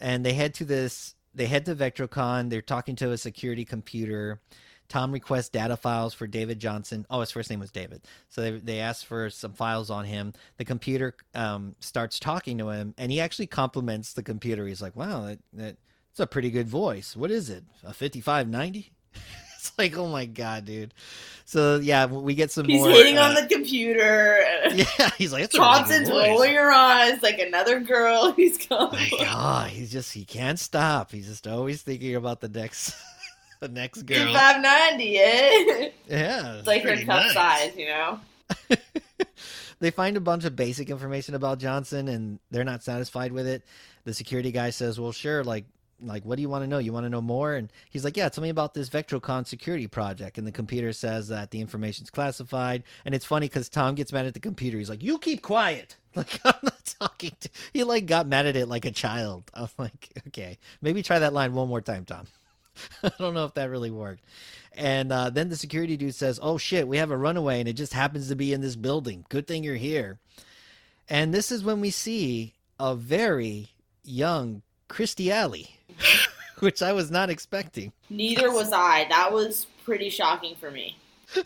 And 0.00 0.24
they 0.24 0.32
head 0.32 0.54
to 0.54 0.64
this. 0.64 1.14
They 1.34 1.46
head 1.46 1.66
to 1.66 1.74
Vectrocon. 1.74 2.50
They're 2.50 2.62
talking 2.62 2.96
to 2.96 3.12
a 3.12 3.18
security 3.18 3.64
computer. 3.64 4.40
Tom 4.88 5.12
requests 5.12 5.50
data 5.50 5.76
files 5.76 6.14
for 6.14 6.26
David 6.26 6.58
Johnson. 6.58 7.06
Oh, 7.10 7.20
his 7.20 7.30
first 7.30 7.50
name 7.50 7.60
was 7.60 7.70
David. 7.70 8.02
So 8.30 8.40
they 8.40 8.50
they 8.52 8.80
ask 8.80 9.04
for 9.04 9.28
some 9.28 9.52
files 9.52 9.90
on 9.90 10.06
him. 10.06 10.32
The 10.56 10.64
computer 10.64 11.14
um, 11.34 11.76
starts 11.80 12.18
talking 12.18 12.56
to 12.58 12.70
him, 12.70 12.94
and 12.96 13.12
he 13.12 13.20
actually 13.20 13.48
compliments 13.48 14.14
the 14.14 14.22
computer. 14.22 14.66
He's 14.66 14.80
like, 14.80 14.96
"Wow, 14.96 15.26
that, 15.26 15.38
that 15.52 15.76
it's 16.10 16.20
a 16.20 16.26
pretty 16.26 16.50
good 16.50 16.68
voice. 16.68 17.14
What 17.14 17.30
is 17.30 17.50
it? 17.50 17.64
A 17.84 17.92
fifty-five 17.92 18.48
ninety? 18.48 18.92
it's 19.68 19.72
like, 19.76 19.96
oh 19.96 20.06
my 20.08 20.24
god, 20.24 20.64
dude. 20.64 20.94
So 21.44 21.76
yeah, 21.76 22.06
we 22.06 22.34
get 22.34 22.50
some 22.50 22.66
He's 22.66 22.80
more. 22.80 22.90
hitting 22.90 23.18
uh, 23.18 23.22
on 23.22 23.34
the 23.34 23.46
computer. 23.46 24.38
Yeah, 24.74 25.10
he's 25.16 25.32
like, 25.32 25.44
it's 25.44 25.54
a 25.54 25.58
really 25.60 25.72
Johnson's 25.78 26.10
rolling 26.10 26.54
her 26.54 26.70
eyes 26.70 27.22
like 27.22 27.38
another 27.38 27.80
girl. 27.80 28.32
He's 28.36 28.58
coming. 28.58 29.00
My 29.18 29.24
God, 29.24 29.70
he's 29.70 29.90
just 29.90 30.12
he 30.12 30.24
can't 30.24 30.58
stop. 30.58 31.10
He's 31.10 31.26
just 31.26 31.46
always 31.48 31.80
thinking 31.82 32.14
about 32.16 32.40
the 32.40 32.48
next, 32.50 32.94
the 33.60 33.68
next 33.68 34.02
girl. 34.02 34.32
Five 34.32 34.60
ninety, 34.60 35.16
eh? 35.18 35.90
Yeah, 36.06 36.56
It's 36.58 36.66
like 36.66 36.82
her 36.82 36.96
cup 36.96 37.06
nice. 37.06 37.32
size, 37.32 37.76
you 37.76 37.86
know. 37.86 38.20
they 39.80 39.90
find 39.90 40.16
a 40.16 40.20
bunch 40.20 40.44
of 40.44 40.54
basic 40.54 40.90
information 40.90 41.34
about 41.34 41.58
Johnson 41.58 42.08
and 42.08 42.38
they're 42.50 42.64
not 42.64 42.82
satisfied 42.82 43.32
with 43.32 43.46
it. 43.46 43.62
The 44.04 44.12
security 44.14 44.52
guy 44.52 44.70
says, 44.70 45.00
"Well, 45.00 45.12
sure, 45.12 45.42
like 45.44 45.64
like 46.00 46.24
what 46.24 46.36
do 46.36 46.42
you 46.42 46.48
want 46.48 46.64
to 46.64 46.68
know? 46.68 46.78
You 46.78 46.92
want 46.92 47.04
to 47.04 47.10
know 47.10 47.20
more?" 47.20 47.54
And 47.54 47.70
he's 47.90 48.04
like, 48.04 48.16
"Yeah, 48.16 48.28
tell 48.28 48.42
me 48.42 48.48
about 48.48 48.74
this 48.74 48.88
Vectrocon 48.88 49.46
security 49.46 49.86
project." 49.86 50.38
And 50.38 50.46
the 50.46 50.52
computer 50.52 50.92
says 50.92 51.28
that 51.28 51.50
the 51.50 51.60
information's 51.60 52.10
classified. 52.10 52.82
And 53.04 53.14
it's 53.14 53.24
funny 53.24 53.48
cuz 53.48 53.68
Tom 53.68 53.94
gets 53.94 54.12
mad 54.12 54.26
at 54.26 54.34
the 54.34 54.40
computer. 54.40 54.78
He's 54.78 54.90
like, 54.90 55.02
"You 55.02 55.18
keep 55.18 55.42
quiet." 55.42 55.96
Like 56.16 56.40
I'm 56.44 56.54
not 56.62 56.96
talking 56.98 57.32
to 57.38 57.50
He 57.72 57.84
like 57.84 58.06
got 58.06 58.26
mad 58.26 58.46
at 58.46 58.56
it 58.56 58.66
like 58.66 58.84
a 58.84 58.90
child. 58.90 59.44
I'm 59.54 59.68
like, 59.78 60.08
"Okay, 60.28 60.58
maybe 60.82 61.02
try 61.02 61.20
that 61.20 61.32
line 61.34 61.54
one 61.54 61.68
more 61.68 61.82
time, 61.82 62.04
Tom." 62.04 62.26
I 63.02 63.12
don't 63.18 63.34
know 63.34 63.44
if 63.44 63.54
that 63.54 63.70
really 63.70 63.90
worked. 63.90 64.24
And 64.72 65.12
uh, 65.12 65.30
then 65.30 65.48
the 65.48 65.56
security 65.56 65.96
dude 65.96 66.14
says, 66.14 66.40
"Oh 66.42 66.58
shit, 66.58 66.88
we 66.88 66.96
have 66.96 67.10
a 67.10 67.16
runaway, 67.16 67.60
and 67.60 67.68
it 67.68 67.74
just 67.74 67.92
happens 67.92 68.28
to 68.28 68.36
be 68.36 68.52
in 68.52 68.60
this 68.60 68.74
building. 68.76 69.26
Good 69.28 69.46
thing 69.46 69.62
you're 69.62 69.76
here." 69.76 70.18
And 71.08 71.32
this 71.32 71.50
is 71.50 71.64
when 71.64 71.80
we 71.80 71.90
see 71.90 72.54
a 72.78 72.94
very 72.94 73.70
young 74.04 74.62
Kirstie 74.88 75.30
Alley, 75.30 75.77
which 76.60 76.82
I 76.82 76.92
was 76.92 77.10
not 77.10 77.30
expecting. 77.30 77.92
Neither 78.10 78.52
was 78.52 78.72
I. 78.72 79.06
That 79.08 79.32
was 79.32 79.66
pretty 79.84 80.10
shocking 80.10 80.56
for 80.56 80.70
me. 80.70 80.96
I 81.36 81.42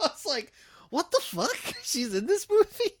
was 0.00 0.26
like, 0.26 0.52
"What 0.90 1.10
the 1.10 1.20
fuck? 1.22 1.56
She's 1.82 2.14
in 2.14 2.26
this 2.26 2.46
movie?" 2.48 2.92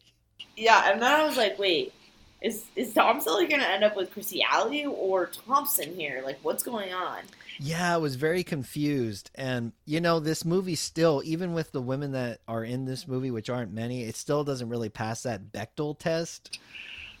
Yeah, 0.56 0.90
and 0.92 1.02
then 1.02 1.12
I 1.12 1.26
was 1.26 1.36
like, 1.36 1.58
wait, 1.58 1.92
is 2.40 2.64
is 2.76 2.92
Tom 2.92 3.20
Selleck 3.20 3.50
gonna 3.50 3.64
end 3.64 3.84
up 3.84 3.96
with 3.96 4.12
Chrissy 4.12 4.42
Alley 4.42 4.84
or 4.84 5.26
Thompson 5.26 5.94
here? 5.94 6.22
Like, 6.24 6.38
what's 6.42 6.62
going 6.62 6.92
on? 6.92 7.20
Yeah, 7.58 7.94
I 7.94 7.98
was 7.98 8.16
very 8.16 8.42
confused. 8.42 9.30
And, 9.36 9.72
you 9.86 10.00
know, 10.00 10.18
this 10.18 10.44
movie 10.44 10.74
still, 10.74 11.22
even 11.24 11.54
with 11.54 11.70
the 11.70 11.80
women 11.80 12.12
that 12.12 12.40
are 12.48 12.64
in 12.64 12.84
this 12.84 13.06
movie, 13.06 13.30
which 13.30 13.48
aren't 13.48 13.72
many, 13.72 14.02
it 14.02 14.16
still 14.16 14.42
doesn't 14.42 14.68
really 14.68 14.88
pass 14.88 15.22
that 15.22 15.52
Bechdel 15.52 15.98
test 15.98 16.58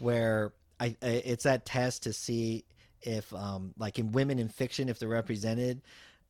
where 0.00 0.52
I, 0.80 0.96
I 1.02 1.06
it's 1.06 1.44
that 1.44 1.64
test 1.64 2.02
to 2.04 2.12
see 2.12 2.64
if, 3.04 3.32
um, 3.34 3.72
like 3.78 3.98
in 3.98 4.12
women 4.12 4.38
in 4.38 4.48
fiction, 4.48 4.88
if 4.88 4.98
they're 4.98 5.08
represented, 5.08 5.82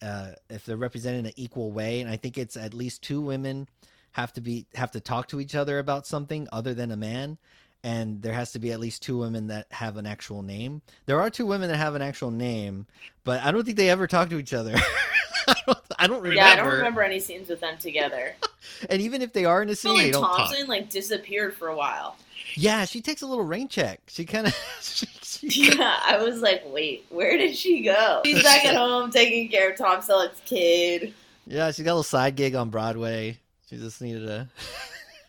uh, 0.02 0.32
if 0.50 0.64
they're 0.66 0.76
represented 0.76 1.20
in 1.20 1.26
an 1.26 1.32
equal 1.36 1.72
way. 1.72 2.00
And 2.00 2.10
I 2.10 2.16
think 2.16 2.36
it's 2.36 2.56
at 2.56 2.74
least 2.74 3.02
two 3.02 3.20
women 3.20 3.68
have 4.12 4.32
to 4.34 4.40
be, 4.40 4.66
have 4.74 4.90
to 4.92 5.00
talk 5.00 5.28
to 5.28 5.40
each 5.40 5.54
other 5.54 5.78
about 5.78 6.06
something 6.06 6.46
other 6.52 6.74
than 6.74 6.90
a 6.90 6.96
man 6.96 7.38
and 7.84 8.22
there 8.22 8.32
has 8.32 8.52
to 8.52 8.58
be 8.58 8.72
at 8.72 8.80
least 8.80 9.02
two 9.02 9.18
women 9.18 9.48
that 9.48 9.66
have 9.70 9.98
an 9.98 10.06
actual 10.06 10.42
name. 10.42 10.80
There 11.04 11.20
are 11.20 11.28
two 11.28 11.44
women 11.44 11.68
that 11.68 11.76
have 11.76 11.94
an 11.94 12.00
actual 12.00 12.30
name, 12.30 12.86
but 13.24 13.42
I 13.42 13.52
don't 13.52 13.62
think 13.62 13.76
they 13.76 13.90
ever 13.90 14.06
talk 14.06 14.30
to 14.30 14.38
each 14.38 14.54
other. 14.54 14.74
I, 15.46 15.54
don't, 15.66 15.78
I 15.98 16.06
don't 16.06 16.22
remember. 16.22 16.34
Yeah, 16.34 16.46
I 16.46 16.56
don't 16.56 16.72
remember 16.72 17.02
any 17.02 17.20
scenes 17.20 17.50
with 17.50 17.60
them 17.60 17.76
together. 17.76 18.34
and 18.88 19.02
even 19.02 19.20
if 19.20 19.34
they 19.34 19.44
are 19.44 19.62
in 19.62 19.68
a 19.68 19.76
scene, 19.76 19.92
feel 19.92 19.98
they 19.98 20.04
like 20.04 20.12
don't 20.14 20.36
Thompson 20.36 20.60
talk. 20.60 20.68
like 20.68 20.88
disappeared 20.88 21.54
for 21.54 21.68
a 21.68 21.76
while. 21.76 22.16
Yeah, 22.54 22.86
she 22.86 23.02
takes 23.02 23.20
a 23.20 23.26
little 23.26 23.44
rain 23.44 23.68
check. 23.68 24.00
She 24.08 24.24
kind 24.24 24.46
of. 24.46 24.56
She, 24.80 25.06
Yeah, 25.42 25.96
I 26.04 26.22
was 26.22 26.40
like, 26.40 26.62
wait, 26.66 27.04
where 27.10 27.36
did 27.36 27.56
she 27.56 27.82
go? 27.82 28.22
She's 28.24 28.42
back 28.42 28.64
at 28.64 28.74
home 28.76 29.10
taking 29.10 29.48
care 29.48 29.70
of 29.72 29.78
Tom 29.78 30.00
Selleck's 30.00 30.40
kid. 30.44 31.14
yeah, 31.46 31.70
she 31.70 31.82
got 31.82 31.90
a 31.90 31.94
little 31.94 32.02
side 32.02 32.36
gig 32.36 32.54
on 32.54 32.70
Broadway. 32.70 33.38
She 33.68 33.76
just 33.76 34.00
needed 34.00 34.26
to 34.26 34.48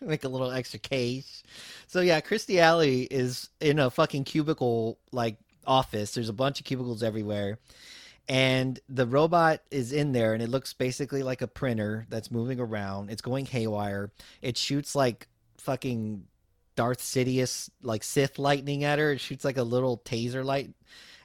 make 0.00 0.24
a 0.24 0.28
little 0.28 0.50
extra 0.50 0.78
cash. 0.78 1.42
So 1.88 2.00
yeah, 2.00 2.20
Kirstie 2.20 2.58
Alley 2.58 3.02
is 3.02 3.48
in 3.60 3.78
a 3.78 3.90
fucking 3.90 4.24
cubicle 4.24 4.98
like 5.12 5.36
office. 5.66 6.12
There's 6.14 6.28
a 6.28 6.32
bunch 6.34 6.60
of 6.60 6.66
cubicles 6.66 7.02
everywhere. 7.02 7.58
And 8.28 8.78
the 8.88 9.06
robot 9.06 9.60
is 9.70 9.92
in 9.92 10.10
there 10.12 10.34
and 10.34 10.42
it 10.42 10.48
looks 10.48 10.72
basically 10.72 11.22
like 11.22 11.42
a 11.42 11.46
printer 11.46 12.06
that's 12.10 12.30
moving 12.30 12.58
around. 12.58 13.10
It's 13.10 13.22
going 13.22 13.46
haywire. 13.46 14.10
It 14.42 14.56
shoots 14.56 14.94
like 14.96 15.28
fucking 15.58 16.24
Darth 16.76 17.00
Sidious 17.00 17.70
like 17.82 18.04
Sith 18.04 18.38
lightning 18.38 18.84
at 18.84 18.98
her. 18.98 19.12
It 19.12 19.20
shoots 19.20 19.44
like 19.44 19.56
a 19.56 19.62
little 19.62 19.98
taser 19.98 20.44
light 20.44 20.70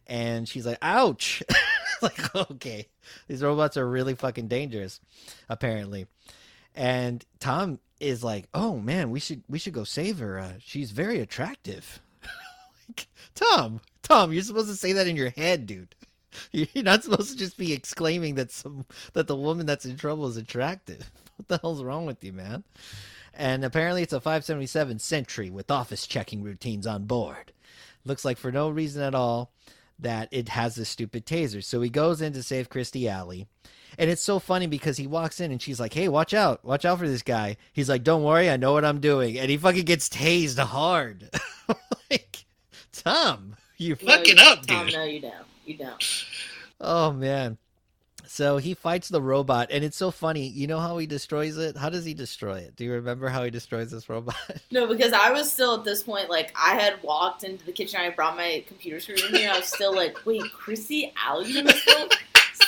and 0.08 0.48
she's 0.48 0.66
like, 0.66 0.78
"Ouch." 0.82 1.44
like, 2.02 2.36
okay. 2.36 2.88
These 3.28 3.44
robots 3.44 3.78
are 3.78 3.88
really 3.88 4.16
fucking 4.16 4.48
dangerous 4.48 5.00
apparently. 5.50 6.08
And 6.76 7.24
Tom 7.40 7.80
is 8.00 8.24
like, 8.24 8.48
"Oh 8.54 8.78
man, 8.78 9.12
we 9.12 9.20
should 9.20 9.44
we 9.50 9.60
should 9.60 9.74
go 9.74 9.84
save 9.84 10.20
her. 10.20 10.40
Uh, 10.40 10.54
she's 10.60 10.92
very 10.92 11.20
attractive." 11.20 12.02
like, 12.88 13.08
Tom, 13.36 13.82
Tom, 14.04 14.34
you're 14.34 14.44
supposed 14.44 14.70
to 14.70 14.76
say 14.76 14.94
that 14.94 15.08
in 15.08 15.16
your 15.16 15.32
head, 15.32 15.66
dude. 15.66 15.96
You're 16.54 16.86
not 16.86 17.04
supposed 17.04 17.32
to 17.32 17.38
just 17.38 17.58
be 17.58 17.74
exclaiming 17.74 18.36
that 18.36 18.52
some 18.52 18.86
that 19.12 19.28
the 19.28 19.36
woman 19.36 19.66
that's 19.66 19.86
in 19.86 19.98
trouble 19.98 20.28
is 20.28 20.38
attractive. 20.38 21.12
What 21.36 21.48
the 21.48 21.58
hell's 21.58 21.84
wrong 21.84 22.06
with 22.06 22.24
you, 22.24 22.34
man? 22.34 22.64
And 23.34 23.64
apparently, 23.64 24.04
it's 24.04 24.14
a 24.14 24.20
577 24.20 25.00
Sentry 25.00 25.50
with 25.50 25.72
office 25.72 26.06
checking 26.06 26.44
routines 26.44 26.86
on 26.86 27.06
board. 27.06 27.54
Looks 28.06 28.26
like 28.26 28.38
for 28.38 28.52
no 28.52 28.70
reason 28.70 29.02
at 29.04 29.16
all 29.16 29.52
that 30.00 30.28
it 30.32 30.50
has 30.50 30.76
this 30.76 30.90
stupid 30.90 31.26
taser. 31.26 31.64
So 31.64 31.80
he 31.82 31.90
goes 31.90 32.22
in 32.22 32.34
to 32.34 32.44
save 32.44 32.70
Kirstie 32.70 33.10
Alley. 33.10 33.48
And 33.98 34.10
it's 34.10 34.22
so 34.22 34.40
funny 34.40 34.68
because 34.68 34.98
he 34.98 35.06
walks 35.06 35.40
in 35.40 35.52
and 35.52 35.62
she's 35.62 35.80
like, 35.80 35.94
"Hey, 35.94 36.08
watch 36.08 36.34
out! 36.34 36.64
Watch 36.66 36.86
out 36.86 36.98
for 37.00 37.08
this 37.08 37.22
guy." 37.24 37.58
He's 37.74 37.90
like, 37.90 38.04
"Don't 38.04 38.24
worry, 38.24 38.50
I 38.50 38.56
know 38.58 38.72
what 38.74 38.86
I'm 38.86 39.00
doing." 39.02 39.38
And 39.38 39.50
he 39.52 39.58
fucking 39.58 39.84
gets 39.86 40.08
tased 40.10 40.58
hard. 40.60 41.30
like, 42.10 42.46
Tom, 42.94 43.56
you 43.78 43.98
No, 44.02 44.14
fucking 44.16 44.38
you- 44.38 44.44
up, 44.44 44.66
Tom, 44.66 44.86
dude. 44.88 44.96
no, 44.96 45.04
you 45.04 45.20
don't. 45.22 45.34
You 45.66 45.78
don't. 45.78 46.26
Oh 46.80 47.12
man. 47.12 47.58
So 48.32 48.56
he 48.56 48.76
fights 48.76 49.10
the 49.10 49.22
robot, 49.22 49.72
and 49.72 49.84
it's 49.84 49.98
so 49.98 50.10
funny. 50.10 50.48
You 50.48 50.66
know 50.66 50.80
how 50.80 50.98
he 50.98 51.06
destroys 51.06 51.58
it? 51.58 51.76
How 51.76 51.90
does 51.90 52.06
he 52.06 52.14
destroy 52.14 52.60
it? 52.60 52.78
Do 52.78 52.86
you 52.86 52.94
remember 52.94 53.28
how 53.28 53.44
he 53.44 53.52
destroys 53.52 53.92
this 53.92 54.08
robot? 54.08 54.38
No, 54.72 54.88
because 54.88 55.12
I 55.12 55.32
was 55.32 55.52
still 55.52 55.76
at 55.76 55.84
this 55.84 56.04
point, 56.04 56.30
like, 56.30 56.56
I 56.56 56.76
had 56.76 57.04
walked 57.04 57.44
into 57.44 57.66
the 57.66 57.74
kitchen, 57.74 58.00
I 58.00 58.10
brought 58.10 58.38
my 58.38 58.64
computer 58.70 59.02
screen 59.02 59.20
in 59.28 59.36
here, 59.36 59.52
I 59.52 59.58
was 59.58 59.68
still 59.68 59.94
like, 59.94 60.26
wait, 60.26 60.44
Chrissy 60.54 61.12
Alley 61.22 61.58
in 61.58 61.66
this 61.66 61.82
film? 61.82 62.08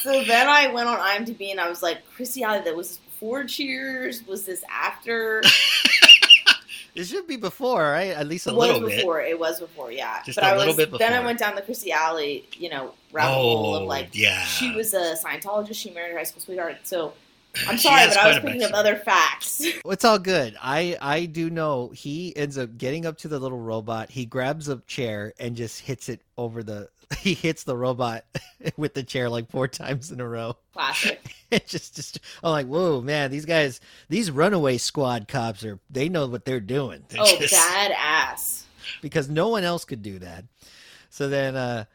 So 0.01 0.21
then 0.25 0.49
I 0.49 0.67
went 0.67 0.89
on 0.89 0.99
IMDb 0.99 1.51
and 1.51 1.61
I 1.61 1.69
was 1.69 1.81
like, 1.81 2.05
Chrissy 2.13 2.43
Alley, 2.43 2.61
that 2.65 2.75
was 2.75 2.89
this 2.89 2.97
before 2.97 3.45
Cheers? 3.45 4.27
Was 4.27 4.45
this 4.45 4.65
after? 4.69 5.41
it 6.95 7.05
should 7.05 7.27
be 7.27 7.37
before, 7.37 7.81
right? 7.81 8.11
At 8.11 8.27
least 8.27 8.47
a 8.47 8.51
it 8.51 8.55
was 8.55 8.67
little 8.67 8.87
bit. 8.87 8.97
before. 8.97 9.21
It 9.21 9.39
was 9.39 9.59
before, 9.59 9.91
yeah. 9.91 10.21
Just 10.23 10.35
but 10.37 10.43
a 10.43 10.47
I 10.47 10.57
little 10.57 10.75
was, 10.75 10.85
bit 10.85 10.99
Then 10.99 11.13
I 11.13 11.23
went 11.23 11.39
down 11.39 11.55
the 11.55 11.61
Chrissy 11.61 11.91
Alley, 11.91 12.47
you 12.53 12.69
know, 12.69 12.93
rabbit 13.11 13.33
hole 13.33 13.75
of 13.75 13.83
oh, 13.83 13.85
like, 13.85 14.05
Oh, 14.05 14.09
yeah. 14.13 14.43
she 14.43 14.75
was 14.75 14.93
a 14.93 15.15
Scientologist, 15.15 15.75
she 15.75 15.91
married 15.91 16.11
her 16.11 16.17
high 16.17 16.23
school 16.23 16.41
sweetheart. 16.41 16.77
So 16.83 17.13
I'm 17.67 17.77
sorry, 17.77 18.07
but 18.07 18.17
I 18.17 18.27
was 18.29 18.39
picking 18.39 18.63
up 18.63 18.71
other 18.73 18.95
facts. 18.95 19.63
It's 19.85 20.05
all 20.05 20.17
good. 20.17 20.55
I 20.61 20.97
I 21.01 21.25
do 21.25 21.49
know 21.51 21.89
he 21.89 22.35
ends 22.35 22.57
up 22.57 22.77
getting 22.77 23.05
up 23.05 23.17
to 23.19 23.27
the 23.27 23.37
little 23.37 23.59
robot. 23.59 24.09
He 24.09 24.25
grabs 24.25 24.69
a 24.69 24.77
chair 24.87 25.33
and 25.39 25.55
just 25.55 25.81
hits 25.81 26.09
it 26.09 26.21
over 26.37 26.63
the. 26.63 26.89
He 27.19 27.33
hits 27.33 27.63
the 27.63 27.75
robot 27.77 28.25
with 28.77 28.93
the 28.93 29.03
chair 29.03 29.29
like 29.29 29.49
four 29.49 29.67
times 29.67 30.11
in 30.11 30.19
a 30.19 30.27
row. 30.27 30.57
Classic. 30.73 31.21
It 31.53 31.67
just 31.67 31.95
just 31.95 32.19
I'm 32.43 32.49
like, 32.51 32.65
whoa, 32.65 32.99
man, 33.01 33.29
these 33.29 33.45
guys, 33.45 33.79
these 34.09 34.31
runaway 34.31 34.79
squad 34.79 35.27
cops 35.27 35.63
are 35.63 35.79
they 35.87 36.09
know 36.09 36.25
what 36.25 36.45
they're 36.45 36.59
doing. 36.59 37.03
They're 37.09 37.21
Oh, 37.21 37.39
just- 37.39 37.53
badass. 37.53 38.63
because 39.03 39.29
no 39.29 39.49
one 39.49 39.63
else 39.63 39.85
could 39.85 40.01
do 40.01 40.17
that. 40.17 40.45
So 41.11 41.29
then, 41.29 41.55
uh, 41.55 41.85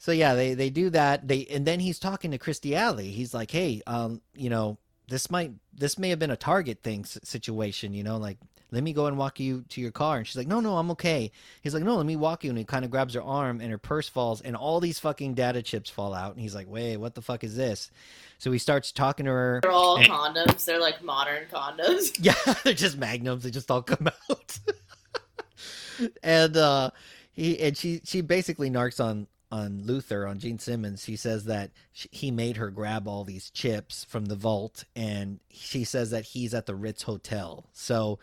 so 0.00 0.10
yeah, 0.10 0.34
they 0.34 0.54
they 0.54 0.70
do 0.70 0.90
that. 0.90 1.28
They 1.28 1.46
and 1.46 1.64
then 1.64 1.78
he's 1.78 2.00
talking 2.00 2.32
to 2.32 2.38
Kirstie 2.38 2.74
Alley. 2.74 3.10
He's 3.12 3.32
like, 3.32 3.52
hey, 3.52 3.80
um, 3.86 4.20
you 4.34 4.50
know, 4.50 4.76
this 5.06 5.30
might 5.30 5.52
this 5.72 5.98
may 6.00 6.08
have 6.10 6.18
been 6.18 6.32
a 6.32 6.36
target 6.36 6.82
thing 6.82 7.04
situation. 7.04 7.94
You 7.94 8.02
know, 8.02 8.16
like 8.16 8.38
let 8.70 8.82
me 8.82 8.92
go 8.92 9.06
and 9.06 9.16
walk 9.16 9.38
you 9.38 9.64
to 9.70 9.80
your 9.80 9.92
car. 9.92 10.18
And 10.18 10.26
she's 10.26 10.36
like, 10.36 10.48
no, 10.48 10.60
no, 10.60 10.76
I'm 10.76 10.90
okay. 10.92 11.30
He's 11.62 11.72
like, 11.74 11.84
no, 11.84 11.96
let 11.96 12.06
me 12.06 12.16
walk 12.16 12.42
you. 12.44 12.50
And 12.50 12.58
he 12.58 12.64
kind 12.64 12.84
of 12.84 12.90
grabs 12.90 13.14
her 13.14 13.22
arm, 13.22 13.60
and 13.60 13.70
her 13.70 13.78
purse 13.78 14.08
falls, 14.08 14.40
and 14.40 14.56
all 14.56 14.80
these 14.80 14.98
fucking 14.98 15.34
data 15.34 15.62
chips 15.62 15.88
fall 15.88 16.12
out. 16.14 16.32
And 16.32 16.40
he's 16.40 16.54
like, 16.54 16.68
wait, 16.68 16.96
what 16.96 17.14
the 17.14 17.22
fuck 17.22 17.44
is 17.44 17.56
this? 17.56 17.90
So 18.38 18.50
he 18.52 18.58
starts 18.58 18.92
talking 18.92 19.26
to 19.26 19.32
her. 19.32 19.60
They're 19.62 19.70
all 19.72 19.96
And- 19.96 20.06
condoms. 20.06 20.64
They're 20.64 20.80
like 20.80 21.02
modern 21.02 21.44
condoms. 21.52 22.16
Yeah, 22.20 22.54
they're 22.64 22.74
just 22.74 22.98
magnums. 22.98 23.44
They 23.44 23.50
just 23.50 23.70
all 23.70 23.82
come 23.82 24.08
out. 24.30 24.58
and 26.22 26.56
uh 26.56 26.90
he 27.32 27.58
and 27.60 27.76
she 27.76 28.00
she 28.04 28.20
basically 28.20 28.70
narks 28.70 29.02
on 29.02 29.26
on 29.52 29.82
Luther 29.84 30.26
on 30.26 30.38
Gene 30.38 30.58
Simmons. 30.58 31.04
He 31.04 31.16
says 31.16 31.44
that 31.44 31.70
sh 31.92 32.06
he 32.10 32.30
made 32.30 32.56
her 32.56 32.70
grab 32.70 33.06
all 33.06 33.24
these 33.24 33.50
chips 33.50 34.04
from 34.04 34.26
the 34.26 34.34
vault, 34.34 34.84
and 34.94 35.40
she 35.50 35.84
says 35.84 36.10
that 36.10 36.24
he's 36.24 36.52
at 36.52 36.66
the 36.66 36.74
Ritz 36.74 37.02
Hotel. 37.04 37.64
So 37.72 38.18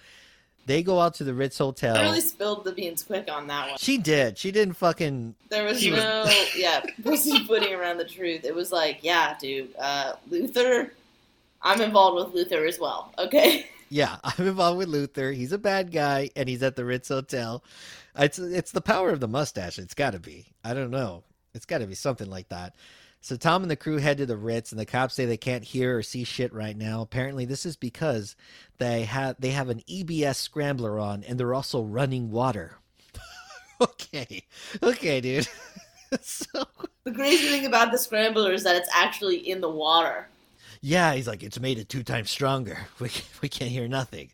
they 0.65 0.83
go 0.83 0.99
out 0.99 1.15
to 1.15 1.23
the 1.23 1.33
Ritz 1.33 1.57
Hotel. 1.57 1.95
I 1.97 2.01
really 2.03 2.21
spilled 2.21 2.63
the 2.63 2.71
beans 2.71 3.03
quick 3.03 3.29
on 3.31 3.47
that 3.47 3.69
one. 3.69 3.77
She 3.79 3.97
did. 3.97 4.37
She 4.37 4.51
didn't 4.51 4.75
fucking. 4.75 5.35
There 5.49 5.63
was 5.65 5.81
He 5.81 5.91
was- 5.91 5.99
no, 5.99 6.25
yeah, 6.55 6.81
pussyfooting 7.03 7.73
around 7.73 7.97
the 7.97 8.05
truth. 8.05 8.43
It 8.45 8.55
was 8.55 8.71
like, 8.71 8.99
yeah, 9.01 9.35
dude, 9.39 9.75
uh, 9.77 10.13
Luther, 10.29 10.93
I'm 11.61 11.81
involved 11.81 12.25
with 12.25 12.33
Luther 12.35 12.65
as 12.65 12.79
well. 12.79 13.13
Okay, 13.17 13.67
Yeah, 13.89 14.15
I'm 14.23 14.47
involved 14.47 14.79
with 14.79 14.87
Luther. 14.87 15.31
He's 15.31 15.51
a 15.51 15.57
bad 15.59 15.91
guy, 15.91 16.31
and 16.35 16.49
he's 16.49 16.63
at 16.63 16.75
the 16.75 16.83
Ritz 16.83 17.09
Hotel. 17.09 17.63
It's 18.17 18.39
it's 18.39 18.71
the 18.71 18.81
power 18.81 19.09
of 19.11 19.19
the 19.19 19.27
mustache. 19.27 19.77
It's 19.77 19.93
got 19.93 20.11
to 20.13 20.19
be. 20.19 20.47
I 20.63 20.73
don't 20.73 20.89
know. 20.91 21.23
It's 21.53 21.65
got 21.65 21.79
to 21.79 21.85
be 21.87 21.93
something 21.95 22.29
like 22.29 22.49
that. 22.49 22.73
So 23.23 23.37
Tom 23.37 23.61
and 23.61 23.71
the 23.71 23.77
crew 23.77 23.99
head 23.99 24.17
to 24.17 24.25
the 24.25 24.35
Ritz, 24.35 24.73
and 24.73 24.79
the 24.79 24.85
cops 24.85 25.13
say 25.13 25.25
they 25.25 25.37
can't 25.37 25.63
hear 25.63 25.97
or 25.97 26.03
see 26.03 26.25
shit 26.25 26.53
right 26.53 26.75
now. 26.75 27.01
Apparently, 27.01 27.45
this 27.45 27.65
is 27.65 27.77
because 27.77 28.35
they 28.79 29.05
have 29.05 29.37
they 29.39 29.51
have 29.51 29.69
an 29.69 29.79
EBS 29.89 30.35
scrambler 30.35 30.99
on, 30.99 31.23
and 31.23 31.39
they're 31.39 31.53
also 31.53 31.81
running 31.81 32.31
water. 32.31 32.79
okay, 33.81 34.43
okay, 34.83 35.21
dude. 35.21 35.47
so 36.21 36.65
the 37.05 37.13
crazy 37.13 37.47
thing 37.47 37.65
about 37.65 37.93
the 37.93 37.97
scrambler 37.97 38.51
is 38.51 38.65
that 38.65 38.75
it's 38.75 38.89
actually 38.93 39.37
in 39.37 39.61
the 39.61 39.69
water. 39.69 40.27
Yeah, 40.81 41.13
he's 41.13 41.27
like, 41.27 41.43
it's 41.43 41.61
made 41.61 41.79
it 41.79 41.87
two 41.87 42.03
times 42.03 42.29
stronger. 42.29 42.77
We 42.99 43.09
we 43.41 43.47
can't 43.47 43.71
hear 43.71 43.87
nothing. 43.87 44.31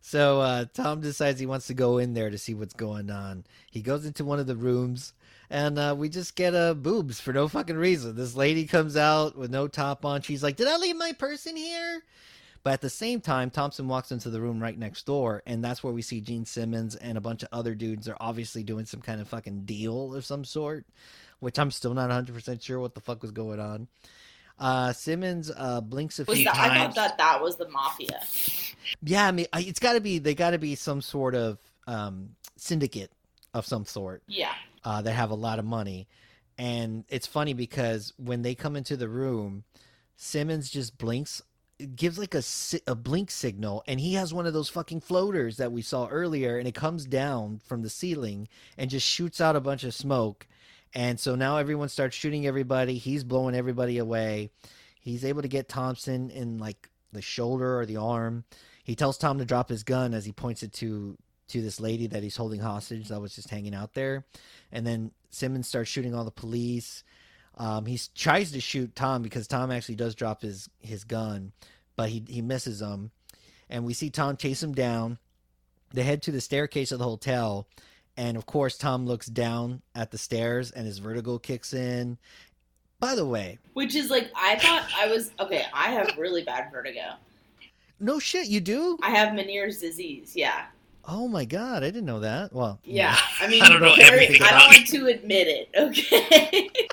So 0.00 0.40
uh, 0.40 0.64
Tom 0.72 1.02
decides 1.02 1.40
he 1.40 1.46
wants 1.46 1.66
to 1.66 1.74
go 1.74 1.98
in 1.98 2.14
there 2.14 2.30
to 2.30 2.38
see 2.38 2.54
what's 2.54 2.72
going 2.72 3.10
on. 3.10 3.44
He 3.70 3.82
goes 3.82 4.06
into 4.06 4.24
one 4.24 4.38
of 4.38 4.46
the 4.46 4.56
rooms, 4.56 5.12
and 5.50 5.78
uh, 5.78 5.94
we 5.96 6.08
just 6.08 6.36
get 6.36 6.54
uh, 6.54 6.74
boobs 6.74 7.20
for 7.20 7.32
no 7.32 7.48
fucking 7.48 7.76
reason. 7.76 8.16
This 8.16 8.34
lady 8.34 8.66
comes 8.66 8.96
out 8.96 9.36
with 9.36 9.50
no 9.50 9.68
top 9.68 10.04
on. 10.04 10.22
She's 10.22 10.42
like, 10.42 10.56
"Did 10.56 10.68
I 10.68 10.76
leave 10.76 10.96
my 10.96 11.12
purse 11.12 11.46
in 11.46 11.56
here?" 11.56 12.02
But 12.62 12.72
at 12.72 12.80
the 12.80 12.90
same 12.90 13.20
time, 13.20 13.50
Thompson 13.50 13.88
walks 13.88 14.10
into 14.10 14.30
the 14.30 14.40
room 14.40 14.58
right 14.58 14.78
next 14.78 15.04
door, 15.04 15.42
and 15.46 15.62
that's 15.62 15.84
where 15.84 15.92
we 15.92 16.00
see 16.00 16.22
Gene 16.22 16.46
Simmons 16.46 16.96
and 16.96 17.18
a 17.18 17.20
bunch 17.20 17.42
of 17.42 17.50
other 17.52 17.74
dudes 17.74 18.08
are 18.08 18.16
obviously 18.20 18.62
doing 18.62 18.86
some 18.86 19.02
kind 19.02 19.20
of 19.20 19.28
fucking 19.28 19.66
deal 19.66 20.14
of 20.14 20.24
some 20.24 20.46
sort, 20.46 20.86
which 21.40 21.58
I'm 21.58 21.70
still 21.70 21.92
not 21.92 22.08
100% 22.08 22.62
sure 22.62 22.80
what 22.80 22.94
the 22.94 23.02
fuck 23.02 23.20
was 23.20 23.32
going 23.32 23.60
on. 23.60 23.86
Uh, 24.58 24.94
Simmons 24.94 25.50
uh, 25.54 25.82
blinks 25.82 26.18
a 26.20 26.24
Was 26.24 26.36
few 26.36 26.46
that, 26.46 26.56
I 26.56 26.86
thought 26.86 26.94
that 26.94 27.18
that 27.18 27.42
was 27.42 27.56
the 27.56 27.68
mafia. 27.68 28.20
Yeah, 29.02 29.26
I 29.26 29.32
mean, 29.32 29.46
it's 29.52 29.80
got 29.80 29.94
to 29.94 30.00
be 30.00 30.18
they 30.18 30.34
got 30.34 30.50
to 30.50 30.58
be 30.58 30.74
some 30.74 31.02
sort 31.02 31.34
of 31.34 31.58
um, 31.86 32.30
syndicate 32.56 33.10
of 33.52 33.66
some 33.66 33.84
sort 33.84 34.22
Yeah. 34.26 34.52
Uh, 34.84 35.02
that 35.02 35.12
have 35.12 35.30
a 35.30 35.34
lot 35.34 35.58
of 35.58 35.64
money. 35.64 36.06
And 36.56 37.04
it's 37.08 37.26
funny 37.26 37.54
because 37.54 38.12
when 38.16 38.42
they 38.42 38.54
come 38.54 38.76
into 38.76 38.96
the 38.96 39.08
room, 39.08 39.64
Simmons 40.16 40.70
just 40.70 40.98
blinks, 40.98 41.42
gives 41.96 42.18
like 42.18 42.34
a, 42.34 42.42
a 42.86 42.94
blink 42.94 43.30
signal, 43.30 43.82
and 43.88 43.98
he 43.98 44.14
has 44.14 44.32
one 44.32 44.46
of 44.46 44.52
those 44.52 44.68
fucking 44.68 45.00
floaters 45.00 45.56
that 45.56 45.72
we 45.72 45.82
saw 45.82 46.06
earlier, 46.06 46.58
and 46.58 46.68
it 46.68 46.74
comes 46.74 47.06
down 47.06 47.60
from 47.64 47.82
the 47.82 47.90
ceiling 47.90 48.48
and 48.78 48.90
just 48.90 49.06
shoots 49.06 49.40
out 49.40 49.56
a 49.56 49.60
bunch 49.60 49.82
of 49.82 49.94
smoke. 49.94 50.46
And 50.94 51.18
so 51.18 51.34
now 51.34 51.56
everyone 51.56 51.88
starts 51.88 52.14
shooting 52.14 52.46
everybody. 52.46 52.98
He's 52.98 53.24
blowing 53.24 53.56
everybody 53.56 53.98
away. 53.98 54.50
He's 55.00 55.24
able 55.24 55.42
to 55.42 55.48
get 55.48 55.68
Thompson 55.68 56.30
in 56.30 56.58
like 56.58 56.88
the 57.12 57.20
shoulder 57.20 57.78
or 57.78 57.84
the 57.84 57.96
arm. 57.96 58.44
He 58.84 58.94
tells 58.94 59.18
Tom 59.18 59.38
to 59.38 59.44
drop 59.44 59.70
his 59.70 59.82
gun 59.82 60.14
as 60.14 60.24
he 60.24 60.32
points 60.32 60.62
it 60.62 60.72
to 60.74 61.16
to 61.48 61.60
this 61.62 61.80
lady 61.80 62.06
that 62.08 62.22
he's 62.22 62.36
holding 62.36 62.60
hostage 62.60 63.08
that 63.08 63.20
was 63.20 63.34
just 63.34 63.50
hanging 63.50 63.74
out 63.74 63.94
there. 63.94 64.24
And 64.72 64.86
then 64.86 65.10
Simmons 65.30 65.68
starts 65.68 65.90
shooting 65.90 66.14
all 66.14 66.24
the 66.24 66.30
police. 66.30 67.04
Um, 67.56 67.86
he 67.86 68.00
tries 68.14 68.50
to 68.52 68.60
shoot 68.60 68.94
Tom 68.96 69.22
because 69.22 69.46
Tom 69.46 69.70
actually 69.70 69.94
does 69.96 70.14
drop 70.14 70.42
his 70.42 70.68
his 70.80 71.04
gun, 71.04 71.52
but 71.96 72.08
he 72.08 72.24
he 72.28 72.42
misses 72.42 72.80
him. 72.80 73.10
And 73.70 73.84
we 73.84 73.94
see 73.94 74.10
Tom 74.10 74.36
chase 74.36 74.62
him 74.62 74.72
down. 74.74 75.18
They 75.92 76.02
head 76.02 76.22
to 76.22 76.32
the 76.32 76.40
staircase 76.40 76.90
of 76.90 76.98
the 76.98 77.04
hotel, 77.04 77.68
and 78.16 78.36
of 78.36 78.46
course 78.46 78.76
Tom 78.76 79.06
looks 79.06 79.26
down 79.26 79.82
at 79.94 80.10
the 80.10 80.18
stairs, 80.18 80.70
and 80.72 80.86
his 80.86 80.98
vertigo 80.98 81.38
kicks 81.38 81.72
in. 81.72 82.18
By 82.98 83.14
the 83.14 83.26
way, 83.26 83.58
Which 83.74 83.94
is 83.94 84.10
like 84.10 84.30
I 84.34 84.56
thought 84.58 84.88
I 84.96 85.06
was 85.08 85.30
okay. 85.38 85.64
I 85.72 85.90
have 85.90 86.16
really 86.18 86.42
bad 86.42 86.72
vertigo. 86.72 87.14
no 88.00 88.18
shit, 88.18 88.48
you 88.48 88.60
do? 88.60 88.98
I 89.02 89.10
have 89.10 89.34
Meniere's 89.34 89.78
disease. 89.78 90.32
Yeah. 90.34 90.64
Oh 91.06 91.28
my 91.28 91.44
god, 91.44 91.82
I 91.82 91.86
didn't 91.88 92.06
know 92.06 92.20
that. 92.20 92.52
Well, 92.52 92.80
Yeah. 92.84 93.16
I 93.40 93.46
mean, 93.48 93.62
I 93.62 93.68
don't 93.68 93.80
know 93.82 93.94
very, 93.94 94.24
everything 94.24 94.42
I 94.42 94.48
about 94.48 94.60
don't 94.60 94.68
like 94.70 94.86
to 94.86 95.06
admit 95.06 95.48
it. 95.48 95.70
Okay. 95.76 96.68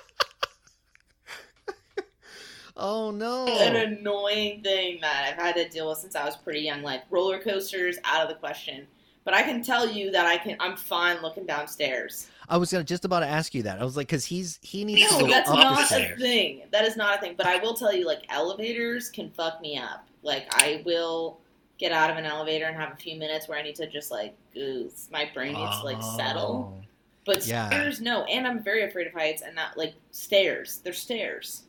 Oh 2.78 3.12
no. 3.12 3.46
An 3.48 3.76
annoying 3.76 4.64
thing 4.64 5.00
that 5.02 5.28
I've 5.30 5.36
had 5.40 5.56
to 5.56 5.70
deal 5.70 5.90
with 5.90 6.00
since 6.00 6.16
I 6.16 6.26
was 6.26 6.36
pretty 6.36 6.62
young. 6.62 6.82
Like 6.82 7.04
roller 7.12 7.38
coasters, 7.40 7.98
out 8.06 8.24
of 8.24 8.30
the 8.30 8.34
question. 8.36 8.88
But 9.24 9.36
I 9.36 9.44
can 9.44 9.62
tell 9.62 9.88
you 9.88 10.10
that 10.12 10.26
I 10.26 10.38
can. 10.38 10.58
I'm 10.60 10.76
fine 10.76 11.22
looking 11.22 11.46
downstairs. 11.46 12.28
I 12.50 12.58
was 12.58 12.72
gonna 12.72 12.84
just 12.84 13.06
about 13.06 13.20
to 13.20 13.28
ask 13.28 13.54
you 13.54 13.62
that. 13.64 13.80
I 13.80 13.84
was 13.84 13.96
like, 13.96 14.08
because 14.08 14.26
he's 14.26 14.58
he 14.64 14.84
needs 14.84 15.08
to 15.10 15.14
No, 15.14 15.20
go 15.26 15.28
that's 15.28 15.48
up 15.50 15.58
the 15.58 15.64
not 15.64 15.92
a 15.92 16.16
thing. 16.18 16.64
That 16.72 16.86
is 16.86 16.98
not 16.98 17.18
a 17.20 17.22
thing. 17.22 17.36
But 17.38 17.46
I 17.46 17.58
will 17.58 17.76
tell 17.76 17.94
you, 17.94 18.08
like 18.08 18.24
elevators 18.30 19.10
can 19.12 19.30
fuck 19.30 19.62
me 19.62 19.78
up. 19.78 20.08
Like 20.24 20.48
I 20.56 20.82
will 20.84 21.40
get 21.82 21.92
out 21.92 22.12
of 22.12 22.16
an 22.18 22.26
elevator 22.26 22.66
and 22.66 22.78
have 22.78 22.94
a 22.94 22.96
few 22.96 23.18
minutes 23.18 23.48
where 23.50 23.58
I 23.58 23.64
need 23.64 23.76
to 23.76 23.88
just 23.88 24.12
like, 24.12 24.36
ooh, 24.56 24.90
my 25.12 25.30
brain 25.34 25.54
needs 25.54 25.80
to 25.80 25.84
like 25.84 26.02
settle. 26.16 26.80
Oh. 26.80 26.86
But 27.26 27.46
Yeah. 27.46 27.68
stairs, 27.68 28.00
no. 28.00 28.24
And 28.26 28.48
I'm 28.48 28.64
very 28.64 28.84
afraid 28.84 29.08
of 29.08 29.14
heights, 29.14 29.42
and 29.42 29.56
not 29.56 29.78
like 29.78 29.96
stairs. 30.12 30.80
They're 30.84 30.94
stairs. 30.94 31.64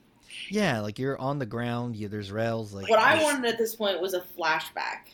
Yeah, 0.50 0.80
like 0.80 0.98
you're 0.98 1.18
on 1.18 1.38
the 1.38 1.46
ground. 1.46 1.96
You, 1.96 2.08
there's 2.08 2.30
rails. 2.30 2.74
Like 2.74 2.88
What 2.90 2.98
I 2.98 3.22
wanted 3.22 3.46
at 3.50 3.58
this 3.58 3.74
point 3.74 4.00
was 4.00 4.12
a 4.14 4.20
flashback. 4.38 5.08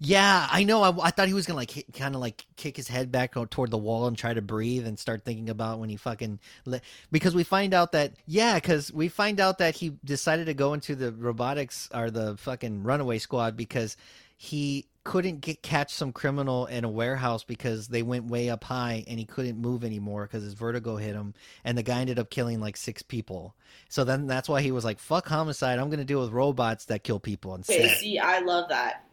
Yeah, 0.00 0.48
I 0.50 0.64
know. 0.64 0.82
I, 0.82 1.06
I 1.06 1.10
thought 1.10 1.28
he 1.28 1.34
was 1.34 1.46
gonna 1.46 1.58
like 1.58 1.86
kind 1.92 2.14
of 2.14 2.20
like 2.20 2.44
kick 2.56 2.76
his 2.76 2.88
head 2.88 3.10
back 3.10 3.34
toward 3.50 3.70
the 3.70 3.78
wall 3.78 4.06
and 4.06 4.16
try 4.16 4.34
to 4.34 4.42
breathe 4.42 4.86
and 4.86 4.98
start 4.98 5.24
thinking 5.24 5.50
about 5.50 5.78
when 5.78 5.88
he 5.88 5.96
fucking 5.96 6.40
le- 6.64 6.80
because 7.10 7.34
we 7.34 7.44
find 7.44 7.74
out 7.74 7.92
that 7.92 8.14
yeah, 8.26 8.54
because 8.54 8.92
we 8.92 9.08
find 9.08 9.40
out 9.40 9.58
that 9.58 9.74
he 9.74 9.90
decided 10.04 10.46
to 10.46 10.54
go 10.54 10.74
into 10.74 10.94
the 10.94 11.12
robotics 11.12 11.88
or 11.94 12.10
the 12.10 12.36
fucking 12.36 12.82
runaway 12.82 13.18
squad 13.18 13.56
because 13.56 13.96
he 14.36 14.86
couldn't 15.08 15.40
get 15.40 15.62
catch 15.62 15.94
some 15.94 16.12
criminal 16.12 16.66
in 16.66 16.84
a 16.84 16.88
warehouse 16.88 17.42
because 17.42 17.88
they 17.88 18.02
went 18.02 18.26
way 18.26 18.50
up 18.50 18.62
high 18.62 19.04
and 19.08 19.18
he 19.18 19.24
couldn't 19.24 19.56
move 19.58 19.82
anymore 19.82 20.24
because 20.24 20.42
his 20.42 20.52
vertigo 20.52 20.96
hit 20.96 21.14
him 21.14 21.32
and 21.64 21.78
the 21.78 21.82
guy 21.82 22.00
ended 22.00 22.18
up 22.18 22.28
killing 22.28 22.60
like 22.60 22.76
six 22.76 23.02
people. 23.02 23.54
So 23.88 24.04
then 24.04 24.26
that's 24.26 24.50
why 24.50 24.60
he 24.60 24.70
was 24.70 24.84
like, 24.84 24.98
"Fuck 24.98 25.26
homicide! 25.26 25.78
I'm 25.78 25.88
gonna 25.88 26.04
deal 26.04 26.20
with 26.20 26.30
robots 26.30 26.84
that 26.86 27.04
kill 27.04 27.18
people 27.18 27.54
Okay, 27.54 27.88
see, 27.88 28.18
I 28.18 28.40
love 28.40 28.68
that. 28.68 29.07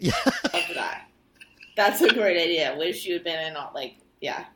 Yeah. 0.00 0.12
Love 0.52 0.64
that. 0.74 1.06
That's 1.76 2.00
a 2.00 2.12
great 2.12 2.40
idea. 2.40 2.74
Wish 2.78 3.04
you 3.06 3.14
had 3.14 3.24
been 3.24 3.46
in, 3.46 3.56
all- 3.56 3.72
like, 3.74 3.98
yeah. 4.20 4.46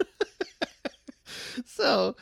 so 1.64 2.16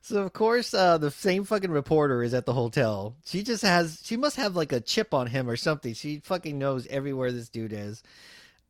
so 0.00 0.22
of 0.22 0.32
course 0.32 0.74
uh 0.74 0.98
the 0.98 1.10
same 1.10 1.44
fucking 1.44 1.70
reporter 1.70 2.22
is 2.22 2.34
at 2.34 2.44
the 2.44 2.52
hotel 2.52 3.16
she 3.24 3.42
just 3.42 3.62
has 3.62 4.00
she 4.04 4.16
must 4.16 4.36
have 4.36 4.54
like 4.56 4.72
a 4.72 4.80
chip 4.80 5.14
on 5.14 5.26
him 5.26 5.48
or 5.48 5.56
something 5.56 5.94
she 5.94 6.18
fucking 6.18 6.58
knows 6.58 6.86
everywhere 6.88 7.32
this 7.32 7.48
dude 7.48 7.72
is 7.72 8.02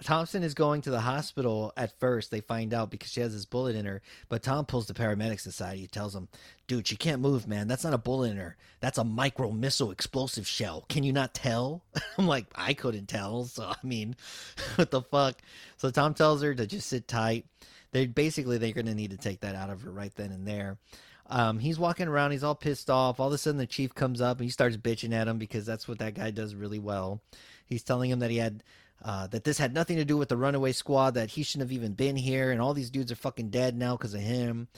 thompson 0.03 0.43
is 0.43 0.55
going 0.55 0.81
to 0.81 0.91
the 0.91 1.01
hospital 1.01 1.73
at 1.77 1.99
first 1.99 2.31
they 2.31 2.41
find 2.41 2.75
out 2.75 2.91
because 2.91 3.11
she 3.11 3.21
has 3.21 3.33
this 3.33 3.45
bullet 3.45 3.77
in 3.77 3.87
her 3.87 4.03
but 4.29 4.43
tom 4.43 4.65
pulls 4.65 4.87
the 4.87 4.95
paramedics 4.95 5.47
aside 5.47 5.79
he 5.79 5.87
tells 5.87 6.15
him 6.15 6.29
dude 6.67 6.87
she 6.87 6.97
can't 6.97 7.23
move 7.23 7.47
man 7.47 7.69
that's 7.69 7.85
not 7.85 7.95
a 7.95 7.99
bullet 7.99 8.31
in 8.31 8.37
her 8.37 8.57
that's 8.81 8.99
a 8.99 9.05
micro 9.05 9.51
missile 9.51 9.91
explosive 9.91 10.47
shell 10.47 10.85
can 10.89 11.05
you 11.05 11.13
not 11.13 11.35
tell 11.35 11.83
i'm 12.19 12.27
like 12.27 12.47
i 12.55 12.75
couldn't 12.75 13.07
tell 13.07 13.45
so 13.45 13.65
i 13.65 13.87
mean 13.87 14.15
what 14.77 14.91
the 14.91 15.03
fuck 15.03 15.41
so 15.77 15.91
tom 15.91 16.15
tells 16.15 16.43
her 16.43 16.55
to 16.55 16.67
just 16.67 16.89
sit 16.89 17.07
tight 17.09 17.47
they 17.93 18.07
basically 18.07 18.59
they're 18.59 18.73
going 18.73 18.87
to 18.87 18.95
need 18.95 19.11
to 19.11 19.17
take 19.17 19.41
that 19.41 19.55
out 19.55 19.71
of 19.71 19.83
her 19.83 19.91
right 19.91 20.15
then 20.17 20.33
and 20.33 20.47
there. 20.47 20.79
Um, 21.27 21.59
he's 21.59 21.79
walking 21.79 22.09
around, 22.09 22.33
he's 22.33 22.43
all 22.43 22.55
pissed 22.55 22.91
off. 22.91 23.21
All 23.21 23.29
of 23.29 23.33
a 23.33 23.39
sudden, 23.39 23.59
the 23.59 23.67
chief 23.67 23.95
comes 23.95 24.21
up 24.21 24.39
and 24.39 24.45
he 24.45 24.51
starts 24.51 24.77
bitching 24.77 25.15
at 25.15 25.29
him 25.29 25.39
because 25.39 25.65
that's 25.65 25.87
what 25.87 25.99
that 26.01 26.15
guy 26.15 26.31
does 26.31 26.55
really 26.55 26.79
well. 26.79 27.23
He's 27.67 27.85
telling 27.85 28.11
him 28.11 28.19
that 28.19 28.31
he 28.31 28.39
had 28.39 28.63
uh, 29.05 29.27
that 29.29 29.45
this 29.45 29.59
had 29.59 29.75
nothing 29.75 29.97
to 29.97 30.05
do 30.05 30.17
with 30.17 30.29
the 30.29 30.37
runaway 30.37 30.73
squad, 30.73 31.13
that 31.13 31.31
he 31.31 31.43
shouldn't 31.43 31.69
have 31.69 31.77
even 31.77 31.93
been 31.93 32.17
here, 32.17 32.51
and 32.51 32.61
all 32.61 32.75
these 32.75 32.91
dudes 32.91 33.11
are 33.11 33.17
fucking 33.17 33.51
dead 33.51 33.77
now 33.77 33.97
because 33.97 34.15
of 34.15 34.21
him. 34.21 34.69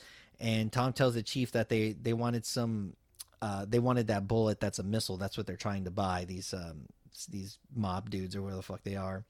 And 0.40 0.72
Tom 0.72 0.92
tells 0.92 1.14
the 1.14 1.22
chief 1.22 1.52
that 1.52 1.68
they 1.68 1.92
they 1.92 2.12
wanted 2.12 2.44
some, 2.44 2.94
uh, 3.40 3.66
they 3.68 3.78
wanted 3.78 4.08
that 4.08 4.26
bullet 4.26 4.60
that's 4.60 4.78
a 4.78 4.82
missile. 4.82 5.16
That's 5.16 5.36
what 5.36 5.46
they're 5.46 5.56
trying 5.56 5.84
to 5.84 5.90
buy. 5.90 6.24
These 6.24 6.54
um, 6.54 6.86
these 7.30 7.58
mob 7.74 8.10
dudes 8.10 8.34
or 8.34 8.42
where 8.42 8.54
the 8.54 8.62
fuck 8.62 8.82
they 8.82 8.96
are. 8.96 9.24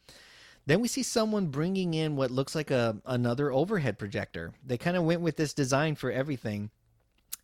Then 0.66 0.80
we 0.80 0.88
see 0.88 1.02
someone 1.02 1.48
bringing 1.48 1.92
in 1.92 2.16
what 2.16 2.30
looks 2.30 2.54
like 2.54 2.70
a 2.70 2.96
another 3.04 3.52
overhead 3.52 3.98
projector. 3.98 4.54
They 4.64 4.78
kind 4.78 4.96
of 4.96 5.04
went 5.04 5.20
with 5.20 5.36
this 5.36 5.52
design 5.52 5.94
for 5.94 6.10
everything. 6.10 6.70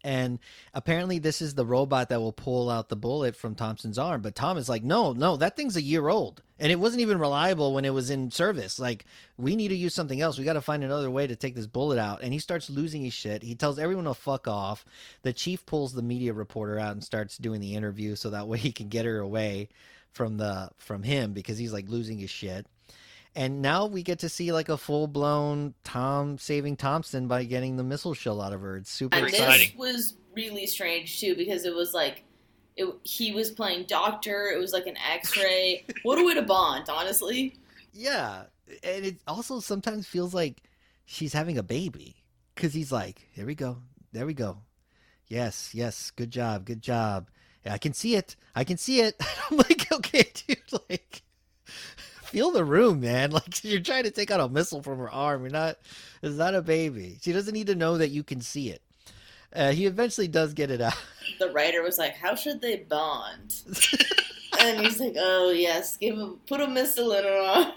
And 0.03 0.39
apparently 0.73 1.19
this 1.19 1.43
is 1.43 1.55
the 1.55 1.67
robot 1.67 2.09
that 2.09 2.21
will 2.21 2.33
pull 2.33 2.71
out 2.71 2.89
the 2.89 2.97
bullet 2.97 3.37
from 3.37 3.55
Thompson's 3.55 3.99
arm, 3.99 4.23
but 4.23 4.35
Tom 4.35 4.57
is 4.57 4.69
like, 4.69 4.83
"No, 4.83 5.13
no, 5.13 5.37
that 5.37 5.57
thing's 5.57 5.77
a 5.77 5.83
year 5.83 6.09
old 6.09 6.43
and 6.59 6.73
it 6.73 6.81
wasn't 6.81 7.03
even 7.03 7.19
reliable 7.19 7.75
when 7.75 7.85
it 7.85 7.93
was 7.93 8.11
in 8.11 8.31
service. 8.31 8.79
Like, 8.79 9.05
we 9.37 9.57
need 9.57 9.69
to 9.69 9.77
use 9.77 9.95
something 9.95 10.21
else. 10.21 10.39
We 10.39 10.45
got 10.45 10.55
to 10.55 10.61
find 10.61 10.85
another 10.85 11.11
way 11.11 11.27
to 11.27 11.37
take 11.37 11.55
this 11.55 11.67
bullet 11.67 11.99
out." 11.99 12.23
And 12.23 12.33
he 12.33 12.39
starts 12.39 12.71
losing 12.71 13.03
his 13.05 13.13
shit. 13.15 13.43
He 13.43 13.55
tells 13.55 13.79
everyone 13.79 14.07
to 14.07 14.15
fuck 14.15 14.49
off. 14.49 14.85
The 15.23 15.33
chief 15.35 15.67
pulls 15.67 15.93
the 15.93 16.03
media 16.03 16.33
reporter 16.33 16.79
out 16.79 16.93
and 16.93 17.05
starts 17.05 17.37
doing 17.37 17.61
the 17.61 17.75
interview 17.75 18.17
so 18.17 18.31
that 18.31 18.49
way 18.49 18.59
he 18.59 18.73
can 18.73 18.89
get 18.89 19.05
her 19.05 19.19
away 19.19 19.69
from 20.13 20.39
the 20.39 20.71
from 20.79 21.03
him 21.03 21.33
because 21.33 21.59
he's 21.59 21.73
like 21.73 21.89
losing 21.89 22.19
his 22.19 22.31
shit. 22.31 22.67
And 23.37 23.63
now 23.63 23.87
we 23.87 24.03
get 24.03 24.19
to 24.21 24.29
see 24.29 24.53
like 24.53 24.69
a 24.69 24.77
full 24.77 25.07
blown 25.07 25.75
Tom 25.85 26.37
saving 26.39 26.77
Thompson 26.77 27.29
by 27.29 27.45
getting 27.45 27.77
the 27.77 27.85
missile 27.85 28.15
shell 28.15 28.41
out 28.41 28.53
of 28.53 28.61
her. 28.61 28.77
It's 28.77 28.91
super 28.91 29.17
And 29.17 29.29
exciting. 29.29 29.69
this 29.69 29.77
was 29.77 30.17
really 30.35 30.67
strange, 30.67 31.21
too, 31.21 31.37
because 31.37 31.65
it 31.65 31.75
was 31.75 31.95
like, 31.95 32.25
it, 32.77 32.93
he 33.03 33.33
was 33.33 33.51
playing 33.51 33.85
doctor. 33.87 34.51
It 34.53 34.59
was 34.59 34.73
like 34.73 34.87
an 34.87 34.97
x 34.97 35.37
ray. 35.37 35.85
what 36.03 36.19
a 36.19 36.25
way 36.25 36.35
to 36.35 36.43
bond, 36.43 36.89
honestly. 36.89 37.57
Yeah, 37.93 38.45
and 38.83 39.05
it 39.05 39.17
also 39.27 39.61
sometimes 39.61 40.07
feels 40.07 40.33
like 40.33 40.63
she's 41.05 41.33
having 41.33 41.59
a 41.59 41.63
baby 41.63 42.17
because 42.55 42.73
he's 42.73 42.93
like, 42.93 43.27
"Here 43.33 43.45
we 43.45 43.55
go, 43.57 43.79
there 44.13 44.27
we 44.27 44.35
go, 44.35 44.59
yes, 45.27 45.71
yes, 45.75 46.13
good 46.13 46.31
job, 46.31 46.65
good 46.65 46.81
job. 46.81 47.29
I 47.67 47.79
can 47.79 47.93
see 47.93 48.15
it, 48.15 48.37
I 48.55 48.63
can 48.65 48.77
see 48.77 49.01
it." 49.01 49.21
I'm 49.51 49.57
like, 49.57 49.91
"Okay, 49.93 50.31
dude, 50.47 50.59
like." 50.89 51.23
Feel 52.31 52.53
the 52.53 52.65
room, 52.65 53.01
man. 53.01 53.31
Like 53.41 53.65
you're 53.65 53.81
trying 53.81 54.05
to 54.05 54.11
take 54.11 54.31
out 54.31 54.41
a 54.41 54.49
missile 54.49 54.83
from 54.83 54.99
her 54.99 55.11
arm. 55.11 55.43
You're 55.43 55.51
not. 55.51 55.79
It's 56.23 56.37
not 56.37 56.55
a 56.55 56.63
baby. 56.63 57.19
She 57.21 57.33
doesn't 57.33 57.55
need 57.55 57.67
to 57.67 57.75
know 57.75 57.99
that 57.99 58.11
you 58.11 58.23
can 58.23 58.41
see 58.41 58.71
it. 58.71 58.83
Uh, 59.53 59.73
he 59.73 59.87
eventually 59.87 60.29
does 60.29 60.55
get 60.55 60.71
it 60.71 60.81
out. 60.81 60.95
The 61.39 61.51
writer 61.53 61.83
was 61.83 61.97
like, 61.97 62.17
how 62.17 62.35
should 62.35 62.61
they 62.61 62.77
bond? 62.77 63.55
and 64.61 64.81
he's 64.81 65.01
like, 65.01 65.15
oh, 65.17 65.51
yes, 65.53 65.97
give 65.97 66.19
him, 66.19 66.39
put 66.47 66.61
a 66.61 66.67
missile 66.67 67.13
in 67.13 67.25
her 67.25 67.39
arm. 67.39 67.73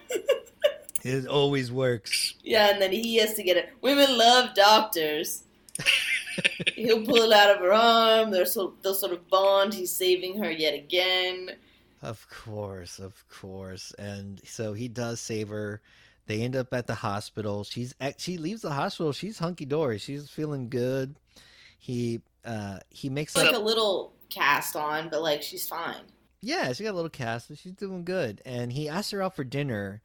It 1.03 1.27
always 1.27 1.71
works. 1.71 2.33
yeah, 2.43 2.71
and 2.71 2.81
then 2.81 2.91
he 2.91 3.17
has 3.17 3.35
to 3.35 3.43
get 3.43 3.57
it. 3.57 3.69
Women 3.81 4.17
love 4.17 4.53
doctors. 4.55 5.43
He'll 6.75 7.05
pull 7.05 7.31
it 7.31 7.31
out 7.31 7.51
of 7.51 7.61
her 7.61 7.73
arm. 7.73 8.31
They're 8.31 8.45
so, 8.45 8.73
they'll 8.81 8.95
sort 8.95 9.13
of 9.13 9.29
bond. 9.29 9.73
He's 9.73 9.91
saving 9.91 10.39
her 10.39 10.51
yet 10.51 10.73
again. 10.73 11.51
Of 12.03 12.27
course, 12.29 12.99
of 12.99 13.27
course. 13.29 13.93
And 13.97 14.41
so 14.45 14.73
he 14.73 14.89
does 14.89 15.21
save 15.21 15.49
her. 15.49 15.81
They 16.27 16.41
end 16.43 16.55
up 16.55 16.73
at 16.73 16.87
the 16.87 16.95
hospital. 16.95 17.63
She's 17.63 17.95
at, 17.99 18.21
she 18.21 18.37
leaves 18.37 18.61
the 18.61 18.71
hospital. 18.73 19.13
She's 19.13 19.39
hunky 19.39 19.65
dory. 19.65 19.97
She's 19.99 20.29
feeling 20.29 20.69
good. 20.69 21.15
He 21.79 22.21
uh 22.45 22.79
he 22.91 23.09
makes 23.09 23.35
Like 23.35 23.49
up 23.49 23.55
a 23.55 23.59
little 23.59 24.13
cast 24.29 24.75
on, 24.75 25.09
but 25.09 25.21
like 25.23 25.41
she's 25.43 25.67
fine. 25.67 26.03
yeah, 26.41 26.73
she 26.73 26.83
got 26.83 26.91
a 26.91 26.99
little 26.99 27.09
cast, 27.09 27.49
but 27.49 27.57
she's 27.57 27.73
doing 27.73 28.03
good. 28.05 28.41
And 28.45 28.71
he 28.73 28.89
asks 28.89 29.11
her 29.11 29.21
out 29.23 29.35
for 29.35 29.43
dinner. 29.45 30.01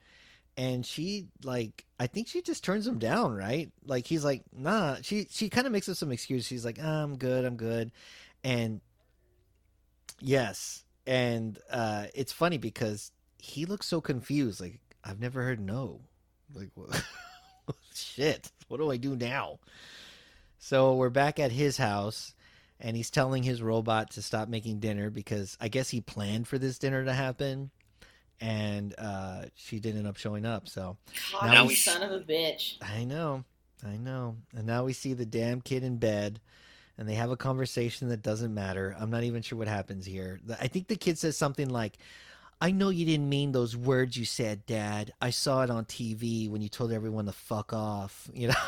and 0.57 0.87
she 0.87 1.29
like 1.45 1.85
I 2.01 2.07
think 2.09 2.29
she 2.29 2.43
just 2.43 2.65
turns 2.65 2.87
him 2.87 2.99
down, 2.99 3.35
right? 3.35 3.73
Like 3.85 4.07
he's 4.07 4.25
like, 4.25 4.45
nah. 4.57 4.97
She 5.03 5.27
she 5.31 5.51
kind 5.51 5.67
of 5.67 5.73
makes 5.73 5.89
up 5.89 5.97
some 5.97 6.13
excuse. 6.13 6.47
She's 6.47 6.65
like, 6.65 6.79
ah, 6.83 7.03
I'm 7.05 7.17
good, 7.19 7.45
I'm 7.45 7.57
good, 7.57 7.93
and 8.45 8.81
yes, 10.21 10.85
and 11.09 11.59
uh, 11.71 12.07
it's 12.15 12.33
funny 12.33 12.59
because 12.59 13.11
he 13.39 13.65
looks 13.65 13.87
so 13.87 14.01
confused. 14.01 14.61
Like 14.61 14.79
I've 15.03 15.19
never 15.21 15.43
heard 15.43 15.59
no. 15.61 16.01
Like 16.55 16.71
what? 16.75 17.03
shit. 17.95 18.53
What 18.69 18.77
do 18.77 18.91
I 18.91 18.97
do 18.97 19.17
now? 19.17 19.59
So 20.59 20.95
we're 20.95 21.09
back 21.11 21.39
at 21.39 21.53
his 21.53 21.77
house, 21.79 22.35
and 22.81 22.97
he's 22.97 23.11
telling 23.11 23.43
his 23.43 23.63
robot 23.63 24.11
to 24.13 24.23
stop 24.23 24.49
making 24.49 24.81
dinner 24.81 25.09
because 25.11 25.57
I 25.61 25.69
guess 25.69 25.89
he 25.89 26.01
planned 26.01 26.47
for 26.47 26.59
this 26.59 26.79
dinner 26.79 27.05
to 27.05 27.13
happen 27.13 27.71
and 28.41 28.95
uh, 28.99 29.43
she 29.57 29.81
didn't 29.81 29.99
end 29.99 30.07
up 30.07 30.17
showing 30.17 30.47
up. 30.47 30.69
So 30.69 30.97
God, 31.33 31.47
Now 31.51 31.67
we- 31.67 31.75
son 31.75 32.03
of 32.03 32.13
a 32.13 32.21
bitch. 32.21 32.75
I 32.81 33.05
know, 33.05 33.45
I 33.85 33.97
know. 33.97 34.37
And 34.57 34.67
now 34.67 34.85
we 34.85 34.93
see 34.93 35.13
the 35.13 35.27
damn 35.27 35.61
kid 35.61 35.83
in 35.83 35.97
bed, 35.97 36.41
and 36.99 37.09
they 37.09 37.15
have 37.15 37.31
a 37.31 37.37
conversation 37.37 38.09
that 38.09 38.23
doesn't 38.23 38.53
matter. 38.53 38.95
I'm 38.99 39.11
not 39.11 39.23
even 39.23 39.41
sure 39.41 39.57
what 39.57 39.69
happens 39.69 40.05
here. 40.05 40.41
I 40.61 40.69
think 40.69 40.89
the 40.89 40.97
kid 40.97 41.19
says 41.19 41.37
something 41.37 41.71
like, 41.71 41.97
"I 42.61 42.73
know 42.73 42.91
you 42.91 43.07
didn't 43.07 43.29
mean 43.29 43.53
those 43.53 43.77
words 43.77 44.17
you 44.17 44.25
said, 44.25 44.67
Dad. 44.67 45.13
I 45.23 45.31
saw 45.31 45.63
it 45.63 45.71
on 45.71 45.85
TV 45.85 46.51
when 46.51 46.61
you 46.61 46.69
told 46.69 46.93
everyone 46.93 47.27
to 47.27 47.33
fuck 47.33 47.73
off." 47.73 48.29
You 48.35 48.49
know. 48.49 48.55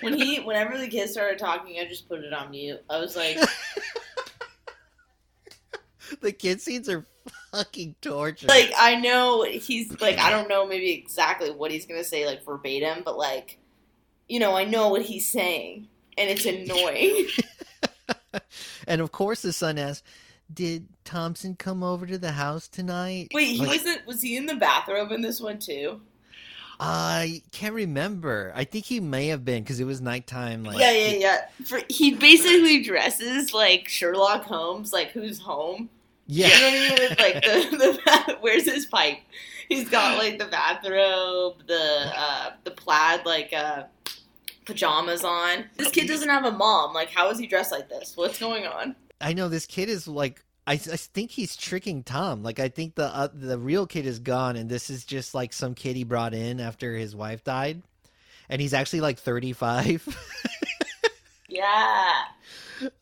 When 0.00 0.14
he, 0.14 0.40
whenever 0.40 0.76
the 0.76 0.88
kid 0.88 1.08
started 1.08 1.38
talking, 1.38 1.78
I 1.78 1.86
just 1.86 2.08
put 2.08 2.20
it 2.20 2.32
on 2.32 2.50
mute. 2.50 2.82
I 2.90 2.98
was 2.98 3.16
like, 3.16 3.38
the 6.20 6.32
kid 6.32 6.60
scenes 6.60 6.88
are 6.88 7.06
fucking 7.52 7.94
torture. 8.02 8.48
like 8.48 8.72
I 8.76 8.96
know 8.96 9.44
he's 9.44 9.98
like 10.00 10.18
I 10.18 10.30
don't 10.30 10.48
know 10.48 10.66
maybe 10.66 10.92
exactly 10.92 11.50
what 11.50 11.70
he's 11.70 11.86
gonna 11.86 12.04
say 12.04 12.26
like 12.26 12.44
verbatim, 12.44 13.02
but 13.04 13.16
like, 13.16 13.58
you 14.28 14.40
know, 14.40 14.56
I 14.56 14.64
know 14.64 14.88
what 14.88 15.02
he's 15.02 15.28
saying, 15.28 15.88
and 16.18 16.30
it's 16.30 16.46
annoying. 16.46 17.26
and 18.86 19.00
of 19.00 19.12
course, 19.12 19.42
the 19.42 19.52
son 19.52 19.78
asks, 19.78 20.02
"Did 20.52 20.86
Thompson 21.04 21.54
come 21.56 21.82
over 21.82 22.06
to 22.06 22.18
the 22.18 22.32
house 22.32 22.68
tonight?" 22.68 23.28
Wait, 23.32 23.46
he 23.52 23.58
Like- 23.60 23.68
wasn't. 23.68 24.06
Was 24.06 24.22
he 24.22 24.36
in 24.36 24.46
the 24.46 24.54
bathrobe 24.56 25.12
in 25.12 25.22
this 25.22 25.40
one 25.40 25.58
too? 25.58 26.00
I 26.80 27.42
can't 27.52 27.74
remember. 27.74 28.52
I 28.54 28.64
think 28.64 28.84
he 28.84 28.98
may 28.98 29.28
have 29.28 29.44
been 29.44 29.62
because 29.62 29.78
it 29.78 29.84
was 29.84 30.00
nighttime. 30.00 30.64
Like, 30.64 30.78
yeah, 30.80 30.90
yeah, 30.90 31.12
yeah. 31.12 31.40
For, 31.64 31.80
he 31.88 32.14
basically 32.16 32.82
dresses 32.82 33.54
like 33.54 33.86
Sherlock 33.88 34.42
Holmes, 34.42 34.92
like 34.92 35.10
who's 35.12 35.38
home. 35.38 35.88
yeah. 36.26 36.48
You 36.48 36.52
know 36.52 36.66
what 36.66 36.74
I 36.74 36.98
mean? 36.98 37.08
With 37.10 37.18
like 37.20 37.44
the, 37.70 37.76
the 37.76 38.00
bath- 38.04 38.36
where's 38.40 38.64
his 38.64 38.86
pipe? 38.86 39.18
He's 39.68 39.88
got 39.88 40.18
like 40.18 40.38
the 40.40 40.46
bathrobe, 40.46 41.62
the 41.68 42.10
uh, 42.14 42.50
the 42.64 42.72
plaid 42.72 43.24
like 43.24 43.52
uh, 43.52 43.84
pajamas 44.64 45.24
on. 45.24 45.64
This 45.76 45.90
kid 45.90 46.08
doesn't 46.08 46.28
have 46.28 46.44
a 46.44 46.52
mom. 46.52 46.94
Like, 46.94 47.10
how 47.10 47.30
is 47.30 47.38
he 47.38 47.46
dressed 47.46 47.72
like 47.72 47.88
this? 47.88 48.16
What's 48.16 48.38
going 48.38 48.66
on? 48.66 48.96
I 49.20 49.32
know 49.32 49.48
this 49.48 49.66
kid 49.66 49.88
is 49.88 50.08
like. 50.08 50.42
I, 50.66 50.72
I 50.72 50.76
think 50.76 51.30
he's 51.30 51.56
tricking 51.56 52.02
Tom. 52.02 52.42
Like 52.42 52.58
I 52.58 52.68
think 52.68 52.94
the 52.94 53.04
uh, 53.14 53.28
the 53.34 53.58
real 53.58 53.86
kid 53.86 54.06
is 54.06 54.18
gone, 54.18 54.56
and 54.56 54.70
this 54.70 54.88
is 54.88 55.04
just 55.04 55.34
like 55.34 55.52
some 55.52 55.74
kid 55.74 55.94
he 55.94 56.04
brought 56.04 56.32
in 56.32 56.58
after 56.58 56.96
his 56.96 57.14
wife 57.14 57.44
died, 57.44 57.82
and 58.48 58.62
he's 58.62 58.72
actually 58.72 59.02
like 59.02 59.18
thirty 59.18 59.52
five. 59.52 60.06
Yeah. 61.54 62.24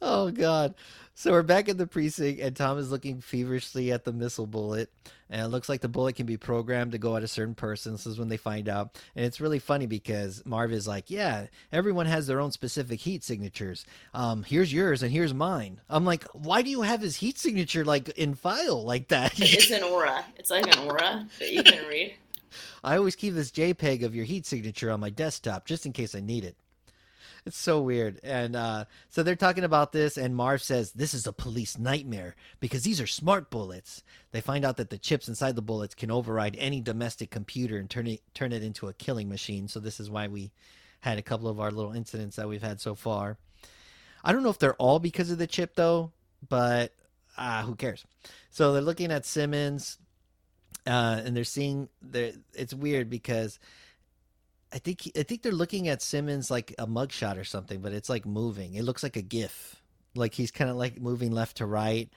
oh 0.02 0.30
god. 0.30 0.74
So 1.14 1.30
we're 1.30 1.42
back 1.42 1.68
at 1.68 1.76
the 1.76 1.86
precinct, 1.86 2.40
and 2.40 2.56
Tom 2.56 2.78
is 2.78 2.90
looking 2.90 3.20
feverishly 3.20 3.92
at 3.92 4.04
the 4.04 4.14
missile 4.14 4.46
bullet, 4.46 4.90
and 5.28 5.42
it 5.42 5.48
looks 5.48 5.68
like 5.68 5.82
the 5.82 5.88
bullet 5.88 6.16
can 6.16 6.24
be 6.24 6.38
programmed 6.38 6.92
to 6.92 6.98
go 6.98 7.16
at 7.16 7.22
a 7.22 7.28
certain 7.28 7.54
person. 7.54 7.92
This 7.92 8.06
is 8.06 8.18
when 8.18 8.28
they 8.28 8.38
find 8.38 8.66
out, 8.66 8.98
and 9.14 9.26
it's 9.26 9.40
really 9.40 9.58
funny 9.58 9.84
because 9.86 10.42
Marv 10.46 10.72
is 10.72 10.88
like, 10.88 11.10
"Yeah, 11.10 11.46
everyone 11.70 12.06
has 12.06 12.26
their 12.26 12.40
own 12.40 12.50
specific 12.50 12.98
heat 12.98 13.22
signatures. 13.22 13.84
Um, 14.14 14.42
here's 14.42 14.72
yours, 14.72 15.02
and 15.02 15.12
here's 15.12 15.34
mine." 15.34 15.82
I'm 15.90 16.06
like, 16.06 16.24
"Why 16.32 16.62
do 16.62 16.70
you 16.70 16.80
have 16.80 17.02
his 17.02 17.16
heat 17.16 17.38
signature 17.38 17.84
like 17.84 18.08
in 18.10 18.34
file 18.34 18.82
like 18.82 19.08
that?" 19.08 19.38
It's 19.38 19.70
an 19.70 19.82
aura. 19.82 20.24
It's 20.36 20.50
like 20.50 20.66
an 20.66 20.88
aura 20.88 21.28
that 21.38 21.52
you 21.52 21.62
can 21.62 21.86
read. 21.88 22.14
I 22.82 22.96
always 22.96 23.16
keep 23.16 23.34
this 23.34 23.50
JPEG 23.50 24.02
of 24.02 24.14
your 24.14 24.24
heat 24.24 24.46
signature 24.46 24.90
on 24.90 25.00
my 25.00 25.10
desktop 25.10 25.66
just 25.66 25.84
in 25.84 25.92
case 25.92 26.14
I 26.14 26.20
need 26.20 26.44
it. 26.44 26.56
It's 27.44 27.58
so 27.58 27.80
weird. 27.80 28.20
And 28.22 28.54
uh, 28.54 28.84
so 29.08 29.22
they're 29.22 29.34
talking 29.34 29.64
about 29.64 29.92
this, 29.92 30.16
and 30.16 30.36
Marv 30.36 30.62
says, 30.62 30.92
This 30.92 31.12
is 31.12 31.26
a 31.26 31.32
police 31.32 31.76
nightmare 31.76 32.36
because 32.60 32.82
these 32.82 33.00
are 33.00 33.06
smart 33.06 33.50
bullets. 33.50 34.02
They 34.30 34.40
find 34.40 34.64
out 34.64 34.76
that 34.76 34.90
the 34.90 34.98
chips 34.98 35.28
inside 35.28 35.56
the 35.56 35.62
bullets 35.62 35.94
can 35.94 36.10
override 36.10 36.56
any 36.58 36.80
domestic 36.80 37.30
computer 37.30 37.78
and 37.78 37.90
turn 37.90 38.06
it, 38.06 38.20
turn 38.34 38.52
it 38.52 38.62
into 38.62 38.86
a 38.88 38.92
killing 38.92 39.28
machine. 39.28 39.66
So 39.66 39.80
this 39.80 39.98
is 39.98 40.08
why 40.08 40.28
we 40.28 40.52
had 41.00 41.18
a 41.18 41.22
couple 41.22 41.48
of 41.48 41.58
our 41.58 41.72
little 41.72 41.92
incidents 41.92 42.36
that 42.36 42.48
we've 42.48 42.62
had 42.62 42.80
so 42.80 42.94
far. 42.94 43.38
I 44.24 44.32
don't 44.32 44.44
know 44.44 44.50
if 44.50 44.58
they're 44.58 44.74
all 44.74 45.00
because 45.00 45.32
of 45.32 45.38
the 45.38 45.48
chip, 45.48 45.74
though, 45.74 46.12
but 46.48 46.92
uh, 47.36 47.62
who 47.62 47.74
cares? 47.74 48.04
So 48.50 48.72
they're 48.72 48.82
looking 48.82 49.10
at 49.10 49.26
Simmons 49.26 49.98
uh, 50.86 51.22
and 51.24 51.36
they're 51.36 51.44
seeing 51.44 51.88
they 52.00 52.34
it's 52.54 52.74
weird 52.74 53.08
because 53.08 53.58
I 54.72 54.78
think 54.78 55.10
I 55.16 55.22
think 55.22 55.42
they're 55.42 55.52
looking 55.52 55.88
at 55.88 56.00
Simmons 56.00 56.50
like 56.50 56.74
a 56.78 56.86
mugshot 56.86 57.38
or 57.38 57.44
something, 57.44 57.80
but 57.80 57.92
it's 57.92 58.08
like 58.08 58.24
moving. 58.24 58.74
It 58.74 58.84
looks 58.84 59.02
like 59.02 59.16
a 59.16 59.22
GIF. 59.22 59.76
Like 60.14 60.34
he's 60.34 60.50
kind 60.50 60.70
of 60.70 60.76
like 60.76 61.00
moving 61.00 61.32
left 61.32 61.58
to 61.58 61.66
right, 61.66 62.08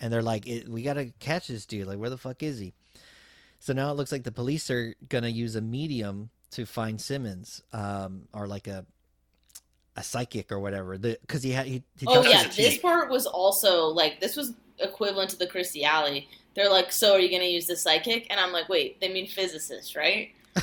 and 0.00 0.12
they're 0.12 0.22
like, 0.22 0.46
it, 0.46 0.68
"We 0.68 0.82
gotta 0.82 1.12
catch 1.18 1.48
this 1.48 1.66
dude. 1.66 1.86
Like, 1.86 1.98
where 1.98 2.10
the 2.10 2.18
fuck 2.18 2.42
is 2.42 2.58
he?" 2.58 2.72
So 3.60 3.72
now 3.72 3.90
it 3.90 3.94
looks 3.94 4.12
like 4.12 4.24
the 4.24 4.32
police 4.32 4.70
are 4.70 4.94
gonna 5.08 5.28
use 5.28 5.56
a 5.56 5.60
medium 5.60 6.30
to 6.52 6.66
find 6.66 7.00
Simmons, 7.00 7.62
um, 7.72 8.28
or 8.32 8.46
like 8.46 8.66
a 8.66 8.84
a 9.96 10.02
psychic 10.02 10.50
or 10.52 10.58
whatever. 10.58 10.98
Because 10.98 11.42
he 11.42 11.50
had 11.50 11.66
he, 11.66 11.82
he 11.98 12.06
Oh 12.06 12.22
yeah, 12.22 12.48
this 12.48 12.78
part 12.78 13.10
was 13.10 13.26
also 13.26 13.86
like 13.86 14.20
this 14.20 14.36
was 14.36 14.52
equivalent 14.78 15.30
to 15.30 15.36
the 15.36 15.46
Kirstie 15.46 15.84
Alley. 15.84 16.28
They're 16.54 16.70
like, 16.70 16.92
so 16.92 17.14
are 17.14 17.18
you 17.18 17.30
gonna 17.30 17.50
use 17.50 17.66
the 17.66 17.76
psychic? 17.76 18.26
And 18.30 18.38
I'm 18.38 18.52
like, 18.52 18.68
wait, 18.68 19.00
they 19.00 19.12
mean 19.12 19.26
physicist, 19.26 19.96
right? 19.96 20.30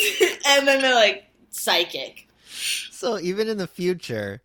and 0.46 0.66
then 0.66 0.80
they're 0.82 0.94
like, 0.94 1.24
psychic. 1.50 2.28
So 2.90 3.18
even 3.18 3.48
in 3.48 3.58
the 3.58 3.66
future, 3.66 4.42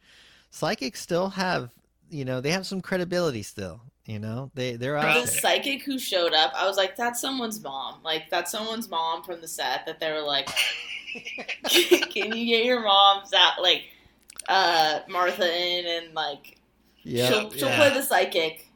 psychics 0.50 1.02
still 1.02 1.30
have 1.30 1.72
you 2.10 2.24
know 2.26 2.40
they 2.42 2.52
have 2.52 2.66
some 2.66 2.82
credibility 2.82 3.44
still. 3.44 3.82
You 4.06 4.20
know 4.20 4.52
they 4.54 4.76
they're 4.76 4.98
out 4.98 5.16
The 5.16 5.26
there. 5.32 5.40
psychic 5.42 5.82
who 5.84 5.98
showed 5.98 6.34
up, 6.34 6.54
I 6.56 6.68
was 6.68 6.78
like, 6.78 6.96
that's 6.96 7.20
someone's 7.20 7.62
mom. 7.64 8.02
Like 8.04 8.30
that's 8.30 8.52
someone's 8.52 8.90
mom 8.90 9.24
from 9.24 9.42
the 9.42 9.48
set 9.48 9.86
that 9.88 10.00
they 10.00 10.12
were 10.12 10.22
like, 10.22 10.48
can 11.66 12.36
you 12.36 12.46
get 12.46 12.66
your 12.66 12.82
mom's 12.82 13.34
out 13.34 13.62
like 13.62 13.84
uh 14.48 15.00
Martha 15.10 15.52
in 15.52 15.86
and 16.06 16.14
like 16.14 16.58
Yeah, 17.04 17.28
she'll 17.30 17.52
she'll 17.52 17.70
yeah. 17.70 17.78
play 17.78 17.94
the 17.94 18.04
psychic. 18.04 18.68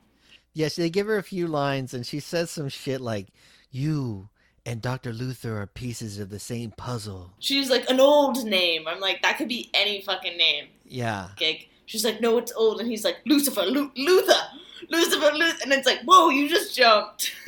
Yes, 0.53 0.75
they 0.75 0.89
give 0.89 1.05
her 1.07 1.17
a 1.17 1.23
few 1.23 1.47
lines, 1.47 1.93
and 1.93 2.05
she 2.05 2.19
says 2.19 2.49
some 2.49 2.69
shit 2.69 2.99
like, 2.99 3.27
"You 3.71 4.29
and 4.69 4.81
Doctor 4.81 5.11
Luther 5.11 5.61
are 5.61 5.67
pieces 5.67 6.19
of 6.19 6.29
the 6.29 6.39
same 6.39 6.71
puzzle." 6.71 7.33
She's 7.39 7.69
like 7.69 7.89
an 7.89 7.99
old 7.99 8.45
name. 8.45 8.87
I'm 8.87 8.99
like, 8.99 9.21
that 9.23 9.37
could 9.37 9.47
be 9.47 9.69
any 9.73 10.01
fucking 10.01 10.37
name. 10.37 10.67
Yeah, 10.85 11.29
Gig. 11.37 11.67
She's 11.85 12.05
like, 12.05 12.21
no, 12.21 12.37
it's 12.37 12.51
old, 12.51 12.79
and 12.79 12.87
he's 12.87 13.03
like, 13.03 13.17
Lucifer, 13.25 13.63
Lu- 13.63 13.91
Luther, 13.95 14.41
Lucifer, 14.89 15.31
Luther, 15.33 15.57
and 15.63 15.73
it's 15.73 15.87
like, 15.87 16.01
whoa, 16.05 16.29
you 16.29 16.47
just 16.47 16.75
jumped. 16.75 17.33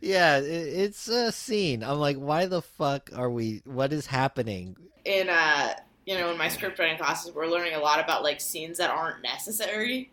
yeah, 0.00 0.38
it, 0.38 0.44
it's 0.44 1.06
a 1.06 1.30
scene. 1.30 1.84
I'm 1.84 1.98
like, 2.00 2.16
why 2.16 2.46
the 2.46 2.60
fuck 2.60 3.10
are 3.14 3.30
we? 3.30 3.62
What 3.64 3.92
is 3.92 4.06
happening? 4.06 4.76
In 5.04 5.28
uh, 5.28 5.74
you 6.06 6.18
know, 6.18 6.30
in 6.30 6.38
my 6.38 6.48
script 6.48 6.78
writing 6.78 6.96
classes, 6.96 7.32
we're 7.32 7.46
learning 7.46 7.74
a 7.74 7.78
lot 7.78 8.00
about 8.02 8.22
like 8.24 8.40
scenes 8.40 8.78
that 8.78 8.90
aren't 8.90 9.22
necessary. 9.22 10.10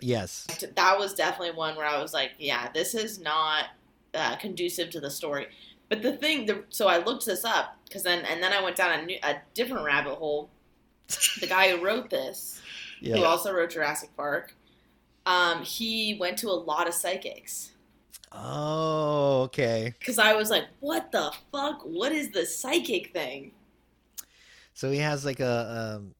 Yes, 0.00 0.46
That 0.74 0.98
was 0.98 1.14
definitely 1.14 1.56
one 1.56 1.74
where 1.76 1.86
I 1.86 2.00
was 2.02 2.12
like, 2.12 2.32
yeah, 2.38 2.68
this 2.74 2.94
is 2.94 3.18
not 3.18 3.66
uh, 4.14 4.36
conducive 4.36 4.90
to 4.90 5.00
the 5.00 5.10
story. 5.10 5.46
But 5.88 6.02
the 6.02 6.12
thing, 6.16 6.46
the, 6.46 6.64
so 6.68 6.88
I 6.88 6.98
looked 6.98 7.24
this 7.24 7.44
up 7.44 7.78
because 7.84 8.02
then, 8.02 8.24
and 8.26 8.42
then 8.42 8.52
I 8.52 8.62
went 8.62 8.76
down 8.76 8.98
a, 8.98 9.06
new, 9.06 9.18
a 9.22 9.36
different 9.54 9.84
rabbit 9.84 10.14
hole. 10.14 10.50
The 11.40 11.46
guy 11.46 11.70
who 11.70 11.84
wrote 11.84 12.10
this, 12.10 12.60
who 13.00 13.22
also 13.22 13.52
wrote 13.52 13.70
Jurassic 13.70 14.14
Park, 14.16 14.54
um, 15.24 15.62
he 15.62 16.16
went 16.18 16.38
to 16.38 16.48
a 16.48 16.58
lot 16.58 16.88
of 16.88 16.94
psychics. 16.94 17.72
Oh, 18.32 19.42
okay. 19.44 19.94
Because 19.98 20.18
I 20.18 20.34
was 20.34 20.50
like, 20.50 20.64
what 20.80 21.12
the 21.12 21.32
fuck? 21.52 21.82
What 21.82 22.12
is 22.12 22.30
the 22.30 22.44
psychic 22.44 23.12
thing? 23.12 23.52
So 24.74 24.90
he 24.90 24.98
has 24.98 25.24
like 25.24 25.40
a 25.40 25.96
um, 25.98 26.14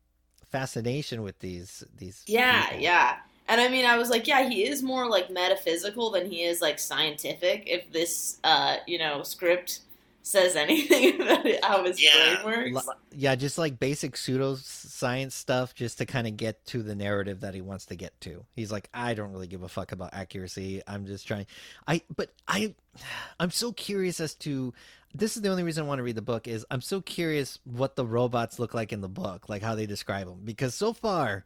fascination 0.51 1.23
with 1.23 1.39
these 1.41 1.85
these. 1.99 2.23
Yeah, 2.27 2.65
people. 2.67 2.83
yeah. 2.83 3.17
And 3.49 3.61
I 3.61 3.69
mean, 3.69 3.85
I 3.85 3.97
was 3.97 4.11
like, 4.11 4.27
yeah, 4.27 4.49
he 4.49 4.67
is 4.67 4.83
more 4.83 5.09
like 5.09 5.31
metaphysical 5.31 6.11
than 6.11 6.31
he 6.31 6.43
is 6.43 6.61
like 6.61 6.79
scientific. 6.79 7.65
If 7.67 7.93
this, 7.93 8.39
uh, 8.45 8.79
you 8.87 8.99
know, 8.99 9.23
script 9.23 9.81
says 10.23 10.57
anything 10.57 11.21
about 11.23 11.47
it, 11.47 11.65
how 11.65 11.85
his 11.85 12.03
Yeah. 12.03 12.43
brain 12.43 12.73
works. 12.75 12.87
Li- 12.89 12.95
yeah, 13.13 13.37
just 13.37 13.59
like 13.59 13.79
basic 13.79 14.15
pseudoscience 14.17 15.33
stuff, 15.33 15.75
just 15.75 15.99
to 15.99 16.07
kind 16.07 16.27
of 16.27 16.37
get 16.37 16.65
to 16.67 16.83
the 16.83 16.97
narrative 16.97 17.41
that 17.41 17.55
he 17.55 17.61
wants 17.61 17.87
to 17.87 17.95
get 17.97 18.21
to. 18.23 18.45
He's 18.57 18.73
like, 18.73 18.89
I 18.93 19.15
don't 19.15 19.31
really 19.33 19.47
give 19.47 19.63
a 19.63 19.69
fuck 19.69 19.93
about 19.93 20.13
accuracy. 20.13 20.83
I'm 20.89 21.07
just 21.07 21.29
trying. 21.29 21.47
I, 21.87 22.03
but 22.17 22.33
I, 22.49 22.75
I'm 23.41 23.51
so 23.53 23.73
curious 23.73 24.19
as 24.21 24.35
to. 24.37 24.75
This 25.15 25.35
is 25.37 25.43
the 25.43 25.49
only 25.49 25.63
reason 25.63 25.85
I 25.85 25.87
want 25.87 26.01
to 26.01 26.03
read 26.03 26.17
the 26.17 26.23
book. 26.23 26.47
Is 26.49 26.67
I'm 26.71 26.81
so 26.83 27.01
curious 27.01 27.59
what 27.65 27.95
the 27.97 28.05
robots 28.05 28.59
look 28.59 28.75
like 28.75 28.93
in 28.93 29.01
the 29.01 29.09
book, 29.09 29.49
like 29.49 29.63
how 29.63 29.75
they 29.77 29.87
describe 29.87 30.27
them, 30.27 30.41
because 30.45 30.75
so 30.75 30.93
far. 30.93 31.45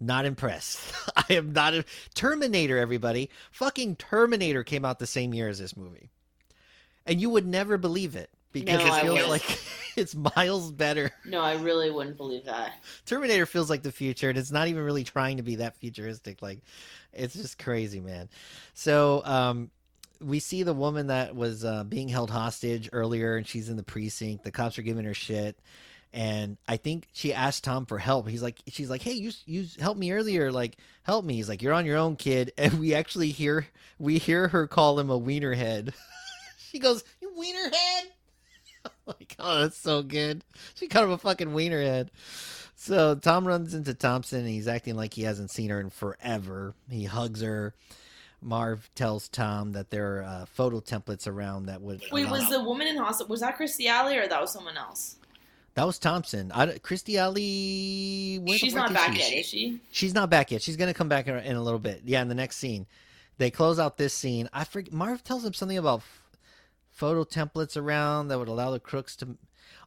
Not 0.00 0.26
impressed. 0.26 0.80
I 1.16 1.34
am 1.34 1.52
not. 1.52 1.74
A, 1.74 1.84
Terminator, 2.14 2.78
everybody. 2.78 3.30
Fucking 3.50 3.96
Terminator 3.96 4.62
came 4.64 4.84
out 4.84 4.98
the 4.98 5.06
same 5.06 5.34
year 5.34 5.48
as 5.48 5.58
this 5.58 5.76
movie. 5.76 6.10
And 7.06 7.20
you 7.20 7.30
would 7.30 7.46
never 7.46 7.78
believe 7.78 8.14
it 8.16 8.30
because 8.52 8.84
No, 8.84 8.94
it 8.94 9.02
feels 9.02 9.28
like 9.28 9.60
it's 9.96 10.14
miles 10.14 10.70
better. 10.70 11.10
No, 11.24 11.40
I 11.40 11.54
really 11.54 11.90
wouldn't 11.90 12.16
believe 12.16 12.44
that. 12.44 12.72
Terminator 13.06 13.46
feels 13.46 13.70
like 13.70 13.82
the 13.82 13.92
future, 13.92 14.28
and 14.28 14.38
it's 14.38 14.52
not 14.52 14.68
even 14.68 14.84
really 14.84 15.04
trying 15.04 15.38
to 15.38 15.42
be 15.42 15.56
that 15.56 15.76
futuristic. 15.76 16.42
Like, 16.42 16.60
it's 17.12 17.34
just 17.34 17.58
crazy, 17.58 18.00
man. 18.00 18.28
So, 18.74 19.22
um, 19.24 19.70
we 20.20 20.40
see 20.40 20.62
the 20.64 20.74
woman 20.74 21.08
that 21.08 21.36
was 21.36 21.64
uh, 21.64 21.84
being 21.84 22.08
held 22.08 22.30
hostage 22.30 22.88
earlier, 22.92 23.36
and 23.36 23.46
she's 23.46 23.68
in 23.68 23.76
the 23.76 23.82
precinct. 23.82 24.44
The 24.44 24.50
cops 24.50 24.78
are 24.78 24.82
giving 24.82 25.04
her 25.04 25.14
shit, 25.14 25.58
and 26.12 26.56
I 26.66 26.76
think 26.76 27.08
she 27.12 27.34
asked 27.34 27.64
Tom 27.64 27.86
for 27.86 27.98
help. 27.98 28.28
He's 28.28 28.42
like, 28.42 28.58
she's 28.68 28.90
like, 28.90 29.02
"Hey, 29.02 29.12
you 29.12 29.32
you 29.46 29.66
helped 29.78 30.00
me 30.00 30.12
earlier. 30.12 30.50
Like, 30.50 30.76
help 31.02 31.24
me." 31.24 31.34
He's 31.34 31.48
like, 31.48 31.62
"You're 31.62 31.74
on 31.74 31.86
your 31.86 31.98
own, 31.98 32.16
kid." 32.16 32.52
And 32.58 32.80
we 32.80 32.94
actually 32.94 33.30
hear 33.30 33.66
we 33.98 34.18
hear 34.18 34.48
her 34.48 34.66
call 34.66 34.98
him 34.98 35.10
a 35.10 35.20
wienerhead. 35.20 35.92
she 36.58 36.78
goes, 36.78 37.04
"You 37.20 37.30
wienerhead." 37.38 38.10
like, 39.06 39.36
oh, 39.38 39.62
that's 39.62 39.78
so 39.78 40.02
good. 40.02 40.44
She 40.74 40.88
called 40.88 41.06
him 41.06 41.12
a 41.12 41.18
fucking 41.18 41.48
wienerhead. 41.48 42.08
So 42.76 43.16
Tom 43.16 43.46
runs 43.46 43.74
into 43.74 43.92
Thompson 43.92 44.40
and 44.40 44.48
he's 44.48 44.68
acting 44.68 44.94
like 44.94 45.14
he 45.14 45.22
hasn't 45.22 45.50
seen 45.50 45.70
her 45.70 45.80
in 45.80 45.90
forever. 45.90 46.74
He 46.88 47.04
hugs 47.04 47.42
her. 47.42 47.74
Marv 48.40 48.88
tells 48.94 49.28
Tom 49.28 49.72
that 49.72 49.90
there 49.90 50.18
are 50.18 50.22
uh, 50.22 50.44
photo 50.46 50.78
templates 50.80 51.26
around 51.26 51.66
that 51.66 51.82
would. 51.82 52.02
Wait, 52.12 52.30
was 52.30 52.48
the 52.48 52.62
woman 52.62 52.86
in 52.86 52.96
hospital? 52.96 53.30
Was 53.30 53.40
that 53.40 53.58
Kirstie 53.58 53.86
Alley 53.86 54.16
or 54.16 54.28
that 54.28 54.40
was 54.40 54.52
someone 54.52 54.76
else? 54.76 55.16
That 55.78 55.86
was 55.86 56.00
Thompson? 56.00 56.50
I, 56.52 56.78
Christy 56.78 57.18
Alley. 57.18 58.42
She's 58.56 58.74
not 58.74 58.92
back 58.92 59.14
she? 59.14 59.20
yet, 59.20 59.32
is 59.32 59.46
she? 59.46 59.80
She's 59.92 60.12
not 60.12 60.28
back 60.28 60.50
yet. 60.50 60.60
She's 60.60 60.76
gonna 60.76 60.92
come 60.92 61.08
back 61.08 61.28
in, 61.28 61.36
in 61.36 61.54
a 61.54 61.62
little 61.62 61.78
bit. 61.78 62.02
Yeah, 62.04 62.20
in 62.20 62.26
the 62.26 62.34
next 62.34 62.56
scene, 62.56 62.88
they 63.36 63.52
close 63.52 63.78
out 63.78 63.96
this 63.96 64.12
scene. 64.12 64.48
I 64.52 64.64
forget. 64.64 64.92
Marv 64.92 65.22
tells 65.22 65.44
him 65.44 65.54
something 65.54 65.78
about 65.78 66.00
f- 66.00 66.22
photo 66.90 67.22
templates 67.22 67.76
around 67.76 68.26
that 68.26 68.40
would 68.40 68.48
allow 68.48 68.72
the 68.72 68.80
crooks 68.80 69.14
to. 69.16 69.36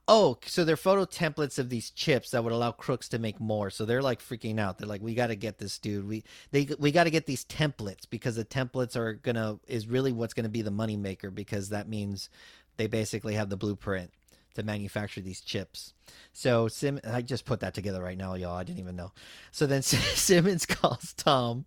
Oh, 0.07 0.37
so 0.45 0.63
they're 0.63 0.77
photo 0.77 1.03
templates 1.03 1.59
of 1.59 1.67
these 1.67 1.89
chips 1.89 2.31
that 2.31 2.45
would 2.45 2.53
allow 2.53 2.71
crooks 2.71 3.09
to 3.09 3.19
make 3.19 3.41
more. 3.41 3.69
So 3.69 3.83
they're 3.83 4.01
like 4.01 4.21
freaking 4.21 4.61
out. 4.61 4.77
They're 4.77 4.87
like, 4.87 5.01
"We 5.01 5.13
got 5.13 5.27
to 5.27 5.35
get 5.35 5.57
this 5.57 5.77
dude. 5.77 6.07
We 6.07 6.23
they 6.51 6.69
we 6.79 6.93
got 6.93 7.03
to 7.03 7.11
get 7.11 7.25
these 7.25 7.43
templates 7.43 8.09
because 8.09 8.37
the 8.37 8.45
templates 8.45 8.95
are 8.95 9.15
gonna 9.15 9.59
is 9.67 9.87
really 9.87 10.13
what's 10.13 10.35
gonna 10.35 10.47
be 10.47 10.61
the 10.61 10.71
money 10.71 10.95
maker 10.95 11.31
because 11.31 11.67
that 11.67 11.89
means 11.89 12.29
they 12.77 12.87
basically 12.87 13.33
have 13.33 13.49
the 13.49 13.57
blueprint 13.57 14.11
to 14.55 14.63
manufacture 14.63 15.21
these 15.21 15.41
chips." 15.41 15.93
So 16.33 16.67
Sim, 16.67 16.99
I 17.07 17.21
just 17.21 17.45
put 17.45 17.59
that 17.61 17.73
together 17.73 18.01
right 18.01 18.17
now, 18.17 18.35
y'all. 18.35 18.57
I 18.57 18.63
didn't 18.63 18.79
even 18.79 18.95
know. 18.95 19.11
So 19.51 19.65
then 19.65 19.81
Simmons 19.83 20.65
calls 20.65 21.13
Tom, 21.13 21.65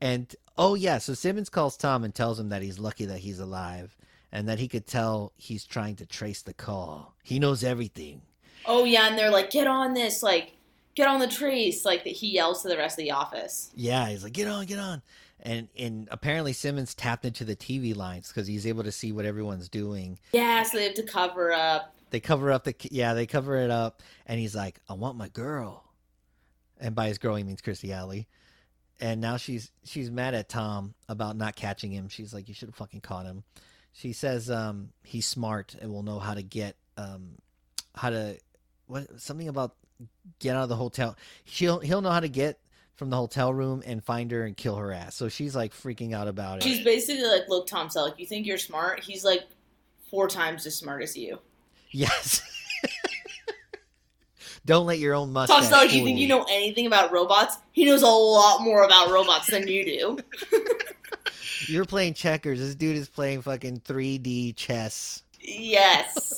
and 0.00 0.34
oh 0.56 0.74
yeah, 0.74 0.98
so 0.98 1.14
Simmons 1.14 1.48
calls 1.48 1.76
Tom 1.76 2.04
and 2.04 2.14
tells 2.14 2.38
him 2.38 2.48
that 2.50 2.62
he's 2.62 2.78
lucky 2.78 3.04
that 3.06 3.18
he's 3.18 3.38
alive, 3.38 3.96
and 4.30 4.48
that 4.48 4.58
he 4.58 4.68
could 4.68 4.86
tell 4.86 5.32
he's 5.36 5.64
trying 5.64 5.96
to 5.96 6.06
trace 6.06 6.42
the 6.42 6.54
call. 6.54 7.14
He 7.22 7.38
knows 7.38 7.62
everything. 7.62 8.22
Oh 8.64 8.84
yeah, 8.84 9.08
and 9.08 9.18
they're 9.18 9.30
like, 9.30 9.50
get 9.50 9.66
on 9.66 9.94
this, 9.94 10.22
like, 10.22 10.52
get 10.94 11.08
on 11.08 11.20
the 11.20 11.26
trace, 11.26 11.84
like 11.84 12.04
that. 12.04 12.10
He 12.10 12.28
yells 12.32 12.62
to 12.62 12.68
the 12.68 12.76
rest 12.76 12.98
of 12.98 13.04
the 13.04 13.10
office. 13.10 13.70
Yeah, 13.74 14.08
he's 14.08 14.22
like, 14.22 14.32
get 14.32 14.48
on, 14.48 14.66
get 14.66 14.78
on. 14.78 15.02
And 15.44 15.68
and 15.76 16.08
apparently 16.10 16.52
Simmons 16.52 16.94
tapped 16.94 17.24
into 17.24 17.44
the 17.44 17.56
TV 17.56 17.96
lines 17.96 18.28
because 18.28 18.46
he's 18.46 18.66
able 18.66 18.84
to 18.84 18.92
see 18.92 19.10
what 19.10 19.24
everyone's 19.24 19.68
doing. 19.68 20.18
Yeah, 20.32 20.62
so 20.62 20.78
they 20.78 20.84
have 20.84 20.94
to 20.94 21.02
cover 21.02 21.52
up. 21.52 21.94
They 22.10 22.20
cover 22.20 22.52
up 22.52 22.64
the 22.64 22.74
yeah, 22.90 23.14
they 23.14 23.26
cover 23.26 23.56
it 23.56 23.70
up, 23.70 24.02
and 24.26 24.38
he's 24.38 24.54
like, 24.54 24.80
I 24.88 24.94
want 24.94 25.16
my 25.16 25.28
girl. 25.28 25.84
And 26.78 26.94
by 26.94 27.08
his 27.08 27.18
girl, 27.18 27.34
he 27.36 27.42
means 27.42 27.60
Kirstie 27.60 27.92
Alley. 27.92 28.28
And 29.00 29.20
now 29.20 29.36
she's 29.36 29.72
she's 29.84 30.10
mad 30.10 30.34
at 30.34 30.48
Tom 30.48 30.94
about 31.08 31.36
not 31.36 31.56
catching 31.56 31.90
him. 31.90 32.08
She's 32.08 32.32
like, 32.32 32.48
you 32.48 32.54
should 32.54 32.68
have 32.68 32.76
fucking 32.76 33.00
caught 33.00 33.26
him. 33.26 33.42
She 33.92 34.12
says 34.12 34.48
um, 34.50 34.90
he's 35.02 35.26
smart 35.26 35.74
and 35.80 35.92
will 35.92 36.02
know 36.02 36.18
how 36.18 36.34
to 36.34 36.42
get 36.42 36.76
um, 36.96 37.36
how 37.96 38.10
to 38.10 38.38
what 38.86 39.20
something 39.20 39.48
about 39.48 39.74
get 40.38 40.56
out 40.56 40.64
of 40.64 40.68
the 40.68 40.76
hotel. 40.76 41.16
He'll 41.44 41.80
he'll 41.80 42.00
know 42.00 42.10
how 42.10 42.20
to 42.20 42.28
get 42.28 42.58
from 43.02 43.10
the 43.10 43.16
hotel 43.16 43.52
room 43.52 43.82
and 43.84 44.04
find 44.04 44.30
her 44.30 44.44
and 44.44 44.56
kill 44.56 44.76
her 44.76 44.92
ass. 44.92 45.16
So 45.16 45.28
she's 45.28 45.56
like 45.56 45.74
freaking 45.74 46.14
out 46.14 46.28
about 46.28 46.58
it. 46.58 46.62
She's 46.62 46.84
basically 46.84 47.24
like, 47.24 47.48
look, 47.48 47.66
Tom 47.66 47.88
Selleck, 47.88 48.16
you 48.16 48.26
think 48.26 48.46
you're 48.46 48.58
smart? 48.58 49.00
He's 49.00 49.24
like 49.24 49.42
four 50.08 50.28
times 50.28 50.64
as 50.66 50.76
smart 50.76 51.02
as 51.02 51.16
you. 51.16 51.40
Yes. 51.90 52.42
Don't 54.66 54.86
let 54.86 55.00
your 55.00 55.14
own 55.14 55.32
mustache. 55.32 55.68
Tom 55.68 55.80
Selleck, 55.80 55.92
you 55.92 56.04
think 56.04 56.20
you 56.20 56.28
know 56.28 56.46
anything 56.48 56.86
about 56.86 57.10
robots? 57.10 57.58
He 57.72 57.84
knows 57.84 58.02
a 58.02 58.06
lot 58.06 58.60
more 58.60 58.84
about 58.84 59.10
robots 59.10 59.48
than 59.48 59.66
you 59.66 59.84
do. 59.84 60.18
You're 61.66 61.84
playing 61.84 62.14
checkers. 62.14 62.60
This 62.60 62.76
dude 62.76 62.96
is 62.96 63.08
playing 63.08 63.42
fucking 63.42 63.80
3D 63.80 64.54
chess. 64.54 65.24
Yes. 65.40 66.34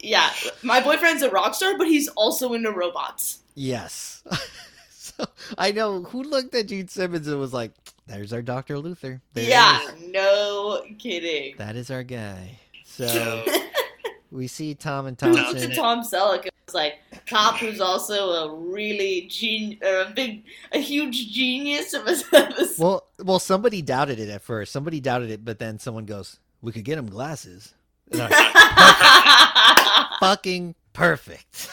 Yeah, 0.00 0.28
my 0.64 0.80
boyfriend's 0.80 1.22
a 1.22 1.30
rock 1.30 1.54
star, 1.54 1.78
but 1.78 1.86
he's 1.86 2.08
also 2.08 2.52
into 2.52 2.72
robots. 2.72 3.42
Yes. 3.54 4.24
so 5.16 5.26
I 5.58 5.72
know 5.72 6.02
who 6.02 6.22
looked 6.22 6.54
at 6.54 6.66
Gene 6.68 6.88
Simmons 6.88 7.28
and 7.28 7.38
was 7.38 7.52
like, 7.52 7.72
"There's 8.06 8.32
our 8.32 8.42
Doctor 8.42 8.78
Luther." 8.78 9.20
There 9.32 9.48
yeah, 9.48 9.80
no 10.08 10.84
kidding. 10.98 11.56
that 11.58 11.76
is 11.76 11.90
our 11.90 12.02
guy. 12.02 12.58
So 12.84 13.44
we 14.30 14.46
see 14.46 14.74
Tom 14.74 15.06
and 15.06 15.20
Who 15.20 15.30
looked 15.30 15.60
at 15.60 15.74
Tom 15.74 16.02
Selleck 16.02 16.42
and 16.42 16.50
was 16.66 16.74
like, 16.74 16.94
cop 17.26 17.56
who's 17.56 17.80
also 17.80 18.30
a 18.30 18.54
really 18.54 19.26
gen- 19.28 19.78
or 19.82 20.02
a 20.02 20.10
big, 20.10 20.44
a 20.72 20.78
huge 20.78 21.32
genius 21.32 21.94
of 21.94 22.06
a, 22.06 22.12
of 22.12 22.78
Well, 22.78 23.06
well, 23.22 23.38
somebody 23.38 23.82
doubted 23.82 24.18
it 24.18 24.28
at 24.28 24.42
first. 24.42 24.72
Somebody 24.72 25.00
doubted 25.00 25.30
it, 25.30 25.44
but 25.44 25.58
then 25.58 25.78
someone 25.78 26.04
goes, 26.04 26.38
"We 26.62 26.72
could 26.72 26.84
get 26.84 26.98
him 26.98 27.06
glasses." 27.06 27.74
And 28.10 28.22
I'm 28.22 28.30
like, 28.30 30.10
fucking 30.20 30.74
perfect. 30.92 31.70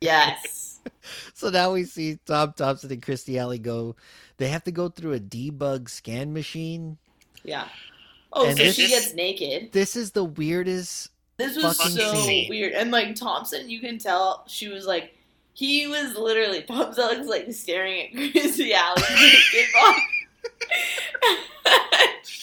yes. 0.00 0.61
So 1.34 1.50
now 1.50 1.72
we 1.72 1.84
see 1.84 2.18
Tom 2.26 2.52
Thompson 2.56 2.90
and 2.92 3.02
Kirstie 3.02 3.38
Alley 3.38 3.58
go. 3.58 3.96
They 4.38 4.48
have 4.48 4.64
to 4.64 4.72
go 4.72 4.88
through 4.88 5.14
a 5.14 5.20
debug 5.20 5.88
scan 5.88 6.32
machine. 6.32 6.98
Yeah. 7.44 7.68
Oh, 8.32 8.46
And 8.46 8.56
so 8.56 8.64
this- 8.64 8.76
she 8.76 8.88
gets 8.88 9.14
naked. 9.14 9.72
This 9.72 9.96
is 9.96 10.12
the 10.12 10.24
weirdest. 10.24 11.10
This 11.38 11.56
was 11.56 11.76
fucking 11.78 11.96
so 11.96 12.14
scene. 12.14 12.48
weird. 12.48 12.72
And 12.72 12.90
like 12.90 13.14
Thompson, 13.16 13.68
you 13.68 13.80
can 13.80 13.98
tell 13.98 14.44
she 14.46 14.68
was 14.68 14.86
like, 14.86 15.16
he 15.54 15.86
was 15.86 16.14
literally 16.16 16.62
Tom 16.62 16.94
Selleck's 16.94 17.26
like 17.26 17.52
staring 17.52 18.00
at 18.02 18.12
Chrissy 18.32 18.72
Alley 18.74 19.02
naked. 19.02 19.18
He's 19.20 19.68
staring 19.68 19.94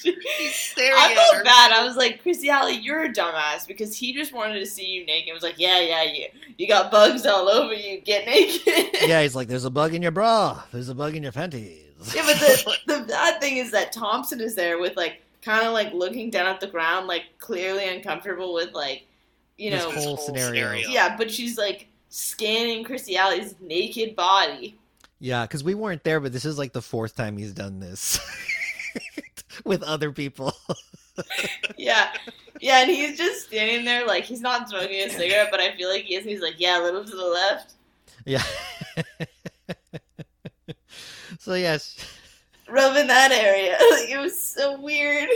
I 0.02 1.14
felt 1.16 1.44
bad. 1.44 1.72
I 1.72 1.84
was 1.86 1.96
like, 1.98 2.22
Chrissy 2.22 2.50
Alley, 2.50 2.74
you're 2.76 3.04
a 3.04 3.10
dumbass 3.14 3.68
because 3.68 3.96
he 3.96 4.14
just 4.14 4.34
wanted 4.34 4.60
to 4.60 4.66
see 4.66 4.86
you 4.86 5.06
naked. 5.06 5.32
I 5.32 5.34
was 5.34 5.44
like, 5.44 5.60
yeah, 5.60 5.80
yeah, 5.80 6.04
you, 6.04 6.26
you 6.58 6.68
got 6.68 6.92
bugs 6.92 7.26
all 7.26 7.50
over 7.50 7.74
you. 7.74 8.00
Get 8.02 8.26
naked. 8.26 8.64
Yeah, 9.08 9.22
he's 9.22 9.36
like, 9.36 9.48
"There's 9.48 9.66
a 9.66 9.70
bug 9.70 9.94
in 9.94 10.02
your 10.02 10.12
bra. 10.12 10.62
There's 10.72 10.90
a 10.90 10.96
bug 10.96 11.16
in 11.16 11.24
your 11.24 11.32
panties." 11.32 11.84
Yeah, 12.16 12.24
but 12.26 12.38
the, 12.40 12.78
the 13.00 13.06
bad 13.08 13.42
thing 13.42 13.58
is 13.58 13.72
that 13.72 13.92
Thompson 13.92 14.40
is 14.42 14.56
there 14.56 14.80
with 14.80 14.96
like 14.96 15.22
kind 15.42 15.66
of 15.66 15.74
like 15.74 15.94
looking 15.94 16.30
down 16.30 16.48
at 16.48 16.60
the 16.60 16.68
ground, 16.68 17.08
like 17.08 17.24
clearly 17.40 17.88
uncomfortable 17.88 18.54
with 18.54 18.74
like, 18.74 19.06
you 19.58 19.72
This 19.72 19.84
know, 19.84 19.92
whole 19.92 20.18
scenario. 20.18 20.72
yeah. 20.90 21.16
But 21.18 21.30
she's 21.32 21.58
like 21.58 21.88
scanning 22.10 22.84
Chrissy 22.84 23.18
Alley's 23.18 23.56
naked 23.62 24.16
body. 24.16 24.79
Yeah, 25.20 25.44
because 25.44 25.64
we 25.64 25.76
weren't 25.76 26.04
there, 26.04 26.20
but 26.20 26.32
this 26.32 26.46
is 26.46 26.58
like 26.58 26.74
the 26.74 26.82
fourth 26.82 27.16
time 27.16 27.38
he's 27.38 27.54
done 27.54 27.80
this 27.80 28.20
with 29.66 29.84
other 29.84 30.12
people. 30.12 30.54
Yeah, 31.78 32.14
yeah, 32.62 32.80
and 32.82 32.90
he's 32.90 33.18
just 33.18 33.48
standing 33.48 33.84
there 33.84 34.08
like 34.08 34.24
he's 34.24 34.40
not 34.40 34.70
smoking 34.70 35.02
a 35.02 35.10
cigarette, 35.10 35.50
but 35.52 35.60
I 35.60 35.76
feel 35.76 35.90
like 35.90 36.06
he 36.06 36.16
is. 36.16 36.24
He's 36.24 36.40
like, 36.42 36.54
yeah, 36.60 36.82
a 36.82 36.84
little 36.84 37.04
to 37.04 37.12
the 37.12 37.26
left, 37.26 37.74
yeah. 38.26 38.42
so 41.40 41.56
yes, 41.56 41.98
rubbing 42.70 43.08
that 43.08 43.34
area. 43.34 43.78
Like 43.92 44.10
it 44.10 44.18
was 44.18 44.40
so 44.40 44.80
weird. 44.80 45.28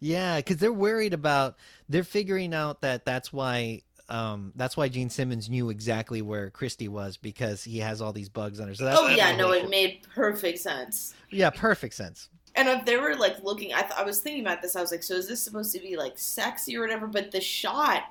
yeah, 0.00 0.36
because 0.36 0.58
they're 0.58 0.70
worried 0.70 1.14
about. 1.14 1.56
They're 1.88 2.04
figuring 2.04 2.52
out 2.52 2.82
that 2.82 3.06
that's 3.06 3.32
why. 3.32 3.80
Um, 4.12 4.52
that's 4.56 4.76
why 4.76 4.88
Gene 4.88 5.08
Simmons 5.08 5.48
knew 5.48 5.70
exactly 5.70 6.20
where 6.20 6.50
Kirstie 6.50 6.90
was 6.90 7.16
because 7.16 7.64
he 7.64 7.78
has 7.78 8.02
all 8.02 8.12
these 8.12 8.28
bugs 8.28 8.60
under. 8.60 8.74
So 8.74 8.84
that's 8.84 9.00
Oh 9.00 9.08
yeah, 9.08 9.34
no, 9.34 9.52
it 9.52 9.70
made 9.70 10.00
perfect 10.14 10.58
sense. 10.58 11.14
yeah, 11.30 11.48
perfect 11.48 11.94
sense. 11.94 12.28
And 12.54 12.68
if 12.68 12.84
they 12.84 12.98
were 12.98 13.14
like 13.16 13.42
looking, 13.42 13.72
I, 13.72 13.80
th- 13.80 13.94
I 13.96 14.02
was 14.02 14.20
thinking 14.20 14.44
about 14.44 14.60
this. 14.60 14.76
I 14.76 14.82
was 14.82 14.90
like, 14.90 15.02
so 15.02 15.14
is 15.14 15.28
this 15.28 15.42
supposed 15.42 15.72
to 15.72 15.80
be 15.80 15.96
like 15.96 16.18
sexy 16.18 16.76
or 16.76 16.82
whatever? 16.82 17.06
But 17.06 17.30
the 17.30 17.40
shot 17.40 18.02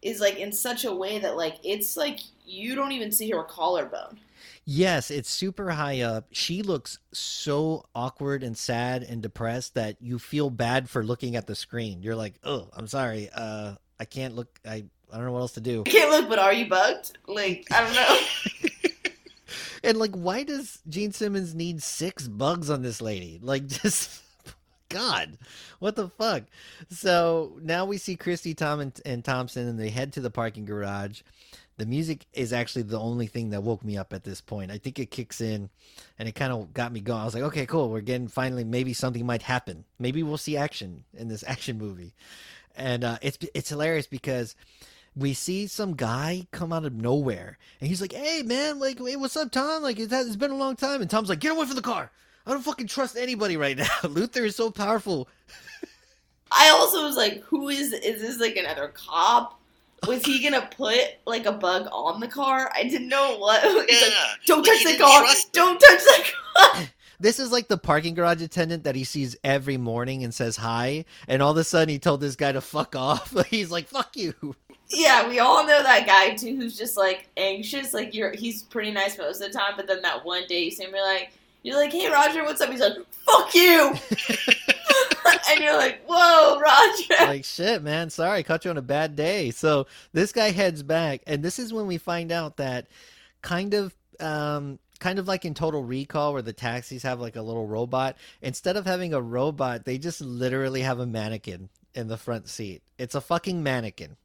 is 0.00 0.20
like 0.20 0.38
in 0.38 0.52
such 0.52 0.86
a 0.86 0.94
way 0.94 1.18
that 1.18 1.36
like 1.36 1.56
it's 1.62 1.98
like 1.98 2.20
you 2.46 2.74
don't 2.74 2.92
even 2.92 3.12
see 3.12 3.28
her 3.30 3.42
collarbone. 3.42 4.18
Yes, 4.64 5.10
it's 5.10 5.28
super 5.28 5.70
high 5.70 6.00
up. 6.00 6.28
She 6.32 6.62
looks 6.62 6.98
so 7.12 7.84
awkward 7.94 8.42
and 8.42 8.56
sad 8.56 9.02
and 9.02 9.20
depressed 9.20 9.74
that 9.74 9.96
you 10.00 10.18
feel 10.18 10.48
bad 10.48 10.88
for 10.88 11.04
looking 11.04 11.36
at 11.36 11.46
the 11.46 11.54
screen. 11.54 12.02
You're 12.02 12.16
like, 12.16 12.34
"Oh, 12.42 12.70
I'm 12.72 12.86
sorry. 12.86 13.28
Uh, 13.34 13.74
I 14.00 14.04
can't 14.06 14.34
look. 14.34 14.58
I 14.66 14.84
I 15.12 15.16
don't 15.16 15.26
know 15.26 15.32
what 15.32 15.40
else 15.40 15.52
to 15.52 15.60
do." 15.60 15.82
I 15.86 15.90
can't 15.90 16.10
look, 16.10 16.28
but 16.28 16.38
are 16.38 16.52
you 16.52 16.68
bugged? 16.68 17.18
Like 17.26 17.66
I 17.70 17.84
don't 17.84 17.94
know. 17.94 18.18
And 19.84 19.98
like, 19.98 20.14
why 20.14 20.44
does 20.44 20.80
Gene 20.88 21.12
Simmons 21.12 21.54
need 21.54 21.82
six 21.82 22.28
bugs 22.28 22.70
on 22.70 22.82
this 22.82 23.02
lady? 23.02 23.40
Like, 23.42 23.66
just 23.82 24.22
God, 24.88 25.38
what 25.78 25.96
the 25.96 26.08
fuck? 26.08 26.44
So 26.90 27.58
now 27.62 27.84
we 27.84 27.98
see 27.98 28.16
Kirstie, 28.16 28.56
Tom, 28.56 28.80
and, 28.80 29.00
and 29.04 29.24
Thompson, 29.24 29.66
and 29.66 29.78
they 29.80 29.90
head 29.90 30.12
to 30.12 30.20
the 30.20 30.30
parking 30.30 30.64
garage. 30.64 31.22
The 31.78 31.86
music 31.86 32.26
is 32.34 32.52
actually 32.52 32.82
the 32.82 33.00
only 33.00 33.26
thing 33.26 33.50
that 33.50 33.62
woke 33.62 33.82
me 33.82 33.96
up 33.96 34.12
at 34.12 34.24
this 34.24 34.40
point. 34.40 34.70
I 34.70 34.78
think 34.78 34.98
it 34.98 35.10
kicks 35.10 35.40
in, 35.40 35.70
and 36.18 36.28
it 36.28 36.34
kind 36.34 36.52
of 36.52 36.72
got 36.74 36.92
me 36.92 37.00
going. 37.00 37.22
I 37.22 37.24
was 37.24 37.34
like, 37.34 37.44
okay, 37.44 37.66
cool. 37.66 37.88
We're 37.88 38.02
getting 38.02 38.28
finally. 38.28 38.62
Maybe 38.62 38.92
something 38.92 39.24
might 39.24 39.42
happen. 39.42 39.84
Maybe 39.98 40.22
we'll 40.22 40.36
see 40.36 40.56
action 40.56 41.04
in 41.14 41.28
this 41.28 41.42
action 41.46 41.78
movie, 41.78 42.14
and 42.76 43.02
uh, 43.02 43.18
it's 43.22 43.38
it's 43.54 43.70
hilarious 43.70 44.06
because 44.06 44.54
we 45.14 45.34
see 45.34 45.66
some 45.66 45.94
guy 45.94 46.46
come 46.50 46.72
out 46.72 46.84
of 46.84 46.94
nowhere 46.94 47.58
and 47.80 47.88
he's 47.88 48.00
like, 48.00 48.12
Hey 48.12 48.42
man, 48.42 48.78
like, 48.78 48.98
hey, 48.98 49.16
what's 49.16 49.36
up, 49.36 49.50
Tom? 49.50 49.82
Like, 49.82 49.98
it's, 49.98 50.12
it's 50.12 50.36
been 50.36 50.50
a 50.50 50.56
long 50.56 50.76
time. 50.76 51.00
And 51.00 51.10
Tom's 51.10 51.28
like, 51.28 51.40
Get 51.40 51.52
away 51.52 51.66
from 51.66 51.76
the 51.76 51.82
car. 51.82 52.10
I 52.46 52.50
don't 52.50 52.62
fucking 52.62 52.88
trust 52.88 53.16
anybody 53.16 53.56
right 53.56 53.76
now. 53.76 53.88
Luther 54.08 54.44
is 54.44 54.56
so 54.56 54.70
powerful. 54.70 55.28
I 56.50 56.70
also 56.70 57.04
was 57.04 57.16
like, 57.16 57.42
who 57.44 57.68
is 57.68 57.92
is 57.92 58.20
this 58.20 58.38
like 58.40 58.56
another 58.56 58.88
cop? 58.88 59.60
Was 60.06 60.24
he 60.24 60.42
gonna 60.42 60.68
put 60.76 60.98
like 61.26 61.46
a 61.46 61.52
bug 61.52 61.88
on 61.92 62.20
the 62.20 62.28
car? 62.28 62.70
I 62.74 62.82
didn't 62.84 63.08
know 63.08 63.36
what. 63.38 63.62
Yeah. 63.88 64.00
like, 64.00 64.12
don't 64.46 64.64
touch 64.64 64.84
the 64.84 64.98
car. 64.98 65.24
Don't 65.52 65.78
touch 65.78 66.02
the 66.02 66.24
car. 66.56 66.82
This 67.20 67.38
is 67.38 67.52
like 67.52 67.68
the 67.68 67.78
parking 67.78 68.14
garage 68.14 68.42
attendant 68.42 68.82
that 68.82 68.96
he 68.96 69.04
sees 69.04 69.36
every 69.44 69.76
morning 69.76 70.24
and 70.24 70.34
says 70.34 70.56
hi. 70.56 71.04
And 71.28 71.40
all 71.40 71.52
of 71.52 71.56
a 71.56 71.62
sudden 71.62 71.88
he 71.88 72.00
told 72.00 72.20
this 72.20 72.34
guy 72.34 72.50
to 72.50 72.60
fuck 72.60 72.96
off. 72.96 73.32
he's 73.46 73.70
like, 73.70 73.86
fuck 73.86 74.16
you. 74.16 74.34
Yeah, 74.92 75.28
we 75.28 75.38
all 75.38 75.66
know 75.66 75.82
that 75.82 76.06
guy 76.06 76.34
too, 76.34 76.56
who's 76.56 76.76
just 76.76 76.96
like 76.96 77.28
anxious. 77.36 77.94
Like 77.94 78.14
you're, 78.14 78.32
he's 78.32 78.62
pretty 78.62 78.90
nice 78.90 79.18
most 79.18 79.40
of 79.40 79.52
the 79.52 79.58
time, 79.58 79.72
but 79.76 79.86
then 79.86 80.02
that 80.02 80.24
one 80.24 80.46
day 80.48 80.64
you 80.64 80.70
see 80.70 80.84
him, 80.84 80.90
you're 80.94 81.04
like, 81.04 81.32
you're 81.62 81.76
like, 81.76 81.92
hey 81.92 82.10
Roger, 82.10 82.44
what's 82.44 82.60
up? 82.60 82.70
He's 82.70 82.80
like, 82.80 82.94
fuck 83.24 83.54
you, 83.54 83.94
and 85.50 85.60
you're 85.60 85.76
like, 85.76 86.02
whoa, 86.06 86.58
Roger. 86.60 87.26
like 87.26 87.44
shit 87.44 87.82
man 87.82 88.10
sorry 88.10 88.42
caught 88.42 88.64
you 88.64 88.70
on 88.70 88.76
a 88.78 88.82
bad 88.82 89.16
day 89.16 89.50
so 89.50 89.86
this 90.12 90.32
guy 90.32 90.50
heads 90.50 90.82
back 90.82 91.20
and 91.26 91.42
this 91.42 91.58
is 91.58 91.72
when 91.72 91.86
we 91.86 91.98
find 91.98 92.32
out 92.32 92.56
that 92.56 92.86
kind 93.42 93.74
of 93.74 93.94
um 94.20 94.78
kind 94.98 95.18
of 95.18 95.26
like 95.26 95.44
in 95.44 95.54
total 95.54 95.82
recall 95.82 96.32
where 96.32 96.42
the 96.42 96.52
taxis 96.52 97.02
have 97.02 97.20
like 97.20 97.36
a 97.36 97.42
little 97.42 97.66
robot 97.66 98.16
instead 98.40 98.76
of 98.76 98.86
having 98.86 99.14
a 99.14 99.20
robot 99.20 99.84
they 99.84 99.98
just 99.98 100.20
literally 100.20 100.82
have 100.82 101.00
a 101.00 101.06
mannequin 101.06 101.68
in 101.94 102.08
the 102.08 102.16
front 102.16 102.48
seat 102.48 102.82
it's 102.98 103.14
a 103.14 103.20
fucking 103.20 103.62
mannequin 103.62 104.16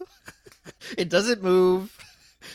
it 0.98 1.08
doesn't 1.08 1.42
move 1.42 1.96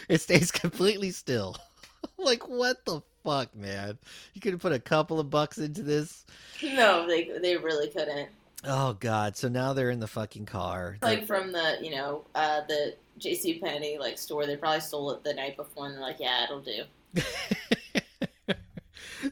it 0.09 0.19
stays 0.21 0.51
completely 0.51 1.11
still 1.11 1.55
like 2.17 2.47
what 2.47 2.83
the 2.85 3.01
fuck 3.23 3.55
man 3.55 3.97
you 4.33 4.41
could 4.41 4.53
have 4.53 4.61
put 4.61 4.71
a 4.71 4.79
couple 4.79 5.19
of 5.19 5.29
bucks 5.29 5.57
into 5.57 5.83
this 5.83 6.25
No, 6.63 7.07
they 7.07 7.29
they 7.41 7.57
really 7.57 7.87
couldn't. 7.89 8.29
oh 8.65 8.93
god 8.93 9.37
so 9.37 9.47
now 9.47 9.73
they're 9.73 9.89
in 9.91 9.99
the 9.99 10.07
fucking 10.07 10.45
car 10.45 10.97
Like 11.01 11.25
from 11.27 11.51
the 11.51 11.77
you 11.81 11.91
know 11.91 12.23
uh, 12.35 12.61
the 12.67 12.95
J.C. 13.17 13.59
Penney 13.59 13.97
like 13.99 14.17
store, 14.17 14.47
they 14.47 14.55
probably 14.57 14.79
stole 14.79 15.11
it 15.11 15.23
the 15.23 15.33
night 15.33 15.55
before, 15.55 15.85
and 15.85 15.93
they're 15.95 16.01
like, 16.01 16.19
yeah, 16.19 16.45
it'll 16.45 16.61
do. 16.61 16.83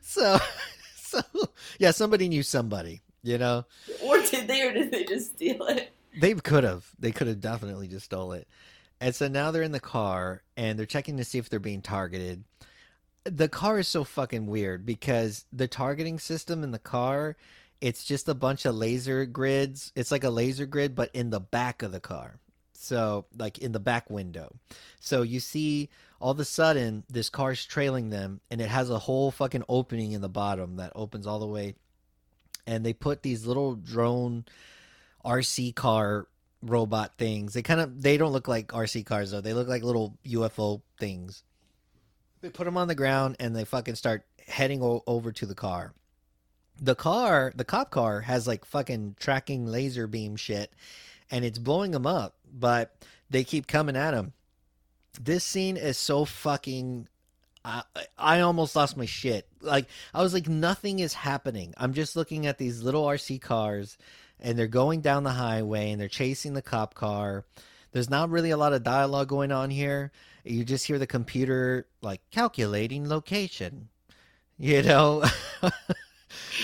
so 0.04 0.38
so 0.96 1.22
yeah 1.80 1.90
somebody 1.92 2.30
knew 2.30 2.44
somebody 2.44 3.02
you 3.24 3.38
know 3.38 3.66
Or 4.04 4.20
did 4.20 4.48
they, 4.48 4.62
or 4.68 4.74
did 4.74 4.92
they 4.92 5.06
just 5.06 5.36
steal 5.36 5.66
it? 5.68 5.92
They 6.18 6.34
could 6.34 6.64
have. 6.64 6.90
They 6.98 7.12
could 7.12 7.28
have 7.28 7.42
definitely 7.42 7.88
just 7.88 8.06
stole 8.06 8.34
it. 8.34 8.48
And 9.02 9.16
so 9.16 9.28
now 9.28 9.52
they're 9.52 9.64
in 9.64 9.72
the 9.72 9.80
car 9.80 10.44
and 10.58 10.78
they're 10.78 10.86
checking 10.86 11.18
to 11.18 11.24
see 11.24 11.38
if 11.38 11.50
they're 11.50 11.60
being 11.60 11.82
targeted. 11.82 12.44
The 13.24 13.48
car 13.48 13.80
is 13.80 13.88
so 13.88 14.04
fucking 14.04 14.48
weird 14.48 14.86
because 14.86 15.46
the 15.54 15.68
targeting 15.68 16.20
system 16.20 16.64
in 16.64 16.72
the 16.72 16.80
car 16.80 17.38
it's 17.82 18.04
just 18.04 18.28
a 18.28 18.34
bunch 18.34 18.66
of 18.66 18.76
laser 18.76 19.26
grids. 19.26 19.94
It's 19.96 20.12
like 20.12 20.26
a 20.26 20.30
laser 20.30 20.66
grid 20.66 20.96
but 20.96 21.12
in 21.14 21.30
the 21.30 21.40
back 21.40 21.82
of 21.82 21.92
the 21.92 22.00
car. 22.00 22.40
So 22.74 23.26
like 23.38 23.58
in 23.60 23.72
the 23.72 23.80
back 23.80 24.10
window. 24.10 24.54
So 25.00 25.22
you 25.22 25.40
see 25.40 25.90
all 26.20 26.32
of 26.32 26.40
a 26.40 26.46
sudden 26.46 27.04
this 27.10 27.30
car's 27.30 27.66
trailing 27.66 28.10
them 28.10 28.42
and 28.52 28.60
it 28.60 28.70
has 28.70 28.90
a 28.90 29.00
whole 29.00 29.32
fucking 29.32 29.64
opening 29.70 30.12
in 30.12 30.22
the 30.22 30.30
bottom 30.30 30.76
that 30.78 30.92
opens 30.96 31.26
all 31.26 31.40
the 31.40 31.48
way. 31.48 31.76
And 32.68 32.86
they 32.86 32.94
put 32.94 33.24
these 33.24 33.46
little 33.46 33.76
drone 33.76 34.46
rc 35.26 35.76
car 35.76 36.28
robot 36.62 37.14
things. 37.18 37.54
They 37.54 37.62
kind 37.62 37.80
of 37.80 38.02
they 38.02 38.18
don't 38.18 38.32
look 38.32 38.48
like 38.48 38.68
rc 38.70 39.06
cars 39.06 39.32
though. 39.32 39.42
They 39.42 39.54
look 39.54 39.68
like 39.68 39.84
little 39.84 40.18
ufo 40.26 40.82
things. 41.00 41.44
They 42.42 42.50
put 42.50 42.66
them 42.66 42.78
on 42.78 42.88
the 42.88 42.96
ground 42.96 43.36
and 43.40 43.56
they 43.56 43.66
fucking 43.66 43.96
start 43.96 44.26
heading 44.48 44.82
o- 44.82 45.04
over 45.06 45.32
to 45.32 45.46
the 45.46 45.56
car. 45.56 45.94
The 46.82 46.96
car 46.96 47.52
the 47.56 47.66
cop 47.66 47.92
car 47.92 48.22
has 48.22 48.48
like 48.48 48.66
fucking 48.66 49.16
tracking 49.20 49.66
laser 49.66 50.08
beam 50.08 50.36
shit 50.36 50.72
and 51.30 51.44
it's 51.44 51.60
blowing 51.60 51.92
them 51.92 52.08
up 52.08 52.36
but 52.52 52.96
they 53.30 53.44
keep 53.44 53.68
coming 53.68 53.96
at 53.96 54.14
him 54.14 54.34
this 55.20 55.44
scene 55.44 55.78
is 55.78 55.98
so 55.98 56.26
fucking 56.26 57.08
I, 57.64 57.84
I 58.18 58.40
almost 58.40 58.76
lost 58.76 58.96
my 58.96 59.06
shit. 59.06 59.48
Like 59.62 59.88
I 60.14 60.22
was 60.22 60.34
like 60.34 60.48
nothing 60.48 61.00
is 61.00 61.14
happening. 61.14 61.74
I'm 61.78 61.94
just 61.94 62.16
looking 62.16 62.46
at 62.46 62.58
these 62.58 62.82
little 62.82 63.06
RC 63.06 63.42
cars 63.42 63.98
and 64.40 64.58
they're 64.58 64.68
going 64.68 65.02
down 65.02 65.24
the 65.24 65.32
highway 65.32 65.92
and 65.92 66.00
they're 66.00 66.08
chasing 66.08 66.54
the 66.54 66.62
cop 66.62 66.94
car. 66.94 67.46
There's 67.92 68.10
not 68.10 68.30
really 68.30 68.52
a 68.52 68.58
lot 68.58 68.74
of 68.74 68.84
dialogue 68.84 69.28
going 69.30 69.52
on 69.52 69.70
here. 69.70 70.12
You 70.44 70.64
just 70.64 70.88
hear 70.88 71.00
the 71.00 71.08
computer 71.08 71.88
like 72.02 72.22
calculating 72.32 73.08
location. 73.10 73.90
You 74.58 74.82
know, 74.84 75.24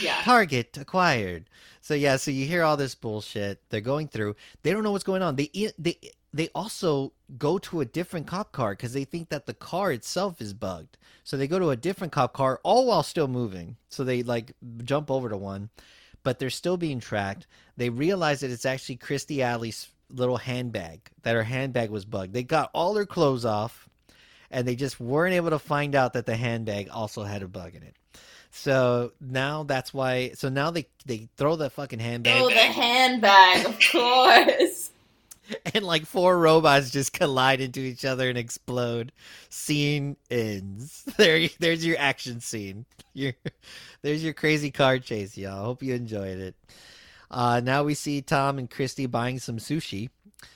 Yeah. 0.01 0.21
target 0.23 0.78
acquired. 0.78 1.49
So 1.82 1.93
yeah, 1.93 2.17
so 2.17 2.32
you 2.32 2.45
hear 2.45 2.63
all 2.63 2.78
this 2.78 2.95
bullshit. 2.95 3.61
They're 3.69 3.82
going 3.82 4.07
through. 4.07 4.36
They 4.63 4.71
don't 4.71 4.84
know 4.84 4.91
what's 4.91 5.03
going 5.03 5.21
on. 5.21 5.36
They 5.36 5.49
they 5.78 5.97
they 6.34 6.49
also 6.53 7.13
go 7.38 7.57
to 7.59 7.82
a 7.82 7.86
different 7.86 8.28
cop 8.28 8.51
car 8.51 8.71
because 8.71 8.93
they 8.93 9.05
think 9.05 9.30
that 9.30 9.45
the 9.45 9.53
car 9.53 9.91
itself 9.91 10.41
is 10.41 10.53
bugged. 10.53 10.97
So 11.23 11.38
they 11.38 11.47
go 11.47 11.59
to 11.59 11.69
a 11.69 11.76
different 11.78 12.11
cop 12.13 12.34
car, 12.34 12.59
all 12.63 12.88
while 12.88 13.03
still 13.03 13.28
moving. 13.28 13.78
So 13.89 14.03
they 14.03 14.21
like 14.23 14.53
jump 14.84 15.09
over 15.09 15.30
to 15.30 15.38
one, 15.38 15.69
but 16.26 16.39
they're 16.39 16.49
still 16.49 16.76
being 16.76 16.99
tracked. 16.99 17.45
They 17.78 17.89
realize 17.89 18.41
that 18.41 18.49
it's 18.51 18.65
actually 18.65 18.97
Kirstie 18.97 19.39
Alley's 19.41 19.88
little 20.09 20.38
handbag. 20.38 21.01
That 21.21 21.36
her 21.36 21.43
handbag 21.43 21.91
was 21.91 22.03
bugged. 22.03 22.34
They 22.34 22.43
got 22.43 22.71
all 22.73 22.95
her 22.95 23.05
clothes 23.05 23.45
off, 23.45 23.88
and 24.51 24.67
they 24.67 24.76
just 24.76 24.99
weren't 24.99 25.36
able 25.36 25.51
to 25.51 25.59
find 25.59 25.95
out 25.95 26.13
that 26.13 26.26
the 26.26 26.36
handbag 26.36 26.89
also 26.89 27.23
had 27.23 27.43
a 27.43 27.47
bug 27.47 27.76
in 27.76 27.84
it. 27.84 27.95
So 28.49 29.11
now 29.21 29.63
that's 29.63 29.93
why. 29.93 30.32
So 30.32 30.49
now 30.49 30.71
they 30.71 30.88
they 31.05 31.30
throw 31.38 31.55
the 31.57 31.69
fucking 31.69 31.99
handbag, 31.99 32.41
Oh, 32.41 32.49
the 32.49 32.55
handbag, 32.55 33.65
of 33.67 33.80
course. 33.91 34.84
and 35.73 35.85
like 35.85 36.05
four 36.05 36.37
robots 36.37 36.91
just 36.91 37.13
collide 37.13 37.61
into 37.61 37.79
each 37.79 38.05
other 38.05 38.29
and 38.29 38.37
explode. 38.37 39.11
Scene 39.49 40.17
ends. 40.29 41.03
There, 41.17 41.47
there's 41.59 41.85
your 41.85 41.97
action 41.97 42.41
scene. 42.41 42.85
Your, 43.13 43.31
there's 44.01 44.21
your 44.21 44.33
crazy 44.33 44.71
car 44.71 44.99
chase, 44.99 45.37
y'all. 45.37 45.63
Hope 45.63 45.81
you 45.81 45.93
enjoyed 45.95 46.37
it. 46.37 46.55
Uh, 47.31 47.61
now 47.63 47.83
we 47.83 47.93
see 47.93 48.21
Tom 48.21 48.59
and 48.59 48.69
Kirstie 48.69 49.09
buying 49.09 49.39
some 49.39 49.57
sushi. 49.57 50.09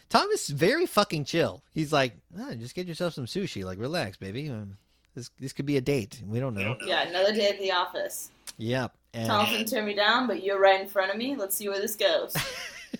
Tom 0.09 0.29
is 0.31 0.49
very 0.49 0.85
fucking 0.85 1.23
chill. 1.23 1.63
He's 1.73 1.93
like, 1.93 2.17
"Ah, 2.37 2.53
just 2.55 2.75
get 2.75 2.85
yourself 2.85 3.13
some 3.13 3.27
sushi. 3.27 3.63
Like, 3.63 3.79
relax, 3.79 4.17
baby. 4.17 4.49
Um, 4.49 4.77
this 5.15 5.31
this 5.39 5.53
could 5.53 5.65
be 5.65 5.77
a 5.77 5.81
date. 5.81 6.21
We 6.27 6.41
don't 6.41 6.53
know. 6.53 6.75
Yeah, 6.85 7.07
another 7.07 7.33
day 7.33 7.47
at 7.47 7.59
the 7.59 7.71
office. 7.71 8.31
Yep. 8.57 8.93
And 9.13 9.27
Thompson 9.27 9.65
turned 9.65 9.87
me 9.87 9.95
down, 9.95 10.27
but 10.27 10.43
you're 10.43 10.59
right 10.59 10.81
in 10.81 10.87
front 10.87 11.11
of 11.11 11.17
me. 11.17 11.35
Let's 11.35 11.55
see 11.55 11.69
where 11.69 11.79
this 11.79 11.95
goes. 11.95 12.35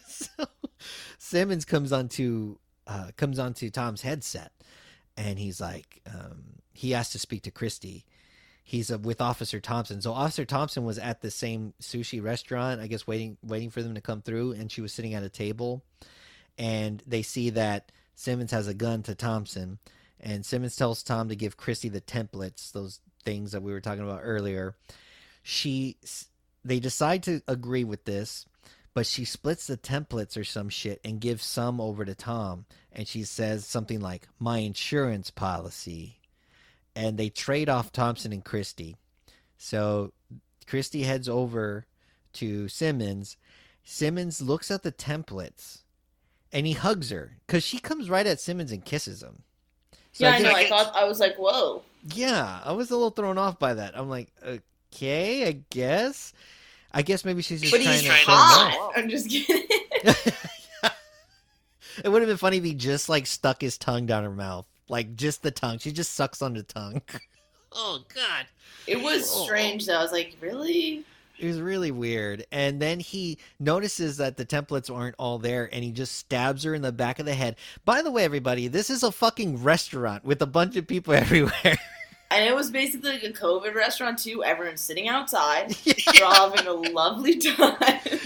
so 0.08 0.46
Simmons 1.30 1.64
comes 1.64 1.94
onto 1.94 2.58
uh, 2.88 3.12
comes 3.16 3.38
onto 3.38 3.70
Tom's 3.70 4.02
headset, 4.02 4.52
and 5.16 5.38
he's 5.38 5.62
like, 5.62 6.02
um, 6.12 6.44
he 6.74 6.92
has 6.92 7.12
to 7.12 7.20
speak 7.20 7.44
to 7.44 7.52
Kirstie. 7.52 8.06
He's 8.64 8.92
uh, 8.92 8.98
with 8.98 9.22
Officer 9.22 9.60
Thompson. 9.60 10.02
So 10.02 10.12
Officer 10.12 10.44
Thompson 10.44 10.86
was 10.86 10.98
at 10.98 11.22
the 11.22 11.30
same 11.30 11.76
sushi 11.80 12.24
restaurant, 12.24 12.82
I 12.82 12.88
guess, 12.88 13.06
waiting 13.06 13.38
waiting 13.44 13.70
for 13.70 13.84
them 13.84 13.94
to 13.94 14.02
come 14.02 14.24
through, 14.24 14.54
and 14.54 14.72
she 14.72 14.82
was 14.82 14.92
sitting 14.92 15.14
at 15.14 15.22
a 15.22 15.30
table, 15.30 15.84
and 16.58 17.04
they 17.06 17.22
see 17.22 17.52
that 17.52 17.92
Simmons 18.16 18.52
has 18.52 18.68
a 18.68 18.74
gun 18.74 19.04
to 19.04 19.14
Thompson, 19.14 19.78
and 20.20 20.44
Simmons 20.44 20.76
tells 20.76 21.04
Tom 21.04 21.30
to 21.30 21.36
give 21.36 21.58
Kirstie 21.58 21.92
the 21.92 22.02
templates, 22.02 22.72
those 22.72 23.02
things 23.24 23.52
that 23.52 23.62
we 23.62 23.72
were 23.72 23.82
talking 23.82 24.04
about 24.04 24.22
earlier. 24.24 24.76
She 25.44 25.98
they 26.66 26.80
decide 26.80 27.22
to 27.24 27.44
agree 27.48 27.84
with 27.84 28.06
this, 28.06 28.48
but 28.94 29.06
she 29.06 29.26
splits 29.26 29.68
the 29.68 29.78
templates 29.78 30.36
or 30.38 30.44
some 30.44 30.70
shit 30.70 31.00
and 31.04 31.22
gives 31.22 31.44
some 31.46 31.80
over 31.80 32.06
to 32.06 32.16
Tom. 32.16 32.66
And 32.92 33.08
she 33.08 33.24
says 33.24 33.66
something 33.66 34.00
like, 34.02 34.28
My 34.40 34.60
insurance 34.60 35.30
policy. 35.32 36.18
And 36.96 37.18
they 37.18 37.30
trade 37.30 37.70
off 37.70 37.92
Thompson 37.92 38.34
and 38.34 38.44
Kirstie. 38.44 38.96
So 39.58 40.12
Kirstie 40.68 41.06
heads 41.06 41.30
over 41.30 41.86
to 42.34 42.68
Simmons. 42.68 43.38
Simmons 43.84 44.42
looks 44.42 44.70
at 44.72 44.84
the 44.84 44.92
templates 44.92 45.80
and 46.52 46.66
he 46.66 46.74
hugs 46.74 47.10
her 47.12 47.38
because 47.46 47.64
she 47.64 47.80
comes 47.80 48.10
right 48.10 48.26
at 48.28 48.40
Simmons 48.40 48.72
and 48.72 48.84
kisses 48.84 49.22
him. 49.24 49.44
So 50.12 50.26
yeah, 50.26 50.32
I 50.34 50.38
get- 50.42 50.44
know. 50.44 50.56
I 50.58 50.68
thought 50.68 50.96
I 50.96 51.04
was 51.06 51.20
like, 51.20 51.36
whoa. 51.38 51.84
yeah, 52.14 52.60
I 52.66 52.72
was 52.74 52.90
a 52.92 52.96
little 52.96 53.12
thrown 53.12 53.38
off 53.38 53.60
by 53.60 53.76
that. 53.76 53.98
I'm 53.98 54.10
like, 54.10 54.30
okay, 54.44 55.48
I 55.48 55.62
guess. 55.70 56.34
I 56.94 57.02
guess 57.02 57.24
maybe 57.26 57.42
she's 57.42 57.62
just 57.62 57.72
But 57.74 57.82
trying 57.82 57.94
he's 57.94 58.02
to. 58.04 58.08
throw 58.08 58.16
him 58.18 58.24
hot. 58.28 58.78
off. 58.80 58.94
I'm 58.98 59.10
just 59.10 59.30
kidding. 59.30 59.64
it 62.04 62.10
would 62.10 62.22
have 62.22 62.30
been 62.30 62.38
funny 62.38 62.58
if 62.58 62.64
he 62.64 62.74
just 62.74 63.10
like 63.10 63.28
stuck 63.28 63.62
his 63.62 63.78
tongue 63.78 64.06
down 64.06 64.24
her 64.24 64.32
mouth, 64.32 64.66
like 64.88 65.16
just 65.16 65.44
the 65.44 65.52
tongue. 65.52 65.78
She 65.80 65.92
just 65.92 66.14
sucks 66.14 66.42
on 66.42 66.54
the 66.54 66.64
tongue. 66.64 67.02
oh 67.74 68.04
God, 68.14 68.46
It 68.88 69.02
was 69.02 69.30
strange 69.30 69.86
though. 69.86 69.98
I 70.00 70.04
was 70.04 70.12
like, 70.12 70.36
really? 70.42 71.04
it 71.38 71.46
was 71.46 71.62
really 71.62 71.92
weird. 71.92 72.46
And 72.52 72.82
then 72.82 73.00
he 73.00 73.38
notices 73.60 74.18
that 74.18 74.36
the 74.38 74.46
templates 74.46 74.94
aren't 74.94 75.16
all 75.18 75.38
there, 75.40 75.70
and 75.72 75.84
he 75.84 75.92
just 75.92 76.16
stabs 76.18 76.64
her 76.64 76.74
in 76.74 76.82
the 76.82 76.92
back 76.92 77.20
of 77.20 77.26
the 77.26 77.34
head. 77.34 77.56
By 77.86 78.02
the 78.02 78.12
way, 78.12 78.24
everybody, 78.26 78.68
this 78.68 78.90
is 78.90 79.04
a 79.04 79.12
fucking 79.12 79.64
restaurant 79.64 80.26
with 80.26 80.42
a 80.42 80.46
bunch 80.48 80.76
of 80.76 80.86
people 80.88 81.14
everywhere. 81.16 81.78
And 82.32 82.46
it 82.46 82.54
was 82.56 82.70
basically 82.70 83.14
like 83.14 83.24
a 83.24 83.32
COVID 83.32 83.74
restaurant 83.74 84.20
too. 84.20 84.44
Everyone's 84.44 84.82
sitting 84.82 85.08
outside. 85.08 85.70
They're 86.16 86.26
all 86.26 86.52
having 86.52 86.68
a 86.68 86.74
lovely 86.74 87.38
time. 87.40 87.76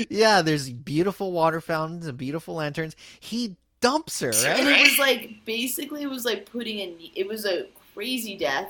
yeah, 0.10 0.41
there's 0.41 0.70
beautiful 0.70 1.32
water 1.32 1.62
fountains 1.62 2.06
and 2.08 2.18
beautiful 2.18 2.56
lanterns. 2.56 2.95
He 3.20 3.56
dumps 3.80 4.20
her, 4.20 4.32
And 4.45 4.68
it 4.68 4.82
was 4.89 4.97
like 4.99 5.45
basically 5.45 6.01
it 6.04 6.10
was 6.10 6.26
like 6.26 6.45
putting 6.51 6.80
a 6.80 7.12
it 7.16 7.28
was 7.28 7.45
a 7.45 7.68
crazy 7.93 8.36
death. 8.38 8.70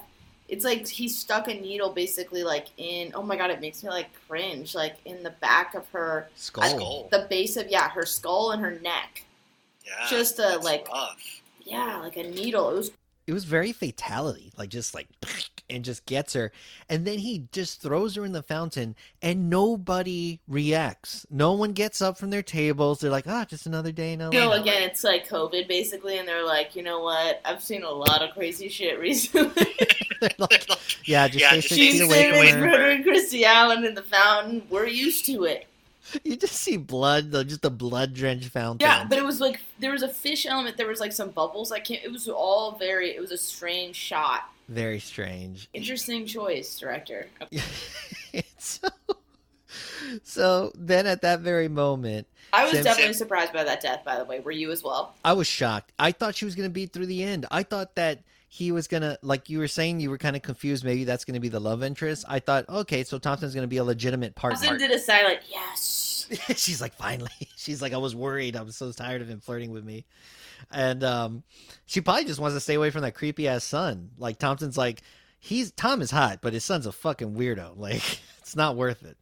It's 0.49 0.65
like 0.65 0.87
he 0.87 1.07
stuck 1.07 1.47
a 1.47 1.53
needle 1.53 1.89
basically 1.91 2.43
like 2.43 2.67
in 2.77 3.11
oh 3.15 3.23
my 3.23 3.35
god 3.37 3.49
it 3.49 3.59
makes 3.61 3.81
me 3.83 3.89
like 3.89 4.09
cringe 4.27 4.75
like 4.75 4.97
in 5.05 5.23
the 5.23 5.29
back 5.31 5.73
of 5.73 5.87
her 5.89 6.29
Skull. 6.35 6.69
Skull. 6.69 7.07
the 7.11 7.25
base 7.29 7.57
of 7.57 7.69
yeah 7.69 7.89
her 7.89 8.05
skull 8.05 8.51
and 8.51 8.61
her 8.61 8.71
neck 8.81 9.23
Yeah, 9.85 9.93
Just, 10.09 10.37
a 10.39 10.41
that's 10.43 10.65
like- 10.65 10.87
rough. 10.89 11.41
yeah 11.63 11.97
like 12.01 12.17
a 12.17 12.23
needle 12.23 12.69
it 12.71 12.75
was 12.75 12.91
It 13.25 13.33
was 13.33 13.45
very 13.45 13.71
fatality, 13.71 14.51
like 14.57 14.69
just 14.69 14.93
like 14.93 15.07
and 15.69 15.85
just 15.85 16.05
gets 16.05 16.33
her, 16.33 16.51
and 16.89 17.05
then 17.07 17.19
he 17.19 17.47
just 17.53 17.81
throws 17.81 18.15
her 18.15 18.25
in 18.25 18.33
the 18.33 18.43
fountain, 18.43 18.95
and 19.21 19.49
nobody 19.49 20.39
reacts. 20.47 21.25
No 21.29 21.53
one 21.53 21.71
gets 21.71 22.01
up 22.01 22.17
from 22.17 22.29
their 22.31 22.41
tables. 22.43 22.99
They're 22.99 23.09
like, 23.09 23.27
ah, 23.27 23.45
just 23.45 23.65
another 23.65 23.91
day 23.93 24.13
in 24.13 24.19
LA. 24.19 24.29
you 24.31 24.39
know 24.39 24.51
again 24.51 24.83
it's 24.83 25.03
like 25.03 25.27
COVID 25.27 25.67
basically 25.67 26.17
and 26.17 26.27
they're 26.27 26.45
like 26.45 26.75
you 26.75 26.83
know 26.83 27.01
what 27.01 27.41
I've 27.45 27.63
seen 27.63 27.83
a 27.83 27.89
lot 27.89 28.21
of 28.21 28.31
crazy 28.33 28.67
shit 28.69 28.99
recently. 28.99 29.65
They're 30.19 30.29
like, 30.37 30.67
yeah, 31.05 31.27
just 31.27 31.39
Yeah, 31.39 31.49
stay 31.49 31.61
six 31.61 31.75
feet 31.75 31.91
She's 31.93 32.01
away 32.01 32.29
from 32.29 32.39
sitting 32.41 32.53
her. 32.55 32.67
murdering 32.67 33.03
Kirstie 33.03 33.43
Allen 33.43 33.85
in 33.85 33.93
the 33.95 34.03
fountain. 34.03 34.63
We're 34.69 34.87
used 34.87 35.25
to 35.27 35.45
it. 35.45 35.67
You 36.23 36.35
just 36.35 36.55
see 36.55 36.77
blood, 36.77 37.31
though, 37.31 37.43
just 37.43 37.63
a 37.65 37.69
blood 37.69 38.13
drenched 38.13 38.49
fountain. 38.49 38.85
Yeah, 38.87 39.05
but 39.07 39.17
it 39.17 39.23
was 39.23 39.39
like 39.39 39.61
there 39.79 39.91
was 39.91 40.03
a 40.03 40.09
fish 40.09 40.45
element. 40.45 40.77
There 40.77 40.87
was 40.87 40.99
like 40.99 41.13
some 41.13 41.29
bubbles. 41.29 41.71
I 41.71 41.79
can't. 41.79 42.03
It 42.03 42.11
was 42.11 42.27
all 42.27 42.73
very. 42.73 43.11
It 43.11 43.21
was 43.21 43.31
a 43.31 43.37
strange 43.37 43.95
shot. 43.95 44.41
very 44.67 44.99
strange. 44.99 45.69
Interesting 45.73 46.25
choice, 46.25 46.77
director. 46.77 47.27
So, 48.57 48.87
so 50.23 50.71
then 50.75 51.05
at 51.07 51.21
that 51.21 51.41
very 51.41 51.67
moment, 51.67 52.27
I 52.51 52.63
was 52.63 52.73
Sam- 52.73 52.83
definitely 52.83 53.13
surprised 53.13 53.53
by 53.53 53.63
that 53.63 53.81
death. 53.81 54.03
By 54.03 54.17
the 54.17 54.25
way, 54.25 54.39
were 54.39 54.51
you 54.51 54.71
as 54.71 54.83
well? 54.83 55.15
I 55.23 55.33
was 55.33 55.47
shocked. 55.47 55.91
I 55.99 56.11
thought 56.11 56.35
she 56.35 56.45
was 56.45 56.55
going 56.55 56.67
to 56.69 56.73
beat 56.73 56.93
through 56.93 57.07
the 57.07 57.23
end. 57.23 57.45
I 57.51 57.63
thought 57.63 57.95
that 57.95 58.19
he 58.53 58.71
was 58.71 58.87
to, 59.01 59.17
like 59.23 59.49
you 59.49 59.57
were 59.57 59.67
saying, 59.67 59.99
you 59.99 60.11
were 60.11 60.19
kind 60.19 60.35
of 60.35 60.43
confused. 60.43 60.85
Maybe 60.85 61.05
that's 61.05 61.25
to 61.33 61.39
be 61.39 61.49
the 61.49 61.59
love 61.59 61.81
interest. 61.81 62.23
I 62.27 62.37
thought, 62.37 62.69
okay, 62.69 63.03
so 63.03 63.17
Thompson's 63.17 63.55
to 63.63 63.67
be 63.67 63.77
a 63.77 63.83
legitimate 63.83 64.35
partner 64.35 64.67
Thompson 64.67 64.77
did 64.77 64.95
a 64.95 64.99
silent 64.99 65.39
yes. 65.49 66.27
She's 66.55 66.79
like, 66.79 66.93
finally. 66.93 67.31
She's 67.55 67.81
like, 67.81 67.93
I 67.93 67.97
was 67.97 68.15
worried. 68.15 68.55
I 68.55 68.61
was 68.61 68.75
so 68.75 68.91
tired 68.91 69.23
of 69.23 69.27
him 69.27 69.39
flirting 69.39 69.71
with 69.71 69.83
me. 69.83 70.05
And 70.69 71.03
um, 71.03 71.41
she 71.87 71.99
probably 71.99 72.25
just 72.25 72.39
wants 72.39 72.55
to 72.55 72.59
stay 72.59 72.75
away 72.75 72.91
from 72.91 73.01
that 73.01 73.15
creepy 73.15 73.47
ass 73.47 73.63
son. 73.63 74.11
Like, 74.19 74.37
Thompson's 74.37 74.77
like, 74.77 75.01
he's, 75.39 75.71
Tom 75.71 76.03
is 76.03 76.11
hot, 76.11 76.37
but 76.43 76.53
his 76.53 76.63
son's 76.63 76.85
a 76.85 76.91
fucking 76.91 77.33
weirdo. 77.33 77.75
Like, 77.75 78.19
it's 78.37 78.55
not 78.55 78.75
worth 78.75 79.03
it. 79.03 79.17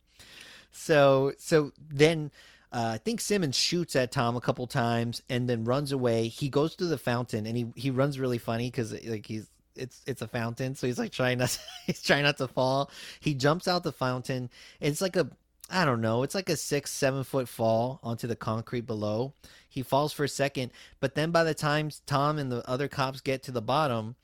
So, 0.73 1.31
so 1.37 1.71
then 1.89 2.31
uh, 2.71 2.91
I 2.93 2.97
think 2.99 3.19
Simmons 3.19 3.57
shoots 3.57 3.95
at 3.95 4.11
Tom 4.11 4.35
a 4.35 4.41
couple 4.41 4.65
times 4.65 5.21
and 5.29 5.49
then 5.49 5.65
runs 5.65 5.91
away. 5.91 6.27
He 6.27 6.47
goes 6.49 6.75
to 6.77 6.85
the 6.85 6.97
fountain 6.97 7.45
and 7.45 7.57
he, 7.57 7.67
he 7.75 7.91
runs 7.91 8.19
really 8.19 8.37
funny 8.37 8.69
because 8.69 8.93
like 9.05 9.25
he's 9.25 9.47
it's 9.75 10.01
it's 10.05 10.21
a 10.21 10.27
fountain, 10.27 10.75
so 10.75 10.87
he's 10.87 10.99
like 10.99 11.11
trying 11.11 11.37
not 11.39 11.57
he's 11.85 12.01
trying 12.01 12.23
not 12.23 12.37
to 12.37 12.47
fall. 12.47 12.89
He 13.19 13.33
jumps 13.33 13.67
out 13.67 13.83
the 13.83 13.91
fountain. 13.91 14.49
It's 14.79 15.01
like 15.01 15.15
a 15.15 15.29
I 15.69 15.85
don't 15.85 16.01
know. 16.01 16.23
It's 16.23 16.35
like 16.35 16.49
a 16.49 16.57
six 16.57 16.91
seven 16.91 17.23
foot 17.23 17.47
fall 17.47 17.99
onto 18.03 18.27
the 18.27 18.35
concrete 18.35 18.85
below. 18.85 19.33
He 19.67 19.83
falls 19.83 20.11
for 20.13 20.23
a 20.23 20.29
second, 20.29 20.71
but 20.99 21.15
then 21.15 21.31
by 21.31 21.43
the 21.43 21.53
time 21.53 21.89
Tom 22.05 22.37
and 22.37 22.51
the 22.51 22.67
other 22.69 22.87
cops 22.87 23.21
get 23.21 23.43
to 23.43 23.51
the 23.51 23.61
bottom, 23.61 24.15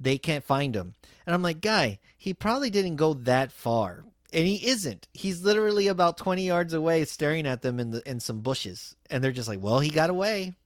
they 0.00 0.18
can't 0.18 0.44
find 0.44 0.74
him. 0.74 0.94
And 1.24 1.34
I'm 1.34 1.42
like, 1.42 1.60
guy, 1.60 1.98
he 2.16 2.34
probably 2.34 2.70
didn't 2.70 2.96
go 2.96 3.14
that 3.14 3.52
far. 3.52 4.04
And 4.32 4.46
he 4.46 4.66
isn't. 4.66 5.06
He's 5.12 5.42
literally 5.42 5.86
about 5.88 6.18
20 6.18 6.46
yards 6.46 6.72
away 6.72 7.04
staring 7.04 7.46
at 7.46 7.62
them 7.62 7.78
in 7.78 7.90
the 7.90 8.08
in 8.08 8.20
some 8.20 8.40
bushes. 8.40 8.96
And 9.10 9.22
they're 9.22 9.32
just 9.32 9.48
like, 9.48 9.60
"Well, 9.62 9.80
he 9.80 9.90
got 9.90 10.10
away. 10.10 10.56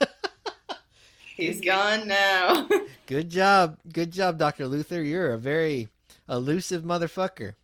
He's 1.36 1.60
gone 1.60 2.06
now. 2.06 2.68
Good 3.06 3.30
job. 3.30 3.78
Good 3.90 4.12
job, 4.12 4.38
Dr. 4.38 4.66
Luther. 4.68 5.02
You're 5.02 5.32
a 5.32 5.38
very 5.38 5.88
elusive 6.28 6.82
motherfucker." 6.82 7.54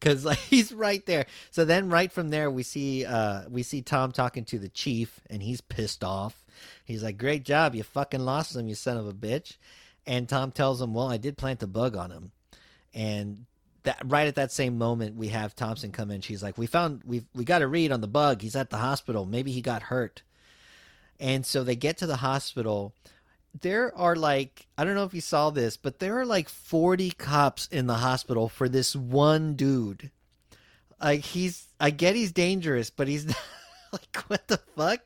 Cuz 0.00 0.24
like 0.24 0.38
he's 0.50 0.72
right 0.72 1.04
there. 1.06 1.26
So 1.50 1.64
then 1.64 1.88
right 1.88 2.10
from 2.10 2.30
there 2.30 2.50
we 2.50 2.62
see 2.62 3.04
uh 3.04 3.48
we 3.48 3.62
see 3.62 3.82
Tom 3.82 4.12
talking 4.12 4.44
to 4.46 4.58
the 4.58 4.68
chief 4.68 5.20
and 5.28 5.42
he's 5.42 5.60
pissed 5.60 6.04
off. 6.04 6.44
He's 6.84 7.02
like, 7.02 7.18
"Great 7.18 7.44
job. 7.44 7.74
You 7.74 7.82
fucking 7.82 8.24
lost 8.24 8.56
him, 8.56 8.68
you 8.68 8.74
son 8.74 8.96
of 8.96 9.06
a 9.06 9.12
bitch." 9.12 9.56
And 10.06 10.28
Tom 10.28 10.52
tells 10.52 10.80
him, 10.80 10.94
"Well, 10.94 11.10
I 11.10 11.16
did 11.16 11.36
plant 11.36 11.62
a 11.62 11.66
bug 11.66 11.96
on 11.96 12.10
him." 12.10 12.32
And 12.94 13.46
that 13.88 14.02
right 14.04 14.28
at 14.28 14.34
that 14.34 14.52
same 14.52 14.76
moment 14.76 15.16
we 15.16 15.28
have 15.28 15.56
Thompson 15.56 15.92
come 15.92 16.10
in. 16.10 16.20
She's 16.20 16.42
like, 16.42 16.58
"We 16.58 16.66
found 16.66 17.02
we 17.04 17.24
we 17.34 17.44
got 17.44 17.62
a 17.62 17.66
read 17.66 17.90
on 17.90 18.02
the 18.02 18.06
bug. 18.06 18.42
He's 18.42 18.54
at 18.54 18.68
the 18.68 18.76
hospital. 18.76 19.24
Maybe 19.24 19.50
he 19.50 19.62
got 19.62 19.84
hurt." 19.84 20.22
And 21.18 21.44
so 21.44 21.64
they 21.64 21.74
get 21.74 21.96
to 21.98 22.06
the 22.06 22.16
hospital. 22.16 22.94
There 23.58 23.96
are 23.96 24.14
like 24.14 24.66
I 24.76 24.84
don't 24.84 24.94
know 24.94 25.04
if 25.04 25.14
you 25.14 25.22
saw 25.22 25.48
this, 25.48 25.78
but 25.78 26.00
there 26.00 26.18
are 26.18 26.26
like 26.26 26.50
40 26.50 27.12
cops 27.12 27.66
in 27.68 27.86
the 27.86 27.94
hospital 27.94 28.48
for 28.50 28.68
this 28.68 28.94
one 28.94 29.54
dude. 29.54 30.10
Like 31.00 31.20
he's 31.20 31.68
I 31.80 31.88
get 31.88 32.14
he's 32.14 32.32
dangerous, 32.32 32.90
but 32.90 33.08
he's 33.08 33.26
like 33.92 34.16
what 34.26 34.48
the 34.48 34.58
fuck? 34.76 35.00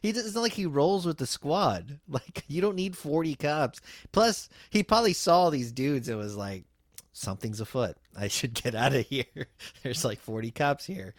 He 0.00 0.08
it's 0.08 0.34
not 0.34 0.40
like 0.40 0.52
he 0.52 0.64
rolls 0.64 1.04
with 1.04 1.18
the 1.18 1.26
squad. 1.26 2.00
Like 2.08 2.44
you 2.48 2.62
don't 2.62 2.76
need 2.76 2.96
40 2.96 3.34
cops. 3.34 3.80
Plus, 4.10 4.48
he 4.70 4.82
probably 4.82 5.12
saw 5.12 5.50
these 5.50 5.70
dudes 5.70 6.08
and 6.08 6.18
was 6.18 6.36
like 6.36 6.64
something's 7.12 7.60
afoot. 7.60 7.96
I 8.18 8.28
should 8.28 8.54
get 8.54 8.74
out 8.74 8.94
of 8.94 9.06
here. 9.06 9.24
There's 9.82 10.04
like 10.04 10.20
40 10.20 10.50
cops 10.50 10.86
here. 10.86 11.14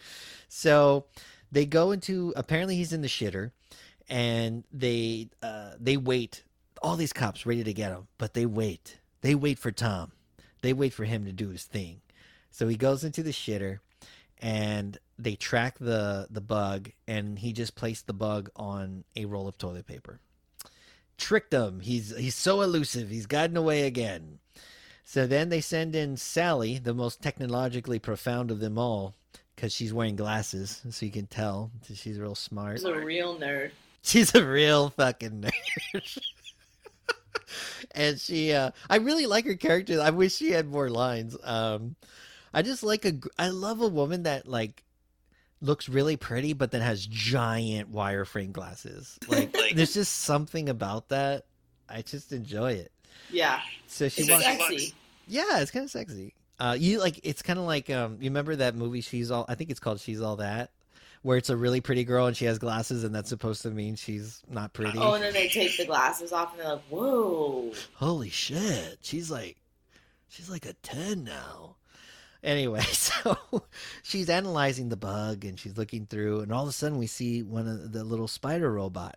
So 0.48 1.06
they 1.50 1.66
go 1.66 1.92
into 1.92 2.32
apparently 2.36 2.76
he's 2.76 2.92
in 2.92 3.02
the 3.02 3.08
shitter 3.08 3.52
and 4.08 4.64
they 4.72 5.30
uh 5.42 5.72
they 5.80 5.96
wait 5.96 6.44
all 6.82 6.96
these 6.96 7.12
cops 7.12 7.46
ready 7.46 7.64
to 7.64 7.72
get 7.72 7.92
him, 7.92 8.08
but 8.18 8.34
they 8.34 8.46
wait. 8.46 8.98
They 9.22 9.34
wait 9.34 9.58
for 9.58 9.72
Tom. 9.72 10.12
They 10.60 10.72
wait 10.72 10.92
for 10.92 11.04
him 11.04 11.24
to 11.24 11.32
do 11.32 11.48
his 11.48 11.64
thing. 11.64 12.02
So 12.50 12.68
he 12.68 12.76
goes 12.76 13.04
into 13.04 13.22
the 13.22 13.30
shitter 13.30 13.78
and 14.38 14.98
they 15.18 15.34
track 15.34 15.78
the 15.78 16.26
the 16.30 16.40
bug 16.40 16.90
and 17.08 17.38
he 17.38 17.52
just 17.52 17.74
placed 17.74 18.06
the 18.06 18.12
bug 18.12 18.50
on 18.56 19.04
a 19.16 19.24
roll 19.24 19.48
of 19.48 19.56
toilet 19.58 19.86
paper. 19.86 20.20
Tricked 21.16 21.54
him. 21.54 21.80
He's 21.80 22.14
he's 22.16 22.34
so 22.34 22.60
elusive. 22.60 23.08
He's 23.08 23.26
gotten 23.26 23.56
away 23.56 23.86
again. 23.86 24.40
So 25.04 25.26
then 25.26 25.50
they 25.50 25.60
send 25.60 25.94
in 25.94 26.16
Sally, 26.16 26.78
the 26.78 26.94
most 26.94 27.20
technologically 27.22 27.98
profound 27.98 28.50
of 28.50 28.58
them 28.60 28.78
all, 28.78 29.14
because 29.54 29.72
she's 29.72 29.92
wearing 29.92 30.16
glasses, 30.16 30.80
so 30.90 31.04
you 31.06 31.12
can 31.12 31.26
tell 31.26 31.70
she's 31.94 32.18
real 32.18 32.34
smart. 32.34 32.78
She's 32.78 32.84
a 32.84 32.94
real 32.94 33.38
nerd. 33.38 33.70
She's 34.02 34.34
a 34.34 34.44
real 34.44 34.90
fucking 34.90 35.42
nerd. 35.42 36.20
and 37.92 38.18
she 38.20 38.52
uh 38.52 38.70
I 38.90 38.96
really 38.96 39.26
like 39.26 39.44
her 39.46 39.54
character. 39.54 40.00
I 40.00 40.10
wish 40.10 40.34
she 40.34 40.50
had 40.50 40.66
more 40.66 40.90
lines. 40.90 41.36
Um 41.44 41.96
I 42.52 42.62
just 42.62 42.82
like 42.82 43.04
a, 43.04 43.12
I 43.38 43.48
love 43.48 43.80
a 43.80 43.88
woman 43.88 44.24
that 44.24 44.46
like 44.48 44.84
looks 45.60 45.88
really 45.88 46.16
pretty 46.16 46.52
but 46.52 46.70
then 46.70 46.80
has 46.82 47.06
giant 47.06 47.92
wireframe 47.92 48.52
glasses. 48.52 49.18
Like 49.28 49.56
Like- 49.56 49.76
there's 49.76 49.94
just 49.94 50.12
something 50.20 50.68
about 50.68 51.08
that. 51.10 51.44
I 51.88 52.02
just 52.02 52.32
enjoy 52.32 52.72
it. 52.72 52.92
Yeah, 53.30 53.60
So 53.86 54.08
she 54.08 54.22
it's 54.22 54.30
walks 54.30 54.44
sexy. 54.44 54.94
Yeah, 55.26 55.60
it's 55.60 55.70
kind 55.70 55.84
of 55.84 55.90
sexy. 55.90 56.34
Uh, 56.58 56.76
you 56.78 57.00
like 57.00 57.18
it's 57.24 57.42
kind 57.42 57.58
of 57.58 57.64
like 57.64 57.90
um, 57.90 58.18
you 58.20 58.30
remember 58.30 58.54
that 58.56 58.74
movie? 58.76 59.00
She's 59.00 59.30
all. 59.30 59.44
I 59.48 59.54
think 59.54 59.70
it's 59.70 59.80
called 59.80 60.00
She's 60.00 60.20
All 60.20 60.36
That, 60.36 60.70
where 61.22 61.36
it's 61.36 61.50
a 61.50 61.56
really 61.56 61.80
pretty 61.80 62.04
girl 62.04 62.26
and 62.26 62.36
she 62.36 62.44
has 62.44 62.58
glasses, 62.58 63.02
and 63.02 63.14
that's 63.14 63.28
supposed 63.28 63.62
to 63.62 63.70
mean 63.70 63.96
she's 63.96 64.40
not 64.48 64.72
pretty. 64.72 64.98
Oh, 64.98 65.14
and 65.14 65.24
then 65.24 65.32
they 65.32 65.48
take 65.48 65.76
the 65.76 65.86
glasses 65.86 66.32
off 66.32 66.52
and 66.52 66.60
they're 66.60 66.74
like, 66.74 66.84
"Whoa!" 66.90 67.72
Holy 67.94 68.30
shit! 68.30 68.98
She's 69.02 69.30
like, 69.30 69.56
she's 70.28 70.48
like 70.48 70.66
a 70.66 70.74
ten 70.74 71.24
now. 71.24 71.76
Anyway, 72.44 72.82
so 72.92 73.36
she's 74.02 74.28
analyzing 74.28 74.90
the 74.90 74.96
bug 74.96 75.44
and 75.44 75.58
she's 75.58 75.76
looking 75.76 76.06
through, 76.06 76.40
and 76.40 76.52
all 76.52 76.62
of 76.62 76.68
a 76.68 76.72
sudden 76.72 76.98
we 76.98 77.06
see 77.08 77.42
one 77.42 77.66
of 77.66 77.90
the 77.92 78.04
little 78.04 78.28
spider 78.28 78.70
robot, 78.70 79.16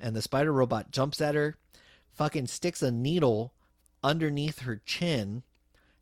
and 0.00 0.16
the 0.16 0.22
spider 0.22 0.52
robot 0.52 0.90
jumps 0.90 1.20
at 1.20 1.34
her, 1.34 1.56
fucking 2.16 2.46
sticks 2.46 2.82
a 2.82 2.90
needle 2.90 3.52
underneath 4.02 4.60
her 4.60 4.80
chin, 4.84 5.42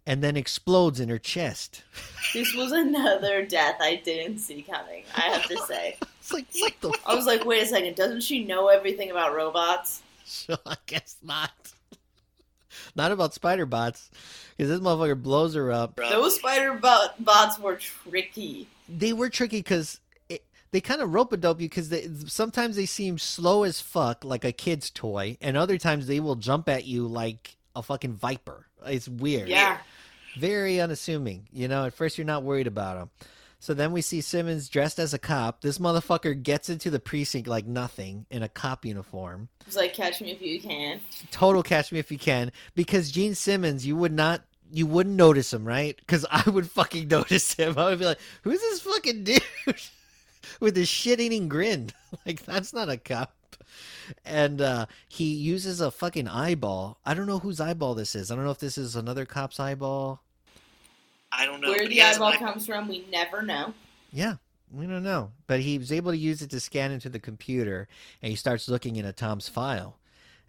and 0.06 0.22
then 0.22 0.36
explodes 0.36 1.00
in 1.00 1.08
her 1.08 1.18
chest. 1.18 1.82
This 2.32 2.54
was 2.54 2.72
another 2.72 3.44
death 3.44 3.76
I 3.80 3.96
didn't 3.96 4.38
see 4.38 4.62
coming. 4.62 5.04
I 5.16 5.20
have 5.22 5.46
to 5.46 5.56
say. 5.66 5.96
It's 6.24 6.32
like 6.32 6.46
what 6.54 6.80
the 6.80 6.98
I 7.04 7.14
was 7.14 7.26
like, 7.26 7.44
wait 7.44 7.64
a 7.64 7.66
second, 7.66 7.96
doesn't 7.96 8.22
she 8.22 8.46
know 8.46 8.68
everything 8.68 9.10
about 9.10 9.34
robots? 9.34 10.00
So 10.26 10.56
I 10.64 10.76
guess 10.86 11.16
not. 11.22 11.50
Not 12.96 13.12
about 13.12 13.34
spider 13.34 13.66
bots, 13.66 14.10
because 14.56 14.70
this 14.70 14.80
motherfucker 14.80 15.22
blows 15.22 15.54
her 15.54 15.70
up. 15.70 15.96
Those 15.96 16.36
spider 16.36 16.72
bot- 16.72 17.22
bots 17.22 17.58
were 17.58 17.76
tricky. 17.76 18.68
They 18.88 19.12
were 19.12 19.28
tricky 19.28 19.58
because 19.58 20.00
they 20.74 20.80
kind 20.80 21.00
of 21.00 21.14
rope 21.14 21.32
a 21.32 21.36
dope 21.36 21.60
you 21.60 21.68
because 21.68 21.94
sometimes 22.26 22.74
they 22.74 22.84
seem 22.84 23.16
slow 23.16 23.62
as 23.62 23.80
fuck, 23.80 24.24
like 24.24 24.44
a 24.44 24.50
kid's 24.50 24.90
toy, 24.90 25.38
and 25.40 25.56
other 25.56 25.78
times 25.78 26.08
they 26.08 26.18
will 26.18 26.34
jump 26.34 26.68
at 26.68 26.84
you 26.84 27.06
like 27.06 27.56
a 27.76 27.82
fucking 27.82 28.14
viper. 28.14 28.66
It's 28.84 29.08
weird. 29.08 29.48
Yeah. 29.48 29.78
Very 30.36 30.80
unassuming. 30.80 31.46
You 31.52 31.68
know, 31.68 31.84
at 31.84 31.94
first 31.94 32.18
you're 32.18 32.24
not 32.24 32.42
worried 32.42 32.66
about 32.66 32.98
them. 32.98 33.10
So 33.60 33.72
then 33.72 33.92
we 33.92 34.00
see 34.00 34.20
Simmons 34.20 34.68
dressed 34.68 34.98
as 34.98 35.14
a 35.14 35.18
cop. 35.18 35.60
This 35.60 35.78
motherfucker 35.78 36.42
gets 36.42 36.68
into 36.68 36.90
the 36.90 36.98
precinct 36.98 37.46
like 37.46 37.66
nothing 37.66 38.26
in 38.28 38.42
a 38.42 38.48
cop 38.48 38.84
uniform. 38.84 39.50
It's 39.68 39.76
like 39.76 39.94
catch 39.94 40.20
me 40.20 40.32
if 40.32 40.42
you 40.42 40.60
can. 40.60 40.98
Total 41.30 41.62
catch 41.62 41.92
me 41.92 42.00
if 42.00 42.10
you 42.10 42.18
can. 42.18 42.50
Because 42.74 43.12
Gene 43.12 43.36
Simmons, 43.36 43.86
you 43.86 43.94
would 43.94 44.12
not 44.12 44.42
you 44.72 44.86
wouldn't 44.86 45.14
notice 45.14 45.52
him, 45.52 45.64
right? 45.64 45.96
Because 45.96 46.26
I 46.28 46.50
would 46.50 46.68
fucking 46.68 47.06
notice 47.16 47.54
him. 47.54 47.78
I 47.78 47.90
would 47.90 48.00
be 48.00 48.06
like, 48.06 48.18
who's 48.42 48.60
this 48.60 48.80
fucking 48.80 49.22
dude 49.22 49.40
with 50.60 50.76
his 50.76 50.88
shit 50.88 51.20
eating 51.20 51.48
grin? 51.48 51.90
Like 52.24 52.44
that's 52.44 52.72
not 52.72 52.88
a 52.88 52.96
cop. 52.96 53.34
And 54.24 54.60
uh, 54.60 54.86
he 55.08 55.34
uses 55.34 55.80
a 55.80 55.90
fucking 55.90 56.28
eyeball. 56.28 56.98
I 57.04 57.12
don't 57.12 57.26
know 57.26 57.40
whose 57.40 57.60
eyeball 57.60 57.96
this 57.96 58.14
is. 58.14 58.30
I 58.30 58.36
don't 58.36 58.44
know 58.44 58.52
if 58.52 58.60
this 58.60 58.78
is 58.78 58.94
another 58.94 59.26
cop's 59.26 59.58
eyeball. 59.58 60.22
I 61.32 61.46
don't 61.46 61.60
know. 61.60 61.70
Where 61.70 61.88
the 61.88 62.02
eyeball 62.02 62.34
comes 62.34 62.66
from, 62.66 62.88
we 62.88 63.04
never 63.10 63.42
know. 63.42 63.74
Yeah, 64.12 64.36
we 64.72 64.86
don't 64.86 65.02
know. 65.02 65.32
But 65.46 65.60
he 65.60 65.78
was 65.78 65.92
able 65.92 66.12
to 66.12 66.16
use 66.16 66.42
it 66.42 66.50
to 66.50 66.60
scan 66.60 66.92
into 66.92 67.08
the 67.08 67.18
computer, 67.18 67.88
and 68.22 68.30
he 68.30 68.36
starts 68.36 68.68
looking 68.68 68.96
into 68.96 69.12
Tom's 69.12 69.48
file, 69.48 69.98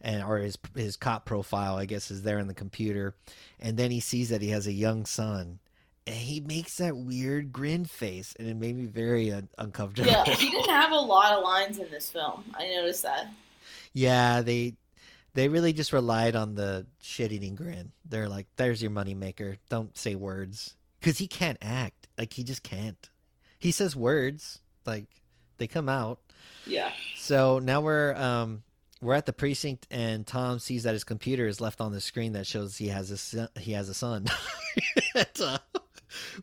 and 0.02 0.24
or 0.24 0.38
his 0.38 0.58
his 0.76 0.98
cop 0.98 1.26
profile, 1.26 1.78
I 1.78 1.86
guess, 1.86 2.12
is 2.12 2.22
there 2.22 2.40
in 2.40 2.48
the 2.48 2.54
computer, 2.54 3.16
and 3.60 3.78
then 3.78 3.92
he 3.92 4.00
sees 4.00 4.30
that 4.30 4.42
he 4.42 4.50
has 4.50 4.68
a 4.68 4.74
young 4.74 5.06
son. 5.06 5.60
And 6.08 6.16
he 6.16 6.40
makes 6.40 6.78
that 6.78 6.96
weird 6.96 7.52
grin 7.52 7.86
face, 7.86 8.36
and 8.38 8.48
it 8.48 8.56
made 8.56 8.76
me 8.76 8.86
very 8.86 9.32
un- 9.32 9.50
uncomfortable. 9.58 10.10
Yeah, 10.10 10.24
he 10.26 10.52
didn't 10.52 10.70
have 10.70 10.92
a 10.92 10.96
lot 10.96 11.34
of 11.34 11.44
lines 11.44 11.80
in 11.80 11.90
this 11.90 12.10
film. 12.12 12.44
I 12.54 12.68
noticed 12.68 13.04
that. 13.04 13.28
Yeah, 13.94 14.42
they 14.42 14.76
they 15.34 15.48
really 15.48 15.74
just 15.74 15.94
relied 15.94 16.36
on 16.36 16.56
the 16.56 16.86
shit 17.02 17.32
eating 17.32 17.56
grin. 17.56 17.92
They're 18.08 18.30
like, 18.30 18.48
"There's 18.56 18.82
your 18.82 18.92
moneymaker. 18.92 19.58
Don't 19.70 19.98
say 19.98 20.16
words," 20.16 20.76
because 21.00 21.18
he 21.18 21.28
can't 21.28 21.58
act. 21.62 22.08
Like 22.18 22.34
he 22.34 22.44
just 22.44 22.62
can't. 22.62 23.10
He 23.58 23.72
says 23.72 23.96
words, 23.96 24.60
like 24.86 25.06
they 25.58 25.68
come 25.68 25.90
out. 25.90 26.20
Yeah. 26.68 26.92
So 27.18 27.60
now 27.60 27.82
we're 27.82 28.14
um 28.16 28.64
we're 29.02 29.14
at 29.14 29.26
the 29.26 29.34
precinct, 29.34 29.88
and 29.92 30.26
Tom 30.26 30.60
sees 30.60 30.84
that 30.84 30.94
his 30.94 31.04
computer 31.04 31.48
is 31.48 31.60
left 31.62 31.82
on 31.82 31.92
the 31.92 32.02
screen 32.02 32.34
that 32.34 32.48
shows 32.48 32.78
he 32.78 32.88
has 32.90 33.12
a 33.12 33.18
son, 33.18 33.50
he 33.60 33.74
has 33.74 33.90
a 33.90 33.94
son. 33.94 34.26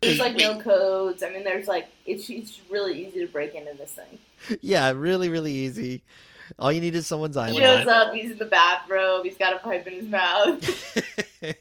there's 0.00 0.18
like 0.18 0.36
no 0.36 0.60
codes. 0.60 1.22
I 1.22 1.30
mean, 1.30 1.44
there's 1.44 1.66
like 1.66 1.88
it's 2.06 2.28
it's 2.30 2.60
really 2.70 3.06
easy 3.06 3.20
to 3.20 3.26
break 3.26 3.54
into 3.54 3.74
this 3.74 3.92
thing. 3.92 4.18
Yeah, 4.60 4.90
really, 4.92 5.28
really 5.28 5.52
easy. 5.52 6.02
All 6.58 6.72
you 6.72 6.80
need 6.80 6.94
is 6.94 7.06
someone's 7.06 7.36
eye. 7.36 7.50
He 7.50 7.58
shows 7.58 7.86
up. 7.86 8.12
He's 8.12 8.32
in 8.32 8.38
the 8.38 8.44
bathrobe. 8.44 9.24
He's 9.24 9.36
got 9.36 9.54
a 9.54 9.58
pipe 9.58 9.86
in 9.86 9.94
his 9.94 10.08
mouth. 10.08 11.04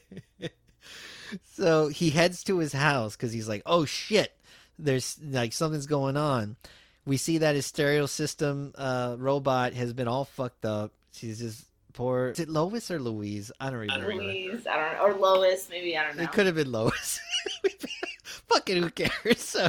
so 1.52 1.88
he 1.88 2.10
heads 2.10 2.42
to 2.44 2.58
his 2.58 2.72
house 2.72 3.16
because 3.16 3.32
he's 3.32 3.48
like, 3.48 3.62
"Oh 3.66 3.84
shit, 3.84 4.32
there's 4.78 5.18
like 5.22 5.52
something's 5.52 5.86
going 5.86 6.16
on." 6.16 6.56
We 7.04 7.16
see 7.16 7.38
that 7.38 7.54
his 7.54 7.66
stereo 7.66 8.06
system 8.06 8.72
uh, 8.76 9.16
robot 9.18 9.72
has 9.74 9.92
been 9.92 10.08
all 10.08 10.24
fucked 10.24 10.64
up. 10.64 10.92
She's 11.12 11.38
just 11.40 11.64
poor. 11.92 12.30
Is 12.30 12.40
it 12.40 12.48
Lois 12.48 12.90
or 12.90 12.98
Louise? 12.98 13.52
I 13.60 13.70
don't 13.70 13.80
remember. 13.80 14.14
Louise, 14.14 14.66
I 14.66 14.76
don't 14.76 14.92
know, 14.94 15.04
or 15.04 15.14
Lois, 15.14 15.68
maybe 15.70 15.96
I 15.96 16.04
don't 16.04 16.16
know. 16.16 16.24
It 16.24 16.32
could 16.32 16.46
have 16.46 16.54
been 16.54 16.72
Lois. 16.72 17.20
Fucking 18.48 18.82
who 18.82 18.90
cares? 18.90 19.10
So 19.38 19.68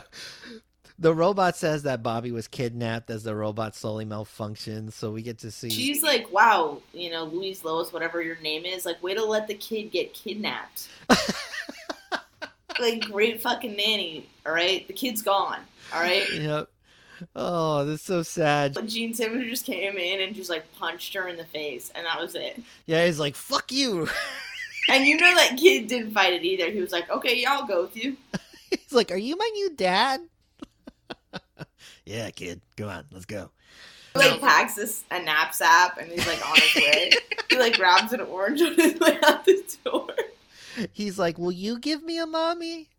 the 1.00 1.14
robot 1.14 1.58
says 1.58 1.84
that 1.84 2.04
Bobby 2.04 2.32
was 2.32 2.48
kidnapped 2.48 3.10
as 3.10 3.24
the 3.24 3.36
robot 3.36 3.76
slowly 3.76 4.06
malfunctions, 4.06 4.94
so 4.94 5.12
we 5.12 5.22
get 5.22 5.40
to 5.40 5.52
see. 5.52 5.70
She's 5.70 6.04
like, 6.04 6.32
"Wow, 6.32 6.82
you 6.94 7.10
know, 7.10 7.26
Louise 7.26 7.66
Lois, 7.66 7.92
whatever 7.92 8.22
your 8.22 8.38
name 8.38 8.66
is, 8.66 8.86
like, 8.86 9.02
way 9.02 9.14
to 9.14 9.26
let 9.26 9.48
the 9.48 9.56
kid 9.56 9.92
get 9.92 10.14
kidnapped." 10.14 10.88
like, 12.80 13.02
great 13.02 13.42
fucking 13.42 13.76
nanny. 13.76 14.30
All 14.46 14.54
right, 14.54 14.88
the 14.88 14.94
kid's 14.94 15.22
gone. 15.22 15.60
All 15.94 16.02
right. 16.02 16.32
Yep. 16.32 16.70
Oh, 17.36 17.86
that's 17.86 18.04
so 18.04 18.24
sad. 18.24 18.78
Gene 18.88 19.14
Simmons 19.14 19.50
just 19.50 19.66
came 19.66 19.98
in 19.98 20.22
and 20.22 20.36
just 20.36 20.50
like 20.50 20.72
punched 20.76 21.14
her 21.14 21.28
in 21.28 21.38
the 21.38 21.46
face, 21.46 21.92
and 21.96 22.06
that 22.06 22.20
was 22.20 22.36
it. 22.36 22.62
Yeah, 22.86 23.06
he's 23.06 23.20
like, 23.20 23.36
"Fuck 23.36 23.72
you." 23.72 24.08
and 24.90 25.06
you 25.06 25.18
know 25.18 25.36
that 25.36 25.58
kid 25.58 25.88
didn't 25.88 26.12
fight 26.12 26.34
it 26.34 26.44
either. 26.44 26.70
He 26.70 26.80
was 26.80 26.92
like, 26.92 27.10
"Okay, 27.10 27.42
yeah, 27.42 27.54
I'll 27.54 27.68
go 27.68 27.84
with 27.84 27.96
you." 27.96 28.18
he's 28.70 28.94
like, 28.94 29.12
"Are 29.12 29.18
you 29.18 29.36
my 29.38 29.50
new 29.54 29.76
dad?" 29.76 30.22
yeah, 32.06 32.30
kid. 32.32 32.62
Go 32.76 32.90
on, 32.90 33.06
let's 33.12 33.26
go. 33.26 33.50
He, 34.14 34.20
like 34.20 34.42
packs 34.42 34.76
this 34.76 35.04
a 35.10 35.24
knapsack 35.24 35.98
and 36.00 36.12
he's 36.12 36.28
like 36.28 36.48
on 36.48 36.56
his 36.56 36.76
way. 36.76 37.12
he 37.50 37.58
like 37.58 37.76
grabs 37.78 38.14
an 38.14 38.22
orange 38.22 38.62
on 38.62 38.76
his 38.76 39.00
way 39.00 39.18
out 39.24 39.44
the 39.46 39.78
door. 39.84 40.08
He's 40.92 41.18
like, 41.18 41.38
"Will 41.38 41.52
you 41.52 41.80
give 41.80 42.04
me 42.04 42.20
a 42.20 42.26
mommy?" 42.26 42.90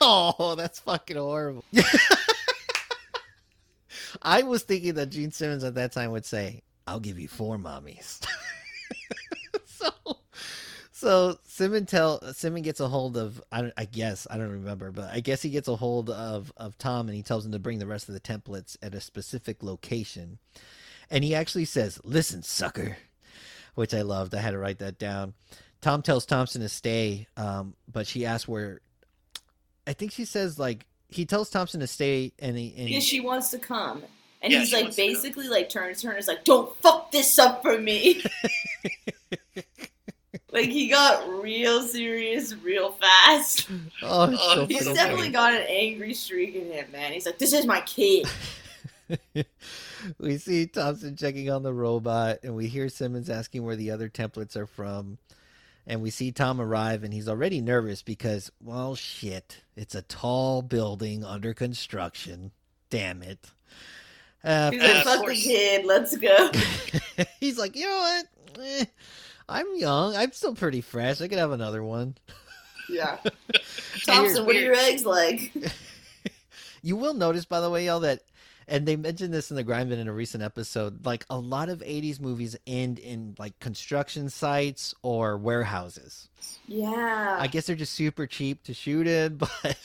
oh, 0.00 0.54
that's 0.56 0.80
fucking 0.80 1.16
horrible. 1.16 1.64
I 4.22 4.42
was 4.42 4.62
thinking 4.62 4.94
that 4.94 5.10
Gene 5.10 5.32
Simmons 5.32 5.64
at 5.64 5.74
that 5.74 5.92
time 5.92 6.10
would 6.12 6.24
say, 6.24 6.62
"I'll 6.86 7.00
give 7.00 7.18
you 7.18 7.28
four 7.28 7.58
mommies." 7.58 8.24
so, 9.66 9.90
so 10.92 11.38
Simon 11.46 11.86
tell 11.86 12.20
Simon 12.32 12.62
gets 12.62 12.80
a 12.80 12.88
hold 12.88 13.16
of 13.16 13.42
I, 13.52 13.72
I 13.76 13.84
guess 13.84 14.26
I 14.30 14.38
don't 14.38 14.52
remember, 14.52 14.90
but 14.90 15.10
I 15.12 15.20
guess 15.20 15.42
he 15.42 15.50
gets 15.50 15.68
a 15.68 15.76
hold 15.76 16.10
of 16.10 16.52
of 16.56 16.78
Tom 16.78 17.08
and 17.08 17.16
he 17.16 17.22
tells 17.22 17.44
him 17.44 17.52
to 17.52 17.58
bring 17.58 17.78
the 17.78 17.86
rest 17.86 18.08
of 18.08 18.14
the 18.14 18.20
templates 18.20 18.76
at 18.82 18.94
a 18.94 19.00
specific 19.00 19.62
location, 19.62 20.38
and 21.10 21.24
he 21.24 21.34
actually 21.34 21.66
says, 21.66 22.00
"Listen, 22.04 22.42
sucker," 22.42 22.98
which 23.74 23.94
I 23.94 24.02
loved. 24.02 24.34
I 24.34 24.40
had 24.40 24.52
to 24.52 24.58
write 24.58 24.78
that 24.78 24.98
down. 24.98 25.34
Tom 25.80 26.02
tells 26.02 26.26
Thompson 26.26 26.60
to 26.60 26.68
stay, 26.68 27.28
um, 27.36 27.74
but 27.90 28.06
she 28.06 28.26
asks 28.26 28.48
where. 28.48 28.80
I 29.86 29.94
think 29.94 30.12
she 30.12 30.26
says 30.26 30.58
like 30.58 30.84
he 31.08 31.24
tells 31.24 31.50
Thompson 31.50 31.80
to 31.80 31.86
stay, 31.86 32.32
and 32.38 32.56
he. 32.56 32.74
And 32.76 32.88
yeah, 32.88 33.00
she 33.00 33.20
wants 33.20 33.50
to 33.50 33.58
come, 33.58 34.02
and 34.42 34.52
yeah, 34.52 34.60
he's 34.60 34.72
like 34.72 34.94
basically 34.94 35.48
like 35.48 35.68
turns 35.68 36.02
to 36.02 36.08
her 36.08 36.12
and 36.12 36.20
is 36.20 36.28
like, 36.28 36.44
"Don't 36.44 36.74
fuck 36.82 37.10
this 37.10 37.38
up 37.38 37.62
for 37.62 37.78
me." 37.78 38.22
like 40.52 40.68
he 40.68 40.88
got 40.88 41.28
real 41.42 41.82
serious 41.82 42.54
real 42.54 42.92
fast. 42.92 43.68
Oh, 44.02 44.36
oh 44.38 44.54
so 44.54 44.66
he's 44.66 44.86
definitely 44.86 45.30
got 45.30 45.54
an 45.54 45.64
angry 45.68 46.14
streak 46.14 46.54
in 46.54 46.70
him, 46.70 46.90
man. 46.92 47.12
He's 47.12 47.26
like, 47.26 47.38
"This 47.38 47.52
is 47.52 47.66
my 47.66 47.80
kid." 47.80 48.26
we 50.18 50.36
see 50.36 50.66
Thompson 50.66 51.16
checking 51.16 51.50
on 51.50 51.62
the 51.62 51.72
robot, 51.72 52.40
and 52.42 52.54
we 52.54 52.68
hear 52.68 52.88
Simmons 52.88 53.30
asking 53.30 53.64
where 53.64 53.76
the 53.76 53.90
other 53.90 54.08
templates 54.08 54.56
are 54.56 54.66
from. 54.66 55.18
And 55.88 56.02
we 56.02 56.10
see 56.10 56.32
Tom 56.32 56.60
arrive, 56.60 57.02
and 57.02 57.14
he's 57.14 57.30
already 57.30 57.62
nervous 57.62 58.02
because, 58.02 58.52
well, 58.62 58.94
shit, 58.94 59.62
it's 59.74 59.94
a 59.94 60.02
tall 60.02 60.60
building 60.60 61.24
under 61.24 61.54
construction. 61.54 62.50
Damn 62.90 63.22
it. 63.22 63.38
Uh, 64.44 64.70
he's 64.70 64.82
like, 64.82 65.04
fuck 65.04 65.26
the 65.26 65.34
kid, 65.42 65.86
let's 65.86 66.14
go. 66.14 66.50
he's 67.40 67.58
like, 67.58 67.74
you 67.74 67.86
know 67.86 67.96
what? 67.96 68.26
Eh, 68.62 68.84
I'm 69.48 69.66
young. 69.76 70.14
I'm 70.14 70.32
still 70.32 70.54
pretty 70.54 70.82
fresh. 70.82 71.22
I 71.22 71.28
could 71.28 71.38
have 71.38 71.52
another 71.52 71.82
one. 71.82 72.16
Yeah. 72.90 73.16
Thompson, 74.04 74.44
what 74.44 74.56
are 74.56 74.60
your 74.60 74.74
eggs 74.74 75.06
like? 75.06 75.54
you 76.82 76.96
will 76.96 77.14
notice, 77.14 77.46
by 77.46 77.62
the 77.62 77.70
way, 77.70 77.86
y'all, 77.86 78.00
that 78.00 78.20
and 78.68 78.86
they 78.86 78.96
mentioned 78.96 79.32
this 79.32 79.50
in 79.50 79.56
the 79.56 79.62
grind 79.64 79.88
bin 79.90 79.98
in 79.98 80.08
a 80.08 80.12
recent 80.12 80.42
episode 80.42 81.04
like 81.06 81.24
a 81.30 81.38
lot 81.38 81.68
of 81.68 81.80
80s 81.80 82.20
movies 82.20 82.56
end 82.66 82.98
in 82.98 83.34
like 83.38 83.58
construction 83.60 84.28
sites 84.30 84.94
or 85.02 85.36
warehouses. 85.38 86.28
Yeah. 86.66 87.36
i 87.40 87.46
guess 87.46 87.66
they're 87.66 87.76
just 87.76 87.94
super 87.94 88.26
cheap 88.26 88.62
to 88.64 88.74
shoot 88.74 89.06
in 89.06 89.36
but 89.62 89.76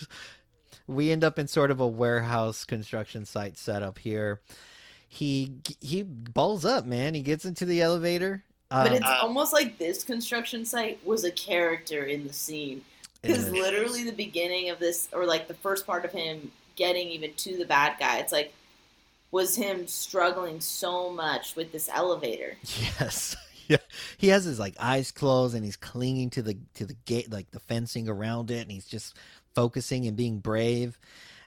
we 0.88 1.12
end 1.12 1.24
up 1.24 1.40
in 1.40 1.48
sort 1.48 1.72
of 1.72 1.80
a 1.80 1.88
warehouse 1.88 2.66
construction 2.66 3.26
site 3.26 3.58
setup 3.58 3.98
here. 4.00 4.42
He 5.08 5.54
he 5.80 6.04
balls 6.04 6.66
up 6.66 6.86
man. 6.86 7.14
He 7.14 7.22
gets 7.22 7.46
into 7.46 7.66
the 7.66 7.82
elevator. 7.82 8.44
But 8.70 8.88
Um, 8.88 8.94
it's 8.94 9.06
Uh, 9.06 9.20
almost 9.22 9.54
like 9.54 9.78
this 9.78 10.04
construction 10.04 10.66
site 10.66 11.00
was 11.06 11.24
a 11.24 11.32
character 11.32 12.04
in 12.04 12.28
the 12.28 12.34
scene. 12.34 12.82
Because 13.22 13.50
literally 13.52 14.04
the 14.04 14.12
beginning 14.12 14.70
of 14.72 14.80
this, 14.80 15.08
or 15.14 15.26
like 15.26 15.48
the 15.48 15.54
first 15.54 15.86
part 15.88 16.04
of 16.04 16.12
him 16.12 16.52
getting 16.76 17.08
even 17.10 17.34
to 17.36 17.56
the 17.58 17.66
bad 17.66 17.96
guy, 17.98 18.18
it's 18.18 18.34
like, 18.34 18.52
was 19.34 19.56
him 19.56 19.88
struggling 19.88 20.62
so 20.62 21.12
much 21.12 21.56
with 21.56 21.72
this 21.74 21.90
elevator. 21.92 22.56
Yes. 23.00 23.36
Yeah. 23.70 23.78
He 24.18 24.28
has 24.28 24.44
his 24.44 24.60
like 24.60 24.76
eyes 24.78 25.14
closed 25.14 25.56
and 25.56 25.64
he's 25.64 25.78
clinging 25.78 26.32
to 26.32 26.42
the 26.42 26.58
to 26.74 26.86
the 26.86 26.98
gate 27.06 27.32
like 27.32 27.50
the 27.52 27.62
fencing 27.62 28.10
around 28.10 28.52
it 28.52 28.60
and 28.60 28.70
he's 28.70 28.86
just 28.86 29.16
focusing 29.56 30.06
and 30.06 30.18
being 30.18 30.40
brave. 30.40 31.00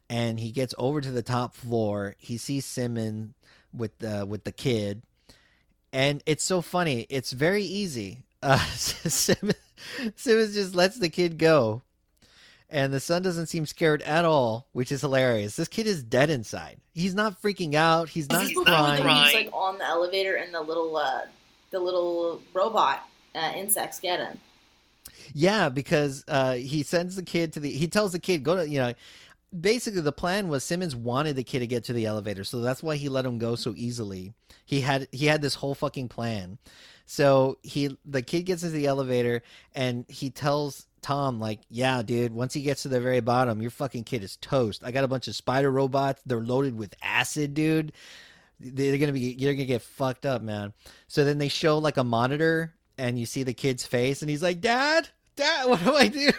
And 0.09 0.41
he 0.41 0.51
gets 0.51 0.75
over 0.79 1.03
to 1.03 1.11
the 1.11 1.23
top 1.23 1.55
floor. 1.55 2.17
He 2.19 2.39
sees 2.39 2.65
Simon 2.65 3.35
with 3.71 3.99
the 3.99 4.25
with 4.25 4.45
the 4.45 4.51
kid. 4.51 5.03
And 5.93 6.23
it's 6.25 6.43
so 6.43 6.63
funny. 6.63 7.07
It's 7.11 7.33
very 7.33 7.63
easy. 7.65 8.23
Uh 8.43 8.59
Simmons, 8.77 9.55
Simmons 10.15 10.55
just 10.55 10.75
lets 10.75 10.99
the 10.99 11.11
kid 11.11 11.37
go. 11.37 11.83
And 12.69 12.93
the 12.93 13.01
son 13.01 13.23
doesn't 13.23 13.47
seem 13.47 13.65
scared 13.65 14.03
at 14.03 14.25
all, 14.25 14.67
which 14.73 14.91
is 14.91 15.01
hilarious. 15.01 15.55
This 15.55 15.69
kid 15.69 15.87
is 15.87 16.03
dead 16.03 16.31
inside. 16.31 16.79
He's 16.95 17.15
not 17.15 17.41
freaking 17.41 17.75
out. 17.75 18.09
He's 18.09 18.29
not 18.29 18.47
He's 18.47 18.57
not 18.57 19.01
crying. 19.01 19.25
he's 19.25 19.35
like 19.35 19.51
on 19.53 19.79
the 19.79 19.85
elevator 19.87 20.35
and 20.35 20.53
the 20.53 20.61
little 20.61 20.97
uh, 20.97 21.23
the 21.71 21.79
little 21.79 22.43
robot 22.55 23.09
uh, 23.35 23.53
insects 23.55 24.01
get 24.01 24.19
him. 24.19 24.39
Yeah, 25.33 25.69
because 25.69 26.25
uh, 26.27 26.55
he 26.55 26.83
sends 26.83 27.15
the 27.17 27.23
kid 27.23 27.53
to 27.53 27.61
the. 27.61 27.71
He 27.71 27.87
tells 27.87 28.13
the 28.13 28.19
kid 28.19 28.43
go 28.43 28.57
to 28.57 28.69
you 28.69 28.79
know. 28.79 28.95
Basically, 29.59 30.01
the 30.01 30.13
plan 30.13 30.49
was 30.49 30.65
Simmons 30.65 30.97
wanted 30.97 31.37
the 31.37 31.45
kid 31.45 31.61
to 31.61 31.67
get 31.69 31.85
to 31.85 31.93
the 31.93 32.05
elevator, 32.05 32.43
so 32.43 32.61
that's 32.61 32.83
why 32.83 32.97
he 32.97 33.09
let 33.09 33.25
him 33.25 33.39
go 33.39 33.55
so 33.55 33.75
easily. 33.77 34.35
He 34.65 34.81
had 34.81 35.07
he 35.13 35.27
had 35.27 35.41
this 35.41 35.55
whole 35.55 35.75
fucking 35.75 36.09
plan. 36.09 36.59
So 37.07 37.59
he 37.63 37.97
the 38.05 38.23
kid 38.23 38.43
gets 38.43 38.65
into 38.65 38.75
the 38.75 38.87
elevator 38.87 39.43
and 39.75 40.05
he 40.09 40.31
tells 40.31 40.87
Tom 41.07 41.39
like, 41.39 41.61
"Yeah, 41.71 42.03
dude, 42.03 42.33
once 42.33 42.53
he 42.53 42.63
gets 42.63 42.83
to 42.83 42.89
the 42.89 43.01
very 43.01 43.21
bottom, 43.21 43.63
your 43.63 43.71
fucking 43.71 44.03
kid 44.03 44.25
is 44.25 44.39
toast. 44.39 44.83
I 44.85 44.91
got 44.91 45.05
a 45.05 45.09
bunch 45.09 45.29
of 45.29 45.37
spider 45.37 45.71
robots. 45.71 46.21
They're 46.27 46.41
loaded 46.41 46.77
with 46.77 46.97
acid, 47.01 47.55
dude. 47.55 47.93
They're 48.59 48.99
gonna 48.99 49.13
be 49.13 49.21
you're 49.39 49.55
gonna 49.55 49.67
get 49.67 49.83
fucked 49.83 50.27
up, 50.27 50.43
man." 50.43 50.73
So 51.07 51.25
then 51.25 51.39
they 51.39 51.47
show 51.47 51.79
like 51.79 51.97
a 51.97 52.03
monitor 52.03 52.75
and 52.99 53.21
you 53.21 53.25
see 53.25 53.45
the 53.45 53.55
kid's 53.55 53.87
face 53.87 54.21
and 54.21 54.29
he's 54.29 54.43
like, 54.43 54.61
"Dad, 54.61 55.09
Dad, 55.37 55.69
what 55.69 55.85
do 55.85 55.95
I 55.95 56.09
do?" 56.09 56.33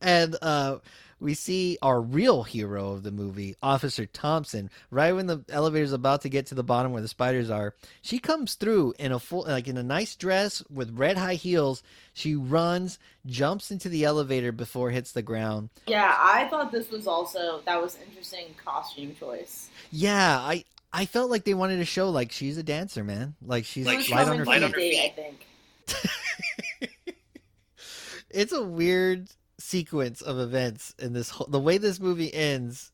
and 0.00 0.36
uh 0.42 0.78
we 1.22 1.34
see 1.34 1.78
our 1.80 2.00
real 2.00 2.42
hero 2.42 2.90
of 2.90 3.04
the 3.04 3.12
movie, 3.12 3.54
Officer 3.62 4.06
Thompson, 4.06 4.70
right 4.90 5.12
when 5.12 5.26
the 5.26 5.44
elevator's 5.48 5.92
about 5.92 6.22
to 6.22 6.28
get 6.28 6.46
to 6.46 6.54
the 6.54 6.64
bottom 6.64 6.92
where 6.92 7.00
the 7.00 7.08
spiders 7.08 7.48
are. 7.48 7.74
She 8.02 8.18
comes 8.18 8.54
through 8.54 8.94
in 8.98 9.12
a 9.12 9.20
full, 9.20 9.44
like 9.46 9.68
in 9.68 9.76
a 9.76 9.82
nice 9.82 10.16
dress 10.16 10.64
with 10.68 10.98
red 10.98 11.16
high 11.16 11.34
heels. 11.34 11.82
She 12.12 12.34
runs, 12.34 12.98
jumps 13.24 13.70
into 13.70 13.88
the 13.88 14.04
elevator 14.04 14.50
before 14.50 14.90
it 14.90 14.94
hits 14.94 15.12
the 15.12 15.22
ground. 15.22 15.70
Yeah, 15.86 16.14
I 16.18 16.48
thought 16.48 16.72
this 16.72 16.90
was 16.90 17.06
also 17.06 17.62
that 17.64 17.80
was 17.80 17.96
interesting 18.06 18.46
costume 18.62 19.14
choice. 19.14 19.70
Yeah, 19.90 20.38
I 20.38 20.64
I 20.92 21.06
felt 21.06 21.30
like 21.30 21.44
they 21.44 21.54
wanted 21.54 21.76
to 21.76 21.84
show 21.84 22.10
like 22.10 22.32
she's 22.32 22.58
a 22.58 22.62
dancer, 22.62 23.04
man. 23.04 23.34
Like 23.40 23.64
she's 23.64 23.86
Like, 23.86 24.08
light 24.10 24.28
on 24.28 24.38
her 24.38 24.44
light 24.44 24.62
on 24.62 24.72
her 24.72 24.76
feet. 24.76 24.98
I 24.98 25.08
think. 25.08 25.46
it's 28.30 28.52
a 28.52 28.62
weird 28.62 29.28
sequence 29.62 30.20
of 30.20 30.38
events 30.38 30.94
in 30.98 31.12
this 31.12 31.30
whole, 31.30 31.46
the 31.46 31.60
way 31.60 31.78
this 31.78 32.00
movie 32.00 32.32
ends 32.34 32.90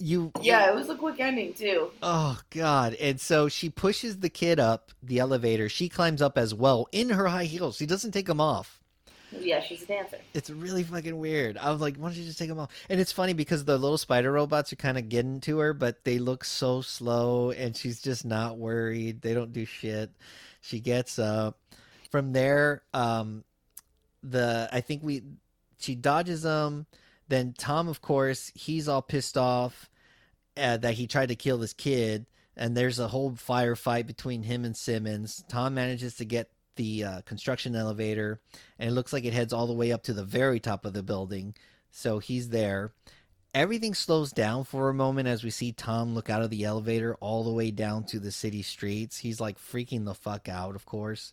you 0.00 0.30
Yeah, 0.40 0.68
it 0.68 0.74
was 0.74 0.88
a 0.88 0.94
quick 0.94 1.18
ending 1.18 1.54
too. 1.54 1.90
oh 2.02 2.40
god. 2.50 2.94
And 2.94 3.20
so 3.20 3.48
she 3.48 3.68
pushes 3.68 4.18
the 4.18 4.28
kid 4.28 4.60
up 4.60 4.92
the 5.02 5.18
elevator. 5.18 5.68
She 5.68 5.88
climbs 5.88 6.22
up 6.22 6.38
as 6.38 6.54
well 6.54 6.88
in 6.92 7.10
her 7.10 7.26
high 7.26 7.44
heels. 7.44 7.76
She 7.76 7.86
doesn't 7.86 8.12
take 8.12 8.26
them 8.26 8.40
off. 8.40 8.80
Yeah, 9.32 9.60
she's 9.60 9.82
a 9.82 9.86
dancer. 9.86 10.18
it's 10.34 10.48
really 10.50 10.84
fucking 10.84 11.18
weird. 11.18 11.58
I 11.58 11.70
was 11.72 11.80
like 11.80 11.96
why 11.96 12.08
don't 12.08 12.16
you 12.18 12.24
just 12.24 12.38
take 12.38 12.48
them 12.48 12.58
off? 12.60 12.70
And 12.88 13.00
it's 13.00 13.12
funny 13.12 13.32
because 13.32 13.64
the 13.64 13.76
little 13.76 13.98
spider 13.98 14.30
robots 14.32 14.72
are 14.72 14.76
kind 14.76 14.98
of 14.98 15.08
getting 15.08 15.40
to 15.40 15.58
her 15.58 15.72
but 15.74 16.04
they 16.04 16.18
look 16.18 16.44
so 16.44 16.80
slow 16.80 17.50
and 17.50 17.76
she's 17.76 18.00
just 18.00 18.24
not 18.24 18.56
worried. 18.56 19.20
They 19.20 19.34
don't 19.34 19.52
do 19.52 19.64
shit. 19.64 20.10
She 20.60 20.80
gets 20.80 21.18
up. 21.18 21.58
From 22.10 22.32
there 22.32 22.82
um 22.94 23.42
the 24.22 24.68
i 24.72 24.80
think 24.80 25.02
we 25.02 25.22
she 25.78 25.94
dodges 25.94 26.42
them 26.42 26.86
then 27.28 27.54
tom 27.56 27.88
of 27.88 28.00
course 28.00 28.52
he's 28.54 28.88
all 28.88 29.02
pissed 29.02 29.36
off 29.36 29.88
uh, 30.58 30.76
that 30.78 30.94
he 30.94 31.06
tried 31.06 31.28
to 31.28 31.36
kill 31.36 31.58
this 31.58 31.72
kid. 31.72 32.26
And 32.56 32.76
there's 32.76 32.98
a 32.98 33.08
whole 33.08 33.32
firefight 33.32 34.06
between 34.06 34.42
him 34.42 34.64
and 34.64 34.76
simmons. 34.76 35.44
Tom 35.48 35.74
manages 35.74 36.16
to 36.16 36.24
get 36.24 36.50
the 36.74 37.04
uh, 37.04 37.20
construction 37.22 37.74
elevator 37.74 38.40
and 38.78 38.88
it 38.88 38.92
looks 38.92 39.12
like 39.12 39.24
it 39.24 39.32
heads 39.32 39.52
all 39.52 39.66
the 39.66 39.72
way 39.72 39.90
up 39.90 40.04
to 40.04 40.12
the 40.12 40.24
very 40.24 40.60
top 40.60 40.84
of 40.84 40.92
the 40.92 41.02
building. 41.02 41.54
So 41.90 42.18
he's 42.18 42.50
there. 42.50 42.92
Everything 43.54 43.94
slows 43.94 44.30
down 44.32 44.64
for 44.64 44.88
a 44.88 44.94
moment 44.94 45.26
as 45.26 45.42
we 45.42 45.50
see 45.50 45.72
tom 45.72 46.14
look 46.14 46.28
out 46.28 46.42
of 46.42 46.50
the 46.50 46.64
elevator 46.64 47.16
all 47.16 47.42
the 47.42 47.52
way 47.52 47.70
down 47.70 48.04
to 48.04 48.20
the 48.20 48.30
city 48.30 48.62
streets. 48.62 49.18
He's 49.18 49.40
like 49.40 49.58
freaking 49.58 50.04
the 50.04 50.14
fuck 50.14 50.48
out 50.48 50.74
of 50.74 50.84
course 50.86 51.32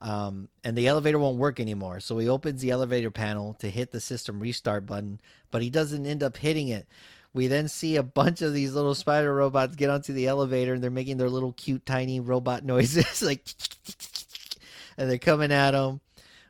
um, 0.00 0.48
and 0.62 0.76
the 0.76 0.88
elevator 0.88 1.18
won't 1.18 1.38
work 1.38 1.58
anymore. 1.58 2.00
So 2.00 2.18
he 2.18 2.28
opens 2.28 2.60
the 2.60 2.70
elevator 2.70 3.10
panel 3.10 3.54
to 3.54 3.70
hit 3.70 3.92
the 3.92 4.00
system 4.00 4.40
restart 4.40 4.86
button, 4.86 5.20
but 5.50 5.62
he 5.62 5.70
doesn't 5.70 6.06
end 6.06 6.22
up 6.22 6.36
hitting 6.36 6.68
it. 6.68 6.86
We 7.32 7.48
then 7.48 7.68
see 7.68 7.96
a 7.96 8.02
bunch 8.02 8.40
of 8.40 8.54
these 8.54 8.74
little 8.74 8.94
spider 8.94 9.34
robots 9.34 9.76
get 9.76 9.90
onto 9.90 10.12
the 10.12 10.26
elevator 10.26 10.74
and 10.74 10.82
they're 10.82 10.90
making 10.90 11.18
their 11.18 11.30
little 11.30 11.52
cute 11.52 11.84
tiny 11.84 12.20
robot 12.20 12.64
noises 12.64 13.22
like 13.22 13.46
and 14.96 15.10
they're 15.10 15.18
coming 15.18 15.52
at 15.52 15.74
him. 15.74 16.00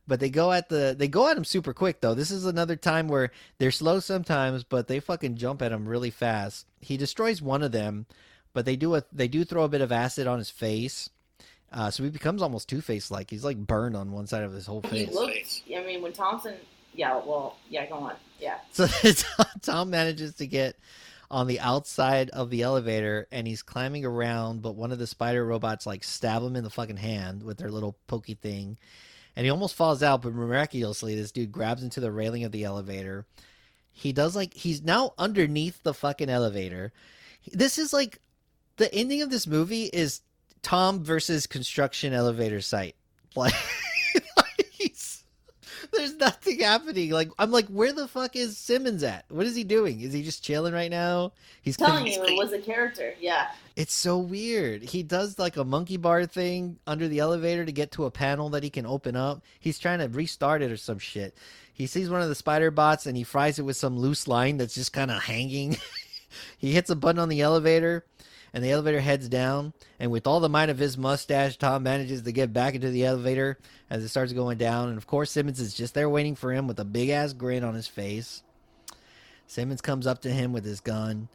But 0.09 0.21
they 0.21 0.31
go 0.31 0.53
at 0.53 0.69
the 0.69 0.95
they 0.97 1.09
go 1.09 1.29
at 1.29 1.37
him 1.37 1.45
super 1.45 1.75
quick 1.75 2.01
though. 2.01 2.15
This 2.15 2.31
is 2.31 2.47
another 2.47 2.77
time 2.77 3.09
where 3.09 3.33
they're 3.59 3.73
slow 3.73 3.99
sometimes, 3.99 4.63
but 4.63 4.87
they 4.87 5.01
fucking 5.01 5.35
jump 5.35 5.61
at 5.63 5.73
him 5.73 5.89
really 5.89 6.11
fast. 6.11 6.67
He 6.81 6.97
destroys 6.97 7.43
one 7.43 7.65
of 7.65 7.73
them, 7.73 8.07
but 8.53 8.65
they 8.65 8.77
do 8.77 8.95
a 8.95 9.03
they 9.13 9.27
do 9.27 9.45
throw 9.45 9.65
a 9.65 9.69
bit 9.69 9.81
of 9.81 9.91
acid 9.91 10.29
on 10.29 10.39
his 10.39 10.51
face. 10.51 11.11
Uh, 11.77 11.91
so 11.91 12.03
he 12.03 12.09
becomes 12.09 12.41
almost 12.41 12.71
Two 12.71 12.81
Face 12.81 13.11
like. 13.11 13.29
He's 13.29 13.45
like 13.45 13.59
burned 13.59 13.95
on 13.97 14.11
one 14.11 14.27
side 14.27 14.45
of 14.45 14.53
his 14.53 14.65
whole 14.67 14.81
face. 14.81 15.13
looked. 15.13 15.35
Face. 15.35 15.63
I 15.77 15.85
mean, 15.85 16.01
when 16.01 16.15
Thompson. 16.15 16.55
Yeah, 16.95 17.21
well, 17.23 17.59
yeah, 17.69 17.87
go 17.87 17.97
on. 17.97 18.15
Yeah. 18.41 18.57
So 18.73 18.87
Tom 19.61 19.91
manages 19.91 20.35
to 20.37 20.47
get 20.47 20.77
on 21.31 21.47
the 21.47 21.61
outside 21.61 22.31
of 22.31 22.49
the 22.49 22.63
elevator 22.63 23.27
and 23.31 23.47
he's 23.47 23.63
climbing 23.63 24.07
around, 24.07 24.63
but 24.63 24.77
one 24.77 24.93
of 24.93 24.99
the 24.99 25.07
spider 25.07 25.45
robots 25.45 25.87
like 25.87 26.03
stab 26.03 26.43
him 26.43 26.57
in 26.57 26.65
the 26.65 26.71
fucking 26.71 26.97
hand 26.97 27.43
with 27.43 27.59
their 27.59 27.71
little 27.71 27.97
pokey 28.07 28.35
thing. 28.35 28.79
And 29.35 29.45
he 29.45 29.51
almost 29.51 29.75
falls 29.75 30.03
out, 30.03 30.23
but 30.23 30.33
miraculously 30.33 31.15
this 31.15 31.33
dude 31.33 31.53
grabs 31.53 31.83
into 31.83 32.01
the 32.01 32.13
railing 32.13 32.45
of 32.45 32.53
the 32.53 32.65
elevator. 32.65 33.27
He 33.93 34.13
does 34.15 34.35
like 34.35 34.55
he's 34.55 34.83
now 34.83 35.13
underneath 35.19 35.83
the 35.83 35.93
fucking 35.93 36.31
elevator. 36.31 36.93
This 37.53 37.77
is 37.77 37.93
like 37.93 38.21
the 38.77 38.93
ending 38.95 39.21
of 39.21 39.31
this 39.31 39.47
movie 39.47 39.85
is 39.85 40.23
Tom 40.67 41.05
versus 41.05 41.47
construction 41.47 42.13
elevator 42.13 42.61
site. 42.61 42.97
Like 43.37 43.55
there's 45.93 46.17
nothing 46.17 46.61
happening. 46.61 47.11
Like 47.11 47.31
I'm 47.39 47.51
like, 47.51 47.67
where 47.67 47.93
the 47.93 48.09
fuck 48.09 48.35
is 48.35 48.57
Simmons 48.59 49.03
at? 49.03 49.25
What 49.29 49.47
is 49.47 49.55
he 49.55 49.63
doing? 49.63 50.01
Is 50.01 50.13
he 50.13 50.23
just 50.23 50.43
chilling 50.43 50.75
right 50.75 50.91
now? 50.91 51.33
He's 51.63 51.77
telling 51.77 51.99
con- 51.99 52.07
you, 52.07 52.25
it 52.25 52.37
was 52.37 52.53
a 52.53 52.59
character. 52.59 53.15
Yeah. 53.21 53.51
it's 53.77 53.93
so 53.95 54.19
weird. 54.19 54.83
He 54.83 55.03
does 55.03 55.39
like 55.39 55.57
a 55.57 55.65
monkey 55.65 55.97
bar 55.97 56.27
thing 56.27 56.79
under 56.87 57.09
the 57.09 57.21
elevator 57.21 57.65
to 57.65 57.73
get 57.73 57.93
to 57.93 58.05
a 58.05 58.11
panel 58.11 58.49
that 58.51 58.63
he 58.63 58.71
can 58.71 58.87
open 58.87 59.17
up. 59.17 59.43
He's 59.61 59.79
trying 59.79 59.99
to 60.01 60.09
restart 60.09 60.63
it 60.63 60.73
or 60.73 60.77
some 60.77 60.99
shit. 60.99 61.37
He 61.73 61.87
sees 61.87 62.11
one 62.11 62.23
of 62.23 62.29
the 62.29 62.35
spider 62.35 62.71
bots 62.71 63.07
and 63.07 63.17
he 63.17 63.23
fries 63.23 63.59
it 63.59 63.63
with 63.63 63.77
some 63.77 63.99
loose 63.99 64.27
line 64.27 64.57
that's 64.57 64.75
just 64.75 64.93
kind 64.93 65.11
of 65.11 65.23
hanging. 65.23 65.77
he 66.59 66.73
hits 66.73 66.91
a 66.91 66.97
button 66.97 67.21
on 67.21 67.29
the 67.29 67.43
elevator 67.43 68.05
and 68.57 68.65
the 68.65 68.71
elevator 68.71 69.01
heads 69.01 69.29
down. 69.29 69.75
And 70.01 70.11
with 70.11 70.27
all 70.27 70.41
the 70.41 70.49
might 70.49 70.71
of 70.71 70.79
his 70.79 70.97
mustache, 70.97 71.59
Tom 71.59 71.83
manages 71.83 72.23
to 72.23 72.33
get 72.33 72.55
back 72.55 72.75
into 72.75 72.89
the 72.89 73.05
elevator 73.05 73.59
as 73.91 74.03
it 74.03 74.09
starts 74.09 74.33
going 74.33 74.57
down. 74.57 74.89
And 74.89 74.97
of 74.97 75.07
course, 75.07 75.31
Simmons 75.31 75.61
is 75.61 75.75
just 75.75 75.93
there 75.93 76.09
waiting 76.09 76.35
for 76.35 76.55
him 76.55 76.67
with 76.67 76.81
a 76.81 76.85
big 76.87 77.11
ass 77.11 77.35
grin 77.35 77.65
on 77.65 77.75
his 77.75 77.87
face. 77.87 78.43
Simmons 79.47 79.83
comes 79.83 80.07
up 80.07 80.23
to 80.23 80.31
him 80.31 80.55
with 80.55 80.65
his 80.65 80.81
gun 80.81 81.29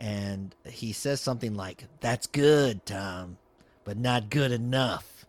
and 0.00 0.52
he 0.64 0.92
says 0.92 1.20
something 1.20 1.54
like, 1.54 1.84
That's 2.00 2.26
good, 2.26 2.84
Tom, 2.84 3.38
but 3.84 3.96
not 3.96 4.28
good 4.28 4.50
enough. 4.50 5.26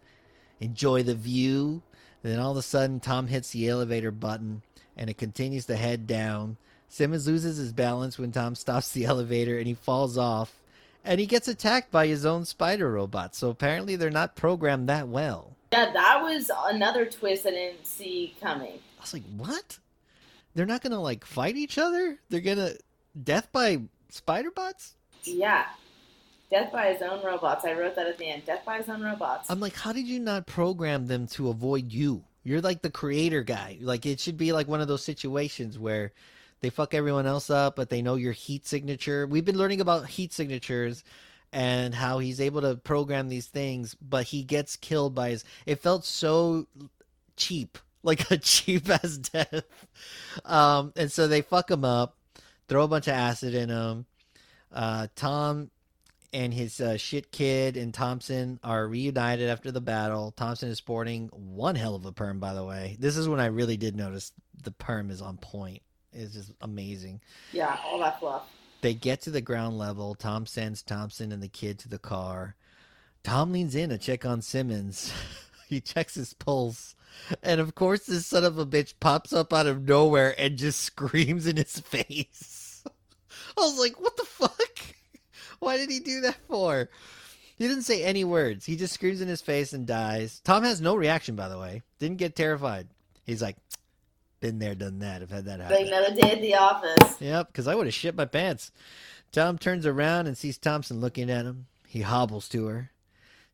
Enjoy 0.60 1.04
the 1.04 1.14
view. 1.14 1.84
And 2.24 2.34
then 2.34 2.40
all 2.40 2.54
of 2.54 2.58
a 2.58 2.64
sudden, 2.64 3.00
Tom 3.00 3.28
hits 3.28 3.52
the 3.52 3.70
elevator 3.70 4.10
button 4.10 4.64
and 4.98 5.12
it 5.12 5.20
continues 5.20 5.68
to 5.68 5.76
head 5.76 6.08
down. 6.08 6.58
Simmons 6.90 7.28
loses 7.28 7.58
his 7.58 7.72
balance 7.72 8.18
when 8.18 8.32
Tom 8.32 8.56
stops 8.56 8.92
the 8.92 9.06
elevator 9.06 9.60
and 9.60 9.68
he 9.68 9.76
falls 9.76 10.18
off, 10.18 10.60
and 11.06 11.20
he 11.20 11.26
gets 11.26 11.48
attacked 11.48 11.92
by 11.92 12.08
his 12.08 12.26
own 12.26 12.46
spider 12.46 12.92
robot. 12.92 13.36
So 13.36 13.50
apparently 13.50 13.96
they're 13.96 14.10
not 14.10 14.36
programmed 14.36 14.90
that 14.90 15.08
well. 15.08 15.56
Yeah, 15.72 15.92
that 15.92 16.22
was 16.22 16.52
another 16.66 17.06
twist 17.06 17.46
I 17.46 17.52
didn't 17.52 17.86
see 17.86 18.36
coming. 18.42 18.80
I 19.00 19.02
was 19.02 19.14
like, 19.14 19.24
what? 19.38 19.80
They're 20.54 20.66
not 20.66 20.82
gonna 20.82 21.02
like 21.02 21.26
fight 21.26 21.58
each 21.58 21.78
other? 21.78 22.18
They're 22.30 22.42
gonna 22.42 22.74
death 23.22 23.50
by 23.52 23.82
spider 24.10 24.52
bots? 24.52 24.96
Yeah. 25.24 25.66
Death 26.52 26.72
by 26.72 26.94
his 26.94 27.02
own 27.02 27.24
robots. 27.24 27.66
I 27.66 27.74
wrote 27.74 27.96
that 27.96 28.08
at 28.08 28.18
the 28.18 28.30
end. 28.30 28.46
Death 28.46 28.64
by 28.66 28.78
his 28.78 28.88
own 28.88 29.02
robots. 29.02 29.50
I'm 29.50 29.60
like, 29.60 29.76
how 29.76 29.92
did 29.92 30.08
you 30.08 30.20
not 30.20 30.46
program 30.46 31.08
them 31.08 31.28
to 31.30 31.50
avoid 31.50 31.92
you? 31.92 32.24
You're 32.44 32.62
like 32.62 32.82
the 32.82 32.92
creator 32.92 33.44
guy. 33.44 33.78
Like 33.82 34.06
it 34.06 34.20
should 34.20 34.38
be 34.38 34.54
like 34.54 34.68
one 34.68 34.80
of 34.80 34.88
those 34.88 35.04
situations 35.04 35.78
where 35.78 36.14
they 36.66 36.72
fuck 36.72 36.96
everyone 36.96 37.28
else 37.28 37.52
up, 37.52 37.76
but 37.76 37.92
they 37.92 38.02
know 38.02 38.16
your 38.16 38.32
heat 38.32 38.66
signature. 38.66 39.28
We've 39.28 39.46
been 39.46 39.58
learning 39.58 39.82
about 39.82 40.08
heat 40.08 40.34
signatures 40.34 41.04
and 41.54 41.94
how 41.94 42.18
he's 42.18 42.42
able 42.42 42.62
to 42.62 42.76
program 42.76 43.30
these 43.30 43.46
things, 43.46 43.94
but 44.02 44.26
he 44.26 44.42
gets 44.42 44.76
killed 44.76 45.14
by 45.14 45.30
his. 45.30 45.44
It 45.68 45.76
felt 45.76 46.06
so 46.06 46.66
cheap, 47.38 47.78
like 48.04 48.32
a 48.32 48.38
cheap 48.40 48.90
ass 48.90 49.18
death. 49.32 49.64
Um, 50.44 50.92
and 50.96 51.12
so 51.12 51.28
they 51.28 51.44
fuck 51.44 51.70
him 51.70 51.86
up, 51.86 52.18
throw 52.68 52.84
a 52.84 52.88
bunch 52.88 53.08
of 53.08 53.14
acid 53.14 53.54
in 53.54 53.70
him. 53.70 54.08
Uh, 54.74 55.06
Tom 55.16 55.70
and 56.34 56.52
his 56.52 56.82
uh, 56.82 56.98
shit 56.98 57.32
kid 57.32 57.78
and 57.78 57.94
Thompson 57.94 58.60
are 58.64 58.88
reunited 58.88 59.52
after 59.52 59.72
the 59.72 59.82
battle. 59.82 60.32
Thompson 60.32 60.70
is 60.70 60.80
sporting 60.80 61.28
one 61.28 61.76
hell 61.76 61.94
of 61.94 62.08
a 62.08 62.12
perm, 62.12 62.40
by 62.40 62.56
the 62.56 62.66
way. 62.66 62.98
This 63.00 63.18
is 63.18 63.30
when 63.30 63.40
I 63.40 63.46
really 63.46 63.78
did 63.78 63.96
notice 63.96 64.32
the 64.64 64.72
perm 64.72 65.12
is 65.12 65.22
on 65.22 65.38
point. 65.38 65.84
It's 66.16 66.34
just 66.34 66.52
amazing. 66.62 67.22
Yeah, 67.52 67.78
all 67.86 68.00
that 68.00 68.20
fluff. 68.20 68.44
They 68.82 68.94
get 68.94 69.22
to 69.22 69.32
the 69.32 69.42
ground 69.42 69.78
level. 69.78 70.16
Tom 70.16 70.46
sends 70.46 70.82
Thompson 70.82 71.32
and 71.32 71.42
the 71.42 71.48
kid 71.48 71.80
to 71.80 71.90
the 71.90 72.00
car. 72.00 72.56
Tom 73.24 73.52
leans 73.52 73.76
in 73.76 73.90
to 73.90 73.98
check 73.98 74.26
on 74.26 74.42
Simmons. 74.42 75.12
he 75.68 75.82
checks 75.82 76.16
his 76.16 76.34
pulse. 76.34 76.96
And 77.42 77.60
of 77.60 77.76
course, 77.76 78.06
this 78.06 78.28
son 78.28 78.44
of 78.44 78.58
a 78.58 78.66
bitch 78.66 78.94
pops 79.00 79.34
up 79.34 79.54
out 79.54 79.68
of 79.68 79.88
nowhere 79.88 80.36
and 80.38 80.58
just 80.58 80.80
screams 80.84 81.48
in 81.48 81.58
his 81.58 81.80
face. 81.80 82.84
I 83.58 83.62
was 83.62 83.80
like, 83.80 84.00
what 84.00 84.16
the 84.18 84.26
fuck? 84.26 84.80
Why 85.60 85.78
did 85.78 85.90
he 85.90 86.00
do 86.00 86.22
that 86.22 86.38
for? 86.48 86.90
He 87.58 87.68
didn't 87.68 87.84
say 87.84 88.04
any 88.04 88.24
words. 88.24 88.66
He 88.66 88.76
just 88.76 88.94
screams 88.94 89.22
in 89.22 89.30
his 89.30 89.42
face 89.42 89.72
and 89.72 89.88
dies. 89.88 90.42
Tom 90.44 90.64
has 90.64 90.82
no 90.82 90.96
reaction, 90.96 91.36
by 91.36 91.48
the 91.48 91.58
way. 91.58 91.82
Didn't 92.00 92.18
get 92.18 92.36
terrified. 92.36 92.88
He's 93.26 93.42
like, 93.42 93.56
been 94.46 94.60
there, 94.60 94.76
done 94.76 95.00
that. 95.00 95.24
I've 95.24 95.32
had 95.32 95.46
that 95.46 95.60
happen. 95.60 95.76
Like 95.76 95.88
another 95.88 96.14
day 96.14 96.32
at 96.34 96.42
the 96.42 96.56
office. 96.56 97.20
Yep, 97.20 97.48
because 97.48 97.68
I 97.68 97.74
would 97.74 97.88
have 97.88 97.94
shit 97.94 98.16
my 98.16 98.26
pants. 98.26 98.72
Tom 99.32 99.58
turns 99.58 99.86
around 99.88 100.28
and 100.28 100.38
sees 100.38 100.58
Thompson 100.60 101.02
looking 101.02 101.32
at 101.32 101.46
him. 101.46 101.66
He 101.88 102.02
hobbles 102.02 102.48
to 102.50 102.68
her. 102.68 102.92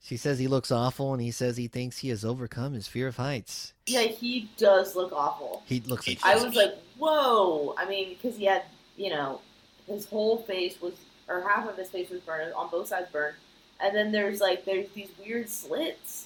She 0.04 0.18
says 0.18 0.38
he 0.40 0.48
looks 0.48 0.72
awful, 0.72 1.14
and 1.14 1.22
he 1.22 1.32
says 1.32 1.56
he 1.58 1.68
thinks 1.68 2.00
he 2.00 2.10
has 2.10 2.26
overcome 2.26 2.74
his 2.74 2.88
fear 2.88 3.08
of 3.08 3.18
heights. 3.18 3.74
Yeah, 3.86 4.02
he 4.02 4.50
does 4.58 4.96
look 4.96 5.14
awful. 5.14 5.64
He 5.66 5.80
looks 5.82 6.08
like 6.08 6.20
I 6.24 6.36
was 6.36 6.56
like, 6.56 6.74
whoa. 6.98 7.74
I 7.78 7.88
mean, 7.88 8.10
because 8.10 8.36
he 8.38 8.46
had, 8.46 8.64
you 8.98 9.12
know, 9.12 9.40
his 9.88 10.06
whole 10.08 10.40
face 10.44 10.82
was, 10.82 10.94
or 11.30 11.42
half 11.48 11.70
of 11.70 11.78
his 11.78 11.90
face 11.90 12.10
was 12.10 12.20
burned, 12.22 12.54
on 12.54 12.70
both 12.70 12.88
sides 12.88 13.10
burned. 13.12 13.36
And 13.80 13.96
then 13.96 14.12
there's 14.12 14.42
like, 14.42 14.66
there's 14.66 14.90
these 14.90 15.10
weird 15.24 15.50
slits. 15.50 16.26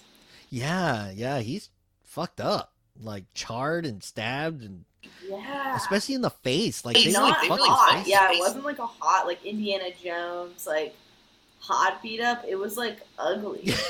yeah, 0.50 1.12
yeah, 1.12 1.40
he's 1.40 1.70
fucked 2.04 2.40
up, 2.40 2.72
like 3.02 3.26
charred 3.34 3.86
and 3.86 4.02
stabbed, 4.04 4.64
and 4.64 4.86
Yeah. 5.28 5.76
especially 5.76 6.16
in 6.16 6.22
the 6.22 6.30
face. 6.30 6.86
Like 6.86 6.96
It's 6.98 7.06
they 7.08 7.12
not 7.12 7.38
like 7.40 7.48
fuck 7.50 7.58
really 7.58 7.70
hot. 7.70 7.98
face. 8.00 8.08
Yeah, 8.08 8.32
it 8.32 8.40
wasn't 8.40 8.64
like 8.66 8.80
a 8.80 8.86
hot, 8.88 9.26
like 9.28 9.44
Indiana 9.46 9.90
Jones, 10.04 10.66
like 10.68 10.96
hot 11.60 12.02
beat 12.02 12.22
up. 12.22 12.44
It 12.48 12.56
was 12.56 12.78
like 12.78 13.00
ugly. 13.20 13.74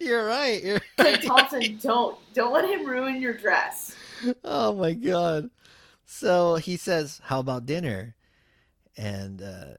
You're 0.00 0.24
right. 0.24 0.62
You're 0.62 0.74
like 0.98 1.06
right. 1.06 1.22
Thompson, 1.22 1.78
don't 1.82 2.16
don't 2.34 2.52
let 2.52 2.68
him 2.68 2.86
ruin 2.86 3.20
your 3.20 3.34
dress. 3.34 3.94
oh 4.44 4.74
my 4.74 4.92
god. 4.92 5.50
So 6.06 6.56
he 6.56 6.76
says, 6.76 7.20
"How 7.24 7.40
about 7.40 7.66
dinner?" 7.66 8.14
And 8.96 9.42
uh 9.42 9.74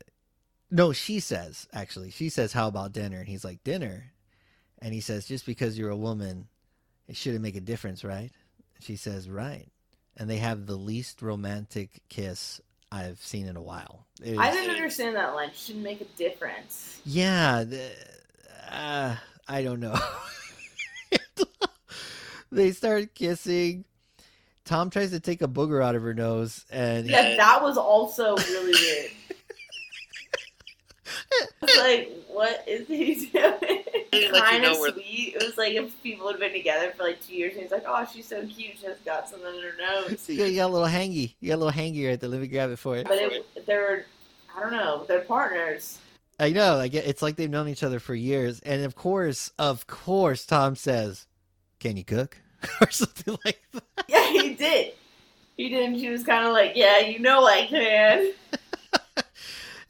no, 0.70 0.94
she 0.94 1.20
says, 1.20 1.68
actually. 1.74 2.12
She 2.12 2.30
says, 2.30 2.54
"How 2.54 2.68
about 2.68 2.94
dinner?" 2.94 3.20
And 3.20 3.28
he's 3.28 3.44
like, 3.46 3.64
"Dinner." 3.64 4.12
And 4.82 4.94
he 4.94 5.02
says, 5.02 5.28
"Just 5.28 5.46
because 5.46 5.78
you're 5.78 5.90
a 5.90 5.98
woman, 5.98 6.48
it 7.12 7.18
shouldn't 7.18 7.44
make 7.44 7.58
a 7.58 7.62
difference, 7.62 8.04
right?" 8.06 8.32
She 8.80 8.96
says, 8.96 9.30
"Right." 9.30 9.68
And 10.16 10.30
they 10.30 10.38
have 10.38 10.66
the 10.66 10.76
least 10.76 11.22
romantic 11.22 12.02
kiss 12.10 12.62
I've 12.92 13.22
seen 13.22 13.48
in 13.48 13.56
a 13.58 13.62
while. 13.62 14.06
I 14.26 14.52
didn't 14.52 14.76
understand 14.76 15.16
that 15.18 15.34
line. 15.36 15.52
Shouldn't 15.54 15.84
make 15.84 16.02
a 16.02 16.06
difference. 16.18 17.00
yeah, 17.06 17.64
the, 17.64 17.92
uh, 18.70 19.16
I 19.48 19.64
don't 19.64 19.80
know. 19.80 19.98
they 22.52 22.72
start 22.72 23.14
kissing. 23.14 23.86
Tom 24.64 24.90
tries 24.90 25.12
to 25.12 25.20
take 25.20 25.42
a 25.42 25.48
booger 25.48 25.84
out 25.84 25.96
of 25.96 26.04
her 26.04 26.14
nose, 26.14 26.66
and 26.72 27.08
Yeah, 27.10 27.36
that 27.36 27.62
was 27.62 27.78
also 27.78 28.36
really 28.38 28.74
weird. 28.80 29.12
Like, 31.78 32.21
what 32.34 32.64
is 32.68 32.88
he 32.88 33.16
doing? 33.34 33.56
They 34.12 34.30
let 34.32 34.36
you 34.36 34.42
kind 34.42 34.64
of 34.66 34.74
know 34.74 34.80
where- 34.80 34.92
sweet. 34.92 35.36
It 35.36 35.44
was 35.44 35.58
like 35.58 35.74
if 35.74 36.02
people 36.04 36.28
had 36.30 36.40
been 36.40 36.54
together 36.54 36.92
for 36.96 37.04
like 37.04 37.26
two 37.26 37.36
years, 37.36 37.54
and 37.54 37.62
he's 37.64 37.72
like, 37.72 37.84
"Oh, 37.88 38.06
she's 38.12 38.28
so 38.28 38.42
cute. 38.42 38.78
She 38.78 38.86
just 38.88 39.04
got 39.06 39.30
something 39.30 39.48
in 39.54 39.62
her 39.62 39.74
nose." 39.78 40.20
So 40.22 40.34
you 40.34 40.40
got, 40.40 40.50
you 40.50 40.56
got 40.58 40.70
a 40.70 40.74
little 40.74 40.88
hangy. 40.88 41.36
You 41.40 41.50
got 41.50 41.56
a 41.56 41.64
little 41.64 41.72
hangy 41.82 42.08
right 42.08 42.20
there. 42.20 42.30
Let 42.30 42.42
me 42.42 42.48
grab 42.48 42.72
it 42.72 42.80
for 42.80 42.98
you. 42.98 43.04
But 43.04 43.18
it, 43.20 43.66
they're, 43.66 44.06
I 44.56 44.60
don't 44.62 44.72
know, 44.74 45.06
they're 45.08 45.22
partners. 45.22 46.00
I 46.40 46.50
know. 46.50 46.80
I 46.80 46.88
get. 46.88 47.06
It's 47.06 47.22
like 47.22 47.36
they've 47.36 47.50
known 47.50 47.68
each 47.68 47.84
other 47.84 48.00
for 48.00 48.16
years, 48.16 48.60
and 48.62 48.84
of 48.84 48.96
course, 48.96 49.52
of 49.60 49.86
course, 49.88 50.46
Tom 50.46 50.76
says, 50.76 51.28
"Can 51.80 51.98
you 51.98 52.04
cook?" 52.04 52.38
or 52.82 52.90
something 52.92 53.38
like 53.46 53.62
that. 53.74 53.84
Yeah, 54.08 54.28
he 54.32 54.54
did. 54.56 54.94
He 55.58 55.70
did. 55.70 55.86
And 55.90 56.00
she 56.00 56.10
was 56.10 56.24
kind 56.24 56.46
of 56.46 56.54
like, 56.54 56.74
"Yeah, 56.76 57.00
you 57.00 57.20
know 57.20 57.46
I 57.46 57.66
can." 57.68 58.32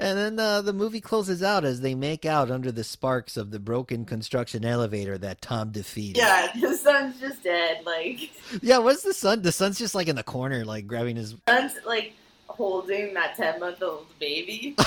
And 0.01 0.17
then 0.17 0.39
uh, 0.39 0.61
the 0.63 0.73
movie 0.73 0.99
closes 0.99 1.43
out 1.43 1.63
as 1.63 1.81
they 1.81 1.93
make 1.93 2.25
out 2.25 2.49
under 2.49 2.71
the 2.71 2.83
sparks 2.83 3.37
of 3.37 3.51
the 3.51 3.59
broken 3.59 4.03
construction 4.03 4.65
elevator 4.65 5.17
that 5.19 5.41
Tom 5.41 5.71
defeated. 5.71 6.17
Yeah, 6.17 6.51
the 6.59 6.75
son's 6.75 7.19
just 7.19 7.43
dead. 7.43 7.85
Like, 7.85 8.31
Yeah, 8.63 8.79
what's 8.79 9.03
the 9.03 9.13
son? 9.13 9.43
The 9.43 9.51
son's 9.51 9.77
just 9.77 9.93
like 9.93 10.07
in 10.07 10.15
the 10.15 10.23
corner, 10.23 10.65
like 10.65 10.87
grabbing 10.87 11.17
his. 11.17 11.35
son's 11.47 11.73
like 11.85 12.13
holding 12.47 13.13
that 13.13 13.35
ten 13.37 13.59
month 13.59 13.81
old 13.83 14.07
baby. 14.19 14.75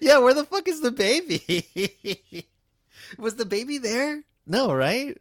Yeah, 0.00 0.18
where 0.18 0.34
the 0.34 0.44
fuck 0.44 0.66
is 0.66 0.80
the 0.80 0.90
baby? 0.90 2.48
Was 3.18 3.36
the 3.36 3.44
baby 3.44 3.78
there? 3.78 4.24
No, 4.44 4.74
right? 4.74 5.16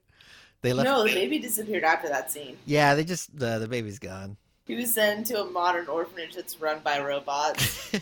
They 0.61 0.73
left. 0.73 0.89
no, 0.89 1.03
the 1.03 1.13
baby 1.13 1.37
disappeared 1.37 1.83
after 1.83 2.09
that 2.09 2.31
scene. 2.31 2.57
Yeah, 2.65 2.95
they 2.95 3.03
just 3.03 3.37
the 3.37 3.59
the 3.59 3.67
baby's 3.67 3.99
gone. 3.99 4.35
He 4.65 4.75
was 4.75 4.93
sent 4.93 5.27
to 5.27 5.41
a 5.41 5.45
modern 5.45 5.87
orphanage 5.87 6.35
that's 6.35 6.59
run 6.59 6.79
by 6.83 6.99
robots. 7.01 7.91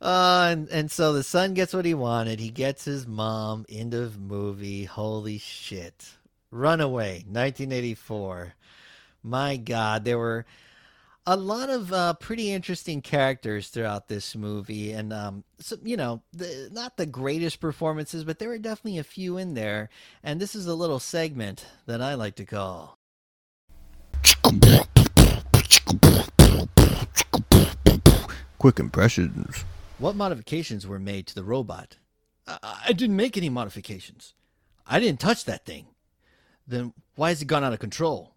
Uh, 0.00 0.48
and, 0.50 0.68
and 0.68 0.90
so 0.90 1.12
the 1.12 1.22
son 1.22 1.54
gets 1.54 1.72
what 1.72 1.84
he 1.84 1.94
wanted. 1.94 2.38
He 2.38 2.50
gets 2.50 2.84
his 2.84 3.06
mom. 3.06 3.64
End 3.68 3.94
of 3.94 4.20
movie. 4.20 4.84
Holy 4.84 5.38
shit. 5.38 6.16
Runaway, 6.50 7.24
1984. 7.26 8.54
My 9.22 9.56
God, 9.56 10.04
there 10.04 10.18
were 10.18 10.44
a 11.26 11.36
lot 11.36 11.70
of 11.70 11.92
uh, 11.92 12.14
pretty 12.14 12.52
interesting 12.52 13.02
characters 13.02 13.68
throughout 13.68 14.06
this 14.06 14.36
movie, 14.36 14.92
and 14.92 15.12
um, 15.12 15.42
so, 15.58 15.76
you 15.82 15.96
know, 15.96 16.22
the, 16.32 16.68
not 16.70 16.96
the 16.96 17.06
greatest 17.06 17.58
performances, 17.58 18.22
but 18.22 18.38
there 18.38 18.50
were 18.50 18.58
definitely 18.58 18.98
a 18.98 19.04
few 19.04 19.36
in 19.36 19.54
there. 19.54 19.88
And 20.22 20.40
this 20.40 20.54
is 20.54 20.66
a 20.66 20.74
little 20.74 21.00
segment 21.00 21.66
that 21.86 22.00
I 22.00 22.14
like 22.14 22.36
to 22.36 22.44
call. 22.44 22.98
Quick 28.58 28.78
impressions. 28.78 29.64
What 29.98 30.16
modifications 30.16 30.86
were 30.86 30.98
made 30.98 31.26
to 31.28 31.34
the 31.34 31.42
robot? 31.42 31.96
I, 32.46 32.58
I 32.88 32.92
didn't 32.92 33.16
make 33.16 33.36
any 33.36 33.48
modifications. 33.48 34.34
I 34.86 35.00
didn't 35.00 35.20
touch 35.20 35.44
that 35.44 35.64
thing. 35.64 35.86
Then 36.66 36.92
why 37.16 37.30
has 37.30 37.42
it 37.42 37.46
gone 37.46 37.64
out 37.64 37.72
of 37.72 37.78
control? 37.78 38.34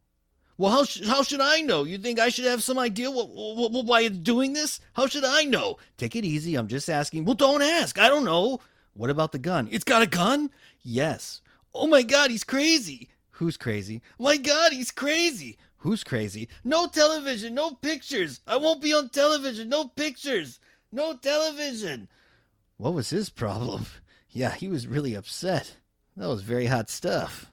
Well, 0.57 0.72
how, 0.72 0.84
sh- 0.84 1.06
how 1.06 1.23
should 1.23 1.41
I 1.41 1.61
know? 1.61 1.84
You 1.84 1.98
think 1.98 2.19
I 2.19 2.30
should 2.30 2.45
have 2.45 2.64
some 2.64 2.80
idea 2.80 3.10
what, 3.10 3.30
why 3.30 4.02
it's 4.02 4.18
doing 4.18 4.53
this? 4.53 4.80
How 4.94 5.07
should 5.07 5.23
I 5.23 5.44
know? 5.44 5.77
Take 5.98 6.15
it 6.15 6.26
easy. 6.26 6.56
I'm 6.56 6.68
just 6.68 6.90
asking. 6.90 7.26
Well, 7.26 7.36
don't 7.36 7.61
ask. 7.61 7.98
I 7.98 8.10
don't 8.10 8.26
know. 8.26 8.60
What 8.94 9.10
about 9.10 9.31
the 9.31 9.40
gun? 9.40 9.69
It's 9.72 9.84
got 9.86 10.02
a 10.02 10.07
gun? 10.07 10.49
Yes. 10.81 11.41
Oh 11.73 11.88
my 11.88 12.02
god, 12.02 12.31
he's 12.31 12.44
crazy. 12.44 13.10
Who's 13.31 13.56
crazy? 13.56 14.02
My 14.19 14.36
god, 14.38 14.73
he's 14.73 14.91
crazy. 14.91 15.57
Who's 15.80 16.03
crazy? 16.03 16.49
No 16.64 16.88
television, 16.88 17.53
no 17.56 17.72
pictures. 17.72 18.41
I 18.45 18.57
won't 18.57 18.81
be 18.81 18.93
on 18.93 19.10
television, 19.10 19.69
no 19.69 19.85
pictures. 19.85 20.60
No 20.91 21.15
television. 21.15 22.10
What 22.77 22.93
was 22.93 23.10
his 23.10 23.30
problem? 23.30 23.85
Yeah, 24.31 24.51
he 24.51 24.68
was 24.68 24.85
really 24.85 25.15
upset. 25.15 25.76
That 26.15 26.27
was 26.30 26.43
very 26.43 26.68
hot 26.68 26.88
stuff. 26.91 27.47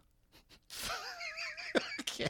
okay. 2.00 2.28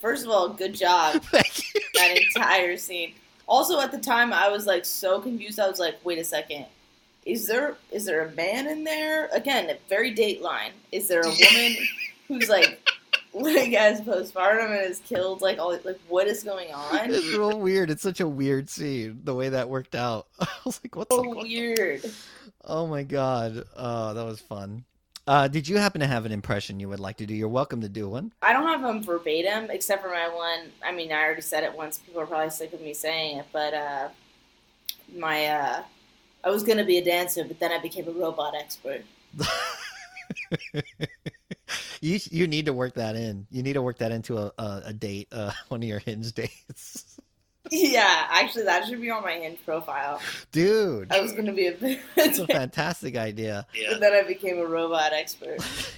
First 0.00 0.24
of 0.24 0.30
all, 0.30 0.50
good 0.50 0.74
job. 0.74 1.20
Thank 1.24 1.74
you. 1.74 1.80
that 1.94 2.16
entire 2.16 2.76
scene. 2.76 3.14
Also, 3.48 3.80
at 3.80 3.90
the 3.90 3.98
time, 3.98 4.32
I 4.32 4.46
was 4.48 4.64
like 4.64 4.84
so 4.84 5.20
confused. 5.20 5.58
I 5.58 5.68
was 5.68 5.80
like, 5.80 5.96
"Wait 6.04 6.20
a 6.20 6.24
second, 6.24 6.66
is 7.26 7.48
there 7.48 7.76
is 7.90 8.04
there 8.04 8.24
a 8.24 8.30
man 8.30 8.68
in 8.68 8.84
there?" 8.84 9.26
Again, 9.32 9.68
a 9.68 9.76
very 9.88 10.14
Dateline. 10.14 10.70
Is 10.92 11.08
there 11.08 11.22
a 11.22 11.28
woman 11.28 11.76
who's 12.28 12.48
like 12.48 12.78
like 13.34 13.72
has 13.72 14.00
postpartum 14.00 14.70
and 14.70 14.90
is 14.90 15.00
killed? 15.00 15.42
Like, 15.42 15.58
all 15.58 15.76
like 15.84 16.00
what 16.08 16.26
is 16.26 16.42
going 16.42 16.72
on? 16.72 17.12
It's 17.12 17.26
real 17.26 17.58
weird. 17.58 17.90
It's 17.90 18.02
such 18.02 18.20
a 18.20 18.28
weird 18.28 18.70
scene 18.70 19.20
the 19.24 19.34
way 19.34 19.50
that 19.50 19.68
worked 19.68 19.94
out. 19.94 20.28
I 20.40 20.48
was 20.64 20.80
like, 20.82 20.94
"What's 20.96 21.14
So 21.14 21.42
weird. 21.42 22.04
Oh 22.64 22.86
my 22.86 23.02
god. 23.02 23.64
Oh, 23.76 24.14
that 24.14 24.24
was 24.24 24.40
fun. 24.40 24.84
Uh, 25.26 25.48
did 25.48 25.66
you 25.66 25.78
happen 25.78 26.02
to 26.02 26.06
have 26.06 26.26
an 26.26 26.32
impression 26.32 26.78
you 26.78 26.88
would 26.88 27.00
like 27.00 27.16
to 27.16 27.26
do? 27.26 27.34
You're 27.34 27.48
welcome 27.48 27.80
to 27.80 27.88
do 27.88 28.08
one. 28.10 28.30
I 28.42 28.52
don't 28.52 28.66
have 28.66 28.82
them 28.82 29.02
verbatim, 29.02 29.70
except 29.70 30.02
for 30.02 30.10
my 30.10 30.28
one. 30.28 30.70
I 30.84 30.92
mean, 30.92 31.12
I 31.12 31.22
already 31.22 31.40
said 31.40 31.64
it 31.64 31.74
once. 31.74 31.98
People 31.98 32.20
are 32.20 32.26
probably 32.26 32.50
sick 32.50 32.74
of 32.74 32.82
me 32.82 32.92
saying 32.92 33.38
it, 33.38 33.46
but 33.50 33.72
uh, 33.72 34.08
my 35.16 35.46
uh, 35.46 35.82
I 36.44 36.50
was 36.50 36.62
gonna 36.62 36.84
be 36.84 36.98
a 36.98 37.04
dancer, 37.04 37.42
but 37.44 37.58
then 37.58 37.72
I 37.72 37.78
became 37.78 38.06
a 38.06 38.12
robot 38.12 38.54
expert. 38.54 39.02
you 42.04 42.20
you 42.30 42.46
need 42.46 42.66
to 42.66 42.72
work 42.72 42.94
that 42.94 43.16
in. 43.16 43.46
You 43.50 43.62
need 43.62 43.74
to 43.74 43.82
work 43.82 43.98
that 43.98 44.12
into 44.12 44.38
a 44.38 44.52
a, 44.58 44.82
a 44.86 44.92
date, 44.92 45.28
uh, 45.32 45.52
one 45.68 45.82
of 45.82 45.88
your 45.88 45.98
hinge 45.98 46.32
dates, 46.32 47.18
yeah, 47.70 48.26
actually, 48.30 48.64
that 48.64 48.86
should 48.86 49.00
be 49.00 49.10
on 49.10 49.22
my 49.22 49.32
Hinge 49.32 49.58
profile. 49.64 50.20
dude. 50.52 51.10
I 51.10 51.20
was 51.20 51.32
gonna 51.32 51.52
be 51.52 51.68
a, 51.68 52.00
That's 52.16 52.38
a 52.38 52.46
fantastic 52.46 53.16
idea. 53.16 53.66
Yeah. 53.74 53.88
but 53.92 54.00
then 54.00 54.12
I 54.12 54.22
became 54.22 54.58
a 54.58 54.66
robot 54.66 55.12
expert. 55.12 55.58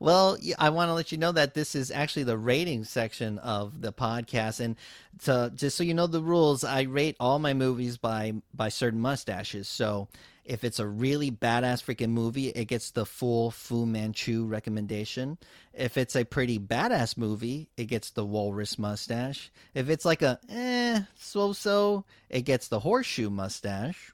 Well, 0.00 0.36
I 0.58 0.70
want 0.70 0.88
to 0.88 0.92
let 0.92 1.12
you 1.12 1.18
know 1.18 1.32
that 1.32 1.54
this 1.54 1.74
is 1.74 1.90
actually 1.92 2.24
the 2.24 2.36
rating 2.36 2.84
section 2.84 3.38
of 3.38 3.80
the 3.80 3.92
podcast, 3.92 4.60
and 4.60 4.76
to, 5.22 5.52
just 5.54 5.76
so 5.76 5.84
you 5.84 5.94
know 5.94 6.06
the 6.08 6.20
rules, 6.20 6.64
I 6.64 6.82
rate 6.82 7.16
all 7.20 7.38
my 7.38 7.54
movies 7.54 7.96
by 7.96 8.34
by 8.52 8.68
certain 8.68 9.00
mustaches. 9.00 9.68
So 9.68 10.08
if 10.46 10.64
it's 10.64 10.78
a 10.78 10.86
really 10.86 11.30
badass 11.30 11.82
freaking 11.84 12.10
movie, 12.10 12.48
it 12.48 12.66
gets 12.66 12.90
the 12.92 13.04
full 13.04 13.50
Fu 13.50 13.84
Manchu 13.84 14.44
recommendation. 14.46 15.38
If 15.74 15.96
it's 15.96 16.16
a 16.16 16.24
pretty 16.24 16.58
badass 16.58 17.16
movie, 17.16 17.68
it 17.76 17.86
gets 17.86 18.10
the 18.10 18.24
walrus 18.24 18.78
mustache. 18.78 19.50
If 19.74 19.90
it's 19.90 20.04
like 20.04 20.22
a 20.22 20.38
eh 20.48 21.02
so 21.16 21.52
so, 21.52 22.04
it 22.30 22.42
gets 22.42 22.68
the 22.68 22.80
horseshoe 22.80 23.28
mustache. 23.30 24.12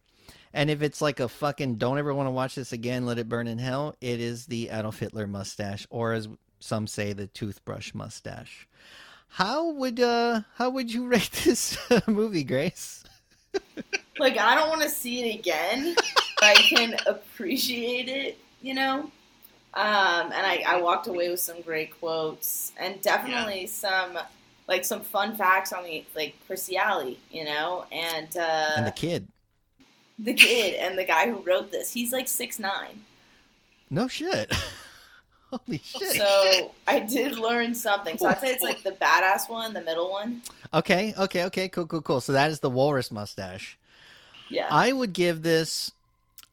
And 0.55 0.71
if 0.71 0.83
it's 0.83 1.01
like 1.01 1.21
a 1.21 1.29
fucking 1.29 1.77
don't 1.77 1.99
ever 1.99 2.13
want 2.13 2.27
to 2.27 2.33
watch 2.33 2.55
this 2.55 2.73
again, 2.73 3.07
let 3.07 3.19
it 3.19 3.29
burn 3.29 3.47
in 3.47 3.59
hell, 3.59 3.95
it 4.01 4.21
is 4.21 4.47
the 4.47 4.69
Adolf 4.71 4.99
Hitler 4.99 5.27
mustache, 5.27 5.87
or 5.91 6.13
as 6.13 6.29
some 6.61 6.87
say, 6.87 7.13
the 7.13 7.27
toothbrush 7.27 7.95
mustache. 7.95 8.67
How 9.29 9.71
would 9.73 10.01
uh 10.01 10.43
how 10.57 10.71
would 10.71 10.93
you 10.93 11.07
rate 11.09 11.31
this 11.45 11.79
movie, 12.07 12.45
Grace? 12.45 13.05
Like 14.19 14.39
I 14.39 14.55
don't 14.55 14.69
want 14.69 14.83
to 14.83 14.89
see 14.89 15.29
it 15.29 15.39
again, 15.39 15.95
but 15.95 16.45
I 16.45 16.55
can 16.55 16.97
appreciate 17.07 18.09
it. 18.09 18.39
You 18.61 18.75
know. 18.75 19.11
Um, 19.75 20.33
and 20.33 20.47
I, 20.47 20.63
I 20.67 20.83
walked 20.83 21.07
away 21.07 21.31
with 21.31 21.41
some 21.41 21.63
great 21.63 21.99
quotes 21.99 22.73
and 22.79 23.01
definitely 23.01 23.67
some 23.67 24.19
like 24.69 24.85
some 24.85 25.01
fun 25.01 25.35
facts 25.35 25.73
on 25.73 25.85
the 25.85 26.05
like 26.15 26.35
Chrissy 26.47 26.77
Alley, 26.77 27.19
you 27.31 27.45
know, 27.45 27.87
and 27.91 28.37
uh, 28.37 28.73
and 28.77 28.87
the 28.87 28.91
kid. 28.93 29.29
the 30.19 30.35
kid 30.35 30.75
and 30.75 30.99
the 30.99 31.05
guy 31.05 31.31
who 31.31 31.39
wrote 31.39 31.71
this. 31.71 31.93
He's 31.93 32.13
like 32.13 32.29
six 32.29 32.59
nine. 32.59 33.03
No 33.91 34.09
shit. 34.09 34.53
Holy 35.51 35.79
shit. 35.79 36.17
So 36.17 36.73
I 36.87 36.99
did 37.01 37.37
learn 37.37 37.75
something. 37.75 38.17
So 38.17 38.27
I'd 38.27 38.41
say 38.41 38.53
it's 38.53 38.63
like 38.63 38.83
the 38.83 38.93
badass 38.93 39.51
one, 39.51 39.75
the 39.75 39.83
middle 39.83 40.11
one. 40.11 40.41
Okay, 40.73 41.13
okay, 41.19 41.45
okay, 41.45 41.69
cool, 41.69 41.87
cool, 41.87 42.01
cool. 42.01 42.21
So 42.23 42.33
that 42.33 42.51
is 42.51 42.61
the 42.61 42.71
walrus 42.71 43.11
mustache. 43.11 43.79
Yeah. 44.53 44.69
I 44.71 44.93
would 44.93 45.13
give 45.13 45.43
this. 45.43 45.93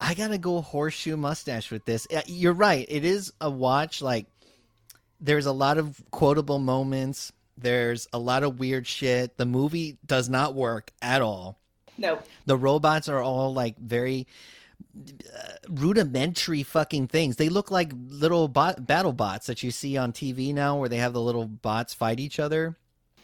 I 0.01 0.13
gotta 0.13 0.37
go 0.37 0.61
horseshoe 0.61 1.17
mustache 1.17 1.71
with 1.71 1.85
this. 1.85 2.07
You're 2.25 2.53
right. 2.53 2.85
It 2.87 3.03
is 3.03 3.33
a 3.41 3.49
watch. 3.49 4.01
Like, 4.01 4.27
there's 5.19 5.45
a 5.45 5.51
lot 5.51 5.77
of 5.77 6.01
quotable 6.11 6.59
moments. 6.59 7.33
There's 7.57 8.07
a 8.13 8.19
lot 8.19 8.43
of 8.43 8.59
weird 8.59 8.87
shit. 8.87 9.35
The 9.37 9.45
movie 9.45 9.97
does 10.05 10.29
not 10.29 10.55
work 10.55 10.91
at 11.01 11.21
all. 11.21 11.57
Nope. 11.97 12.25
The 12.45 12.55
robots 12.55 13.09
are 13.09 13.21
all 13.21 13.53
like 13.53 13.77
very 13.77 14.25
uh, 14.97 15.51
rudimentary 15.67 16.63
fucking 16.63 17.07
things. 17.07 17.35
They 17.35 17.49
look 17.49 17.69
like 17.69 17.91
little 18.07 18.47
bot- 18.47 18.87
battle 18.87 19.11
bots 19.11 19.47
that 19.47 19.61
you 19.63 19.71
see 19.71 19.97
on 19.97 20.13
TV 20.13 20.53
now, 20.53 20.77
where 20.77 20.87
they 20.87 20.97
have 20.97 21.13
the 21.13 21.21
little 21.21 21.45
bots 21.45 21.93
fight 21.93 22.21
each 22.21 22.39
other. 22.39 22.77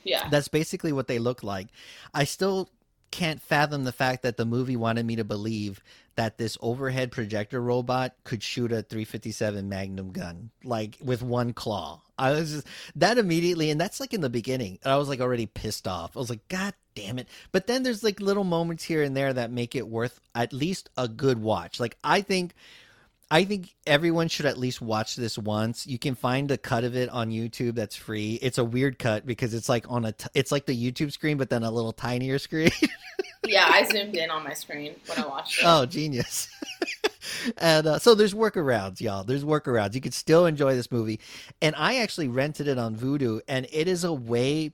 Yeah. 0.04 0.28
That's 0.30 0.50
basically 0.50 0.92
what 0.92 1.08
they 1.08 1.20
look 1.20 1.42
like. 1.42 1.68
I 2.14 2.26
still 2.26 2.70
can't 3.12 3.42
fathom 3.42 3.84
the 3.84 3.92
fact 3.92 4.24
that 4.24 4.38
the 4.38 4.46
movie 4.46 4.76
wanted 4.76 5.06
me 5.06 5.16
to 5.16 5.24
believe 5.24 5.82
that 6.16 6.38
this 6.38 6.58
overhead 6.62 7.12
projector 7.12 7.62
robot 7.62 8.16
could 8.24 8.42
shoot 8.42 8.72
a 8.72 8.82
357 8.82 9.68
Magnum 9.68 10.12
gun 10.12 10.50
like 10.64 10.98
with 11.02 11.22
one 11.22 11.54
claw. 11.54 12.02
I 12.18 12.32
was 12.32 12.52
just 12.52 12.68
that 12.96 13.18
immediately, 13.18 13.70
and 13.70 13.80
that's 13.80 14.00
like 14.00 14.14
in 14.14 14.22
the 14.22 14.30
beginning. 14.30 14.80
I 14.86 14.96
was 14.96 15.10
like 15.10 15.20
already 15.20 15.46
pissed 15.46 15.88
off. 15.88 16.16
I 16.16 16.20
was 16.20 16.30
like, 16.30 16.48
God 16.48 16.74
damn 16.96 17.20
it! 17.20 17.28
But 17.52 17.68
then 17.68 17.84
there's 17.84 18.04
like 18.04 18.22
little 18.22 18.46
moments 18.46 18.84
here 18.84 19.04
and 19.04 19.16
there 19.16 19.34
that 19.34 19.52
make 19.52 19.76
it 19.76 19.88
worth 19.88 20.22
at 20.34 20.54
least 20.54 20.90
a 20.98 21.08
good 21.08 21.42
watch. 21.42 21.80
Like 21.80 21.98
I 22.04 22.22
think 22.22 22.56
I 23.32 23.44
think 23.44 23.74
everyone 23.88 24.28
should 24.28 24.46
at 24.46 24.58
least 24.58 24.82
watch 24.82 25.16
this 25.16 25.38
once. 25.38 25.88
You 25.88 25.98
can 25.98 26.14
find 26.16 26.52
a 26.52 26.58
cut 26.58 26.84
of 26.84 26.96
it 26.96 27.10
on 27.10 27.32
YouTube 27.32 27.76
that's 27.76 27.96
free. 27.96 28.36
It's 28.42 28.60
a 28.60 28.64
weird 28.64 29.00
cut 29.00 29.26
because 29.26 29.54
it's 29.54 29.68
like 29.68 29.90
on 29.90 30.06
a 30.06 30.12
t- 30.12 30.30
it's 30.36 30.52
like 30.52 30.68
the 30.68 30.92
YouTube 30.92 31.12
screen 31.12 31.38
but 31.38 31.50
then 31.50 31.64
a 31.64 31.72
little 31.72 31.94
tinier 31.94 32.40
screen. 32.40 32.72
Yeah, 33.48 33.68
I 33.70 33.84
zoomed 33.84 34.16
in 34.16 34.32
on 34.32 34.44
my 34.44 34.54
screen 34.54 34.96
when 35.06 35.20
I 35.20 35.28
watched 35.28 35.60
it. 35.60 35.66
oh, 35.68 35.86
genius. 35.86 36.48
and 37.58 37.88
uh, 37.88 38.00
so 38.00 38.16
there's 38.16 38.34
workarounds, 38.34 39.02
y'all. 39.02 39.24
There's 39.24 39.44
workarounds. 39.44 39.94
You 39.94 40.02
could 40.02 40.14
still 40.14 40.46
enjoy 40.46 40.76
this 40.76 40.92
movie. 40.92 41.20
And 41.62 41.76
I 41.78 41.98
actually 41.98 42.28
rented 42.28 42.68
it 42.68 42.78
on 42.78 42.96
Vudu 42.96 43.42
and 43.48 43.68
it 43.72 43.88
is 43.88 44.04
a 44.04 44.14
way 44.14 44.72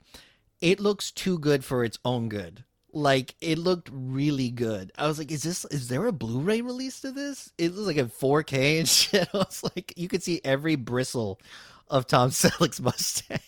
it 0.60 0.80
looks 0.80 1.10
too 1.10 1.38
good 1.38 1.64
for 1.64 1.84
its 1.84 1.98
own 2.04 2.28
good. 2.28 2.64
Like 2.92 3.34
it 3.40 3.58
looked 3.58 3.88
really 3.92 4.50
good. 4.50 4.92
I 4.98 5.06
was 5.06 5.18
like, 5.18 5.30
"Is 5.30 5.42
this? 5.42 5.64
Is 5.66 5.88
there 5.88 6.06
a 6.06 6.12
Blu-ray 6.12 6.60
release 6.60 7.00
to 7.00 7.10
this?" 7.10 7.50
It 7.56 7.72
was 7.72 7.86
like 7.86 7.96
in 7.96 8.08
4K 8.08 8.78
and 8.80 8.88
shit. 8.88 9.28
I 9.32 9.38
was 9.38 9.62
like, 9.62 9.94
you 9.96 10.08
could 10.08 10.22
see 10.22 10.40
every 10.44 10.76
bristle 10.76 11.40
of 11.88 12.06
Tom 12.06 12.30
Selleck's 12.30 12.80
mustache. 12.80 13.40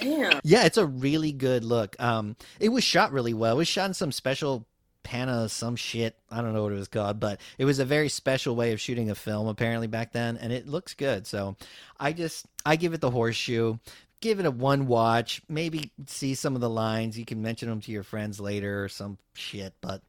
Damn. 0.00 0.40
Yeah, 0.44 0.64
it's 0.64 0.76
a 0.76 0.86
really 0.86 1.32
good 1.32 1.64
look. 1.64 2.00
Um, 2.00 2.36
it 2.60 2.68
was 2.68 2.84
shot 2.84 3.12
really 3.12 3.34
well. 3.34 3.54
It 3.54 3.58
was 3.58 3.68
shot 3.68 3.86
in 3.86 3.94
some 3.94 4.12
special 4.12 4.66
pana, 5.02 5.48
some 5.48 5.76
shit. 5.76 6.16
I 6.30 6.40
don't 6.40 6.54
know 6.54 6.62
what 6.62 6.72
it 6.72 6.78
was 6.78 6.88
called, 6.88 7.20
but 7.20 7.40
it 7.58 7.64
was 7.64 7.78
a 7.78 7.84
very 7.84 8.08
special 8.08 8.56
way 8.56 8.72
of 8.72 8.80
shooting 8.80 9.10
a 9.10 9.14
film 9.14 9.46
apparently 9.46 9.86
back 9.86 10.12
then, 10.12 10.36
and 10.36 10.52
it 10.52 10.66
looks 10.66 10.94
good. 10.94 11.26
So, 11.26 11.56
I 11.98 12.12
just 12.12 12.46
I 12.66 12.76
give 12.76 12.94
it 12.94 13.00
the 13.00 13.10
horseshoe. 13.10 13.76
Give 14.24 14.40
it 14.40 14.46
a 14.46 14.50
one 14.50 14.86
watch. 14.86 15.42
Maybe 15.50 15.92
see 16.06 16.34
some 16.34 16.54
of 16.54 16.62
the 16.62 16.70
lines. 16.70 17.18
You 17.18 17.26
can 17.26 17.42
mention 17.42 17.68
them 17.68 17.82
to 17.82 17.92
your 17.92 18.02
friends 18.02 18.40
later 18.40 18.82
or 18.82 18.88
some 18.88 19.18
shit. 19.34 19.74
But 19.82 20.00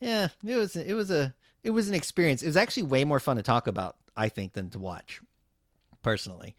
yeah, 0.00 0.28
it 0.42 0.56
was 0.56 0.74
it 0.74 0.94
was 0.94 1.10
a 1.10 1.34
it 1.62 1.68
was 1.68 1.86
an 1.90 1.94
experience. 1.94 2.42
It 2.42 2.46
was 2.46 2.56
actually 2.56 2.84
way 2.84 3.04
more 3.04 3.20
fun 3.20 3.36
to 3.36 3.42
talk 3.42 3.66
about, 3.66 3.96
I 4.16 4.30
think, 4.30 4.54
than 4.54 4.70
to 4.70 4.78
watch. 4.78 5.20
Personally. 6.02 6.56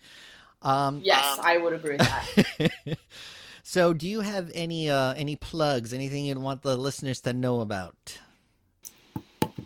Um, 0.61 1.01
Yes, 1.03 1.39
I 1.41 1.57
would 1.57 1.73
agree 1.73 1.97
with 1.97 2.07
that. 2.07 2.97
so 3.63 3.91
do 3.91 4.07
you 4.07 4.19
have 4.19 4.51
any 4.53 4.91
uh 4.91 5.15
any 5.15 5.35
plugs 5.35 5.95
anything 5.95 6.25
you'd 6.25 6.37
want 6.37 6.61
the 6.61 6.77
listeners 6.77 7.21
to 7.21 7.33
know 7.33 7.61
about 7.61 8.19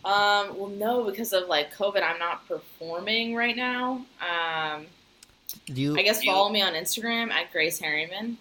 Um, 0.06 0.58
well, 0.58 0.72
no, 0.74 1.04
because 1.04 1.34
of 1.34 1.50
like 1.50 1.74
COVID, 1.76 2.04
I'm 2.04 2.20
not 2.20 2.48
performing 2.48 3.36
right 3.36 3.56
now. 3.58 4.06
Um, 4.22 4.86
do 5.66 5.82
you 5.82 5.98
I 5.98 6.02
guess 6.04 6.24
You- 6.24 6.32
follow 6.32 6.50
me 6.50 6.62
on 6.62 6.74
Instagram 6.74 7.32
at 7.32 7.52
Grace 7.52 7.80
Harryman. 7.82 8.36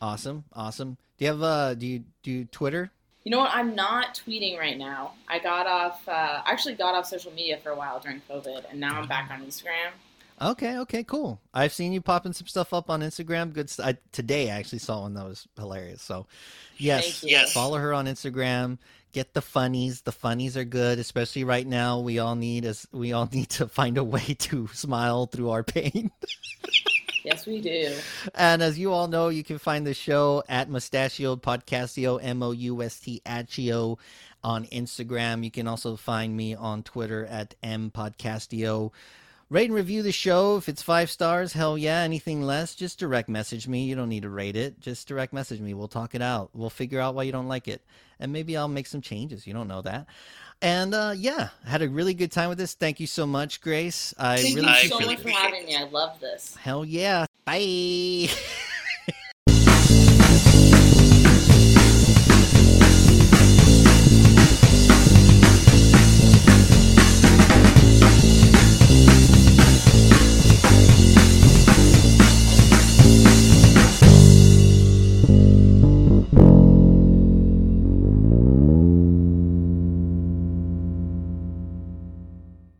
awesome 0.00 0.44
awesome 0.52 0.96
do 1.18 1.24
you 1.24 1.30
have 1.30 1.42
uh 1.42 1.74
do 1.74 1.86
you 1.86 2.04
do 2.22 2.44
twitter 2.46 2.90
You 3.24 3.30
know 3.30 3.38
what? 3.38 3.52
I'm 3.54 3.76
not 3.76 4.20
tweeting 4.26 4.58
right 4.58 4.76
now. 4.76 5.12
I 5.28 5.38
got 5.38 5.68
off. 5.68 6.08
Uh, 6.08 6.42
I 6.44 6.50
actually 6.50 6.74
got 6.74 6.96
off 6.96 7.06
social 7.06 7.30
media 7.32 7.56
for 7.62 7.70
a 7.70 7.76
while 7.76 8.00
during 8.00 8.20
COVID, 8.28 8.64
and 8.68 8.80
now 8.80 8.98
I'm 9.00 9.06
back 9.06 9.30
on 9.30 9.40
Instagram. 9.46 9.92
okay 10.40 10.78
okay 10.78 11.04
cool 11.04 11.38
i've 11.54 11.72
seen 11.72 11.92
you 11.92 12.00
popping 12.00 12.32
some 12.32 12.48
stuff 12.48 12.72
up 12.74 12.90
on 12.90 13.00
instagram 13.00 13.52
good 13.52 13.68
st- 13.70 13.86
I, 13.86 13.98
today 14.10 14.50
i 14.50 14.54
actually 14.58 14.80
saw 14.80 15.02
one 15.02 15.14
that 15.14 15.24
was 15.24 15.46
hilarious 15.56 16.02
so 16.02 16.26
yes 16.78 17.22
Yes. 17.22 17.52
follow 17.52 17.78
her 17.78 17.92
on 17.94 18.06
instagram 18.06 18.78
get 19.12 19.34
the 19.34 19.42
funnies 19.42 20.02
the 20.02 20.12
funnies 20.12 20.56
are 20.56 20.64
good 20.64 20.98
especially 20.98 21.44
right 21.44 21.66
now 21.66 21.98
we 21.98 22.18
all 22.18 22.34
need 22.34 22.64
as 22.64 22.86
we 22.92 23.12
all 23.12 23.28
need 23.32 23.48
to 23.48 23.68
find 23.68 23.98
a 23.98 24.04
way 24.04 24.34
to 24.38 24.66
smile 24.68 25.26
through 25.26 25.50
our 25.50 25.62
pain 25.62 26.10
Yes, 27.24 27.46
we 27.46 27.60
do. 27.60 27.94
And 28.34 28.62
as 28.62 28.78
you 28.78 28.92
all 28.92 29.06
know, 29.06 29.28
you 29.28 29.44
can 29.44 29.58
find 29.58 29.86
the 29.86 29.94
show 29.94 30.42
at 30.48 30.68
Mustachio 30.68 31.36
Podcastio, 31.36 32.18
M 32.20 32.42
O 32.42 32.50
U 32.50 32.82
S 32.82 32.98
T 32.98 33.22
Achio 33.24 33.98
on 34.42 34.66
Instagram. 34.66 35.44
You 35.44 35.50
can 35.50 35.68
also 35.68 35.96
find 35.96 36.36
me 36.36 36.54
on 36.54 36.82
Twitter 36.82 37.24
at 37.26 37.54
M 37.62 37.92
Podcastio. 37.94 38.90
Rate 39.52 39.66
and 39.66 39.74
review 39.74 40.02
the 40.02 40.12
show. 40.12 40.56
If 40.56 40.70
it's 40.70 40.80
five 40.80 41.10
stars, 41.10 41.52
hell 41.52 41.76
yeah. 41.76 41.98
Anything 41.98 42.40
less, 42.40 42.74
just 42.74 42.98
direct 42.98 43.28
message 43.28 43.68
me. 43.68 43.84
You 43.84 43.94
don't 43.94 44.08
need 44.08 44.22
to 44.22 44.30
rate 44.30 44.56
it. 44.56 44.80
Just 44.80 45.06
direct 45.06 45.34
message 45.34 45.60
me. 45.60 45.74
We'll 45.74 45.88
talk 45.88 46.14
it 46.14 46.22
out. 46.22 46.48
We'll 46.54 46.70
figure 46.70 46.98
out 46.98 47.14
why 47.14 47.24
you 47.24 47.32
don't 47.32 47.48
like 47.48 47.68
it. 47.68 47.82
And 48.18 48.32
maybe 48.32 48.56
I'll 48.56 48.66
make 48.66 48.86
some 48.86 49.02
changes. 49.02 49.46
You 49.46 49.52
don't 49.52 49.68
know 49.68 49.82
that. 49.82 50.06
And 50.62 50.94
uh, 50.94 51.12
yeah, 51.14 51.50
had 51.66 51.82
a 51.82 51.88
really 51.90 52.14
good 52.14 52.32
time 52.32 52.48
with 52.48 52.56
this. 52.56 52.72
Thank 52.72 52.98
you 52.98 53.06
so 53.06 53.26
much, 53.26 53.60
Grace. 53.60 54.14
I 54.18 54.38
Thank 54.38 54.56
really 54.56 54.68
you 54.84 54.88
so 54.88 55.00
much 55.00 55.20
for 55.20 55.28
having 55.28 55.66
me. 55.66 55.76
I 55.76 55.82
love 55.82 56.18
this. 56.18 56.56
Hell 56.56 56.86
yeah. 56.86 57.26
Bye. 57.44 58.30